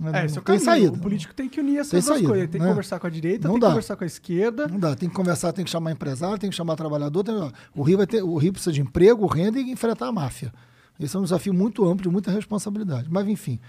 [0.00, 0.64] Não, É, não é tem caminho.
[0.64, 0.96] saída.
[0.96, 2.48] O político tem que unir essas Tem duas saída, coisas.
[2.50, 2.70] Tem que né?
[2.72, 3.66] conversar com a direita, Não tem dá.
[3.66, 4.66] que conversar com a esquerda.
[4.66, 7.22] Não dá, tem que conversar, tem que chamar empresário, tem que chamar trabalhador.
[7.22, 7.34] tem-
[7.76, 10.52] o, Rio vai ter, o Rio precisa de emprego, renda e enfrentar a máfia.
[10.98, 13.08] Esse é um desafio muito amplo, de muita responsabilidade.
[13.10, 13.60] Mas, enfim.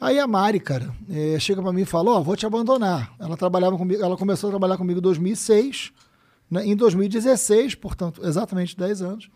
[0.00, 3.14] Aí a Mari, cara, eh, chega para mim e fala: Ó, vou te abandonar.
[3.18, 5.92] Ela trabalhava comigo, ela começou a trabalhar comigo em 2006.
[6.50, 6.66] né?
[6.66, 9.30] Em 2016, portanto, exatamente 10 anos,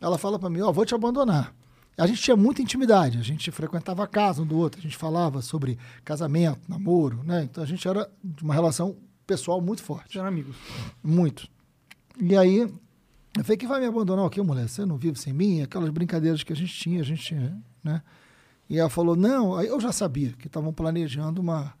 [0.00, 1.52] ela fala para mim: Ó, vou te abandonar.
[1.96, 4.96] A gente tinha muita intimidade, a gente frequentava a casa um do outro, a gente
[4.96, 7.44] falava sobre casamento, namoro, né?
[7.44, 8.96] Então a gente era de uma relação
[9.26, 10.18] pessoal muito forte.
[10.18, 10.56] Eram amigos.
[11.02, 11.48] Muito.
[12.20, 12.58] E aí,
[13.36, 14.68] eu falei, que vai me abandonar o quê, mulher?
[14.68, 15.62] Você não vive sem mim?
[15.62, 18.02] Aquelas brincadeiras que a gente tinha, a gente tinha, né?
[18.68, 21.74] E ela falou, não, aí eu já sabia que estavam planejando uma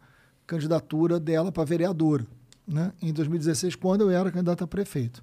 [0.46, 2.26] candidatura dela para vereadora,
[2.66, 2.92] né?
[3.00, 5.22] Em 2016, quando eu era candidata a prefeito.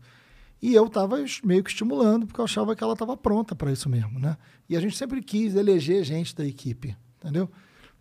[0.62, 3.90] E eu estava meio que estimulando, porque eu achava que ela estava pronta para isso
[3.90, 4.38] mesmo, né?
[4.70, 7.50] E a gente sempre quis eleger gente da equipe, entendeu?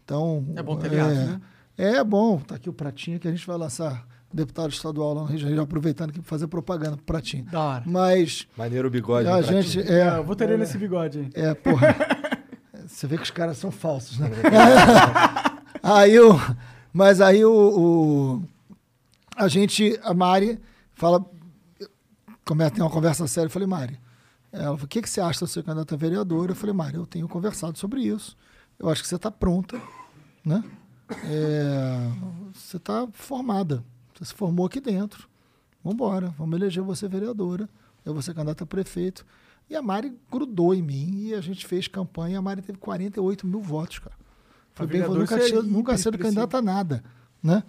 [0.05, 0.45] Então...
[0.55, 1.41] É bom ter aliados, né?
[1.79, 5.27] É bom, tá aqui o Pratinho que a gente vai lançar deputado estadual lá no
[5.27, 7.45] Rio de Janeiro, aproveitando aqui para fazer propaganda pro Pratinho.
[7.47, 7.83] Da hora.
[7.87, 9.27] Mas Maneiro o bigode.
[9.27, 9.97] a gente Pratinho.
[9.99, 11.31] é, eu vou ter nesse bigode aí.
[11.35, 11.97] é, porra.
[12.87, 14.29] Você vê que os caras são falsos, né?
[15.83, 16.33] aí o
[16.93, 18.43] mas aí o, o-
[19.37, 20.59] a gente, a Mari
[20.93, 21.25] fala
[22.51, 24.01] começa a ter uma conversa séria, eu falei, Mari,
[24.51, 26.51] ela falou, o que, que você acha de ser candidata a vereadora?
[26.51, 28.37] Eu falei, Mari, eu tenho conversado sobre isso.
[28.77, 29.81] Eu acho que você está pronta,
[30.45, 30.65] né?
[31.27, 32.11] É,
[32.53, 33.85] você está formada.
[34.15, 35.29] Você se formou aqui dentro.
[35.85, 37.69] Vamos embora, vamos eleger você vereadora.
[38.05, 39.25] Eu vou ser candidata a prefeito.
[39.69, 42.41] E a Mari grudou em mim e a gente fez campanha.
[42.41, 44.17] A Mari teve 48 mil votos, cara.
[44.75, 46.25] Foi bem, nunca, é tinha, nunca expressivo.
[46.25, 47.05] candidata a nada,
[47.41, 47.63] né?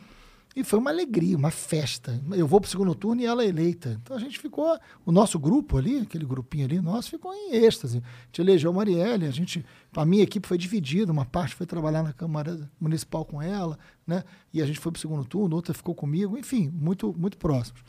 [0.53, 2.21] E foi uma alegria, uma festa.
[2.31, 3.97] Eu vou para o segundo turno e ela é eleita.
[4.01, 7.99] Então a gente ficou, o nosso grupo ali, aquele grupinho ali, nosso, ficou em êxtase.
[7.99, 9.65] A gente elegeu a Marielle, a gente,
[9.95, 14.25] a minha equipe foi dividida, uma parte foi trabalhar na Câmara Municipal com ela, né?
[14.53, 17.81] E a gente foi para o segundo turno, outra ficou comigo, enfim, muito, muito próximos.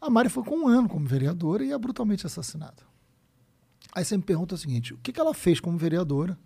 [0.00, 2.82] A Mari foi com um ano como vereadora e é brutalmente assassinada.
[3.94, 6.38] Aí você me pergunta o seguinte: o que, que ela fez como vereadora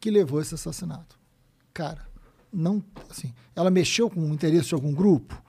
[0.00, 1.18] que levou esse assassinato?
[1.72, 2.08] Cara,
[2.52, 2.82] não.
[3.10, 5.40] Assim, ela mexeu com o interesse de algum grupo?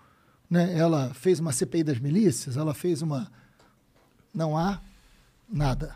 [0.49, 0.77] Né?
[0.77, 2.57] Ela fez uma CPI das milícias?
[2.57, 3.31] Ela fez uma.
[4.33, 4.81] Não há
[5.49, 5.95] nada.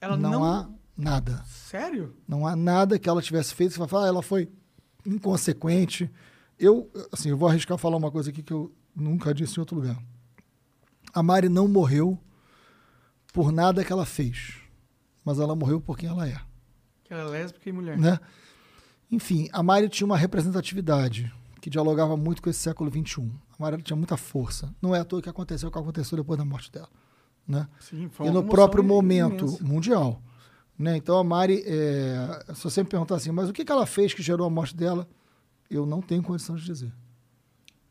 [0.00, 0.44] Ela não, não.
[0.44, 1.44] há nada.
[1.46, 2.14] Sério?
[2.26, 3.72] Não há nada que ela tivesse feito.
[3.72, 4.50] Você vai falar, ah, ela foi
[5.06, 6.10] inconsequente.
[6.58, 9.76] Eu, assim, eu vou arriscar falar uma coisa aqui que eu nunca disse em outro
[9.76, 9.96] lugar.
[11.14, 12.18] A Mari não morreu
[13.32, 14.54] por nada que ela fez,
[15.24, 16.38] mas ela morreu por quem ela é,
[17.04, 17.98] Que ela é lésbica e mulher.
[17.98, 18.18] né?
[19.12, 21.30] Enfim, a Mari tinha uma representatividade
[21.60, 23.30] que dialogava muito com esse século XXI.
[23.58, 24.74] A Mari tinha muita força.
[24.80, 26.88] Não é à toa que aconteceu o que aconteceu depois da morte dela,
[27.46, 27.68] né?
[27.78, 28.94] Sim, foi e no próprio imensa.
[28.94, 30.20] momento mundial.
[30.78, 30.96] Né?
[30.96, 34.14] Então a Mari, é, se você me perguntar assim, mas o que, que ela fez
[34.14, 35.06] que gerou a morte dela,
[35.70, 36.92] eu não tenho condição de dizer.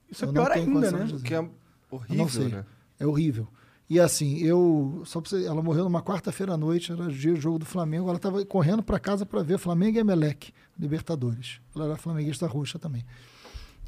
[0.10, 1.08] Isso é Eu não pior ainda, né?
[1.24, 1.52] Que é Eu
[1.92, 2.48] horrível, não sei.
[2.50, 2.66] né?
[3.00, 3.48] É horrível.
[3.92, 5.02] E assim, eu.
[5.04, 8.08] Só você, ela morreu numa quarta-feira à noite, era dia do jogo do Flamengo.
[8.08, 11.60] Ela estava correndo para casa para ver Flamengo e Emelec, Libertadores.
[11.76, 13.06] Ela era flamenguista roxa também.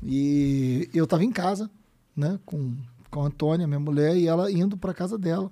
[0.04, 1.72] E eu estava em casa,
[2.14, 2.76] né, com,
[3.10, 5.50] com a Antônia, minha mulher, e ela indo para casa dela.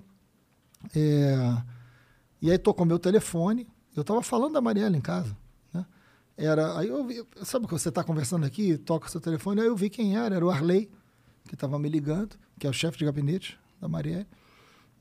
[0.94, 1.62] É,
[2.42, 3.66] e aí tocou meu telefone.
[3.96, 5.34] Eu estava falando da Mariela em casa.
[5.72, 5.86] Né?
[6.36, 9.66] Era, aí eu vi, sabe que você está conversando aqui, toca o seu telefone, aí
[9.66, 10.90] eu vi quem era, era o Arley,
[11.48, 14.26] que estava me ligando, que é o chefe de gabinete da Marielle.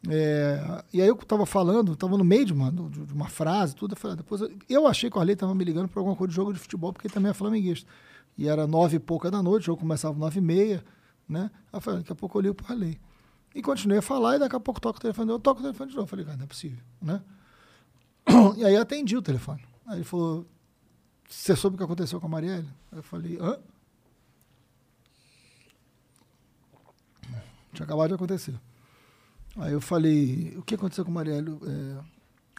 [0.10, 3.94] É, e aí eu estava falando, estava no meio de uma, de uma frase, tudo.
[3.94, 6.16] Eu, falei, ah, depois eu, eu achei que o Arley estava me ligando para alguma
[6.16, 7.90] coisa de jogo de futebol, porque ele também é flamenguista.
[8.38, 10.84] E era nove e pouca da noite, o jogo começava nove e meia,
[11.30, 11.52] né?
[11.72, 13.00] Aí eu falei, daqui a pouco eu ligo para o Arley.
[13.54, 15.90] E continuei a falar, e daqui a pouco toca o telefone, eu toco o telefone
[15.92, 16.06] de novo.
[16.06, 17.22] Eu falei, cara, não é possível, né?
[18.58, 19.64] E aí eu atendi o telefone.
[19.86, 20.46] Aí ele falou,
[21.30, 22.68] você soube o que aconteceu com a Marielle?
[22.92, 23.58] Eu falei, hã?
[27.74, 28.60] Tinha acabado de acontecer.
[29.58, 31.58] Aí eu falei, o que aconteceu com a Marielle?
[31.64, 32.04] É,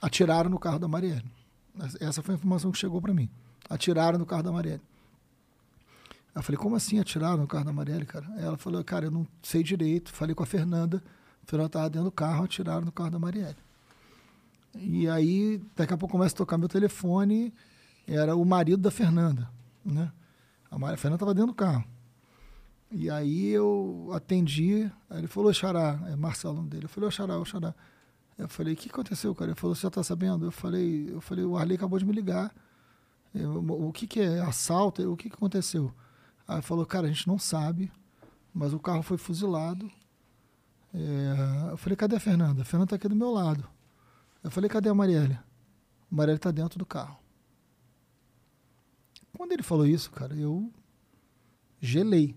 [0.03, 1.31] atiraram no carro da Marielle.
[2.01, 3.31] Essa foi a informação que chegou para mim.
[3.69, 4.83] Atiraram no carro da Marielle.
[6.35, 8.27] Eu falei, como assim atiraram no carro da Marielle, cara?
[8.39, 10.13] Ela falou, cara, eu não sei direito.
[10.13, 11.03] Falei com a Fernanda.
[11.43, 13.57] A Fernanda estava dentro do carro, atiraram no carro da Marielle.
[14.75, 17.53] E aí, daqui a pouco começa a tocar meu telefone,
[18.07, 19.49] era o marido da Fernanda,
[19.85, 20.11] né?
[20.71, 21.85] A Fernanda estava dentro do carro.
[22.95, 26.85] E aí eu atendi, aí ele falou, Xará, é Marcelo dele.
[26.85, 27.75] Eu falei, Xará, Xará.
[28.37, 29.51] Eu falei, o que aconteceu, cara?
[29.51, 30.45] Ele falou, você já tá sabendo?
[30.45, 32.55] Eu falei, eu falei, o Arley acabou de me ligar.
[33.35, 34.41] Eu, o que que é?
[34.41, 35.11] Assalto?
[35.11, 35.93] O que que aconteceu?
[36.47, 37.91] Aí falou, cara, a gente não sabe,
[38.53, 39.91] mas o carro foi fuzilado.
[40.93, 42.61] É, eu falei, cadê a Fernanda?
[42.61, 43.67] A Fernanda tá aqui do meu lado.
[44.45, 45.35] Eu falei, cadê a Marielle?
[45.35, 47.17] A Marielle tá dentro do carro.
[49.35, 50.71] Quando ele falou isso, cara, eu
[51.81, 52.37] gelei.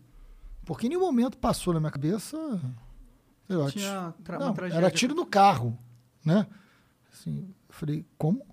[0.65, 2.37] Porque em nenhum momento passou na minha cabeça.
[3.47, 5.77] sei lá, Tinha tra- não, era tiro no carro,
[6.23, 6.47] né?
[7.13, 8.45] Assim, eu falei, como?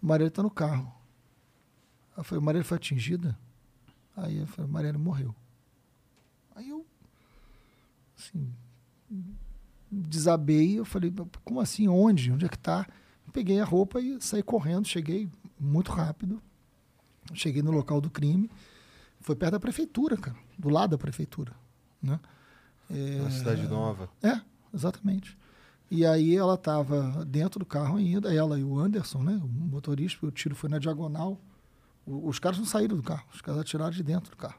[0.00, 0.92] Marielle tá no carro.
[2.12, 3.38] Aí eu falei, Marielle foi atingida?
[4.16, 5.34] Aí eu falei, Marielle morreu.
[6.56, 6.84] Aí eu,
[8.18, 8.52] assim,
[9.90, 11.12] desabei, eu falei,
[11.44, 12.32] como assim, onde?
[12.32, 12.86] Onde é que tá?
[13.32, 15.28] Peguei a roupa e saí correndo, cheguei
[15.60, 16.42] muito rápido.
[17.34, 18.50] Cheguei no local do crime.
[19.28, 20.38] Foi perto da prefeitura, cara.
[20.58, 21.52] Do lado da prefeitura,
[22.02, 22.18] né?
[22.90, 24.08] É, Na Cidade Nova.
[24.22, 24.40] é,
[24.72, 25.36] exatamente.
[25.90, 30.24] E aí ela estava dentro do carro ainda, ela e o Anderson, né, o motorista,
[30.24, 31.38] o tiro foi na diagonal.
[32.06, 34.58] O- os caras não saíram do carro, os caras atiraram de dentro do carro.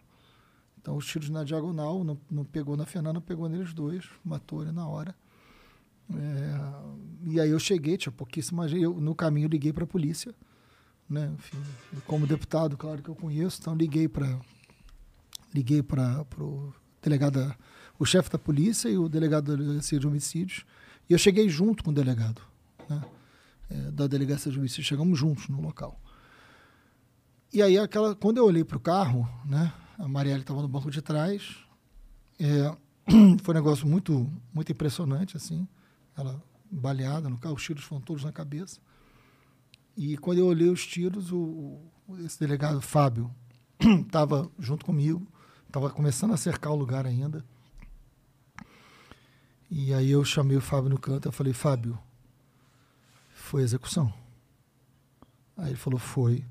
[0.80, 4.72] Então os tiros na diagonal, não, não pegou na Fernanda, pegou neles dois, matou ele
[4.72, 5.16] na hora.
[6.14, 10.32] É, e aí eu cheguei, tinha pouquíssima gente, eu, no caminho liguei para a polícia,
[11.10, 11.58] né, enfim,
[12.06, 14.40] como deputado, claro que eu conheço, então liguei para
[15.54, 17.56] liguei para o delegado,
[17.98, 20.66] o chefe da polícia e o delegado da delegacia de homicídios.
[21.10, 22.42] E eu cheguei junto com o delegado
[22.88, 23.04] né,
[23.70, 26.00] é, da delegacia de homicídios, chegamos juntos no local.
[27.52, 30.92] E aí, aquela, quando eu olhei para o carro, né, a Marielle estava no banco
[30.92, 31.58] de trás,
[32.40, 32.76] é,
[33.42, 35.68] foi um negócio muito, muito impressionante, assim,
[36.16, 38.80] ela baleada no carro, os tiros foram todos na cabeça.
[39.98, 41.80] E quando eu olhei os tiros, o,
[42.20, 43.34] esse delegado, Fábio,
[44.06, 45.28] estava junto comigo,
[45.70, 47.46] estava começando a cercar o lugar ainda.
[49.70, 51.98] E aí eu chamei o Fábio no canto e falei, Fábio,
[53.36, 54.12] foi execução?
[55.56, 56.44] Aí ele falou, foi.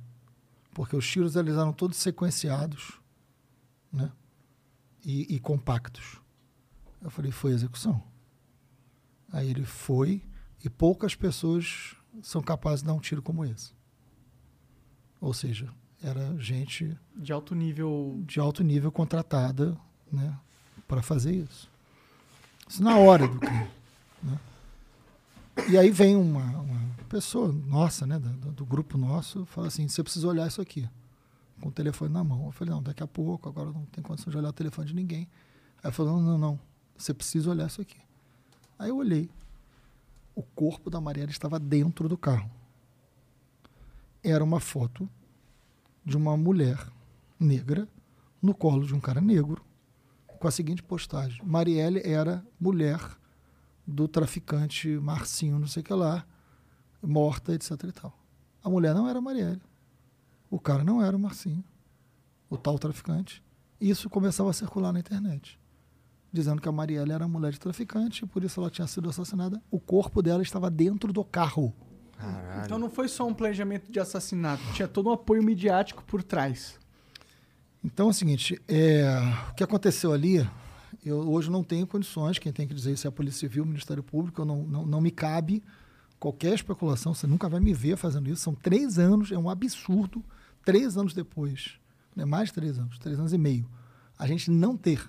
[0.72, 3.00] Porque os tiros eles eram todos sequenciados,
[3.92, 4.12] né?
[5.04, 6.20] E, e compactos.
[7.02, 8.00] Eu falei, foi execução.
[9.32, 10.22] Aí ele foi,
[10.64, 13.72] e poucas pessoas são capazes de dar um tiro como esse.
[15.20, 15.68] Ou seja,
[16.02, 18.22] era gente De alto nível.
[18.26, 19.76] de alto nível contratada
[20.10, 20.36] né,
[20.86, 21.70] para fazer isso.
[22.68, 23.68] Isso na hora do crime.
[24.22, 24.38] Né?
[25.68, 30.02] E aí vem uma, uma pessoa nossa, né, do, do grupo nosso, fala assim, você
[30.02, 30.88] precisa olhar isso aqui,
[31.60, 32.46] com o telefone na mão.
[32.46, 34.94] Eu falei, não, daqui a pouco, agora não tem condição de olhar o telefone de
[34.94, 35.28] ninguém.
[35.82, 36.60] Aí falou, não, não, não,
[36.96, 37.98] você precisa olhar isso aqui.
[38.78, 39.28] Aí eu olhei.
[40.34, 42.48] O corpo da Marielle estava dentro do carro.
[44.22, 45.08] Era uma foto
[46.08, 46.90] de uma mulher
[47.38, 47.86] negra
[48.40, 49.62] no colo de um cara negro,
[50.38, 52.98] com a seguinte postagem: Marielle era mulher
[53.86, 56.24] do traficante Marcinho, não sei o que lá,
[57.02, 58.18] morta, etc e tal.
[58.64, 59.60] A mulher não era Marielle.
[60.50, 61.62] O cara não era o Marcinho,
[62.48, 63.42] o tal traficante.
[63.78, 65.60] Isso começava a circular na internet,
[66.32, 69.62] dizendo que a Marielle era mulher de traficante e por isso ela tinha sido assassinada.
[69.70, 71.74] O corpo dela estava dentro do carro.
[72.18, 72.64] Caralho.
[72.64, 76.78] Então não foi só um planejamento de assassinato, tinha todo um apoio midiático por trás.
[77.82, 79.06] Então é o seguinte, é,
[79.50, 80.46] o que aconteceu ali,
[81.04, 83.66] eu hoje não tenho condições, quem tem que dizer isso é a Polícia Civil, o
[83.66, 85.62] Ministério Público, eu não, não, não me cabe
[86.18, 88.42] qualquer especulação, você nunca vai me ver fazendo isso.
[88.42, 90.24] São três anos, é um absurdo,
[90.64, 91.78] três anos depois,
[92.16, 93.68] né, mais de três anos, três anos e meio,
[94.18, 95.08] a gente não ter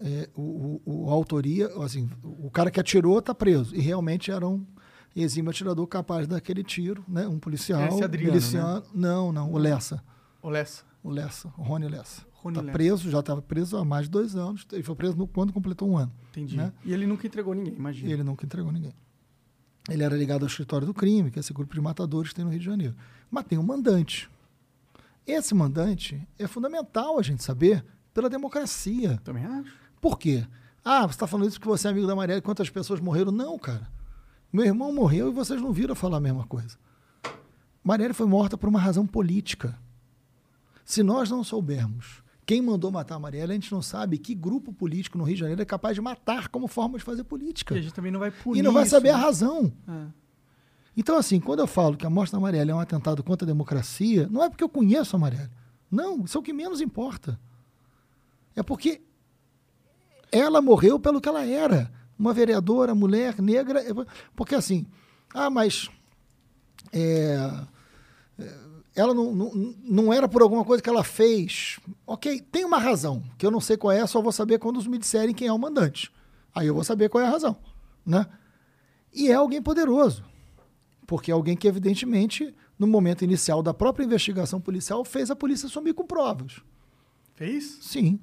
[0.00, 4.46] é, o, o, o autoria, assim, o cara que atirou está preso, e realmente era
[4.46, 4.66] um
[5.22, 10.02] exímio atirador capaz daquele tiro, né, um policial, Esse Adriano, miliciano, não, não, o Lessa.
[10.42, 10.82] Ô, Lessa.
[11.02, 12.22] O Lessa, o Rony Lessa.
[12.34, 12.72] Rony Está Lessa.
[12.72, 14.66] preso, já estava preso há mais de dois anos.
[14.72, 16.12] Ele foi preso no, quando completou um ano.
[16.30, 16.56] Entendi.
[16.56, 16.72] Né?
[16.84, 18.10] E ele nunca entregou ninguém, E imagina.
[18.12, 18.92] ele nunca entregou ninguém.
[19.88, 22.44] Ele era ligado ao escritório do crime, que é esse grupo de matadores que tem
[22.44, 22.94] no Rio de Janeiro.
[23.30, 24.30] Mas tem um mandante.
[25.26, 29.18] Esse mandante é fundamental a gente saber pela democracia.
[29.24, 29.72] Também acho.
[30.00, 30.46] Por quê?
[30.84, 33.32] Ah, você está falando isso porque você é amigo da Marielle, quantas pessoas morreram?
[33.32, 33.88] Não, cara.
[34.54, 36.78] Meu irmão morreu e vocês não viram falar a mesma coisa.
[37.82, 39.76] Marielle foi morta por uma razão política.
[40.84, 44.72] Se nós não soubermos quem mandou matar a Marielle, a gente não sabe que grupo
[44.72, 47.74] político no Rio de Janeiro é capaz de matar como forma de fazer política.
[47.74, 49.14] E a gente também não vai punir E não vai isso, saber né?
[49.14, 49.72] a razão.
[49.88, 50.06] É.
[50.96, 53.48] Então, assim, quando eu falo que a morte da Marielle é um atentado contra a
[53.48, 55.50] democracia, não é porque eu conheço a Marielle.
[55.90, 57.40] Não, isso é o que menos importa.
[58.54, 59.02] É porque
[60.30, 61.90] ela morreu pelo que ela era.
[62.18, 63.82] Uma vereadora, mulher, negra.
[64.36, 64.86] Porque, assim,
[65.32, 65.90] Ah, mas
[66.92, 67.36] é,
[68.38, 68.54] é,
[68.94, 71.80] ela não, não, não era por alguma coisa que ela fez.
[72.06, 74.96] Ok, tem uma razão, que eu não sei qual é, só vou saber quando me
[74.96, 76.12] disserem quem é o mandante.
[76.54, 77.56] Aí eu vou saber qual é a razão,
[78.06, 78.26] né?
[79.12, 80.24] E é alguém poderoso,
[81.06, 85.68] porque é alguém que evidentemente no momento inicial da própria investigação policial fez a polícia
[85.68, 86.60] sumir com provas.
[87.34, 87.78] Fez?
[87.80, 88.20] Sim.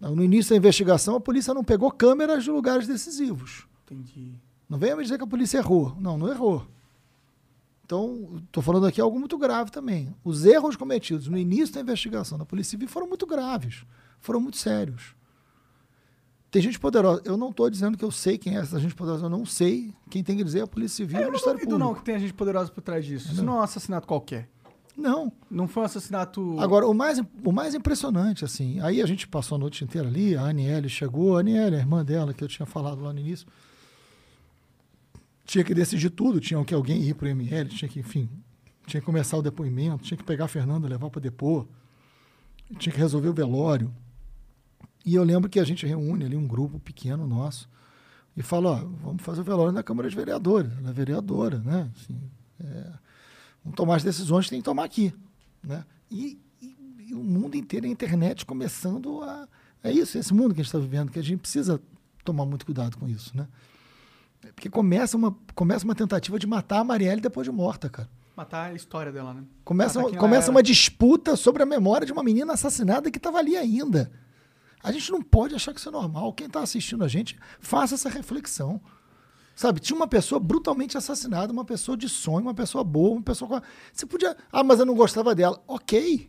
[0.00, 3.66] No início da investigação, a polícia não pegou câmeras de lugares decisivos.
[3.84, 4.34] Entendi.
[4.68, 5.96] Não venha me dizer que a polícia errou.
[6.00, 6.66] Não, não errou.
[7.84, 10.14] Então, estou falando aqui algo muito grave também.
[10.24, 13.84] Os erros cometidos no início da investigação da Polícia Civil foram muito graves,
[14.20, 15.14] foram muito sérios.
[16.50, 17.20] Tem gente poderosa.
[17.24, 19.92] Eu não estou dizendo que eu sei quem é essa gente poderosa, eu não sei.
[20.08, 21.88] Quem tem que dizer é a Polícia Civil e eu o não Ministério duvido Público.
[21.90, 23.32] não que tenha gente poderosa por trás disso.
[23.32, 24.48] Isso não é um assassinato qualquer.
[24.96, 25.32] Não.
[25.50, 26.56] Não foi um assassinato...
[26.60, 30.36] Agora, o mais, o mais impressionante, assim, aí a gente passou a noite inteira ali,
[30.36, 33.46] a Aniele chegou, a Aniele, a irmã dela, que eu tinha falado lá no início,
[35.44, 38.28] tinha que decidir tudo, tinha que alguém ir para o ML, tinha que, enfim,
[38.86, 41.66] tinha que começar o depoimento, tinha que pegar a Fernanda, levar para depor,
[42.78, 43.92] tinha que resolver o velório.
[45.04, 47.68] E eu lembro que a gente reúne ali um grupo pequeno nosso
[48.36, 51.90] e fala, ó, vamos fazer o velório na Câmara de Vereadores, na vereadora, né?
[51.94, 52.18] Assim,
[52.60, 52.92] é,
[53.64, 55.12] vamos tomar as decisões que tem que tomar aqui,
[55.62, 55.84] né?
[56.10, 56.76] E, e-
[57.08, 59.48] e o mundo inteiro, a internet começando a...
[59.82, 61.80] É isso, esse mundo que a gente está vivendo, que a gente precisa
[62.24, 63.46] tomar muito cuidado com isso, né?
[64.54, 68.08] Porque começa uma, começa uma tentativa de matar a Marielle depois de morta, cara.
[68.36, 69.44] Matar a história dela, né?
[69.64, 70.50] Começa, começa era.
[70.50, 74.10] uma disputa sobre a memória de uma menina assassinada que estava ali ainda.
[74.82, 76.32] A gente não pode achar que isso é normal.
[76.32, 78.80] Quem está assistindo a gente, faça essa reflexão.
[79.54, 83.62] Sabe, tinha uma pessoa brutalmente assassinada, uma pessoa de sonho, uma pessoa boa, uma pessoa.
[83.92, 84.36] Você podia.
[84.50, 85.62] Ah, mas eu não gostava dela.
[85.66, 86.28] Ok.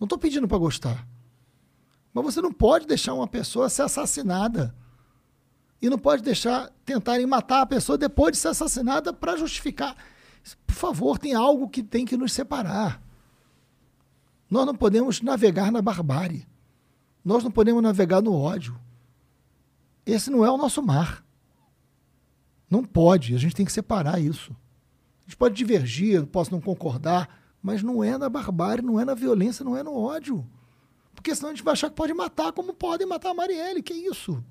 [0.00, 1.06] Não estou pedindo para gostar.
[2.12, 4.74] Mas você não pode deixar uma pessoa ser assassinada.
[5.80, 9.96] E não pode deixar tentarem matar a pessoa depois de ser assassinada para justificar.
[10.66, 13.00] Por favor, tem algo que tem que nos separar.
[14.50, 16.46] Nós não podemos navegar na barbárie.
[17.24, 18.78] Nós não podemos navegar no ódio.
[20.04, 21.24] Esse não é o nosso mar.
[22.72, 23.34] Não pode.
[23.34, 24.50] A gente tem que separar isso.
[25.20, 27.28] A gente pode divergir, eu posso não concordar,
[27.62, 30.42] mas não é na barbárie, não é na violência, não é no ódio.
[31.14, 33.82] Porque senão a gente vai achar que pode matar como podem matar a Marielle.
[33.82, 34.42] Que isso?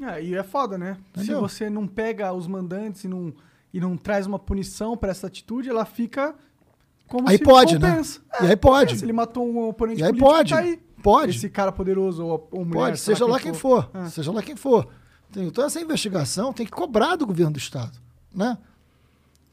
[0.00, 0.98] É, e é foda, né?
[1.10, 1.36] Entendeu?
[1.36, 3.32] Se você não pega os mandantes e não,
[3.72, 6.34] e não traz uma punição pra essa atitude, ela fica
[7.06, 7.90] como Aí se pode, né?
[7.90, 8.20] compensa.
[8.42, 8.98] E aí pode.
[8.98, 10.50] Se ele matou um oponente E aí político, pode.
[10.50, 10.80] tá aí.
[11.00, 11.36] Pode.
[11.36, 13.88] Esse cara poderoso ou, ou mulher, Pode, seja lá quem for.
[13.94, 14.10] Ah.
[14.10, 14.88] Seja lá quem for.
[15.32, 17.98] Tem- Então, essa investigação tem que cobrar do governo do Estado.
[18.34, 18.56] Né?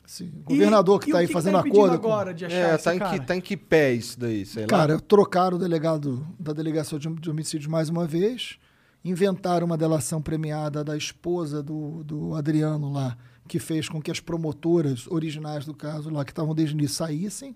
[0.06, 2.02] Esse governador que e está o aí que fazendo tá impedindo acordo.
[2.02, 4.46] com- agora de achar É, esse tá em, que, tá em que pé isso daí,
[4.46, 4.68] sei lá.
[4.68, 8.58] Cara, trocaram o delegado da delegacia de, de homicídios mais uma vez,
[9.04, 13.18] inventaram uma delação premiada da esposa do, do Adriano lá,
[13.48, 16.98] que fez com que as promotoras originais do caso lá, que estavam desde o início,
[16.98, 17.56] saíssem.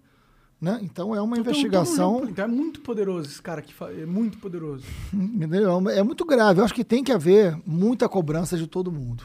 [0.59, 0.79] Né?
[0.81, 2.17] Então é uma Então, investigação.
[2.17, 4.83] Então, então é muito poderoso esse cara que fa- é muito poderoso.
[5.93, 6.59] É É muito grave.
[6.59, 9.23] Eu acho que tem que haver muita cobrança de todo mundo.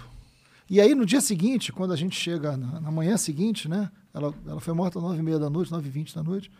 [0.68, 3.90] E aí, no dia seguinte, quando a gente chega na, na manhã seguinte, né?
[4.12, 6.50] Ela, ela foi morta às nove e meia da noite, nove e vinte da noite.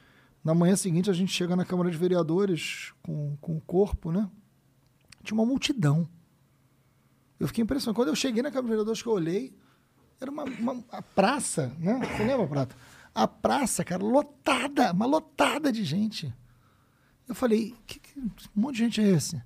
[0.42, 4.28] Na manhã seguinte, a gente chega na Câmara de Vereadores com, com o corpo, né?
[5.22, 6.08] Tinha uma multidão.
[7.38, 7.94] Eu fiquei impressionado.
[7.94, 9.54] Quando eu cheguei na Câmara de Vereadores, que eu olhei,
[10.20, 12.00] era uma, uma a praça, né?
[12.16, 12.74] Você lembra, Prata?
[13.14, 16.32] A praça, cara, lotada, uma lotada de gente.
[17.28, 19.42] Eu falei, que, que um monte de gente é esse?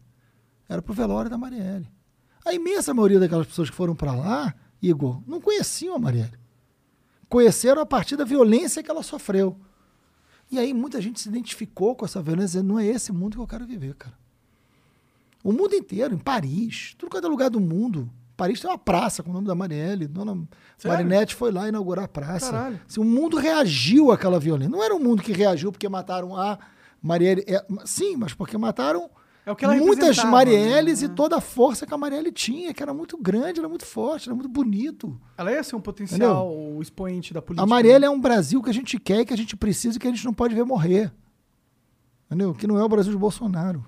[0.68, 1.90] Era pro velório da Marielle.
[2.44, 6.38] A imensa maioria daquelas pessoas que foram para lá, Igor, não conheciam a Marielle.
[7.28, 9.58] Conheceram a partir da violência que ela sofreu.
[10.50, 13.46] E aí muita gente se identificou com essa violência, não é esse mundo que eu
[13.48, 14.16] quero viver, cara.
[15.42, 18.10] O mundo inteiro, em Paris, tudo quanto é lugar do mundo.
[18.36, 20.06] Paris tem uma praça com o nome da Marielle.
[20.06, 20.32] Dona
[20.76, 20.96] Sério?
[20.96, 22.50] Marinette foi lá inaugurar a praça.
[22.50, 22.80] Caralho.
[22.86, 24.70] Assim, o mundo reagiu àquela violência.
[24.70, 26.58] Não era um mundo que reagiu porque mataram a
[27.02, 27.44] Marielle.
[27.46, 29.08] é, sim, mas porque mataram
[29.46, 31.08] É o muitas Marielles né?
[31.08, 34.28] e toda a força que a Marielle tinha, que era muito grande, era muito forte,
[34.28, 35.18] era muito bonito.
[35.38, 37.62] Ela ia ser um potencial expoente da política.
[37.62, 40.06] A Marielle é um Brasil que a gente quer, que a gente precisa e que
[40.06, 41.10] a gente não pode ver morrer.
[42.26, 42.52] Entendeu?
[42.52, 43.86] Que não é o Brasil de Bolsonaro.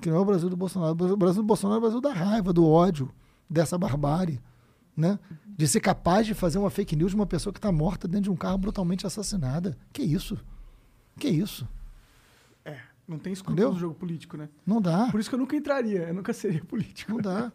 [0.00, 0.92] Que não é o Brasil do Bolsonaro.
[0.92, 3.10] O Brasil do Bolsonaro é o Brasil da raiva, do ódio,
[3.48, 4.40] dessa barbárie.
[4.96, 5.18] Né?
[5.46, 8.24] De ser capaz de fazer uma fake news de uma pessoa que está morta dentro
[8.24, 9.76] de um carro brutalmente assassinada.
[9.92, 10.38] Que isso?
[11.18, 11.68] Que isso?
[13.08, 13.74] Não tem escrúpulo Entendeu?
[13.74, 14.48] no jogo político, né?
[14.66, 15.08] Não dá.
[15.10, 17.12] Por isso que eu nunca entraria, eu nunca seria político.
[17.12, 17.52] Não dá.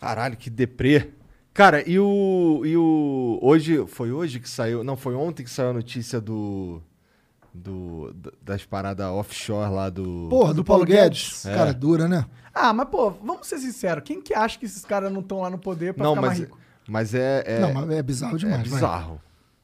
[0.00, 1.12] Caralho, que deprê.
[1.52, 2.62] Cara, e o.
[2.64, 3.38] E o.
[3.42, 3.86] Hoje.
[3.86, 4.82] Foi hoje que saiu.
[4.82, 6.82] Não, foi ontem que saiu a notícia do.
[7.54, 8.12] Do.
[8.42, 10.26] Das paradas offshore lá do.
[10.28, 11.46] Porra, do, Paulo Guedes.
[11.46, 11.54] É.
[11.54, 12.26] Cara, dura, né?
[12.52, 15.48] Ah, mas pô, vamos ser sinceros, quem que acha que esses caras não estão lá
[15.50, 16.48] no poder pra não, ficar mais mas.
[16.48, 16.58] rico?
[16.88, 17.44] Mas é.
[17.46, 18.56] É, Não, mas é bizarro é demais.
[18.68, 18.80] vai.
[18.80, 19.20] bizarro.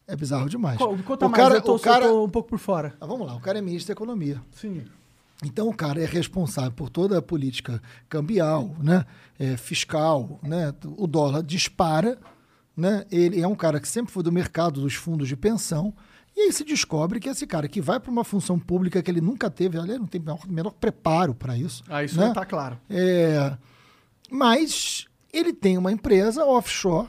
[0.07, 0.77] É bizarro demais.
[0.79, 2.95] Qual- Conta o mais, cara, eu, tô, o cara, eu tô um pouco por fora.
[3.01, 4.41] Ah, vamos lá, o cara é ministro da Economia.
[4.53, 4.85] Sim.
[5.45, 9.05] Então o cara é responsável por toda a política cambial, né,
[9.39, 12.19] é, fiscal, né, o dólar dispara,
[12.77, 15.95] né, ele é um cara que sempre foi do mercado dos fundos de pensão
[16.43, 19.21] e aí se descobre que esse cara que vai para uma função pública que ele
[19.21, 21.83] nunca teve, ele não tem o menor, menor preparo para isso.
[21.89, 22.27] Ah, isso né?
[22.27, 22.79] não tá claro.
[22.89, 23.57] É,
[24.31, 27.09] mas ele tem uma empresa offshore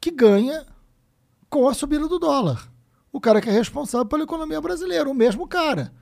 [0.00, 0.64] que ganha
[1.50, 2.70] com a subida do dólar.
[3.12, 5.92] O cara que é responsável pela economia brasileira, o mesmo cara.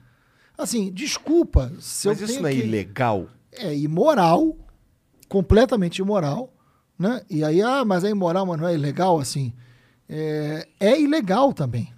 [0.57, 1.71] Assim, desculpa.
[1.79, 3.27] Se Mas eu isso tenho não é que- ilegal?
[3.51, 4.55] É imoral,
[5.29, 6.53] completamente imoral,
[6.99, 7.21] né?
[7.29, 9.53] E aí, ah, mas é imoral, mas não é ilegal, assim.
[10.09, 11.93] É, é ilegal também.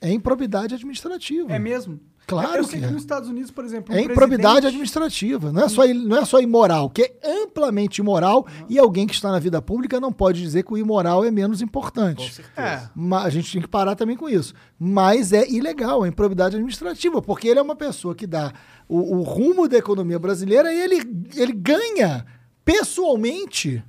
[0.00, 1.52] É improbidade administrativa.
[1.52, 2.00] É mesmo?
[2.26, 2.92] Claro Eu sei que que, é.
[2.92, 6.24] nos Estados Unidos, por exemplo, um É improbidade presidente- administrativa, não é, só, não é
[6.24, 10.40] só imoral, que é amplamente imoral e alguém que está na vida pública não pode
[10.40, 12.40] dizer que o imoral é menos importante.
[12.56, 12.82] É.
[12.94, 14.54] Ma- a gente tem que parar também com isso.
[14.78, 18.52] Mas é ilegal, é improbidade administrativa, porque ele é uma pessoa que dá
[18.88, 21.02] o, o rumo da economia brasileira e ele,
[21.34, 22.24] ele ganha
[22.64, 23.82] pessoalmente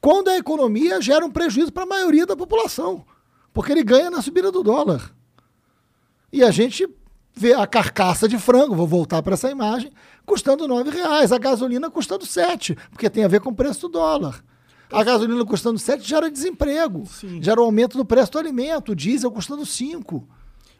[0.00, 3.04] quando a economia gera um prejuízo para a maioria da população.
[3.52, 5.12] Porque ele ganha na subida do dólar.
[6.32, 6.88] E a gente
[7.34, 9.90] vê a carcaça de frango, vou voltar para essa imagem,
[10.26, 13.92] custando R$ reais, a gasolina custando 7, porque tem a ver com o preço do
[13.92, 14.44] dólar.
[14.90, 17.42] A gasolina custando 7 gera desemprego, Sim.
[17.42, 20.16] gera o aumento do preço do alimento, o diesel custando 5.
[20.16, 20.24] Eu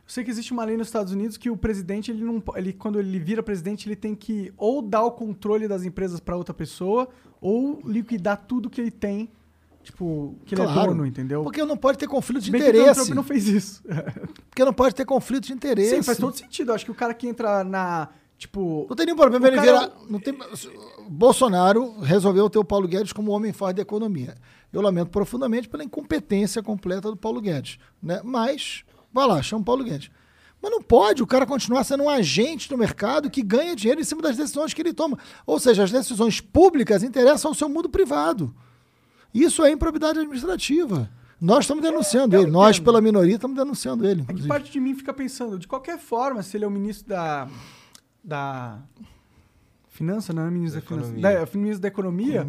[0.06, 2.98] sei que existe uma lei nos Estados Unidos que o presidente, ele não, ele, quando
[2.98, 7.08] ele vira presidente, ele tem que ou dar o controle das empresas para outra pessoa,
[7.40, 9.30] ou liquidar tudo que ele tem,
[9.88, 11.42] tipo, que ele é dono, entendeu?
[11.42, 13.00] Porque não pode ter conflito de Bem que o interesse.
[13.00, 13.82] Trump não fez isso.
[14.50, 15.96] Porque não pode ter conflito de interesse.
[15.96, 16.70] Sim, faz todo sentido.
[16.70, 18.86] Eu acho que o cara que entra na, tipo...
[18.88, 19.92] Não tem nenhum problema ele cara- virar.
[20.08, 20.36] Não tem,
[21.08, 24.34] Bolsonaro resolveu ter o Paulo Guedes como homem forte da economia.
[24.70, 27.78] Eu lamento profundamente pela incompetência completa do Paulo Guedes.
[28.02, 28.20] Né?
[28.22, 30.10] Mas, vai lá, chama o Paulo Guedes.
[30.60, 34.04] Mas não pode o cara continuar sendo um agente do mercado que ganha dinheiro em
[34.04, 35.16] cima das decisões que ele toma.
[35.46, 38.54] Ou seja, as decisões públicas interessam ao seu mundo privado.
[39.32, 41.10] Isso é improbidade administrativa.
[41.40, 42.50] Nós estamos denunciando eu ele.
[42.50, 42.84] Nós, entendo.
[42.86, 44.24] pela minoria, estamos denunciando ele.
[44.28, 47.48] É parte de mim fica pensando, de qualquer forma, se ele é o ministro da.
[48.24, 48.78] da.
[49.88, 51.08] Finança, não é ministro da, Da finança.
[51.12, 51.44] economia.
[51.46, 52.44] Da, ministro da economia.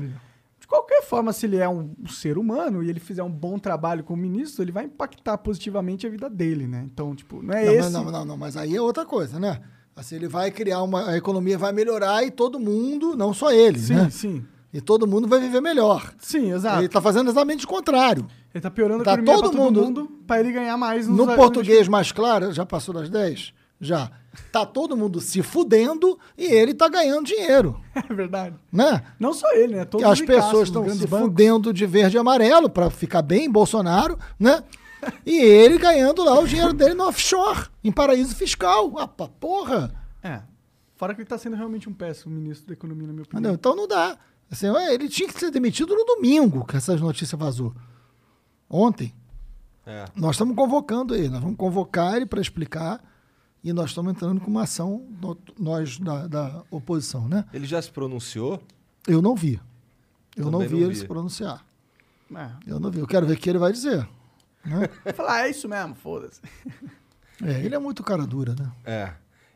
[0.60, 3.58] De qualquer forma, se ele é um, um ser humano e ele fizer um bom
[3.58, 6.84] trabalho como ministro, ele vai impactar positivamente a vida dele, né?
[6.92, 7.82] Então, tipo, não é Não, esse.
[7.82, 9.62] mas, não, não, não, mas aí é outra coisa, né?
[9.96, 11.10] Assim, ele vai criar uma.
[11.10, 14.10] A economia vai melhorar e todo mundo, não só ele, Sim, né?
[14.10, 14.46] sim.
[14.74, 16.14] E todo mundo vai viver melhor.
[16.20, 16.78] Sim, exato.
[16.78, 18.28] Ele está fazendo exatamente o contrário.
[18.54, 21.18] Ele tá piorando Tá a economia todo todo mundo- mundo pra ele ganhar mais nos
[21.18, 23.54] No português mais claro, já passou das 10?
[23.82, 24.12] Já.
[24.52, 28.56] Tá todo mundo se fudendo e ele tá ganhando dinheiro, É verdade.
[28.72, 29.04] né?
[29.20, 29.86] Não só ele, né?
[29.86, 31.28] Todos As pessoas estão se bancos.
[31.28, 34.64] fudendo de verde e amarelo para ficar bem Bolsonaro, né?
[35.26, 38.94] E ele ganhando lá o dinheiro dele no offshore, em paraíso fiscal.
[39.00, 39.92] Ah, porra!
[40.22, 40.42] É.
[40.96, 43.40] Fora que ele tá sendo realmente um péssimo ministro da economia, na minha opinião.
[43.40, 43.56] Entendeu?
[43.56, 44.18] Então não dá.
[44.52, 47.74] Assim, ele tinha que ser demitido no domingo, que essas notícias vazou.
[48.70, 49.14] Ontem.
[49.86, 50.06] É.
[50.16, 53.04] Nós estamos convocando ele, nós vamos convocar ele para explicar
[53.64, 57.46] e nós estamos entrando com uma ação, no- nós da, da oposição, né?
[57.54, 58.62] Ele já se pronunciou?
[59.08, 59.60] Eu não vi.
[60.38, 60.96] Eu não vi não ele vi.
[61.00, 61.66] se pronunciar.
[62.36, 62.50] É.
[62.68, 63.00] Eu não vi.
[63.00, 64.08] Eu quero ver o que ele vai dizer.
[64.64, 64.88] Né?
[65.04, 66.42] Vai falar, é isso mesmo, foda-se.
[67.42, 68.70] É, ele é muito cara dura, né?
[68.84, 69.14] É.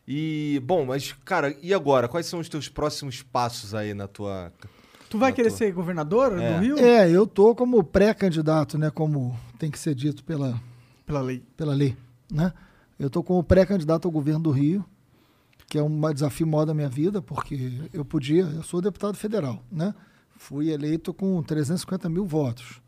[0.07, 2.07] E, bom, mas, cara, e agora?
[2.07, 4.53] Quais são os teus próximos passos aí na tua.
[5.13, 6.53] Tu vai querer tua- ser governador É.
[6.55, 6.77] do Rio?
[6.79, 8.89] É, eu tô como pré-candidato, né?
[8.89, 10.59] Como tem que ser dito pela,
[11.05, 11.43] Pela lei.
[11.55, 11.95] pela lei,
[12.31, 12.51] né?
[12.99, 14.83] Eu tô como pré-candidato ao governo do Rio,
[15.67, 19.63] que é um desafio maior da minha vida, porque eu podia, eu sou deputado federal,
[19.71, 19.93] né?
[20.35, 22.81] Fui eleito com 350 mil votos.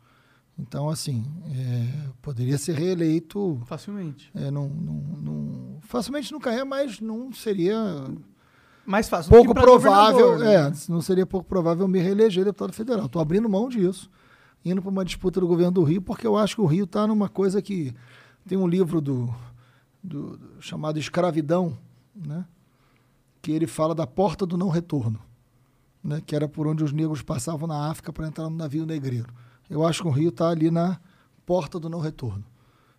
[0.58, 1.24] Então, assim,
[1.54, 4.30] é, poderia ser reeleito, Facilmente.
[4.34, 7.76] é, não, não, não- facilmente nunca é, mas não seria
[8.86, 9.30] Mais fácil.
[9.30, 10.54] pouco provável, né?
[10.68, 13.06] é, não seria pouco provável me reeleger deputado federal.
[13.06, 14.08] Estou abrindo mão disso,
[14.64, 17.06] indo para uma disputa do governo do Rio, porque eu acho que o Rio está
[17.06, 17.94] numa coisa que
[18.46, 19.32] tem um livro do,
[20.02, 21.76] do- do- chamado Escravidão,
[22.14, 22.44] né?
[23.42, 25.18] Que ele fala da porta do não retorno,
[26.02, 26.22] né?
[26.24, 29.28] Que era por onde os negros passavam na África para entrar no navio negreiro.
[29.68, 30.98] Eu acho que o Rio está ali na
[31.44, 32.44] porta do não retorno.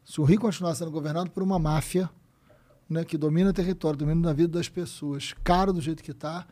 [0.04, 2.10] Se o Rio continuar sendo governado por uma máfia,
[2.90, 6.46] né, que domina o território, domina a vida das pessoas, caro do jeito que está,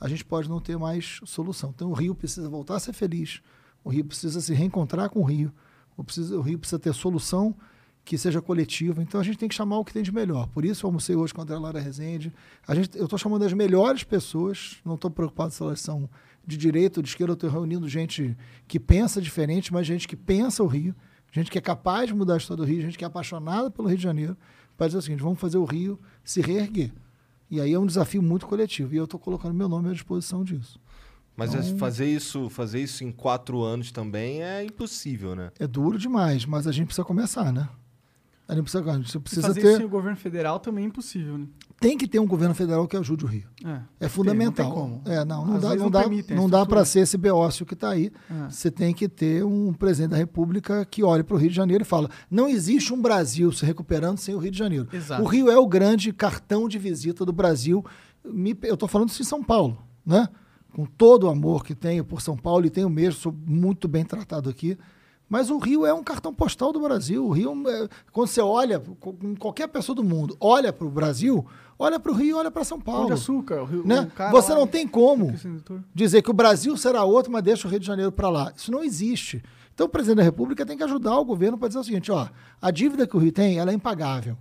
[0.00, 1.72] a gente pode não ter mais solução.
[1.74, 3.40] Então o Rio precisa voltar a ser feliz,
[3.84, 5.52] o Rio precisa se reencontrar com o Rio,
[5.96, 7.54] o, precisa- o Rio precisa ter solução
[8.04, 9.02] que seja coletiva.
[9.02, 10.46] Então a gente tem que chamar o que tem de melhor.
[10.48, 12.32] Por isso eu almocei hoje com a André Lara Rezende.
[12.66, 16.08] A gente, eu estou chamando as melhores pessoas, não estou preocupado se elas são
[16.46, 18.34] de direita ou de esquerda, eu estou reunindo gente
[18.66, 20.94] que pensa diferente, mas gente que pensa o Rio,
[21.30, 23.86] gente que é capaz de mudar a história do Rio, gente que é apaixonada pelo
[23.86, 24.36] Rio de Janeiro,
[24.80, 26.90] para dizer o seguinte: vamos fazer o Rio se reerguer.
[27.50, 28.94] E aí é um desafio muito coletivo.
[28.94, 30.80] E eu estou colocando meu nome à disposição disso.
[31.36, 35.50] Mas Então- fazer isso fazer isso em quatro anos também é impossível, né?
[35.58, 37.68] É duro demais, mas a gente precisa começar, né?
[38.50, 39.68] A gente precisa, a gente precisa Fazer ter.
[39.68, 41.46] isso sem o governo federal também é impossível, né?
[41.78, 43.44] Tem que ter um governo federal que ajude o Rio.
[43.64, 44.68] É, É fundamental.
[44.68, 45.02] Não tem como.
[45.06, 47.90] É, não, não dá, não dá, permitem, não dá para ser esse beócio que está
[47.90, 48.10] aí.
[48.30, 48.50] É.
[48.50, 51.82] Você tem que ter um presidente da República que olhe para o Rio de Janeiro
[51.82, 54.88] e fala: não existe um Brasil se recuperando sem o Rio de Janeiro.
[54.92, 55.22] Exato.
[55.22, 57.82] O Rio é o grande cartão de visita do Brasil.
[58.24, 60.28] Me- eu estou falando isso em São Paulo, né?
[60.74, 64.04] Com todo o amor que tenho por São Paulo e tenho mesmo, sou muito bem
[64.04, 64.76] tratado aqui.
[65.30, 67.24] Mas o Rio é um cartão postal do Brasil.
[67.24, 68.82] O Rio, é- quando você olha,
[69.38, 71.46] qualquer pessoa do mundo olha para o Brasil,
[71.78, 73.06] olha para o Rio e olha para São Pão Paulo.
[73.06, 74.10] de açúcar, o, Rio- Né?
[74.16, 75.32] cara Você não tem como
[75.94, 78.52] dizer que o Brasil será outro, mas deixa o Rio de Janeiro para lá.
[78.56, 79.40] Isso não existe.
[79.72, 82.26] Então o presidente da República tem que ajudar o governo para dizer o seguinte: ó,
[82.60, 84.36] a dívida que o Rio tem ela é impagável.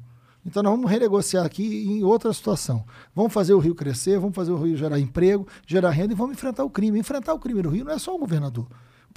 [0.45, 2.83] Então nós vamos renegociar aqui em outra situação.
[3.13, 6.33] Vamos fazer o Rio crescer, vamos fazer o Rio gerar emprego, gerar renda e vamos
[6.33, 6.97] enfrentar o crime.
[6.97, 8.65] Enfrentar o crime no Rio não é só o governador.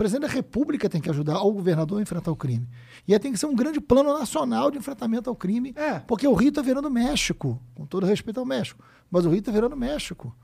[0.03, 2.69] O presidente da República tem que ajudar o governador a enfrentar o crime.
[3.07, 6.01] E aí tem que ser um grande plano nacional de enfrentamento ao crime, É.
[6.01, 8.83] porque o Rio está virando México, com todo respeito ao México.
[9.09, 10.37] Mas o Rio está virando México.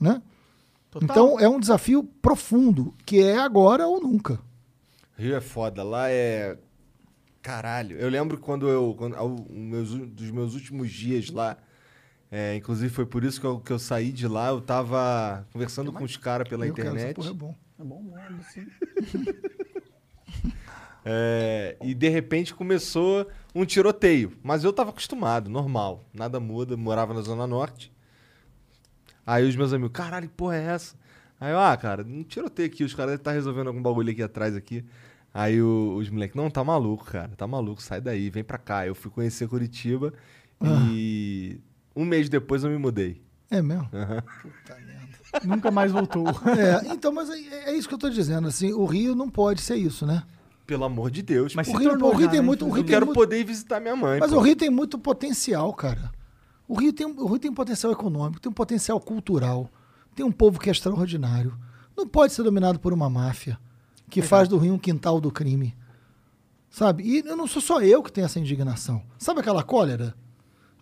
[0.00, 0.20] Né?
[0.90, 1.04] Total.
[1.08, 4.40] Então é um desafio profundo, que é agora ou nunca.
[5.16, 6.58] Rio é foda, lá é.
[7.42, 7.96] Caralho.
[7.96, 8.94] Eu lembro quando eu.
[8.98, 11.56] Quando, ao- meus, u- dos meus últimos dias lá.
[12.28, 14.48] é, inclusive foi por isso que eu, que eu saí de lá.
[14.48, 17.14] Eu tava conversando com os caras pela Eu quero, essa internet.
[17.16, 17.54] porra é bom.
[17.80, 18.66] É bom, mano, sim.
[21.04, 24.32] é, e de repente começou um tiroteio.
[24.42, 26.04] Mas eu tava acostumado, normal.
[26.12, 26.76] Nada muda.
[26.76, 27.92] Morava na Zona Norte.
[29.26, 30.96] Aí os meus amigos, caralho, que porra é essa?
[31.40, 34.22] Aí eu, ah, cara, um tiroteio aqui, os caras devem estar resolvendo algum bagulho aqui
[34.22, 34.84] atrás aqui.
[35.32, 38.86] Aí o- os moleques, não, tá maluco, cara, tá maluco, sai daí, vem pra cá.
[38.86, 40.12] Eu fui conhecer Curitiba
[40.62, 41.60] e
[41.96, 43.22] um mês depois eu me mudei.
[43.50, 43.88] É mesmo?
[43.92, 44.22] Aham.
[44.42, 44.99] Puta merda.
[45.44, 46.26] Nunca mais voltou.
[46.28, 48.48] É, então, mas é, é isso que eu tô dizendo.
[48.48, 50.22] Assim, o Rio não pode ser isso, né?
[50.66, 51.54] Pelo amor de Deus.
[51.54, 51.68] Mas.
[51.68, 52.64] O se Rio, tornou o Rio já, tem né, muito.
[52.64, 54.20] O eu Rio tem quero muito poder ir visitar minha mãe.
[54.20, 54.38] mas pô.
[54.38, 56.10] o Rio tem muito potencial, cara.
[56.66, 59.68] O Rio, tem, o Rio tem potencial econômico, tem um potencial cultural,
[60.14, 61.58] tem um povo que é extraordinário.
[61.96, 63.58] Não pode ser dominado por uma máfia
[64.08, 65.76] que faz do Rio um quintal do crime.
[66.70, 67.02] Sabe?
[67.02, 69.02] E eu não sou só eu que tenho essa indignação.
[69.18, 70.14] Sabe aquela cólera?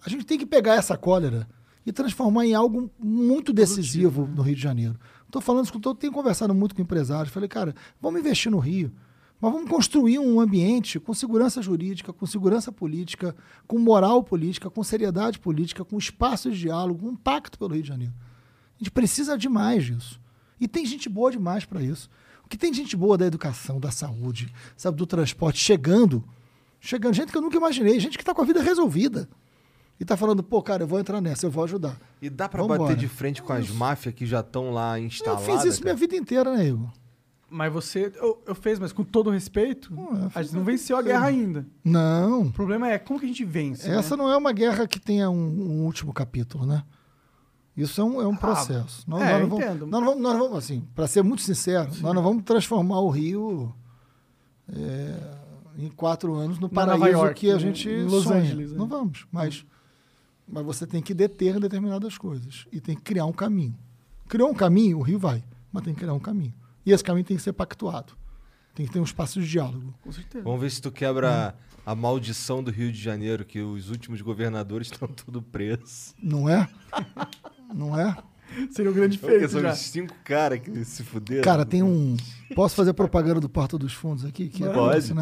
[0.04, 1.48] A gente tem que pegar essa cólera
[1.88, 4.94] e transformar em algo muito decisivo no Rio de Janeiro.
[5.24, 7.32] Estou falando isso tenho conversado muito com empresários.
[7.32, 8.92] Falei, cara, vamos investir no Rio.
[9.40, 13.34] Mas vamos construir um ambiente com segurança jurídica, com segurança política,
[13.66, 17.88] com moral política, com seriedade política, com espaço de diálogo, um pacto pelo Rio de
[17.88, 18.12] Janeiro.
[18.74, 20.20] A gente precisa demais disso.
[20.60, 22.10] E tem gente boa demais para isso.
[22.44, 26.22] O que tem gente boa da educação, da saúde, sabe, do transporte, chegando,
[26.80, 29.26] chegando, gente que eu nunca imaginei, gente que está com a vida resolvida.
[29.98, 31.98] E está falando, pô, cara, eu vou entrar nessa, eu vou ajudar.
[32.22, 32.80] E dá pra Vambora.
[32.82, 35.44] bater de frente com as máfias que já estão lá Eu instaladas?
[35.44, 36.06] fiz isso minha cara?
[36.06, 36.88] vida inteira, né, Igor?
[37.50, 38.12] Mas você.
[38.16, 41.66] Eu, eu fez, mas com todo respeito, eu a gente não venceu a guerra ainda.
[41.82, 42.42] Não.
[42.42, 43.90] O problema é como que a gente vence.
[43.90, 44.22] Essa né?
[44.22, 46.84] não é uma guerra que tenha um, um último capítulo, né?
[47.74, 49.02] Isso é um, é um processo.
[49.06, 49.86] Nós, é, nós não eu vamos, entendo.
[49.86, 53.00] nós não vamos, nós não vamos, assim, para ser muito sincero, nós não vamos transformar
[53.00, 53.72] o Rio
[54.68, 55.16] é,
[55.78, 58.40] em quatro anos no paraíso York, que a em gente Los sonha.
[58.40, 58.78] Angeles, né?
[58.78, 59.64] Não vamos, mas,
[60.48, 63.76] mas você tem que deter determinadas coisas e tem que criar um caminho.
[64.28, 66.54] Criou um caminho, o Rio vai, mas tem que criar um caminho.
[66.84, 68.14] E esse caminho tem que ser pactuado.
[68.74, 69.94] Tem que ter um espaço de diálogo.
[70.02, 70.44] Com certeza.
[70.44, 71.54] Vamos ver se tu quebra
[71.84, 76.14] a maldição do Rio de Janeiro, que os últimos governadores estão tudo presos.
[76.22, 76.68] Não é?
[77.74, 78.16] Não é?
[78.70, 79.72] Seria um grande Porque feito são já.
[79.72, 81.42] os cinco caras que se fuderam.
[81.42, 82.16] Cara, tem um.
[82.54, 84.48] Posso fazer propaganda do Porta dos Fundos aqui?
[84.48, 85.14] Que é Pode.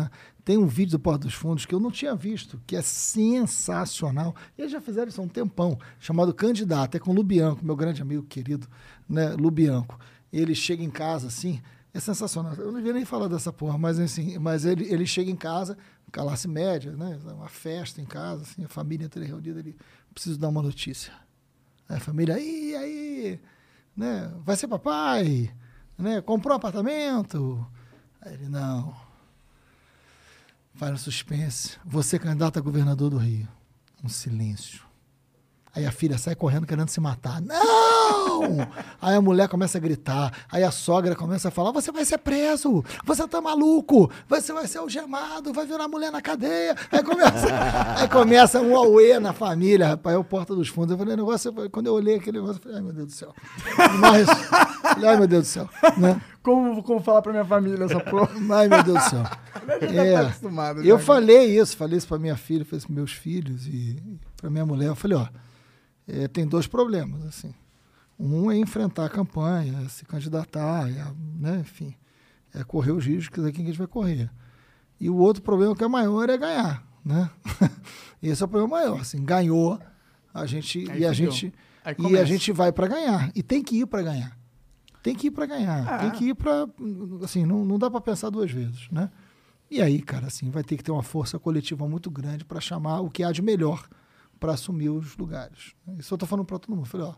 [0.44, 4.34] Tem um vídeo do Porta dos Fundos que eu não tinha visto, que é sensacional.
[4.56, 6.96] Eles já fizeram isso há um tempão, chamado Candidato.
[6.96, 8.68] É com o Lubianco, meu grande amigo querido,
[9.08, 9.30] né?
[9.30, 9.98] Lubianco.
[10.32, 11.60] Ele chega em casa assim,
[11.92, 12.54] é sensacional.
[12.54, 15.76] Eu não devia nem falar dessa porra, mas assim, mas ele, ele chega em casa,
[16.12, 17.18] classe média, né?
[17.32, 19.76] Uma festa em casa, assim, a família inteira reunida, ele
[20.12, 21.12] preciso dar uma notícia.
[21.88, 23.40] Aí a família, e aí,
[23.96, 24.32] né?
[24.44, 25.52] Vai ser papai,
[25.98, 26.20] né?
[26.20, 27.66] Comprou um apartamento?
[28.20, 28.94] Aí ele, não.
[30.74, 31.78] Vai no suspense.
[31.84, 33.48] Você candidato a governador do Rio.
[34.04, 34.85] Um silêncio.
[35.76, 37.40] Aí a filha sai correndo querendo se matar.
[37.42, 38.66] Não!
[39.00, 40.32] Aí a mulher começa a gritar.
[40.50, 44.66] Aí a sogra começa a falar: você vai ser preso, você tá maluco, você vai
[44.66, 46.74] ser algemado, vai virar mulher na cadeia.
[46.90, 47.46] Aí começa,
[48.00, 50.16] aí começa um auê na família, rapaz.
[50.16, 50.92] Eu porta dos fundos.
[50.92, 53.12] Eu falei, o negócio, quando eu olhei aquele negócio, eu falei, ai meu Deus do
[53.12, 53.34] céu.
[54.00, 54.26] Mas,
[55.04, 55.68] ai meu Deus do céu.
[55.98, 56.18] Né?
[56.42, 58.30] Como, como falar pra minha família essa porra?
[58.54, 59.22] Ai meu Deus do céu.
[59.92, 60.12] Já É.
[60.14, 60.80] tá acostumado.
[60.84, 61.04] Eu já.
[61.04, 64.00] falei isso, falei isso pra minha filha, falei isso pros meus filhos e
[64.36, 64.86] pra minha mulher.
[64.86, 65.26] Eu falei, ó,
[66.06, 67.54] é, tem dois problemas, assim.
[68.18, 71.04] Um é enfrentar a campanha, é se candidatar, é,
[71.38, 71.94] né, enfim,
[72.54, 74.30] é correr os riscos daqui que a gente vai correr.
[74.98, 77.28] E o outro problema que é maior é ganhar, né?
[78.22, 79.78] Esse é o problema maior, assim, ganhou,
[80.32, 81.30] a gente Aí e a fudeu.
[81.30, 81.54] gente
[81.84, 84.36] Aí e a gente vai pra ganhar e tem que ir pra ganhar.
[85.02, 85.98] Tem que ir pra ganhar, Ah.
[85.98, 86.66] tem que ir pra
[87.22, 89.10] assim, não, não dá pra pensar duas vezes, né?
[89.70, 93.00] E aí, cara, assim, vai ter que ter uma força coletiva muito grande para chamar
[93.00, 93.86] o que há de melhor
[94.46, 95.74] para assumir os lugares.
[95.98, 96.84] Isso eu tô falando para todo mundo.
[96.84, 97.14] Eu Falei, ó,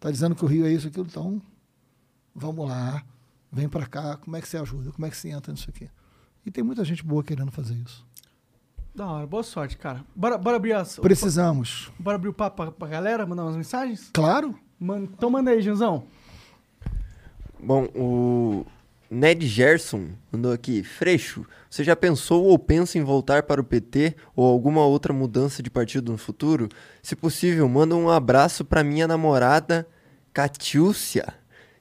[0.00, 1.42] tá dizendo que o Rio é isso, aquilo, então
[2.34, 3.04] vamos lá,
[3.52, 5.90] vem para cá, como é que você ajuda, como é que você entra nisso aqui?
[6.46, 8.06] E tem muita gente boa querendo fazer isso.
[8.94, 10.02] Da hora, boa sorte, cara.
[10.16, 10.98] Bora, bora abrir as.
[10.98, 11.92] Precisamos.
[11.98, 14.08] Bora abrir o papo pra, pra galera, mandar umas mensagens?
[14.14, 16.04] Claro, Man- então manda aí, Janzão.
[17.62, 18.64] Bom, o
[19.10, 20.82] Ned Gerson mandou aqui.
[20.82, 25.62] Freixo, você já pensou ou pensa em voltar para o PT ou alguma outra mudança
[25.62, 26.68] de partido no futuro?
[27.02, 29.86] Se possível, manda um abraço para minha namorada,
[30.32, 31.26] Catiúcia,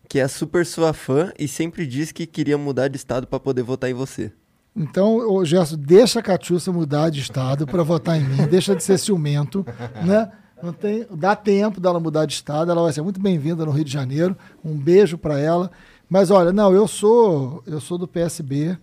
[0.08, 3.64] que é super sua fã e sempre diz que queria mudar de estado para poder
[3.64, 4.32] votar em você.
[4.74, 8.98] Então, Gerson, deixa a Catiúcia mudar de estado para votar em mim, deixa de ser
[8.98, 9.66] ciumento,
[10.06, 10.32] né?
[10.62, 13.84] Não tem, dá tempo dela mudar de estado, ela vai ser muito bem-vinda no Rio
[13.84, 14.36] de Janeiro.
[14.66, 15.70] Um beijo para ela.
[16.10, 18.78] Mas olha, não, eu sou, eu sou do PSB,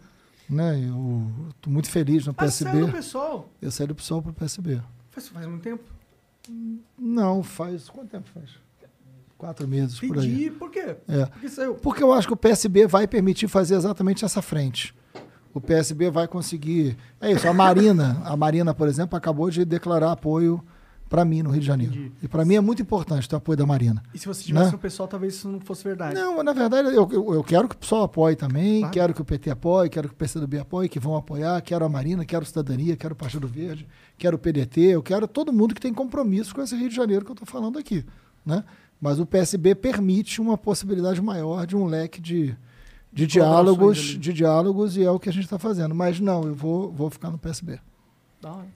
[0.49, 0.79] né?
[0.79, 1.27] Eu
[1.61, 2.71] tô muito feliz no PSB.
[2.71, 3.49] saiu do pessoal.
[3.63, 4.81] Eu saí do PSOL pro PSB.
[5.11, 5.83] Faz, faz muito tempo.
[6.99, 8.51] Não, faz quanto tempo faz?
[9.39, 10.27] Quatro meses por aí.
[10.27, 10.51] Entendi.
[10.51, 10.97] Por quê?
[11.09, 11.27] É.
[11.27, 11.75] Porque saiu.
[11.75, 14.95] Porque eu acho que o PSB vai permitir fazer exatamente essa frente.
[15.53, 16.97] O PSB vai conseguir.
[17.21, 20.63] É isso, a Marina, a Marina, por exemplo, acabou de declarar apoio
[21.09, 21.93] para mim no Rio de Janeiro.
[21.95, 22.13] Entendi.
[22.23, 24.03] E para mim é muito importante ter o apoio da Marina.
[24.13, 24.73] E se você tivesse Né?
[24.73, 26.15] no pessoal, talvez isso não fosse verdade.
[26.15, 28.93] Não, na verdade, eu, eu, eu quero que o PSOL apoie também, Claro.
[28.95, 31.89] quero que o PT apoie, quero que o PCdoB apoie, que vão apoiar, quero a
[31.89, 33.87] Marina, quero Cidadania, quero o Partido Verde,
[34.19, 37.25] quero o PDT, eu quero todo mundo que tem compromisso com esse Rio de Janeiro
[37.25, 38.05] que eu estou falando aqui.
[38.45, 38.65] Né?
[39.01, 42.57] Mas o PSB permite uma possibilidade maior de um leque de,
[43.13, 45.95] de diálogos, de diálogos, e é o que a gente está fazendo.
[45.95, 47.79] Mas não, eu vou, vou ficar no PSB.
[48.41, 48.67] Da hora.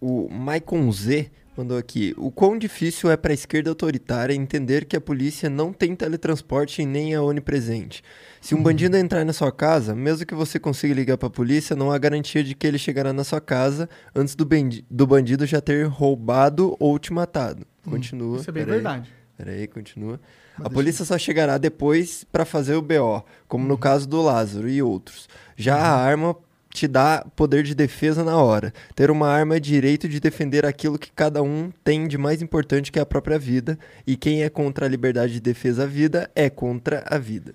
[0.00, 2.14] O Maicon Z mandou aqui.
[2.16, 6.80] O quão difícil é para a esquerda autoritária entender que a polícia não tem teletransporte
[6.80, 8.02] e nem é onipresente.
[8.40, 11.76] Se um bandido entrar na sua casa, mesmo que você consiga ligar para a polícia,
[11.76, 14.48] não há garantia de que ele chegará na sua casa antes do,
[14.90, 17.66] do bandido já ter roubado ou te matado.
[17.84, 18.38] Continua.
[18.38, 19.12] Isso é bem verdade.
[19.36, 20.18] Peraí, continua.
[20.56, 24.68] Mas a polícia só chegará depois para fazer o BO, como no caso do Lázaro
[24.68, 25.28] e outros.
[25.56, 26.36] Já a arma
[26.72, 28.72] te dá poder de defesa na hora.
[28.94, 32.92] Ter uma arma é direito de defender aquilo que cada um tem de mais importante
[32.92, 36.30] que é a própria vida, e quem é contra a liberdade de defesa à vida
[36.34, 37.54] é contra a vida.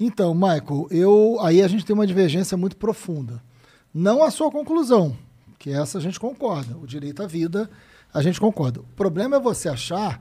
[0.00, 3.42] Então, Michael, eu aí a gente tem uma divergência muito profunda.
[3.92, 5.16] Não a sua conclusão,
[5.58, 6.76] que essa a gente concorda.
[6.78, 7.68] O direito à vida,
[8.14, 8.80] a gente concorda.
[8.80, 10.20] O problema é você achar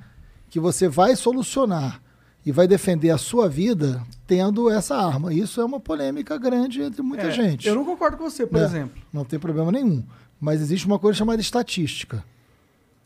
[0.50, 2.02] que você vai solucionar
[2.46, 5.34] e vai defender a sua vida tendo essa arma.
[5.34, 7.68] Isso é uma polêmica grande entre muita É, gente.
[7.68, 8.66] Eu não concordo com você, por É.
[8.66, 9.02] exemplo.
[9.12, 10.04] Não tem problema nenhum.
[10.40, 12.24] Mas existe uma coisa chamada estatística.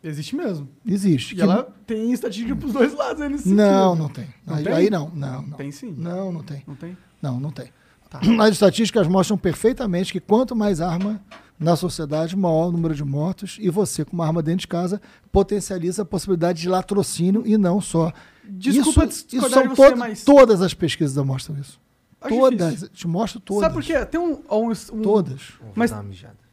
[0.04, 0.68] Existe mesmo.
[0.86, 1.34] Existe.
[1.34, 4.02] E que- ela tem estatística pros dois lados aí nesse Não, sentido.
[4.04, 4.28] não tem.
[4.46, 4.74] Não aí, tem?
[4.74, 5.58] aí não, não, não.
[5.58, 5.94] Tem sim.
[5.96, 6.64] Não, não tem.
[6.68, 6.98] Não tem?
[7.22, 7.68] Não, não tem.
[8.10, 8.20] Tá.
[8.44, 11.22] As estatísticas mostram perfeitamente que quanto mais arma
[11.60, 13.58] na sociedade, maior o número de mortos.
[13.62, 15.00] E você, com uma arma dentro de casa,
[15.32, 18.12] potencializa a possibilidade de latrocínio e não só.
[18.44, 21.80] Desculpa isso, isso são você, to- mas- Todas as pesquisas demonstram isso.
[22.20, 22.68] Acho todas.
[22.70, 22.90] difícil.
[22.90, 23.62] Te mostro todas.
[23.64, 24.06] Sabe por quê?
[24.06, 24.34] Tem um...
[24.52, 25.42] um, um Todas.
[25.76, 25.94] Mas-.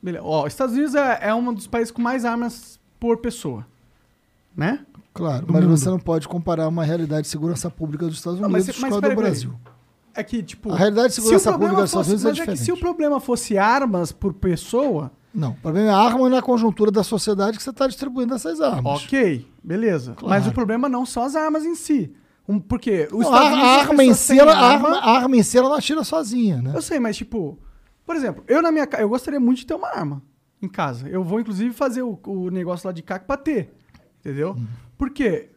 [0.03, 0.25] Beleza.
[0.25, 3.67] Ó, os Estados Unidos é, é um dos países com mais armas por pessoa.
[4.57, 4.85] Né?
[5.15, 5.77] Claro, Do mas mundo.
[5.77, 8.83] você não pode comparar uma realidade de segurança pública dos Estados Não, Unidos mas- com
[8.83, 9.17] mas a do.
[9.17, 9.55] Brasil.
[10.15, 10.73] É que, tipo...
[10.73, 12.65] A realidade de segurança pública dos Estados Unidos é mas é que diferente.
[12.65, 16.91] se o problema fosse armas por pessoa, Não, o problema é a arma na conjuntura
[16.91, 19.03] da sociedade que você está distribuindo essas armas.
[19.05, 20.15] ok, beleza.
[20.15, 20.29] Claro.
[20.29, 22.13] Mas o problema não são as armas em si.
[22.49, 25.37] Um, porque os Não, a, Unidos, a arma em si, ela, a arma, a arma
[25.37, 26.73] em si, ela não atira sozinha, né?
[26.75, 27.59] Eu sei, mas tipo,
[28.07, 30.23] por exemplo, eu na minha casa, eu gostaria muito de ter uma arma
[30.63, 31.07] em casa.
[31.09, 33.75] Eu vou inclusive fazer o, o negócio lá de CAC pra ter.
[34.21, 34.55] Entendeu?
[34.59, 34.67] Hum.
[34.97, 35.51] Porque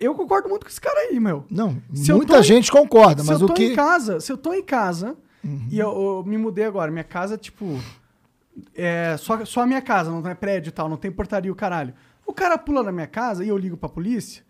[0.00, 1.44] eu concordo muito com esse cara aí, meu.
[1.50, 3.66] Não, Se eu muita tô em- gente concorda, se mas eu o tô que.
[3.66, 5.14] em casa, se eu tô em casa
[5.44, 5.66] Uhum.
[5.70, 7.78] e eu, eu me mudei agora, minha casa, tipo,
[8.74, 11.54] é só, só a minha casa, não é prédio e tal, não tem portaria o
[11.54, 11.94] caralho.
[12.32, 14.42] O cara pula na minha casa e eu ligo pra polícia,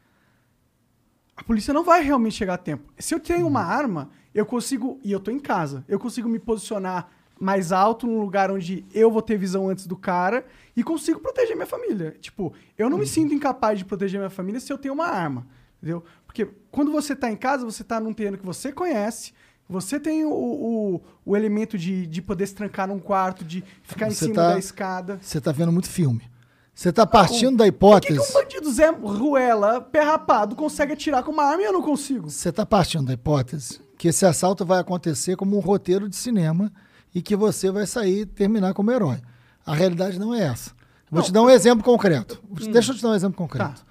[1.37, 2.93] a polícia não vai realmente chegar a tempo.
[2.97, 6.39] Se eu tenho uma arma, eu consigo, e eu tô em casa, eu consigo me
[6.39, 10.47] posicionar mais alto num lugar onde eu vou ter visão antes do cara
[10.77, 12.17] e consigo proteger minha família.
[12.21, 15.45] Tipo, eu não me sinto incapaz de proteger minha família se eu tenho uma arma,
[15.79, 16.05] entendeu?
[16.25, 19.33] Porque quando você tá em casa, você tá num terreno que você conhece,
[19.69, 24.07] você tem o, o, o elemento de, de poder se trancar num quarto, de ficar
[24.07, 25.19] em Você cima tá- da escada.
[25.21, 26.31] Você tá vendo muito filme.
[26.75, 28.19] Você tá partindo da Por que, hipótese.
[28.19, 31.83] que um bandido Zé Ruela, pé rapado, consegue atirar com uma arma e eu não
[31.83, 32.31] consigo?
[32.31, 36.73] Você está partindo da hipótese que esse assalto vai acontecer como um roteiro de cinema
[37.15, 39.21] e que você vai sair e terminar como herói.
[39.65, 40.73] A realidade não é essa.
[41.09, 42.43] Vou te dar um exemplo concreto.
[42.73, 43.81] Deixa eu te dar um exemplo concreto.
[43.81, 43.87] Tá.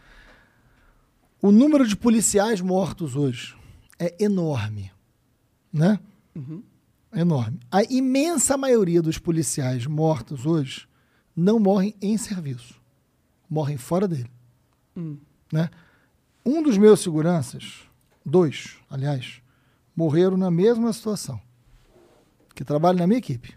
[1.42, 3.56] O número de policiais mortos hoje
[3.98, 4.92] é enorme.
[5.72, 5.98] Né?
[7.14, 7.60] Enorme.
[7.72, 10.88] A imensa maioria dos policiais mortos hoje
[11.36, 12.80] não morrem em serviço.
[13.50, 14.32] Morrem fora dele.
[15.52, 15.70] Né?
[16.46, 17.82] Um dos meus seguranças,
[18.26, 19.42] dois, aliás,
[19.96, 21.42] morreram na mesma situação.
[22.56, 23.56] Que trabalham na minha equipe.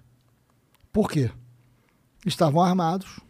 [0.92, 1.30] Por quê?
[2.24, 3.20] Estavam armados,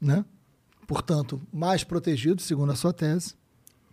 [0.00, 0.24] né?
[0.86, 3.34] Portanto, mais protegidos, segundo a sua tese.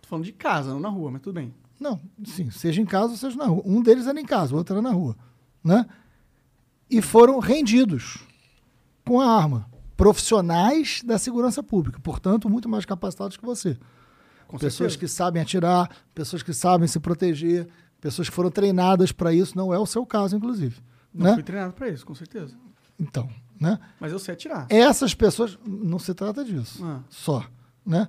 [0.02, 1.54] Tô falando de casa, não na rua, mas tudo bem.
[1.80, 3.62] Não, sim, seja em casa ou seja na rua.
[3.64, 5.16] Um deles era em casa, o outro era na rua,
[5.64, 5.86] né?
[6.88, 8.24] E foram rendidos
[9.04, 9.66] com a arma.
[9.96, 13.78] Profissionais da segurança pública, portanto, muito mais capacitados que você.
[14.48, 14.98] Com pessoas certeza.
[14.98, 17.66] que sabem atirar, pessoas que sabem se proteger,
[18.00, 19.56] pessoas que foram treinadas para isso.
[19.56, 20.76] Não é o seu caso, inclusive.
[21.14, 21.34] Não né?
[21.34, 22.54] fui treinado pra isso, com certeza.
[22.98, 23.28] Então,
[23.60, 23.78] né?
[24.00, 24.66] Mas eu sei atirar.
[24.68, 27.44] Essas pessoas, não se trata disso Ah, só,
[27.86, 28.08] né?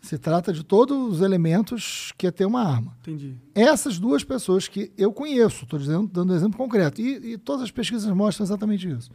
[0.00, 2.96] Se trata de todos os elementos que é ter uma arma.
[3.00, 3.36] entendi.
[3.54, 7.62] Essas duas pessoas que eu conheço, estou dizendo, dando um exemplo concreto, e, e todas
[7.62, 9.10] as pesquisas mostram exatamente isso,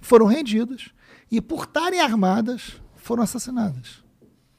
[0.00, 0.90] foram rendidas
[1.30, 4.02] e, por estarem armadas, foram assassinadas.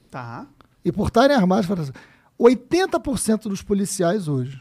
[0.10, 0.48] Tá.
[0.84, 2.12] E por estarem armados, foram assassinadas.
[2.40, 4.60] 80% dos policiais hoje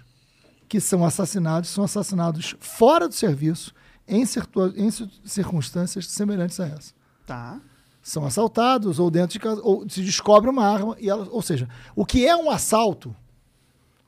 [0.69, 3.75] que são assassinados são assassinados fora do serviço,
[4.07, 6.93] em, em ci- circunstâncias semelhantes a essa
[7.27, 7.61] Tá.
[8.03, 11.69] são assaltados ou dentro de casa ou se descobre uma arma e ela, ou seja,
[11.97, 13.15] o que é um assalto,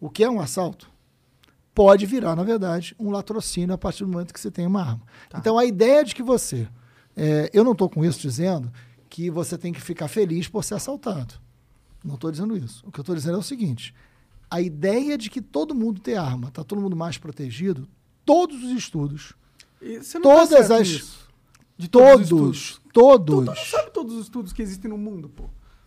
[0.01, 0.92] o que é um assalto
[1.75, 5.02] pode virar na verdade um latrocínio a partir do momento que você tem uma arma.
[5.36, 6.68] Então a ideia de que você,
[7.17, 8.70] é, eu não estou com isso dizendo
[9.09, 11.34] que você tem que ficar feliz por ser assaltado.
[12.05, 12.83] Não estou dizendo isso.
[12.86, 13.94] O que eu estou dizendo é o seguinte:
[14.51, 17.89] a ideia de que todo mundo tem arma, está todo mundo mais protegido,
[18.25, 19.34] todos os estudos,
[19.81, 21.23] você não Todas tá as- nisso.
[21.78, 24.99] De todos, os todos, todos, Tu, tu não sabe todos os estudos que existem no
[24.99, 25.44] mundo, pô.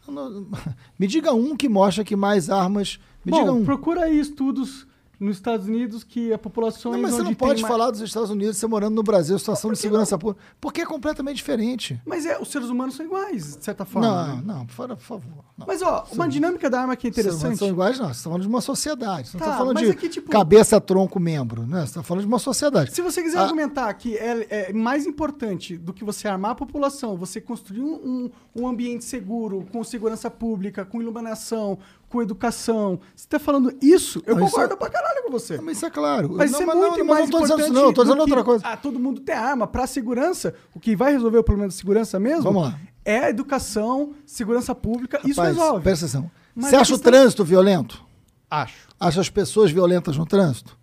[0.99, 2.99] Me diga um que mostra que mais armas.
[3.23, 3.65] Me Bom, diga um.
[3.65, 4.85] procura aí estudos
[5.19, 8.29] nos Estados Unidos que a população Não, mas você não pode mais- falar dos Estados
[8.29, 10.41] Unidos, você morando no Brasil, situação de segurança pública.
[10.59, 11.99] Porque é completamente diferente.
[12.05, 14.07] Mas é, os seres humanos são iguais, de certa forma.
[14.07, 14.43] Não, né?
[14.45, 14.95] não, por favor.
[14.97, 15.45] por favor.
[15.57, 15.65] Não.
[15.67, 17.57] Mas, ó, uma dinâmica da arma que é interessante.
[17.57, 18.07] são iguais, não.
[18.07, 19.29] Você está falando de uma sociedade.
[19.29, 21.65] Você não Tá, está falando de é que, tipo- cabeça, tronco, membro.
[21.65, 21.79] Né?
[21.79, 22.93] Você está falando de uma sociedade.
[22.93, 23.43] Se você quiser Ah.
[23.43, 27.93] argumentar que é, é mais importante do que você armar a população, você construir um,
[27.95, 28.31] um-
[28.63, 31.77] um ambiente seguro, com segurança pública, com iluminação,
[32.15, 35.59] com educação, você está falando isso, eu Não, isso concordo é- pra caralho com você.
[35.59, 36.29] Mas isso é claro.
[36.33, 37.89] Mas não, isso é mas muito não, mas mais não estou dizendo importante isso, não.
[37.89, 38.65] Estou dizendo outra coisa.
[38.65, 39.67] Ah, todo mundo tem arma.
[39.67, 42.79] Pra segurança, o que vai resolver o problema da segurança mesmo Vamos lá.
[43.03, 45.83] é a educação, segurança pública, isso Rapaz, resolve.
[45.83, 46.31] presta atenção.
[46.55, 48.05] Mas Você acha o questão- trânsito violento?
[48.49, 48.87] Acho.
[48.97, 50.77] Acha as pessoas violentas no trânsito?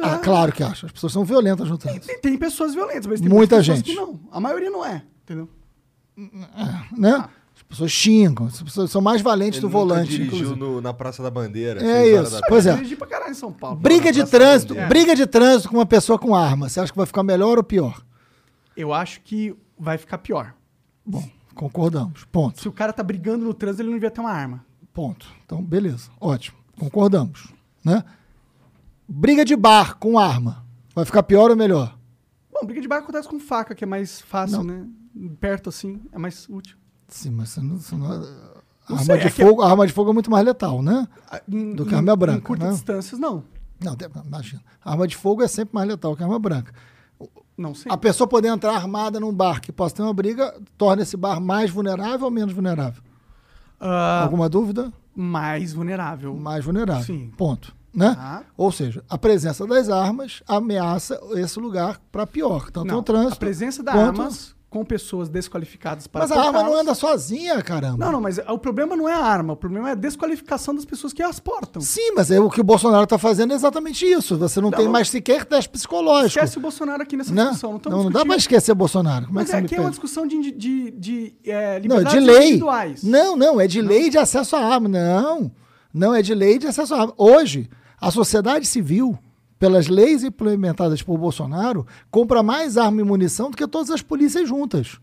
[0.00, 0.86] Ah, claro que acha.
[0.86, 2.06] As pessoas são violentas no trânsito.
[2.06, 3.90] Tem, tem pessoas violentas, mas tem Muita muitas pessoas gente.
[3.90, 4.20] que não.
[4.30, 5.48] A maioria não é, entendeu?
[6.96, 7.10] né?
[7.16, 7.28] As
[7.68, 10.58] pessoas xingam, as pessoas são mais valentes Ele do volante, dirigiu inclusive.
[10.60, 11.80] no- na Praça da Bandeira.
[11.82, 12.74] É horas isso, da pois é.
[12.74, 13.76] Dirigi pra caralho em São Paulo.
[13.76, 16.68] Briga de Praça da trânsito, briga de trânsito com uma pessoa com arma.
[16.68, 18.00] Você acha que vai ficar melhor ou pior?
[18.76, 20.54] Eu acho que vai ficar pior.
[21.04, 21.22] Bom,
[21.54, 22.24] concordamos.
[22.30, 22.60] Ponto.
[22.60, 24.64] Se o cara tá brigando no trânsito, ele não devia ter uma arma.
[24.92, 25.26] Ponto.
[25.44, 26.10] Então, beleza.
[26.20, 26.56] Ótimo.
[26.78, 27.52] Concordamos.
[27.84, 28.02] Né?
[29.08, 30.64] Briga de bar com arma.
[30.94, 31.96] Vai ficar pior ou melhor?
[32.52, 34.64] Bom, briga de bar acontece com faca, que é mais fácil, Não.
[34.64, 34.86] né?
[35.40, 36.76] Perto assim, é mais útil.
[37.08, 37.76] Sim, mas você não.
[37.78, 38.08] você não-
[38.88, 40.82] Não arma, sei, de é que- fogo, a arma de fogo é muito mais letal,
[40.82, 41.08] né?
[41.30, 42.72] Ah, Do que arma branca, Em curtas né?
[42.74, 43.42] distâncias, não.
[43.82, 44.62] Não, imagina.
[44.84, 46.72] Arma de fogo é sempre mais letal que a arma branca.
[47.56, 47.90] Não sei.
[47.92, 51.40] A pessoa poder entrar armada num bar que possa ter uma briga torna esse bar
[51.40, 53.02] mais vulnerável ou menos vulnerável?
[53.80, 54.92] Ah, Alguma dúvida?
[55.14, 56.34] mais vulnerável.
[56.34, 57.04] Mais vulnerável.
[57.04, 57.30] Sim.
[57.36, 57.74] Ponto.
[57.94, 58.12] Né?
[58.14, 58.42] Tá.
[58.56, 63.34] Ou seja, a presença das armas ameaça esse lugar para pior, tanto Não, no trânsito.
[63.34, 67.62] a presença da quanto- armas com pessoas desqualificadas para Mas a arma não anda sozinha,
[67.62, 68.04] caramba.
[68.04, 70.84] Não, não, mas o problema não é a arma, o problema é a desqualificação das
[70.84, 71.80] pessoas que as portam.
[71.80, 74.36] Sim, mas é o que o Bolsonaro tá fazendo é exatamente isso.
[74.36, 76.26] Você não, Não, tem não- mais sequer teste psicológico.
[76.26, 77.70] Esquece o Bolsonaro aqui nessa Não, discussão.
[77.74, 79.26] Não, não, não dá discutindo- esquecer Bolsonaro.
[79.26, 81.52] Como Mas é que é você que me é uma discussão de, de, de, é,
[81.54, 82.42] Não, é liberdades de lei.
[82.48, 83.02] individuais.
[83.04, 84.88] Não, não, é de lei de acesso à arma.
[84.88, 85.52] Não,
[85.94, 87.14] não é de lei de acesso à arma.
[87.16, 87.70] Hoje,
[88.00, 89.16] a sociedade civil,
[89.64, 94.46] pelas leis implementadas por Bolsonaro, compra mais arma e munição do que todas as polícias
[94.46, 95.00] juntas.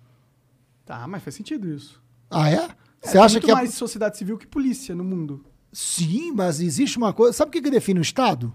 [0.85, 1.99] Tá, mas faz sentido isso.
[2.29, 2.53] Ah, é?
[2.57, 2.67] É,
[3.01, 3.51] Você tem acha muito que...
[3.51, 5.43] a- mais sociedade civil que polícia no mundo.
[5.73, 7.33] Sim, mas existe uma coisa...
[7.33, 8.53] Sabe o que, que define o Estado?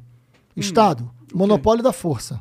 [0.56, 2.40] Estado, monopólio da força.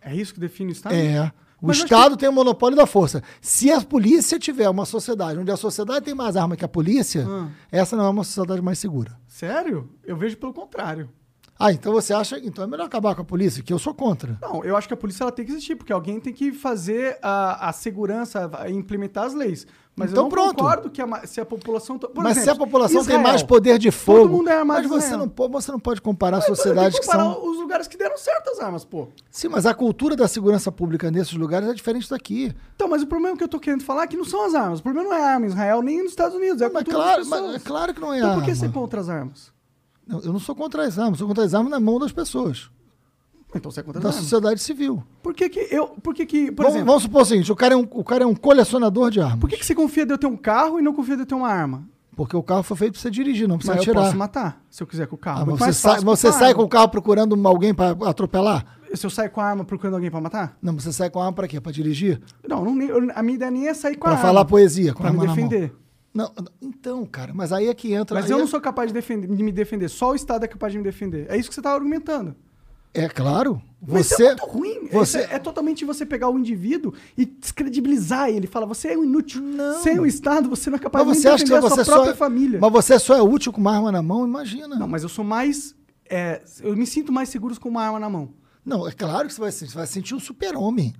[0.00, 0.94] É isso que define o Estado?
[0.94, 1.30] É.
[1.60, 3.22] O Mas Estado tem o monopólio da força.
[3.40, 7.26] Se a polícia tiver uma sociedade onde a sociedade tem mais arma que a polícia,
[7.28, 7.48] Ah.
[7.70, 9.18] essa não é uma sociedade mais segura.
[9.28, 9.90] Sério?
[10.04, 11.10] Eu vejo pelo contrário.
[11.58, 12.38] Ah, então você acha.
[12.38, 14.36] Então é melhor acabar com a polícia, que eu sou contra.
[14.42, 17.18] Não, eu acho que a polícia ela tem que existir, porque alguém tem que fazer
[17.22, 19.66] a, a segurança, a implementar as leis.
[19.96, 20.56] Mas Então eu não pronto.
[20.56, 21.96] concordo que a se a população...
[21.96, 24.28] Por Mas se exemplo, a população tem Israel, mais poder de fogo.
[24.28, 25.18] mundo é armado mas você Israel.
[25.20, 27.48] não, pode, você não pode comparar Então, sociedades tem que são.
[27.48, 29.06] os lugares que deram certo as armas, pô.
[29.30, 32.52] Sim, mas a cultura da segurança pública nesses lugares é diferente daqui.
[32.74, 34.80] Então, mas o problema que eu tô querendo falar é que não são as armas.
[34.80, 36.82] O problema não é a arma em Israel nem nos Estados Unidos, é a mas,
[36.82, 37.62] cultura claro, das mas pessoas.
[37.62, 38.42] é claro que não é Então arma.
[38.42, 39.53] por que você é contra as armas?
[40.06, 42.70] Não, Eu não sou contra as armas, sou contra as armas na mão das pessoas.
[43.56, 44.28] Então você é contra Da as armas.
[44.28, 45.02] sociedade civil.
[45.22, 45.88] Por que que eu...
[46.02, 46.50] Por que que...
[46.50, 48.34] Por Vamos, exemplo, vamos supor o seguinte: o cara, é um, o cara é um
[48.34, 49.38] colecionador de armas.
[49.38, 51.26] por que que você confia de eu ter um carro e não confia de eu
[51.26, 51.84] ter uma arma?
[52.16, 54.04] Porque o carro foi feito pra você dirigir, não precisa Mas eu atirar.
[54.06, 55.42] posso matar, se eu quiser com o carro.
[55.42, 58.64] Ah, mas você sai, mas você com sai com o carro procurando alguém pra atropelar?
[58.94, 60.56] Se eu sair com a arma procurando alguém pra matar?
[60.62, 61.60] Não, você sai com a arma pra quê?
[61.60, 62.20] Pra dirigir?
[62.48, 64.22] Não, não eu- a minha ideia nem é sair com a Pra arma.
[64.28, 65.74] falar poesia, com a Pra me defender.
[66.14, 68.14] Não, então, cara, mas aí é que entra.
[68.18, 69.88] Mas eu é- não sou capaz de, defender, de me defender.
[69.88, 71.26] Só o Estado é capaz de me defender.
[71.28, 72.36] É isso que você tá argumentando.
[72.96, 73.60] É claro.
[73.84, 74.14] Mas Você.
[74.14, 74.88] isso é muito ruim.
[74.92, 78.46] você- Isso é, é totalmente você pegar o indivíduo e descredibilizar ele.
[78.46, 79.42] Fala, você é um inútil.
[79.42, 79.82] Não.
[79.82, 81.84] Sem o Estado, você não é capaz Mas de você acha que defender a você
[81.84, 82.60] sua própria família.
[82.60, 84.24] Mas você só é útil com uma arma na mão?
[84.24, 84.76] Imagina.
[84.76, 85.74] Não, mas eu sou mais...
[86.08, 88.32] é, eu me sinto mais seguro com uma arma na mão.
[88.64, 90.94] Não, é claro que você vai, você vai sentir um super-homem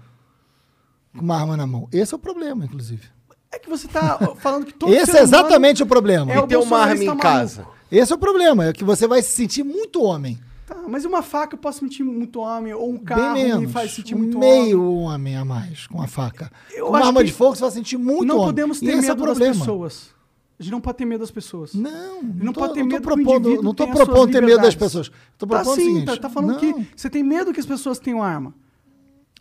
[1.16, 1.88] com uma arma na mão.
[1.92, 3.08] Esse é o problema, inclusive.
[3.54, 6.32] É que você tá falando que todo Esse é exatamente o problema.
[6.32, 7.66] É o E ter uma arma em casa.
[7.90, 10.38] Esse é o problema, é que você vai se sentir muito homem.
[10.66, 13.92] Tá, mas uma faca eu posso sentir muito homem, ou um Bem carro me faz
[13.92, 15.14] sentir muito meio homem.
[15.14, 16.50] homem a mais com a faca.
[16.74, 18.46] Eu com uma arma de fogo você vai sentir muito não homem.
[18.48, 19.54] podemos E ter esse é o medo das problema.
[19.60, 20.14] pessoas.
[20.58, 21.74] A gente não pode ter medo das pessoas.
[21.74, 24.62] Não, não, Não tô, pode ter não medo o propondo, não suas propondo ter medo
[24.62, 25.08] das pessoas.
[25.36, 26.06] Tô Tá propondo o sim, seguinte.
[26.06, 28.54] tá, tá falando não, que você tem medo que as pessoas tenham arma.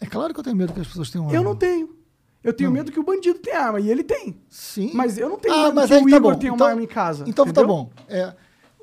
[0.01, 1.43] É claro que eu tenho medo que as pessoas tenham Eu arma.
[1.51, 1.89] não tenho.
[2.43, 2.77] Eu tenho Não.
[2.77, 4.35] medo que o bandido tenha arma, e ele tem.
[4.49, 4.91] Sim.
[4.93, 6.39] Mas eu não tenho Ah, medo mas que o tá Igor bom.
[6.39, 7.23] tenha Então- uma arma em casa.
[7.27, 7.67] Então tá entendeu?
[7.67, 7.89] bom.
[8.09, 8.33] É,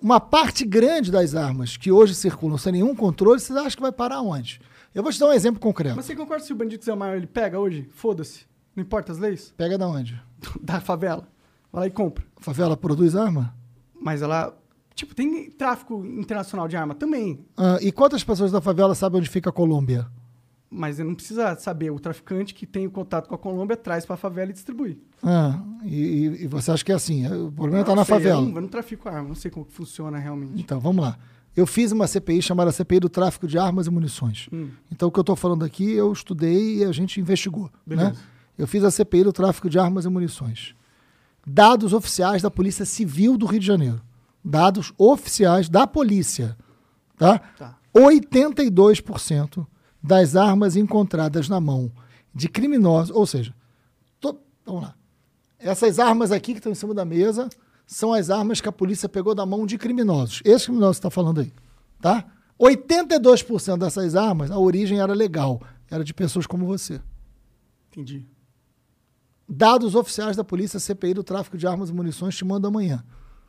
[0.01, 3.93] uma parte grande das armas que hoje circulam sem nenhum controle, você acha que vai
[3.93, 4.61] parar onde?
[4.95, 5.95] Eu vou te dar um exemplo concreto.
[5.97, 7.87] Mas você concorda se o bandido quiser uma arma, ele pega hoje?
[7.93, 8.45] Foda-se.
[8.75, 9.53] Não importa as leis?
[9.57, 10.21] Pega da onde?
[10.63, 11.29] Da favela.
[11.73, 12.25] Vai lá e compra.
[12.37, 13.55] A favela produz arma?
[14.01, 14.57] Mas ela.
[14.95, 17.45] Tipo, tem tráfico internacional de arma também.
[17.57, 20.07] Ah, e quantas pessoas da favela sabem onde fica a Colômbia?
[20.71, 21.91] Mas ele não precisa saber.
[21.91, 25.03] O traficante que tem o contato com a Colômbia traz pra favela e distribui.
[25.21, 27.27] Ah, e, e- você acha que é assim?
[27.27, 28.41] O problema está Eu na sei, favela.
[28.41, 30.61] Eu não, eu não trafico arma, não sei como funciona realmente.
[30.61, 31.19] Então, vamos lá.
[31.57, 34.49] Eu fiz uma CPI chamada CPI do tráfico de armas e munições.
[34.53, 34.69] Hum.
[34.93, 37.65] Então, o que eu estou falando aqui, eu estudei e a gente investigou.
[37.85, 37.97] Né?
[37.97, 38.21] Beleza.
[38.57, 40.75] Eu fiz a CPI do tráfico de armas e munições.
[41.45, 44.01] Dados oficiais da Polícia Civil do Rio de Janeiro.
[44.45, 46.57] Dados oficiais da polícia.
[47.19, 47.39] Tá?
[47.59, 47.77] Tá.
[47.93, 49.67] 82%
[50.03, 51.91] das armas encontradas na mão
[52.35, 53.55] de criminosos, ou seja,
[54.21, 54.95] to- vamos lá.
[55.59, 57.49] Essas armas aqui que estão em cima da mesa
[57.87, 60.41] são as armas que a polícia pegou da mão de criminosos.
[60.45, 61.53] Esse criminoso está falando aí,
[62.01, 62.25] tá?
[62.59, 67.01] 82% dessas armas, a origem era legal, era de pessoas como você.
[67.91, 68.27] Entendi.
[69.49, 73.05] Dados oficiais da polícia CPI do tráfico de armas e munições te mando amanhã.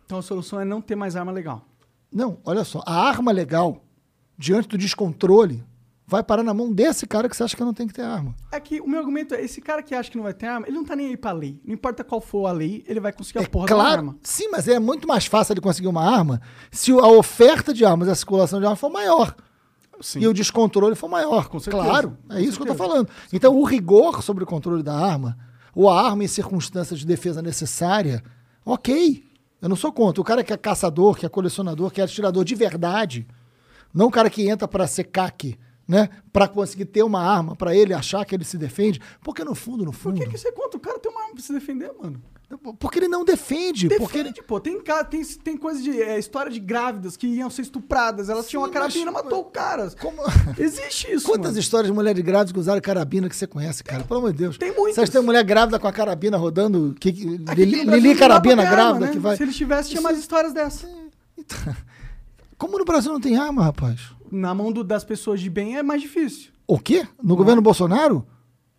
[0.06, 1.66] Então a solução é não ter mais arma legal.
[2.12, 3.86] Não, olha só, a arma legal,
[4.38, 5.64] diante do descontrole,
[6.12, 8.36] vai parar na mão desse cara que você acha que não tem que ter arma.
[8.52, 10.68] É que o meu argumento é, esse cara que acha que não vai ter arma,
[10.68, 11.60] ele não tá nem aí pra lei.
[11.66, 14.18] Não importa qual for a lei, ele vai conseguir a É porra da claro, arma.
[14.22, 18.10] sim, mas é muito mais fácil de conseguir uma arma se a oferta de armas
[18.10, 19.34] a circulação de armas for maior.
[20.02, 20.20] Sim.
[20.20, 21.48] E o descontrole for maior.
[21.48, 23.08] Com certeza, Claro, é isso que eu tô falando.
[23.32, 25.38] Então, o rigor sobre o controle da arma,
[25.74, 28.22] ou a arma em circunstâncias de defesa necessária,
[28.66, 29.24] ok.
[29.62, 30.20] Eu não sou contra.
[30.20, 33.28] O cara que é caçador, que é colecionador, que é atirador de verdade,
[33.94, 35.56] não o cara que entra para ser caque,
[35.88, 36.10] né?
[36.32, 39.00] Pra conseguir ter uma arma, pra ele achar que ele se defende.
[39.22, 40.20] Porque no fundo, no Por fundo.
[40.22, 40.78] que, que você conta?
[40.78, 42.22] O cara tem uma arma pra se defender, mano.
[42.80, 43.88] Porque ele não defende.
[43.98, 44.30] Porque ele...
[44.30, 44.60] Defende, pô.
[44.60, 44.78] Tem,
[45.10, 48.28] tem, tem coisa de é, história de grávidas que iam ser estupradas.
[48.28, 49.90] Elas tinham uma Sim, carabina, mas- matou o cara.
[49.92, 50.22] Como-
[50.60, 51.26] Existe isso.
[51.26, 51.60] Quantas mano.
[51.60, 54.04] histórias de mulheres grávidas que usaram carabina que você conhece, cara?
[54.04, 54.58] Pelo amor de Deus.
[54.58, 54.96] tem muitas.
[54.96, 56.94] Vocês têm mulher grávida com a carabina rodando?
[57.00, 59.12] Que, Lili, Lili carabina arma, grávida né?
[59.14, 59.38] que vai.
[59.38, 60.88] Se ele tivesse, tinha mais histórias dessa.
[61.38, 61.58] Então,
[62.58, 64.00] Como no Brasil não tem arma, rapaz?
[64.32, 66.52] Na mão do- das pessoas de bem é mais difícil.
[66.68, 67.06] O quê?
[67.22, 68.26] No governo Bolsonaro?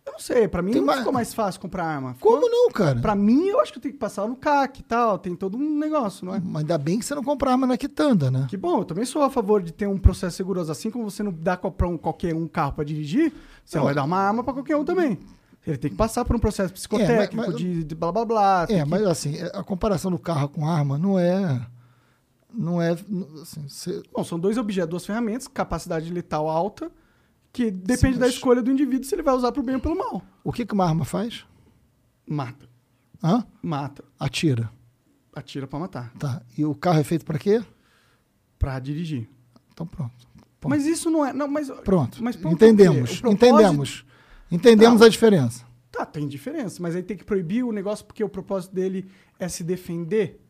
[0.05, 2.13] Eu não sei, pra mim Tem não mais- ficou mais fácil comprar arma.
[2.15, 2.99] Ficou- Como não, cara?
[2.99, 5.17] Pra mim, eu acho que eu tenho que passar no CAC e tal.
[5.17, 6.41] Tem todo um negócio, não é?
[6.43, 8.45] Mas ainda bem que você não compra arma na quitanda, né?
[8.49, 10.69] Que bom, eu também sou a favor de ter um processo seguroso.
[10.71, 13.31] Assim como você não dá pra um, qualquer um carro pra dirigir,
[13.63, 15.17] você não vai dar uma arma pra qualquer um também.
[15.65, 18.67] Ele tem que passar por um processo psicotécnico, mas- de, de blá blá blá.
[18.67, 21.65] tem É, que- mas assim, a comparação do carro com arma não é.
[22.53, 22.91] Não é.
[23.41, 26.91] Assim, você- Bom, são dois objetos, duas ferramentas, capacidade letal alta,
[27.51, 29.97] que depende da mas- escolha do indivíduo se ele vai usar pro bem ou pelo
[29.97, 30.21] mal.
[30.43, 31.45] o que, que uma arma faz?
[32.27, 32.67] Mata.
[33.23, 33.45] Hã?
[33.61, 34.03] Mata.
[34.19, 34.69] Atira.
[35.35, 36.13] Atira pra matar.
[36.19, 36.41] Tá.
[36.57, 37.63] E o carro é feito pra quê?
[38.59, 39.27] Pra dirigir.
[39.73, 40.13] Então pronto.
[40.59, 40.69] Ponto.
[40.69, 41.33] Mas isso não é.
[41.33, 42.23] Não, mas, Pronto.
[42.23, 43.09] Mas entendemos.
[43.09, 43.15] é o?
[43.15, 44.05] O propósito- Entendemos.
[44.51, 45.65] Entendemos a diferença.
[45.91, 49.09] Tá, tem diferença, mas aí tem que proibir o negócio porque o propósito dele
[49.39, 50.42] é se defender.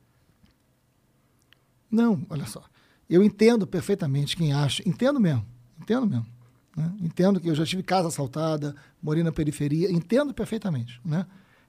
[1.94, 2.64] Não, olha só.
[3.08, 4.82] Eu entendo perfeitamente quem acha.
[4.84, 5.46] Entendo mesmo.
[5.80, 6.26] Entendo mesmo.
[6.76, 6.92] né?
[7.00, 9.92] Entendo que eu já tive casa assaltada, morei na periferia.
[9.92, 11.00] Entendo perfeitamente.
[11.06, 11.24] Né?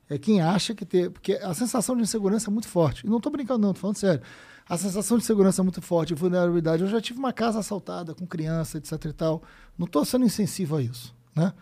[0.09, 1.11] É quem acha que ter.
[1.11, 3.07] Porque a sensação de insegurança é muito forte.
[3.07, 4.23] E não estou brincando, não, estou falando sério.
[4.67, 6.83] A sensação de segurança é muito forte, de vulnerabilidade.
[6.83, 9.43] Eu já tive uma casa assaltada com criança, etc e tal.
[9.77, 11.15] Não estou sendo insensível a isso.
[11.37, 11.53] Né?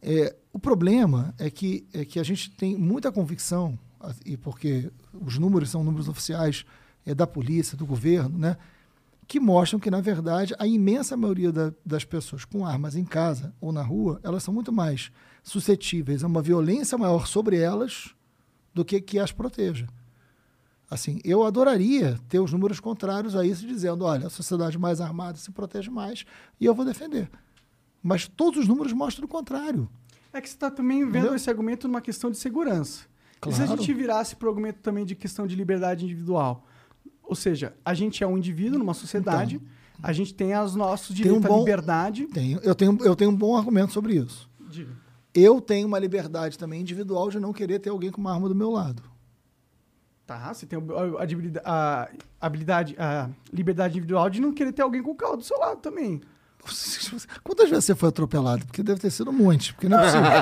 [0.00, 3.78] É, o problema é que, é que a gente tem muita convicção,
[4.24, 6.64] e porque os números são números oficiais
[7.06, 8.56] é, da polícia, do governo, né,
[9.26, 13.54] que mostram que, na verdade, a imensa maioria da- das pessoas com armas em casa
[13.60, 15.10] ou na rua, elas são muito mais
[15.42, 18.14] suscetíveis a uma violência maior sobre elas
[18.74, 19.86] do que que as proteja.
[20.90, 25.38] Assim, eu adoraria ter os números contrários a isso, dizendo, olha, a sociedade mais armada
[25.38, 26.24] se protege mais
[26.60, 27.30] e eu vou defender.
[28.02, 29.88] Mas todos os números mostram o contrário.
[30.32, 31.34] É que você está também vendo Entendeu?
[31.34, 33.04] esse argumento numa questão de segurança.
[33.46, 33.80] E se a Claro.
[33.80, 36.66] gente virasse para o argumento também de questão de liberdade individual?
[37.24, 39.60] Ou seja, a gente é um indivíduo numa sociedade,
[40.02, 42.26] a gente tem os nossos um direitos à bom- liberdade.
[42.26, 44.50] Tenho, eu, tenho, eu tenho um bom argumento sobre isso.
[44.68, 44.90] Diga.
[45.34, 48.54] Eu tenho uma liberdade também individual de não querer ter alguém com uma arma do
[48.54, 49.02] meu lado.
[50.26, 52.08] Tá, você tem a habilidade, a
[52.40, 55.80] habilidade, a liberdade individual de não querer ter alguém com o carro do seu lado
[55.80, 56.20] também.
[57.42, 58.64] Quantas vezes você foi atropelado?
[58.66, 59.74] Porque deve ter sido um monte.
[59.74, 60.22] Porque não é possível.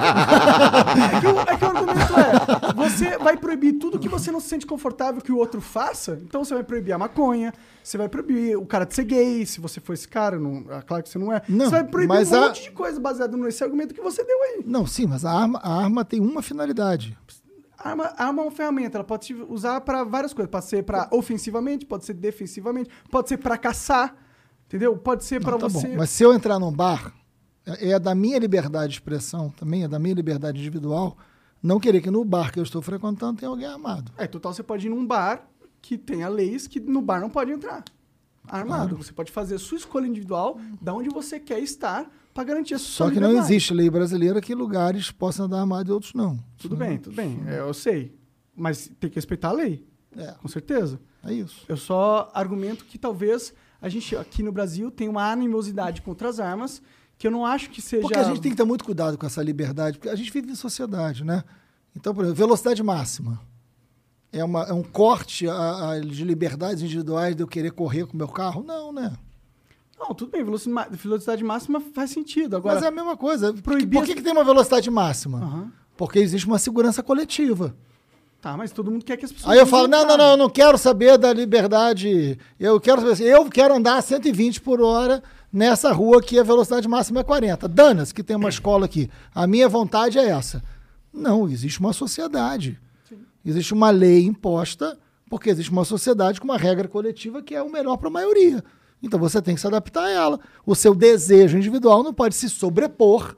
[1.01, 4.41] É que, o, é que o argumento é: você vai proibir tudo que você não
[4.41, 8.09] se sente confortável que o outro faça, então você vai proibir a maconha, você vai
[8.09, 11.09] proibir o cara de ser gay, se você for esse cara, não, é claro que
[11.09, 11.43] você não é.
[11.49, 14.43] Não, você vai proibir um a- monte de coisa baseado nesse argumento que você deu
[14.43, 14.63] aí.
[14.67, 17.17] não, sim, mas a arma, a arma tem uma finalidade.
[17.79, 20.51] A arma, a arma é uma ferramenta, ela pode se usar para várias coisas.
[20.51, 24.15] Pode ser para ofensivamente, pode ser defensivamente, pode ser para caçar,
[24.71, 24.97] entendeu?
[24.97, 25.89] Pode ser para tá você.
[25.89, 25.97] bom.
[25.97, 27.13] Mas se eu entrar num bar,
[27.67, 31.19] é é da minha liberdade de expressão, também é da minha liberdade individual,
[31.61, 34.13] não querer que no bar que eu estou frequentando tenha alguém armado.
[34.17, 35.47] É, total, você pode ir num bar
[35.83, 37.85] que tenha leis que no bar não pode entrar.
[38.47, 38.91] Armado.
[38.91, 39.05] Claro.
[39.05, 42.79] Você pode fazer a sua escolha individual, da onde você quer estar, para garantir a
[42.79, 46.39] sua Só que não existe lei brasileira que lugares possam andar armado e outros não.
[46.57, 47.43] Tudo bem, tudo bem.
[47.47, 48.17] É, eu sei.
[48.57, 51.01] Mas tem que respeitar a lei, É, com certeza.
[51.25, 51.65] é isso.
[51.69, 56.39] Eu só argumento que talvez a gente aqui no Brasil tenha uma animosidade contra as
[56.41, 56.83] armas
[57.19, 58.03] que eu não acho que seja.
[58.03, 60.51] Porque a gente tem que ter muito cuidado com essa liberdade, porque a gente vive
[60.51, 61.45] em sociedade, né?
[61.95, 63.41] Então, por exemplo, velocidade máxima.
[64.33, 68.15] É, uma, é um corte a- a- de liberdades individuais de eu querer correr com
[68.15, 68.63] o meu carro?
[68.63, 69.13] Não, né?
[69.99, 72.57] Não, tudo bem, velocidade, máxima faz sentido.
[72.57, 73.53] Agora, Mas é a mesma coisa.
[73.53, 75.39] proibir Por que, que tem uma velocidade máxima?
[75.39, 75.73] Aham.
[75.97, 77.75] Porque existe uma segurança coletiva.
[78.41, 79.53] Tá, mas todo mundo quer que as pessoas.
[79.53, 82.39] Aí eu falo, não, não, não, eu não quero saber da liberdade.
[82.59, 86.43] Eu quero saber assim, eu quero andar a 120 por hora nessa rua que a
[86.43, 87.69] velocidade máxima é 40.
[87.69, 89.11] Danas, que tem uma escola aqui.
[89.35, 90.63] A minha vontade é essa.
[91.13, 92.81] Não, existe uma sociedade.
[93.45, 97.71] Existe uma lei imposta, porque existe uma sociedade com uma regra coletiva que é o
[97.71, 98.65] melhor para a maioria.
[99.03, 100.41] Então você tem que se adaptar a ela.
[100.65, 103.35] O seu desejo individual não pode se sobrepor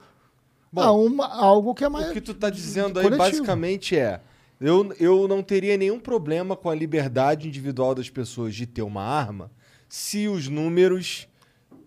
[0.75, 2.09] a uma, a algo que é mais.
[2.09, 3.29] O que tu tá dizendo aí coletivo.
[3.29, 4.21] basicamente é:
[4.59, 9.01] eu, eu não teria nenhum problema com a liberdade individual das pessoas de ter uma
[9.03, 9.51] arma
[9.89, 11.27] se os números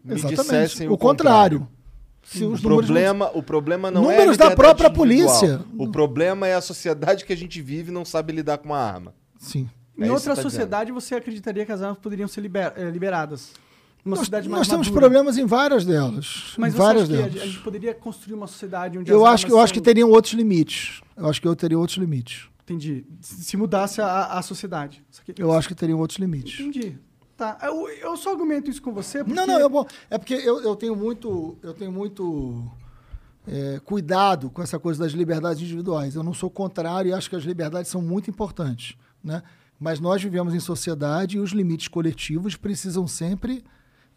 [0.05, 0.41] me Exatamente.
[0.43, 1.67] dissessem o o contrário.
[2.23, 4.93] Se O os números não- problema, o problema não é a Números da própria individual.
[5.39, 5.65] polícia.
[5.79, 8.79] O problema é a sociedade que a gente vive e não sabe lidar com uma
[8.79, 9.15] arma.
[9.39, 9.69] Sim.
[9.97, 12.91] Em É isso outra tá sociedade, você acreditaria que as armas poderiam ser liber- eh,
[12.91, 13.53] liberadas.
[14.05, 16.55] Uma Nós, sociedade mais nós temos problemas em várias delas.
[16.59, 17.33] Mas em você várias acha que a delas.
[17.33, 19.81] gente- a gente poderia construir uma sociedade onde Eu as acho, que- eu acho que
[19.81, 21.01] teriam outros limites.
[21.17, 22.49] Eu acho que eu teria outros limites.
[22.67, 23.07] Entendi.
[23.21, 25.05] Se se mudasse a, a sociedade.
[25.39, 26.59] Eu acho que teriam outros limites.
[26.59, 26.99] Entendi.
[27.37, 27.57] Tá.
[27.63, 29.35] Eu, eu só argumento isso com você porque...
[29.35, 32.69] Não, não, eu, vou- é porque eu, eu tenho muito, eu tenho muito
[33.47, 36.17] é, cuidado com essa coisa das liberdades individuais.
[36.17, 39.43] Eu não sou contrário e acho que as liberdades são muito importantes, né?
[39.79, 43.63] Mas nós vivemos em sociedade e os limites coletivos precisam sempre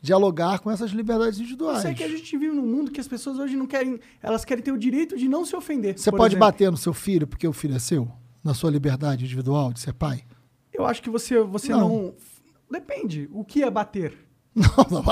[0.01, 1.79] dialogar com essas liberdades individuais.
[1.79, 3.99] Isso é que a gente vive num mundo que as pessoas hoje não querem...
[4.23, 5.99] Elas querem ter o direito de não se ofender.
[5.99, 6.47] Você pode exemplo.
[6.47, 8.09] bater no seu filho porque o filho é seu,
[8.43, 10.23] na sua liberdade individual de ser pai.
[10.73, 11.89] Eu acho que você, você Não.
[11.89, 12.13] não...
[12.71, 13.27] Depende.
[13.33, 14.13] O que é bater?
[14.55, 15.03] Não, não,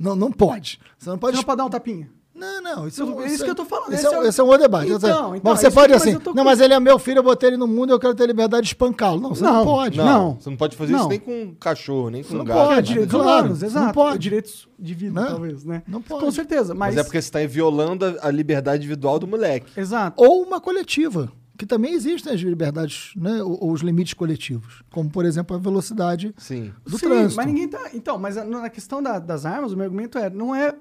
[0.00, 0.80] não, não pode.
[0.98, 2.10] Você não Você pode não pode dar um tapinha?
[2.34, 4.26] Não, não, isso, Eu- é isso que eu tô falando, Esse, esse é, é o-
[4.26, 4.92] esse é um outro debate.
[4.92, 7.22] Então, então, mas você isso pode assim, não, com- mas ele é meu filho, eu
[7.22, 9.20] botei ele no mundo, eu quero ter liberdade de espancá-lo.
[9.20, 9.98] Não, você não, Não, pode.
[9.98, 10.34] Não, Não.
[10.40, 11.00] você não pode fazer Não.
[11.00, 12.56] isso nem com um cachorro, nem com um não gato.
[12.58, 12.70] pode.
[12.70, 12.82] É, nada.
[12.82, 13.94] direitos claro, humanos, não exato.
[13.94, 14.18] pode.
[14.18, 15.82] Direitos de vida, talvez, né?
[15.86, 16.24] Não pode.
[16.24, 16.94] Com certeza, mas...
[16.94, 19.78] Mas é porque você está violando a, a liberdade individual do moleque.
[19.78, 20.22] Exato.
[20.22, 25.10] Ou uma coletiva, que também existem as liberdades, né, ou, ou os limites coletivos, como,
[25.10, 26.72] por exemplo, a velocidade Sim.
[26.86, 27.36] do Sim, trânsito.
[27.36, 27.90] mas ninguém tá...
[27.92, 30.74] Então, mas na questão da- das armas, o meu argumento é, não é...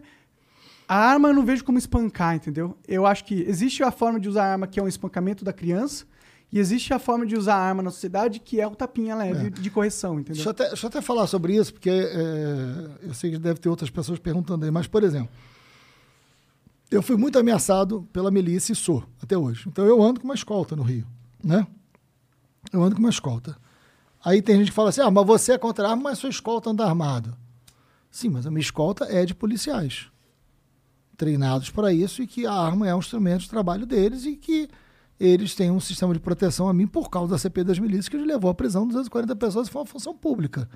[0.87, 2.77] A arma eu não vejo como espancar, entendeu?
[2.87, 5.51] Eu acho que existe a forma de usar a arma que é um espancamento da
[5.51, 6.05] criança
[6.49, 9.49] e existe a forma de usar a arma na sociedade que é o tapinha leve
[9.49, 10.35] de correção, entendeu?
[10.35, 13.59] Deixa eu, até, deixa eu até falar sobre isso, porque é, eu sei que deve
[13.59, 15.27] ter outras pessoas perguntando aí, mas, por exemplo,
[16.89, 19.67] eu fui muito ameaçado pela milícia e sou, até hoje.
[19.67, 21.05] Então eu ando com uma escolta no Rio,
[21.43, 21.67] né?
[22.71, 23.57] Eu ando com uma escolta.
[24.23, 26.29] Aí tem gente que fala assim, ah, mas você é contra a arma, mas sua
[26.29, 27.35] escolta anda armado.
[28.09, 30.07] Sim, mas a minha escolta é de policiais,
[31.15, 34.67] treinados para isso e que a arma é um instrumento de trabalho deles e que
[35.19, 38.17] eles têm um sistema de proteção a mim por causa da CP das milícias que
[38.17, 40.69] levou à prisão de 240 pessoas e foi uma função pública.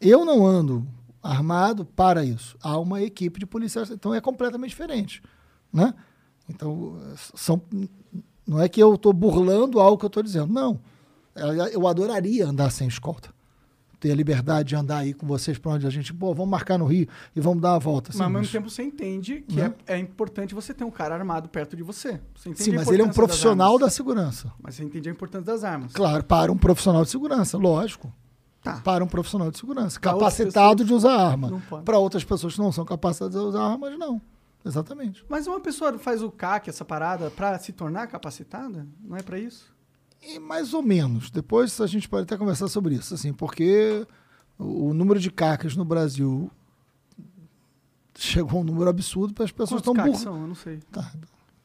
[0.00, 0.86] Eu não ando
[1.22, 2.56] armado para isso.
[2.62, 5.22] Há uma equipe de policiais, então é completamente diferente,
[5.72, 5.94] né?
[6.48, 6.96] Então,
[7.34, 7.60] são,
[8.46, 10.80] não é que eu estou burlando algo que eu estou dizendo, não.
[11.72, 13.36] Eu adoraria andar sem escolta.
[14.00, 16.78] Ter a liberdade de andar aí com vocês para onde a gente, pô, vamos marcar
[16.78, 18.12] no Rio e vamos dar a volta.
[18.12, 19.74] Sim, mas ao mesmo tempo você entende que Né?
[19.88, 22.20] é, é importante você ter um cara armado perto de você.
[22.36, 24.52] Você Sim, mas ele é um profissional da segurança.
[24.62, 25.92] Mas você entende a importância das armas.
[25.92, 28.12] Claro, para um profissional de segurança, lógico.
[28.62, 28.80] Tá.
[28.84, 29.98] Para um profissional de segurança.
[29.98, 31.60] Pra Capacitado de usar arma.
[31.84, 34.20] Para outras pessoas que não são capacitadas de usar armas, não.
[34.64, 35.24] Exatamente.
[35.28, 38.86] Mas uma pessoa faz o CAC, essa parada, pra se tornar capacitada?
[39.02, 39.72] Não é pra isso?
[40.22, 41.30] E mais ou menos.
[41.30, 44.06] Depois a gente pode até conversar sobre isso, assim, porque
[44.58, 46.50] o, número de cacas no Brasil
[48.16, 50.22] chegou a um número absurdo para as pessoas estão CACs burras.
[50.22, 50.40] são?
[50.40, 50.80] Eu não sei.
[50.90, 51.10] Tá.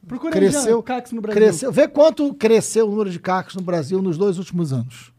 [0.08, 1.42] Procura Cresceu- aí, CACs no Brasil.
[1.42, 1.72] Cresceu.
[1.72, 5.12] Vê quanto cresceu o número de cacas no Brasil nos dois últimos anos.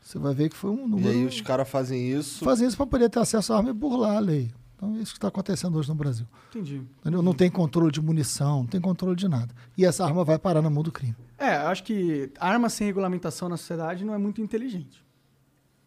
[0.00, 1.08] Você vai ver que foi um E número.
[1.08, 2.44] aí os caras fazem isso.
[2.44, 4.52] Fazem isso para poder ter acesso à arma e burlar a lei.
[4.76, 6.26] Então é isso que está acontecendo hoje no Brasil.
[6.50, 6.82] Entendi.
[7.00, 7.22] Entendeu?
[7.22, 9.54] Não tem controle de munição, não tem controle de nada.
[9.76, 11.16] E essa arma vai parar na mão do crime.
[11.38, 15.04] É, eu acho que arma sem regulamentação na sociedade não é muito inteligente.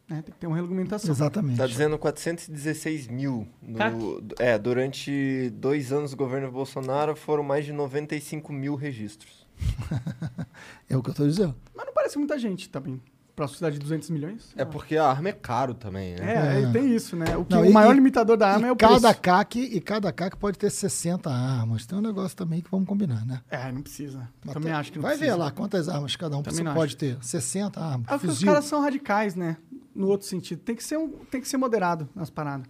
[0.09, 0.21] Né?
[0.21, 1.11] Tem que ter uma regulamentação.
[1.11, 1.57] Exatamente.
[1.57, 3.47] Tá dizendo 416 mil.
[3.61, 3.95] No, Cac?
[4.39, 9.45] é, durante dois anos do governo Bolsonaro foram mais de 95 mil registros.
[10.89, 11.53] É o que eu estou dizendo.
[11.75, 13.01] Mas não parece muita gente também.
[13.37, 14.49] Pra uma sociedade de 200 milhões.
[14.57, 16.57] É porque a arma é caro também, né?
[16.57, 16.71] É, É.
[16.71, 17.37] tem isso, né?
[17.37, 19.21] O, que, Não, o e- maior e- limitador da arma e é o cada preço.
[19.21, 21.85] CAC e cada CAC pode ter 60 armas.
[21.85, 23.39] Tem um negócio também que vamos combinar, né?
[23.47, 24.27] É, não precisa.
[24.43, 25.35] Mas Também tem- acho que não Vai precisa.
[25.37, 26.97] ver lá quantas armas cada um Também pode acho.
[26.97, 27.17] ter.
[27.21, 28.07] 60 armas.
[28.07, 29.57] É porque os caras são radicais, né?
[29.93, 30.59] No outro sentido.
[30.63, 32.65] Tem que ser, um, tem que ser moderado nas paradas.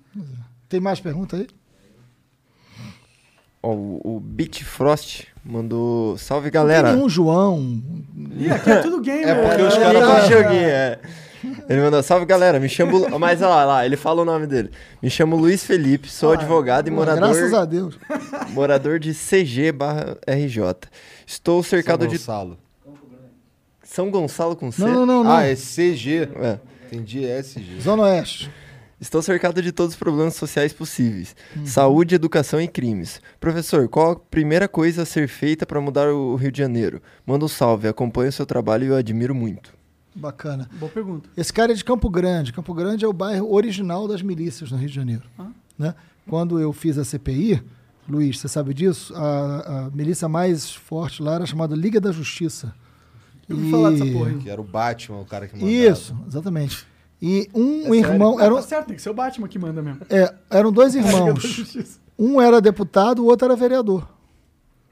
[0.67, 1.47] Tem mais pergunta aí?
[3.61, 6.17] Ó, o, o Bitfrost mandou.
[6.17, 6.87] Salve galera!
[6.89, 7.81] tem nenhum João.
[8.37, 10.99] Ih, aqui é tudo game, É porque os É, caras é, vão- um joguinho, é.
[11.69, 13.17] Ele mandou, salve galera, me chamo.
[13.19, 14.71] Mas olha lá, ele fala o nome dele.
[15.01, 17.19] Me chamo Luiz Felipe, sou advogado e Pô, Graças
[17.51, 17.97] morador, a Deus.
[18.49, 20.61] morador de CG barra RJ.
[21.25, 22.17] Estou cercado São de.
[22.17, 22.57] Gonçalo.
[23.83, 24.81] São Gonçalo com C?
[24.81, 25.31] Não, não, não, não.
[25.31, 26.27] Ah, é CG.
[26.35, 26.59] É.
[26.87, 27.81] Entendi, é SG.
[27.81, 28.49] Zona Oeste.
[28.99, 33.21] Estou cercado de todos os problemas sociais possíveis: saúde, educação e crimes.
[33.39, 37.01] Professor, qual a primeira coisa a ser feita para mudar o Rio de Janeiro?
[37.25, 39.77] Manda um salve, acompanho o seu trabalho e eu admiro muito.
[40.15, 40.67] Bacana.
[40.79, 41.29] Boa pergunta.
[41.37, 42.51] Esse cara é de Campo Grande.
[42.51, 45.23] Campo Grande é o bairro original das milícias no Rio de Janeiro.
[45.37, 45.49] Ah.
[45.77, 45.93] Né?
[46.27, 47.61] Quando eu fiz a CPI,
[48.09, 49.13] Luiz, você sabe disso?
[49.15, 52.73] A, a milícia mais forte lá era chamada Liga da Justiça.
[53.47, 54.33] Eu ouvi falar dessa porra.
[54.33, 55.71] Que era o Batman, o cara que mandava.
[55.71, 56.85] Isso, exatamente.
[57.21, 57.95] E um sério?
[57.95, 58.37] irmão.
[58.39, 60.01] Ah, Eram, tá certo, tem que ser o Batman que manda mesmo.
[60.09, 61.99] é, eram dois da irmãos.
[62.17, 64.07] Um era deputado, o outro era vereador.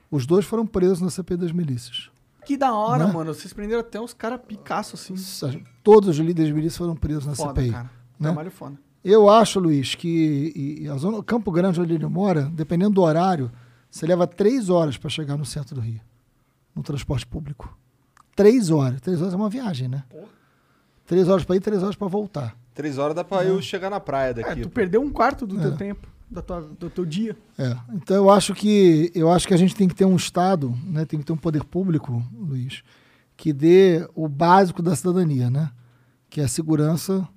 [0.09, 2.09] Os dois foram presos na CPI das milícias.
[2.45, 3.13] Que da hora, Né?
[3.13, 3.33] mano.
[3.33, 5.63] Vocês prenderam até uns caras picaços, assim.
[5.83, 7.71] Todos os líderes de milícia foram presos na Foda, CPI.
[7.71, 7.83] cara.
[8.19, 8.29] né?
[8.29, 8.77] Trabalho foda.
[9.03, 10.07] Eu acho, Luiz, que
[10.55, 13.51] e- e a zona Campo Grande, onde ele mora, dependendo do horário,
[13.89, 16.01] você leva três horas para chegar no centro do Rio,
[16.75, 17.75] no transporte público.
[18.35, 18.99] Três horas.
[19.01, 20.03] Três horas é uma viagem, né?
[21.05, 22.55] Três horas para ir, três horas para voltar.
[22.73, 24.61] Três horas dá pra eu chegar na praia É, daqui.
[24.61, 25.61] tu perdeu um quarto do É.
[25.61, 27.37] teu tempo, da tua, do teu dia.
[27.57, 30.75] É, então eu acho que eu acho que a gente tem que ter um Estado,
[30.83, 32.83] né, tem que ter um poder público, Luiz,
[33.37, 35.71] que dê o básico da cidadania, né?
[36.29, 37.27] Que é a segurança,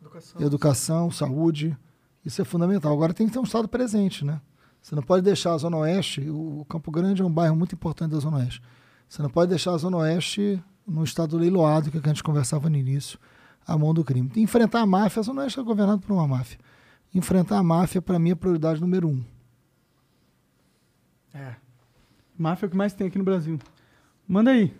[0.00, 0.40] Educação.
[0.42, 1.76] educação, saúde.
[2.24, 2.92] Isso é fundamental.
[2.92, 4.40] Agora tem que ter um Estado presente, né?
[4.80, 8.10] Você não pode deixar a Zona Oeste, o Campo Grande é um bairro muito importante
[8.12, 8.60] da Zona Oeste.
[9.08, 12.22] Você não pode deixar a Zona Oeste no estado leiloado, que, é que a gente
[12.22, 13.18] conversava no início,
[13.66, 14.30] à mão do crime.
[14.36, 16.58] Enfrentar a máfia, a Zona Oeste é governada por uma máfia.
[17.14, 19.24] Enfrentar a máfia, para mim, é a prioridade número um.
[21.32, 21.54] É.
[22.36, 23.58] Máfia é o que mais tem aqui no Brasil.
[24.26, 24.74] Manda aí.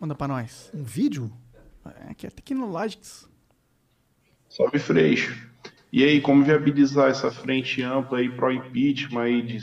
[0.00, 0.70] Manda pra nós.
[0.74, 1.30] Um vídeo?
[1.84, 3.28] É, aqui é Tecnologics.
[4.48, 5.48] Salve Freixo.
[5.92, 9.58] E aí, como viabilizar essa frente ampla aí pro impeachment aí de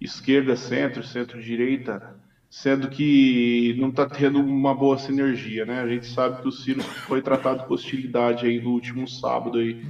[0.00, 2.15] esquerda, centro, centro-direita,
[2.62, 5.82] sendo que não está tendo uma boa sinergia, né?
[5.82, 9.84] A gente sabe que o Ciro foi tratado com hostilidade aí no último sábado aí.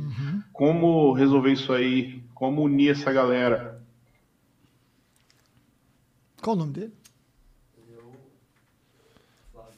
[0.52, 2.24] Como resolver isso aí?
[2.34, 3.80] Como unir essa galera?
[6.42, 6.92] Qual o nome dele?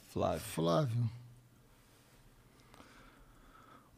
[0.08, 0.40] Flávio.
[0.40, 1.10] Flávio.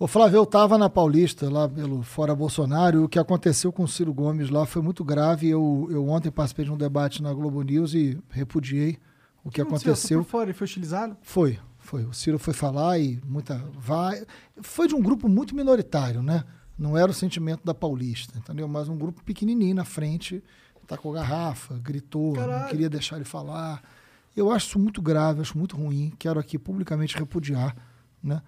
[0.02, 3.82] Ô Flávio, eu estava na Paulista, lá pelo Fora Bolsonaro, e o que aconteceu com
[3.82, 5.46] o Ciro Gomes lá foi muito grave.
[5.46, 8.96] Eu, eu ontem participei de um debate na Globo News e repudiei
[9.44, 10.24] o que aconteceu.
[10.24, 11.18] Por fora, ele foi utilizado?
[11.20, 12.04] Foi, foi.
[12.04, 14.24] O Ciro foi falar e muita vai.
[14.62, 16.44] Foi de um grupo muito minoritário, né?
[16.78, 18.66] Não era o sentimento da Paulista, entendeu?
[18.66, 20.42] Mas um grupo pequenininho na frente,
[20.86, 22.70] tacou garrafa, gritou, não Caralho.
[22.70, 23.82] queria deixar ele falar.
[24.34, 26.10] Eu acho isso muito grave, acho muito ruim.
[26.18, 27.76] Quero aqui publicamente repudiar,
[28.22, 28.40] né?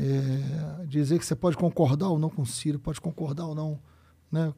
[0.00, 3.78] É, dizer que você pode concordar ou não com o Ciro, pode concordar ou não,
[4.30, 4.54] né?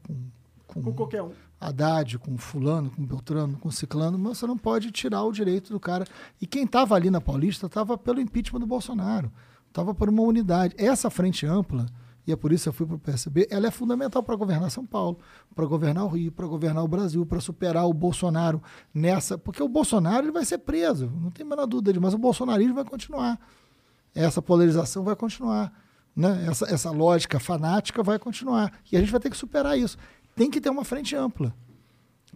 [0.66, 1.32] Com, Com qualquer um.
[1.58, 5.80] Haddad, com fulano, com Beltrano, com Ciclano, mas você não pode tirar o direito do
[5.80, 6.06] cara.
[6.40, 9.30] E quem estava ali na Paulista estava pelo impeachment do Bolsonaro,
[9.68, 10.74] estava por uma unidade.
[10.78, 11.86] Essa frente ampla,
[12.26, 14.70] e é por isso que eu fui para o PSB, ela é fundamental para governar
[14.70, 15.18] São Paulo,
[15.54, 18.62] para governar o Rio, para governar o Brasil, para superar o Bolsonaro
[18.94, 19.36] nessa.
[19.36, 22.74] Porque o Bolsonaro ele vai ser preso, não tem a menor dúvida, mas o bolsonarismo
[22.74, 23.38] vai continuar.
[24.14, 25.72] Essa polarização vai continuar.
[26.14, 26.46] Né?
[26.48, 28.72] Essa, essa lógica fanática vai continuar.
[28.90, 29.96] E a gente vai ter que superar isso.
[30.34, 31.54] Tem que ter uma frente ampla.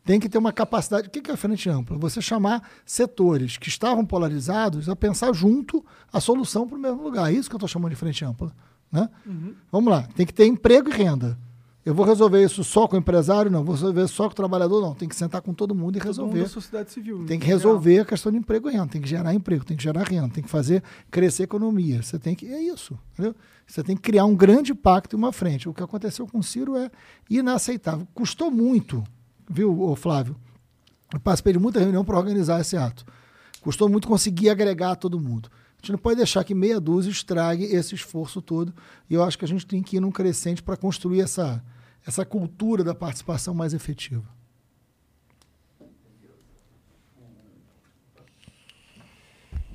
[0.04, 1.08] Tem que ter uma capacidade.
[1.08, 1.96] O que é a frente ampla?
[1.98, 7.32] Você chamar setores que estavam polarizados a pensar junto a solução para o mesmo lugar.
[7.32, 8.54] É isso que eu estou chamando de frente ampla.
[8.92, 9.08] Né?
[9.72, 10.02] Vamos lá.
[10.14, 11.38] Tem que ter emprego e renda.
[11.84, 13.50] Eu vou resolver isso só com o empresário?
[13.50, 13.62] Não.
[13.62, 14.80] Vou resolver só com o trabalhador?
[14.80, 14.94] Não.
[14.94, 16.40] Tem que sentar com todo mundo e Todo mundo resolver.
[16.42, 17.26] da sociedade civil.
[17.26, 19.82] Tem que resolver a questão de emprego e renda, tem que gerar emprego, tem que
[19.82, 22.02] gerar renda, tem que fazer crescer a economia.
[22.02, 22.46] Você tem que.
[22.46, 22.98] É isso.
[23.12, 23.34] Entendeu?
[23.66, 25.68] Você tem que criar um grande pacto e uma frente.
[25.68, 26.90] O que aconteceu com o Ciro é
[27.28, 28.06] inaceitável.
[28.14, 29.04] Custou muito,
[29.48, 30.36] viu, Flávio?
[31.12, 33.04] Eu participei de muita reunião para organizar esse ato.
[33.60, 35.50] Custou muito conseguir agregar todo mundo.
[35.84, 38.72] Gente não pode deixar que meia dúzia estrague esse esforço todo.
[39.10, 41.62] E eu acho que a gente tem que ir num crescente para construir essa,
[42.06, 44.24] essa cultura da participação mais efetiva.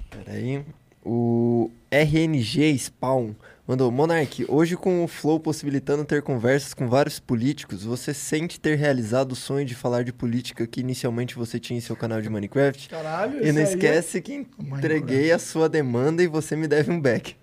[0.09, 0.65] Peraí.
[1.05, 3.35] O RNG Spawn
[3.69, 8.75] mandou: Monark, hoje com o Flow possibilitando ter conversas com vários políticos, você sente ter
[8.75, 12.29] realizado o sonho de falar de política que inicialmente você tinha em seu canal de
[12.29, 12.89] Minecraft?
[12.89, 16.99] Caralho, E não aí esquece que entreguei a sua demanda e você me deve um
[16.99, 17.35] back.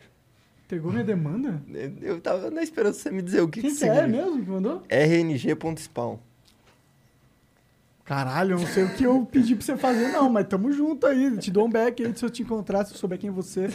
[0.67, 1.63] Pegou minha demanda?
[2.03, 4.25] Eu tava na esperança de você me dizer o que, Quem que que é significa.
[4.25, 4.83] mesmo que mandou?
[4.89, 6.19] RNG.spawn.
[8.05, 11.07] Caralho, eu não sei o que eu pedi pra você fazer, não, mas tamo junto
[11.07, 11.37] aí.
[11.39, 13.69] Te dou um back aí se eu te encontrar, se eu souber quem é você.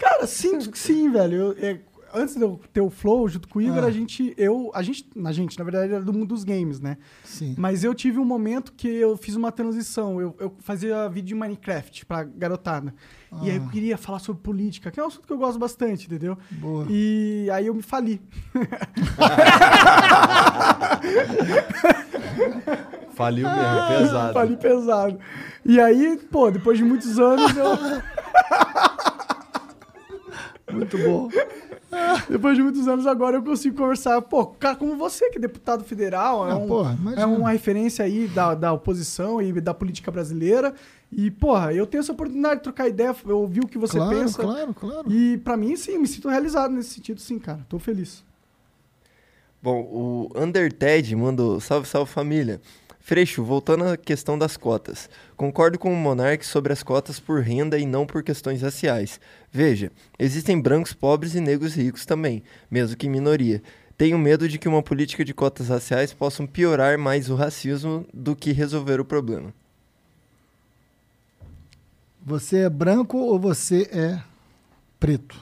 [0.00, 1.36] Cara, sinto que sim, velho.
[1.36, 1.78] Eu- é,
[2.14, 3.86] antes de eu ter o Flow junto com o Igor, Ah.
[3.86, 4.32] a gente.
[4.36, 4.70] Eu.
[4.74, 5.06] A gente.
[5.24, 6.96] A gente, na verdade, era do mundo dos games, né?
[7.22, 7.54] Sim.
[7.58, 10.20] Mas eu tive um momento que eu fiz uma transição.
[10.20, 12.94] Eu, eu fazia vídeo de Minecraft pra garotada.
[13.42, 16.06] E aí eu queria falar sobre política, que é um assunto que eu gosto bastante,
[16.06, 16.36] entendeu?
[16.50, 16.84] Boa.
[16.90, 18.20] E aí eu me fali.
[23.14, 24.32] Faliu mesmo, pesado.
[24.32, 25.18] Fali pesado.
[25.64, 27.76] E aí, pô, depois de muitos anos eu.
[30.72, 31.28] Muito bom.
[32.28, 34.20] Depois de muitos anos, agora eu consigo conversar.
[34.22, 38.04] Pô, cara como você, que é deputado federal, é, Ah, um- porra, é uma referência
[38.04, 40.72] aí da, da oposição e da política brasileira.
[41.12, 44.16] E, porra, eu tenho essa oportunidade de trocar ideia, eu ouvi o que você claro,
[44.16, 44.40] pensa.
[44.40, 45.12] claro, claro.
[45.12, 47.66] E pra mim, sim, me sinto realizado nesse sentido, sim, cara.
[47.68, 48.22] Tô feliz.
[49.62, 52.60] Bom, o Underted mandou: Salve, salve família.
[53.00, 55.08] Freixo, voltando à questão das cotas.
[55.36, 59.18] Concordo com o Monark sobre as cotas por renda e não por questões raciais.
[59.50, 63.62] Veja, existem brancos pobres e negros ricos também, mesmo que em minoria.
[63.96, 68.36] Tenho medo de que uma política de cotas raciais possam piorar mais o racismo do
[68.36, 69.52] que resolver o problema.
[72.22, 74.22] Você é branco ou você é
[74.98, 75.36] preto?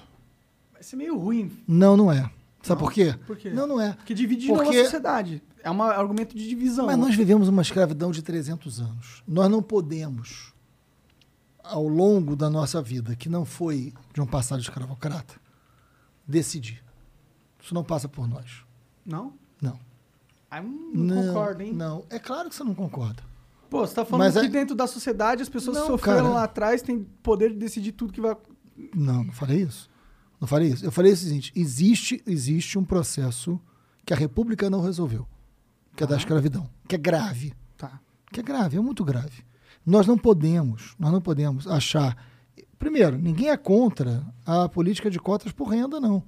[0.72, 1.50] Vai ser meio ruim.
[1.66, 2.30] Não, não é.
[2.62, 2.88] Sabe Não?
[2.88, 3.14] por quê?
[3.26, 3.50] Por quê?
[3.50, 3.92] Não, não é.
[3.92, 5.42] Porque divide de novo Porque- a sociedade.
[5.62, 6.86] É um argumento de divisão.
[6.86, 9.22] Mas nós vivemos uma escravidão de 300 anos.
[9.26, 10.52] Nós não podemos,
[11.62, 15.34] ao longo da nossa vida, que não foi de um passado escravocrata,
[16.26, 16.82] decidir.
[17.60, 18.64] Isso não passa por nós.
[19.04, 19.32] Não?
[19.60, 19.78] Não.
[20.50, 21.72] Ah, hum, não, concordo, hein?
[21.74, 23.22] Não, é claro que você não concorda.
[23.68, 26.22] Pô, você tá falando Mas que é- dentro da sociedade as pessoas Não, que sofreram
[26.22, 26.34] cara.
[26.34, 28.34] lá atrás têm poder de decidir tudo que vai.
[28.94, 29.90] Não, não falei isso.
[30.40, 30.84] Não falei isso.
[30.84, 33.60] Eu falei o seguinte: existe, existe um processo
[34.06, 35.28] que a República não resolveu,
[35.98, 37.52] que é da escravidão, que é grave.
[37.76, 37.98] Tá.
[38.32, 39.44] que é grave, é muito grave.
[39.84, 42.16] Nós não podemos, nós não podemos achar.
[42.78, 46.22] Primeiro, ninguém é contra a política de cotas por renda, não.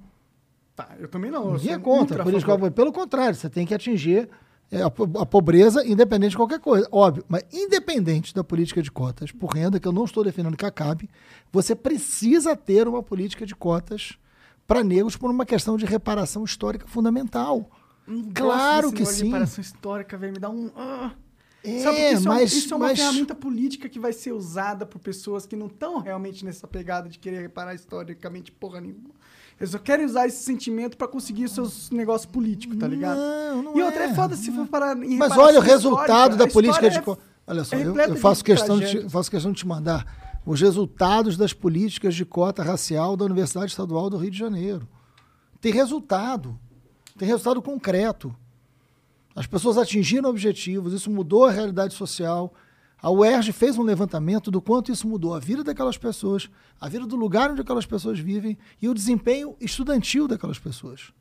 [0.75, 1.53] Tá, eu também não.
[1.53, 2.73] Ninguém é contra de cotas.
[2.73, 4.29] Pelo contrário, você tem que atingir
[4.69, 6.85] é, a pobreza independente de qualquer coisa.
[6.91, 10.65] Óbvio, mas independente da política de cotas por renda, que eu não estou defendendo que
[10.65, 11.09] acabe,
[11.49, 14.17] você precisa ter uma política de cotas
[14.67, 17.69] para negros por uma questão de reparação histórica fundamental.
[18.07, 19.25] Não Claro que sim.
[19.25, 20.33] reparação histórica, velho.
[20.33, 20.71] Me dá um.
[20.75, 21.11] ah.
[21.63, 24.83] É, Sabe isso, é, mas, isso é uma mas- ferramenta política que vai ser usada
[24.83, 29.11] por pessoas que não estão realmente nessa pegada de querer reparar historicamente porra nenhuma.
[29.59, 33.17] Eles só querem usar esse sentimento pra conseguir os seus negócios políticos, tá ligado?
[33.19, 36.35] Não, não e outra é, é, foda se for parar em Mas olha o resultado
[36.35, 36.99] da política de.
[36.99, 37.15] co-
[37.45, 40.59] Olha só, é eu, eu faço, questão de, te- faço questão de te mandar os
[40.59, 44.87] resultados das políticas de cota racial da Universidade Estadual do Rio de Janeiro.
[45.59, 46.57] Tem resultado.
[47.21, 48.35] Tem resultado concreto.
[49.35, 52.51] As pessoas atingiram objetivos, isso mudou a realidade social.
[52.99, 57.05] A UERJ fez um levantamento do quanto isso mudou a vida daquelas pessoas, a vida
[57.05, 61.13] do lugar onde aquelas pessoas vivem e o desempenho estudantil daquelas pessoas.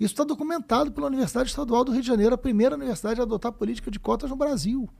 [0.00, 3.52] Isso está documentado pela Universidade Estadual do Rio de Janeiro, a primeira universidade a adotar
[3.52, 4.90] política de cotas no Brasil.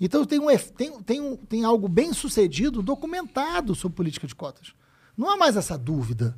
[0.00, 4.72] Então tem, um, tem, tem, um, tem algo bem sucedido documentado sobre política de cotas.
[5.14, 6.34] Não há mais essa dúvida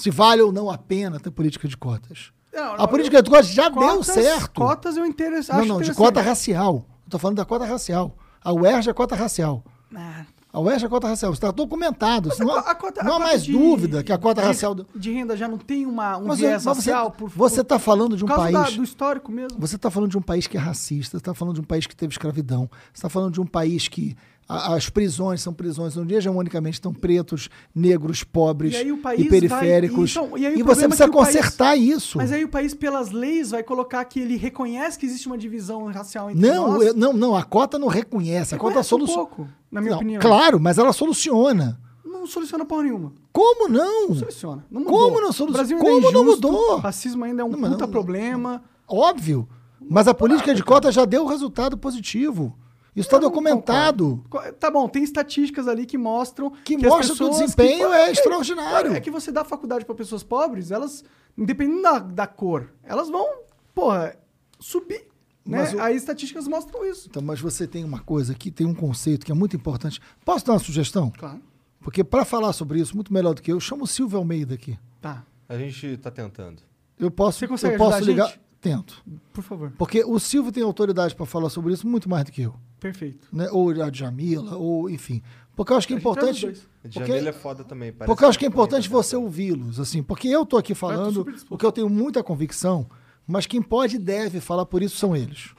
[0.00, 2.32] se vale ou não a pena ter política de cotas.
[2.52, 4.60] Não, A não, política de cotas já deu Cotas- certo.
[4.60, 6.84] Cotas eu interessa, não, não, de cota racial.
[7.04, 8.16] Estou falando da cota racial.
[8.42, 9.62] A UERJ é cota racial.
[9.94, 11.32] Ah, A UERJ é cota racial.
[11.32, 12.28] Está documentado.
[12.30, 14.48] mas não a a cota- a não há mais de- dúvida que a cota de-
[14.48, 14.74] racial.
[14.74, 18.24] De renda já não tem uma, um Mas, viés mas racial você está falando de
[18.24, 18.52] um país.
[18.52, 19.56] da- do histórico mesmo.
[19.60, 21.86] Você está falando de um país que é racista, você está falando de um país
[21.86, 24.16] que teve escravidão, você está falando de um país que
[24.50, 28.88] a- as prisões são prisões onde hegemonicamente estão pretos, negros, pobres E
[29.22, 30.14] e, periféricos.
[30.14, 32.18] vai- então, e aí o e problema você é precisa que o país- consertar isso.
[32.18, 35.84] Mas aí o país, pelas leis, vai colocar que ele reconhece que existe uma divisão
[35.86, 36.86] racial entre não, nós.
[36.86, 38.54] eu- não, não, a cota não reconhece.
[38.54, 39.26] A cota Reconhece um soluciona.
[39.26, 40.20] pouco, na minha Não, opinião.
[40.20, 41.78] Claro, mas ela soluciona.
[42.04, 43.12] Não soluciona porra nenhuma.
[43.32, 44.08] Como não?
[44.08, 44.64] Não soluciona.
[44.70, 44.98] Não mudou.
[44.98, 45.52] Como não soluciona?
[45.52, 46.74] Brasil ainda é Como não injusto, mudou?
[46.74, 48.62] O racismo ainda é um Não, puta não- problema.
[48.86, 49.48] Óbvio.
[49.88, 52.54] Mas a política de cota já deu resultado positivo.
[52.94, 54.22] Isso está documentado.
[54.28, 54.52] concordo.
[54.54, 58.10] Tá bom, tem estatísticas ali que mostram Que as mostra que o desempenho que- é
[58.10, 58.92] extraordinário.
[58.94, 61.04] É que você dá faculdade para pessoas pobres, elas,
[61.38, 63.26] independente da, da cor, elas vão,
[63.74, 64.16] porra,
[64.58, 65.06] subir.
[65.46, 65.72] Né?
[65.74, 67.08] O- Aí estatísticas mostram isso.
[67.08, 70.00] Então, mas você tem uma coisa aqui, tem um conceito que é muito importante.
[70.24, 71.10] Posso dar uma sugestão?
[71.16, 71.40] Claro.
[71.80, 74.78] Porque para falar sobre isso, muito melhor do que eu, chamo o Silvio Almeida aqui.
[75.00, 75.24] Tá.
[75.48, 76.62] A gente tá tentando.
[76.98, 78.32] Eu posso, Você consegue eu posso ligar.
[78.60, 79.02] Tento.
[79.32, 79.72] Por favor.
[79.78, 82.54] Porque o Silvio tem autoridade para falar sobre isso muito mais do que eu.
[82.78, 83.28] Perfeito.
[83.32, 83.48] Né?
[83.50, 85.22] Ou a Djamila, ou enfim.
[85.56, 86.46] Porque eu acho que é os importante.
[86.82, 87.92] Porque, Jamila é foda também.
[87.92, 90.02] parece porque eu acho que é também tá importante você ouvi-los, assim.
[90.02, 91.54] Porque eu tô aqui falando disposto.
[91.54, 92.88] o que eu tenho muita convicção,
[93.26, 95.54] mas quem pode e deve falar por isso são eles.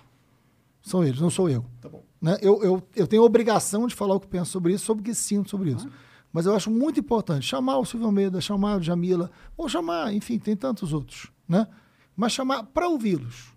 [0.81, 1.65] São eles, não sou eu.
[1.79, 2.03] Tá bom.
[2.21, 2.37] né?
[2.41, 5.13] Eu, eu, eu tenho obrigação de falar o que penso sobre isso, sobre o que
[5.13, 5.87] sinto sobre isso.
[6.33, 10.39] Mas eu acho muito importante chamar o Silvio Almeida, chamar o Jamila, ou chamar, enfim,
[10.39, 11.67] tem tantos outros, né?
[12.15, 13.53] Mas chamar para ouvi-los,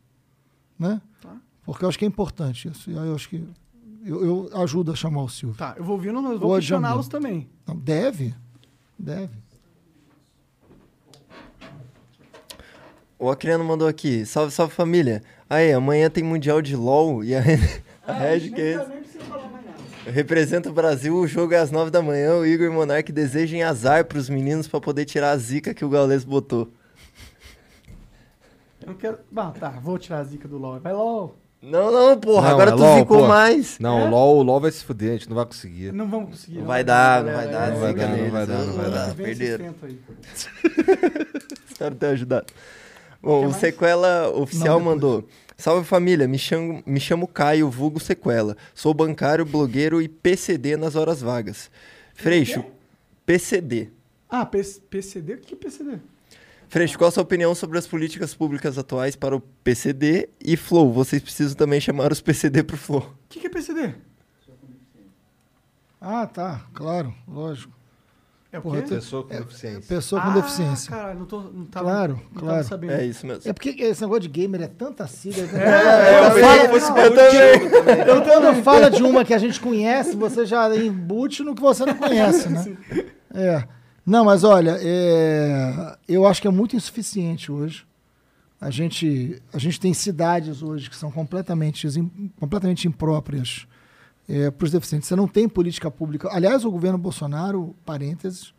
[0.79, 1.01] né?
[1.21, 1.37] Tá.
[1.65, 2.91] Porque eu acho que é importante isso.
[2.91, 3.45] E aí eu acho que
[4.05, 5.57] eu, eu ajudo a chamar o Silvio.
[5.57, 7.49] Tá, eu vou ouvindo, mas Ou vou questioná-los também.
[7.67, 8.35] Não, deve,
[8.99, 9.45] deve.
[13.19, 14.27] O Acriano mandou aqui.
[14.27, 15.23] Salve, salve família.
[15.49, 17.41] Aí, amanhã tem Mundial de LOL e a,
[18.07, 19.05] a Red que é
[20.11, 21.17] representa o Brasil.
[21.17, 22.37] O jogo é às 9 da manhã.
[22.37, 25.85] O Igor e o Monark desejem azar pros meninos pra poder tirar a zica que
[25.85, 26.73] o Gaules botou.
[28.87, 29.19] Eu quero.
[29.37, 30.79] Ah, tá, vou tirar a zica do LOL.
[30.81, 31.37] Vai LOL.
[31.63, 32.49] Não, não, porra.
[32.49, 33.27] Não, agora é tu LOL, zicou pô.
[33.29, 33.79] mais.
[33.79, 34.05] Não, É?
[34.05, 35.93] o LOL, o LOL vai se fuder, a gente não vai conseguir.
[35.93, 36.59] Não vamos conseguir.
[36.59, 38.33] Não vai dar, não vai dar, não vai zica dar, não neles.
[38.33, 39.15] vai dar, não vai dar.
[39.15, 39.75] Perderam.
[41.71, 42.47] Espero ter ajudado.
[43.23, 43.61] Bom, Quer o mais?
[43.61, 44.95] Sequela Oficial Não, depois.
[44.95, 45.29] mandou.
[45.57, 48.57] Salve família, me chamo, me chamo Caio, vulgo Sequela.
[48.75, 51.71] Sou bancário, blogueiro e PCD nas horas vagas.
[52.13, 52.65] Freixo,
[53.25, 53.89] PCD.
[54.29, 55.35] Ah, P- PCD?
[55.35, 55.99] O que é PCD?
[56.75, 60.29] Freixo, qual a sua opinião sobre as políticas públicas atuais para o PCD?
[60.45, 62.99] E Flow, vocês precisam também chamar os PCD pro Flow.
[62.99, 63.95] O que que é PCD?
[66.01, 67.73] Ah, tá, claro, lógico.
[68.51, 68.89] É o Porra, quê?
[68.89, 69.83] tu- Pessoa com deficiência.
[69.83, 70.91] Pessoa com ah, deficiência.
[70.91, 72.47] caralho, não, tô, não tava, Claro, não claro.
[72.57, 72.93] Tava sabendo.
[72.95, 73.49] É isso mesmo.
[73.49, 75.45] É porque esse negócio de gamer é tanta sigla.
[75.57, 77.99] É, eu eu falo- pensei que fosse eu bagulho também.
[78.09, 81.87] Eu quando fala de uma que a gente conhece, você já embute no que você
[81.87, 82.77] não conhece, né?
[83.33, 83.65] É.
[84.07, 87.87] Não, mas olha, é, eu acho que é muito insuficiente hoje.
[88.61, 91.87] A gente, a gente tem cidades hoje que são completamente,
[92.39, 93.67] completamente impróprias
[94.57, 95.09] para os deficientes.
[95.09, 96.29] Você não tem política pública.
[96.33, 98.55] Aliás, o governo Bolsonaro, parênteses,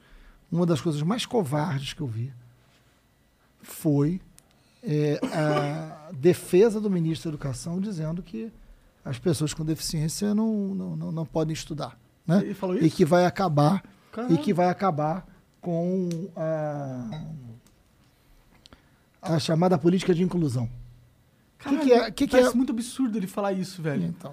[0.51, 2.32] uma das coisas mais covardes que eu vi
[3.61, 4.22] foi
[4.83, 8.51] é, a defesa do ministro da Educação dizendo que
[9.03, 11.98] as pessoas com deficiência não, não, não, não podem estudar.
[12.25, 12.41] Né?
[12.43, 14.35] Ele falou E que vai acabar Caralho.
[14.35, 15.25] e que vai acabar
[15.66, 17.10] com a,
[19.19, 20.69] a chamada política de inclusão.
[21.58, 24.03] Que é- que que parece é- muito absurdo ele falar isso, velho.
[24.03, 24.32] Então,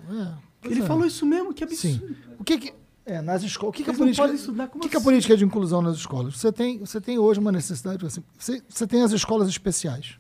[0.62, 0.86] é, Ele é.
[0.86, 1.94] falou isso mesmo, que Sim.
[1.94, 2.17] absurdo.
[2.39, 2.75] O que que
[3.07, 3.70] é nas escolas?
[3.70, 4.27] O que, que a política?
[4.35, 6.36] estudar, que, que a política de inclusão nas escolas?
[6.36, 10.19] Você tem, você tem hoje uma necessidade assim, você, você tem as escolas especiais,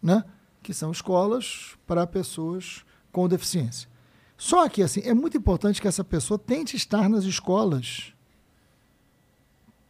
[0.00, 0.22] né?
[0.62, 3.88] Que são escolas para pessoas com deficiência.
[4.36, 8.12] Só que assim, é muito importante que essa pessoa tente estar nas escolas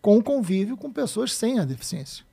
[0.01, 2.25] com convívio com pessoas sem a deficiência.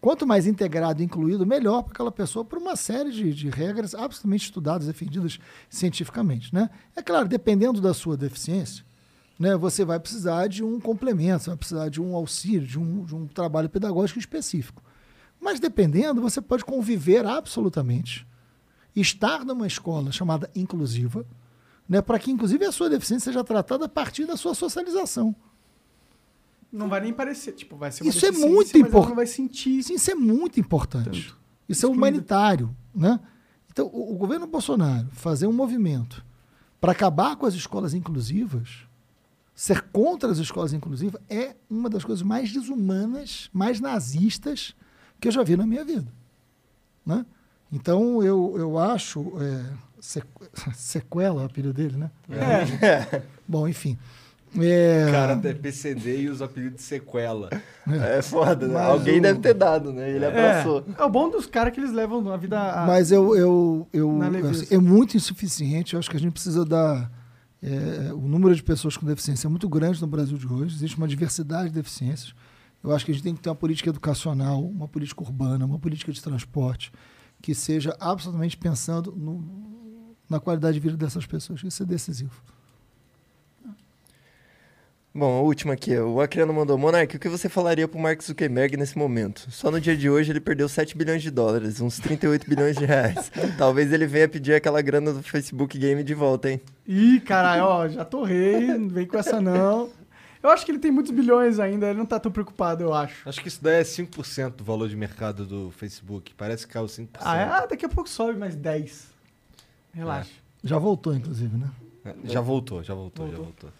[0.00, 3.94] Quanto mais integrado e incluído, melhor para aquela pessoa, por uma série de, de regras
[3.94, 5.38] absolutamente estudadas, defendidas
[5.70, 6.52] cientificamente.
[6.52, 6.68] Né?
[6.96, 8.84] É claro, dependendo da sua deficiência,
[9.38, 13.04] né, você vai precisar de um complemento, você vai precisar de um auxílio, de um,
[13.04, 14.82] de um trabalho pedagógico específico.
[15.40, 18.26] Mas dependendo, você pode conviver absolutamente,
[18.94, 21.24] estar numa escola chamada inclusiva,
[21.88, 25.34] né, para que, inclusive, a sua deficiência seja tratada a partir da sua socialização.
[26.72, 29.14] Não vai nem parecer, tipo, vai ser uma Isso é muito importante.
[29.14, 29.78] vai sentir.
[29.78, 31.04] Isso, isso é muito importante.
[31.04, 31.38] Tanto.
[31.68, 31.98] Isso é Excluído.
[31.98, 32.76] humanitário.
[32.94, 33.20] Né?
[33.70, 36.24] Então, o, o governo Bolsonaro fazer um movimento
[36.80, 38.86] para acabar com as escolas inclusivas,
[39.54, 44.74] ser contra as escolas inclusivas, é uma das coisas mais desumanas, mais nazistas
[45.20, 46.10] que eu já vi na minha vida.
[47.04, 47.24] Né?
[47.70, 49.32] Então, eu, eu acho.
[49.40, 52.10] É, sequ- sequela, é o apelido dele, né?
[52.30, 53.22] É.
[53.46, 53.98] Bom, enfim.
[54.58, 57.48] É, cara é PCD e os apelidos de sequela.
[57.86, 58.74] É foda, né?
[58.74, 60.10] Mas Alguém o- deve ter dado, né?
[60.10, 60.84] Ele abraçou.
[60.98, 62.86] É, é o bom dos caras que eles levam a vida a...
[62.86, 64.18] Mas eu, eu, eu,
[64.50, 65.94] assim, é muito insuficiente.
[65.94, 67.10] Eu acho que a gente precisa dar.
[67.62, 70.74] é, o número de pessoas com deficiência é muito grande no Brasil de hoje.
[70.76, 72.34] Existe uma diversidade de deficiências.
[72.84, 75.78] Eu acho que a gente tem que ter uma política educacional, uma política urbana, uma
[75.78, 76.92] política de transporte
[77.40, 81.62] que seja absolutamente pensando no- na qualidade de vida dessas pessoas.
[81.64, 82.42] Isso é decisivo.
[85.14, 85.94] Bom, a última aqui.
[85.98, 86.78] O Acriano mandou.
[86.78, 89.46] Monark, o que você falaria pro Mark Zuckerberg nesse momento?
[89.50, 92.86] Só no dia de hoje ele perdeu 7 bilhões de dólares, uns 38 bilhões de
[92.86, 93.30] reais.
[93.58, 96.62] Talvez ele venha pedir aquela grana do Facebook Game de volta, hein?
[96.86, 99.90] Ih, caralho, ó, já torrei, não vem com essa não.
[100.42, 103.28] Eu acho que ele tem muitos bilhões ainda, ele não tá tão preocupado, eu acho.
[103.28, 106.34] Acho que isso daí é 5% do valor de mercado do Facebook.
[106.34, 107.08] Parece que caiu 5%.
[107.20, 107.44] Ah, é?
[107.44, 109.12] Ah, daqui a pouco sobe mais 10.
[109.92, 110.30] Relaxa.
[110.64, 111.68] Já voltou, inclusive, né?
[112.04, 113.70] É, Já voltou, já voltou, já Voltou.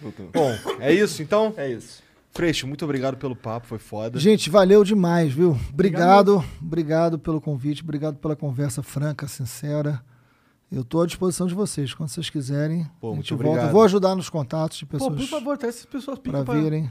[0.00, 0.28] Voltou.
[0.32, 1.52] Bom, é isso então?
[1.56, 2.02] É isso.
[2.32, 4.18] Freixo, muito obrigado pelo papo, foi foda.
[4.18, 5.58] Gente, valeu demais, viu?
[5.72, 10.00] Obrigado, obrigado pelo convite, obrigado pela conversa franca, sincera.
[10.70, 11.92] Eu estou à disposição de vocês.
[11.92, 13.48] Quando vocês quiserem, Pô, a muito gente volta.
[13.48, 13.66] obrigado.
[13.68, 16.90] Eu vou ajudar nos contatos de Pô, pessoas por favor, essas pessoas para virem.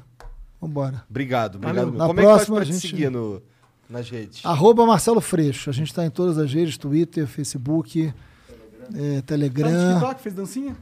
[0.60, 1.06] Vambora.
[1.10, 1.86] Obrigado, obrigado.
[1.86, 1.98] Valeu.
[1.98, 3.42] Na Como é que faz próxima pra te gente- seguir no,
[3.90, 4.46] nas redes?
[4.46, 5.70] Arroba Marcelo Freixo.
[5.70, 9.94] A gente está em todas as redes, Twitter, Facebook, é, Tá no Telegram.
[9.94, 10.76] TikTok, fez dancinha?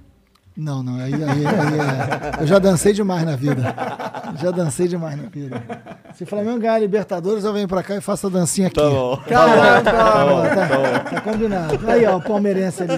[0.58, 3.76] Não, não, aí, aí, aí é- Eu já dancei demais na vida.
[4.42, 5.62] Já dancei demais na vida.
[6.16, 8.76] Se o Flamengo ganhar a Libertadores, eu venho pra cá e faço a dancinha aqui.
[8.76, 9.18] Tá bom.
[9.28, 11.80] Caralho, Tá, tá, tá combinado.
[11.88, 12.94] Aí, ó, o palmeirense ali,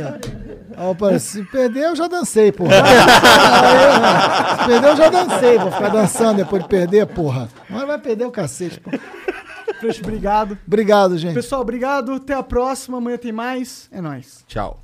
[0.77, 1.19] ó.
[1.19, 2.71] Se perder, eu já dancei, porra.
[2.75, 2.81] Aí,
[4.55, 5.57] ó, se perder, eu já dancei.
[5.57, 7.49] Vou ficar dançando depois de perder, porra.
[7.69, 8.97] Mas vai perder o cacete, porra.
[9.81, 10.57] Freixo, obrigado.
[10.65, 11.33] Obrigado, gente.
[11.33, 12.13] Pessoal, obrigado.
[12.13, 12.97] Até a próxima.
[12.99, 13.89] Amanhã tem mais.
[13.91, 14.45] É nóis.
[14.47, 14.79] Tchau.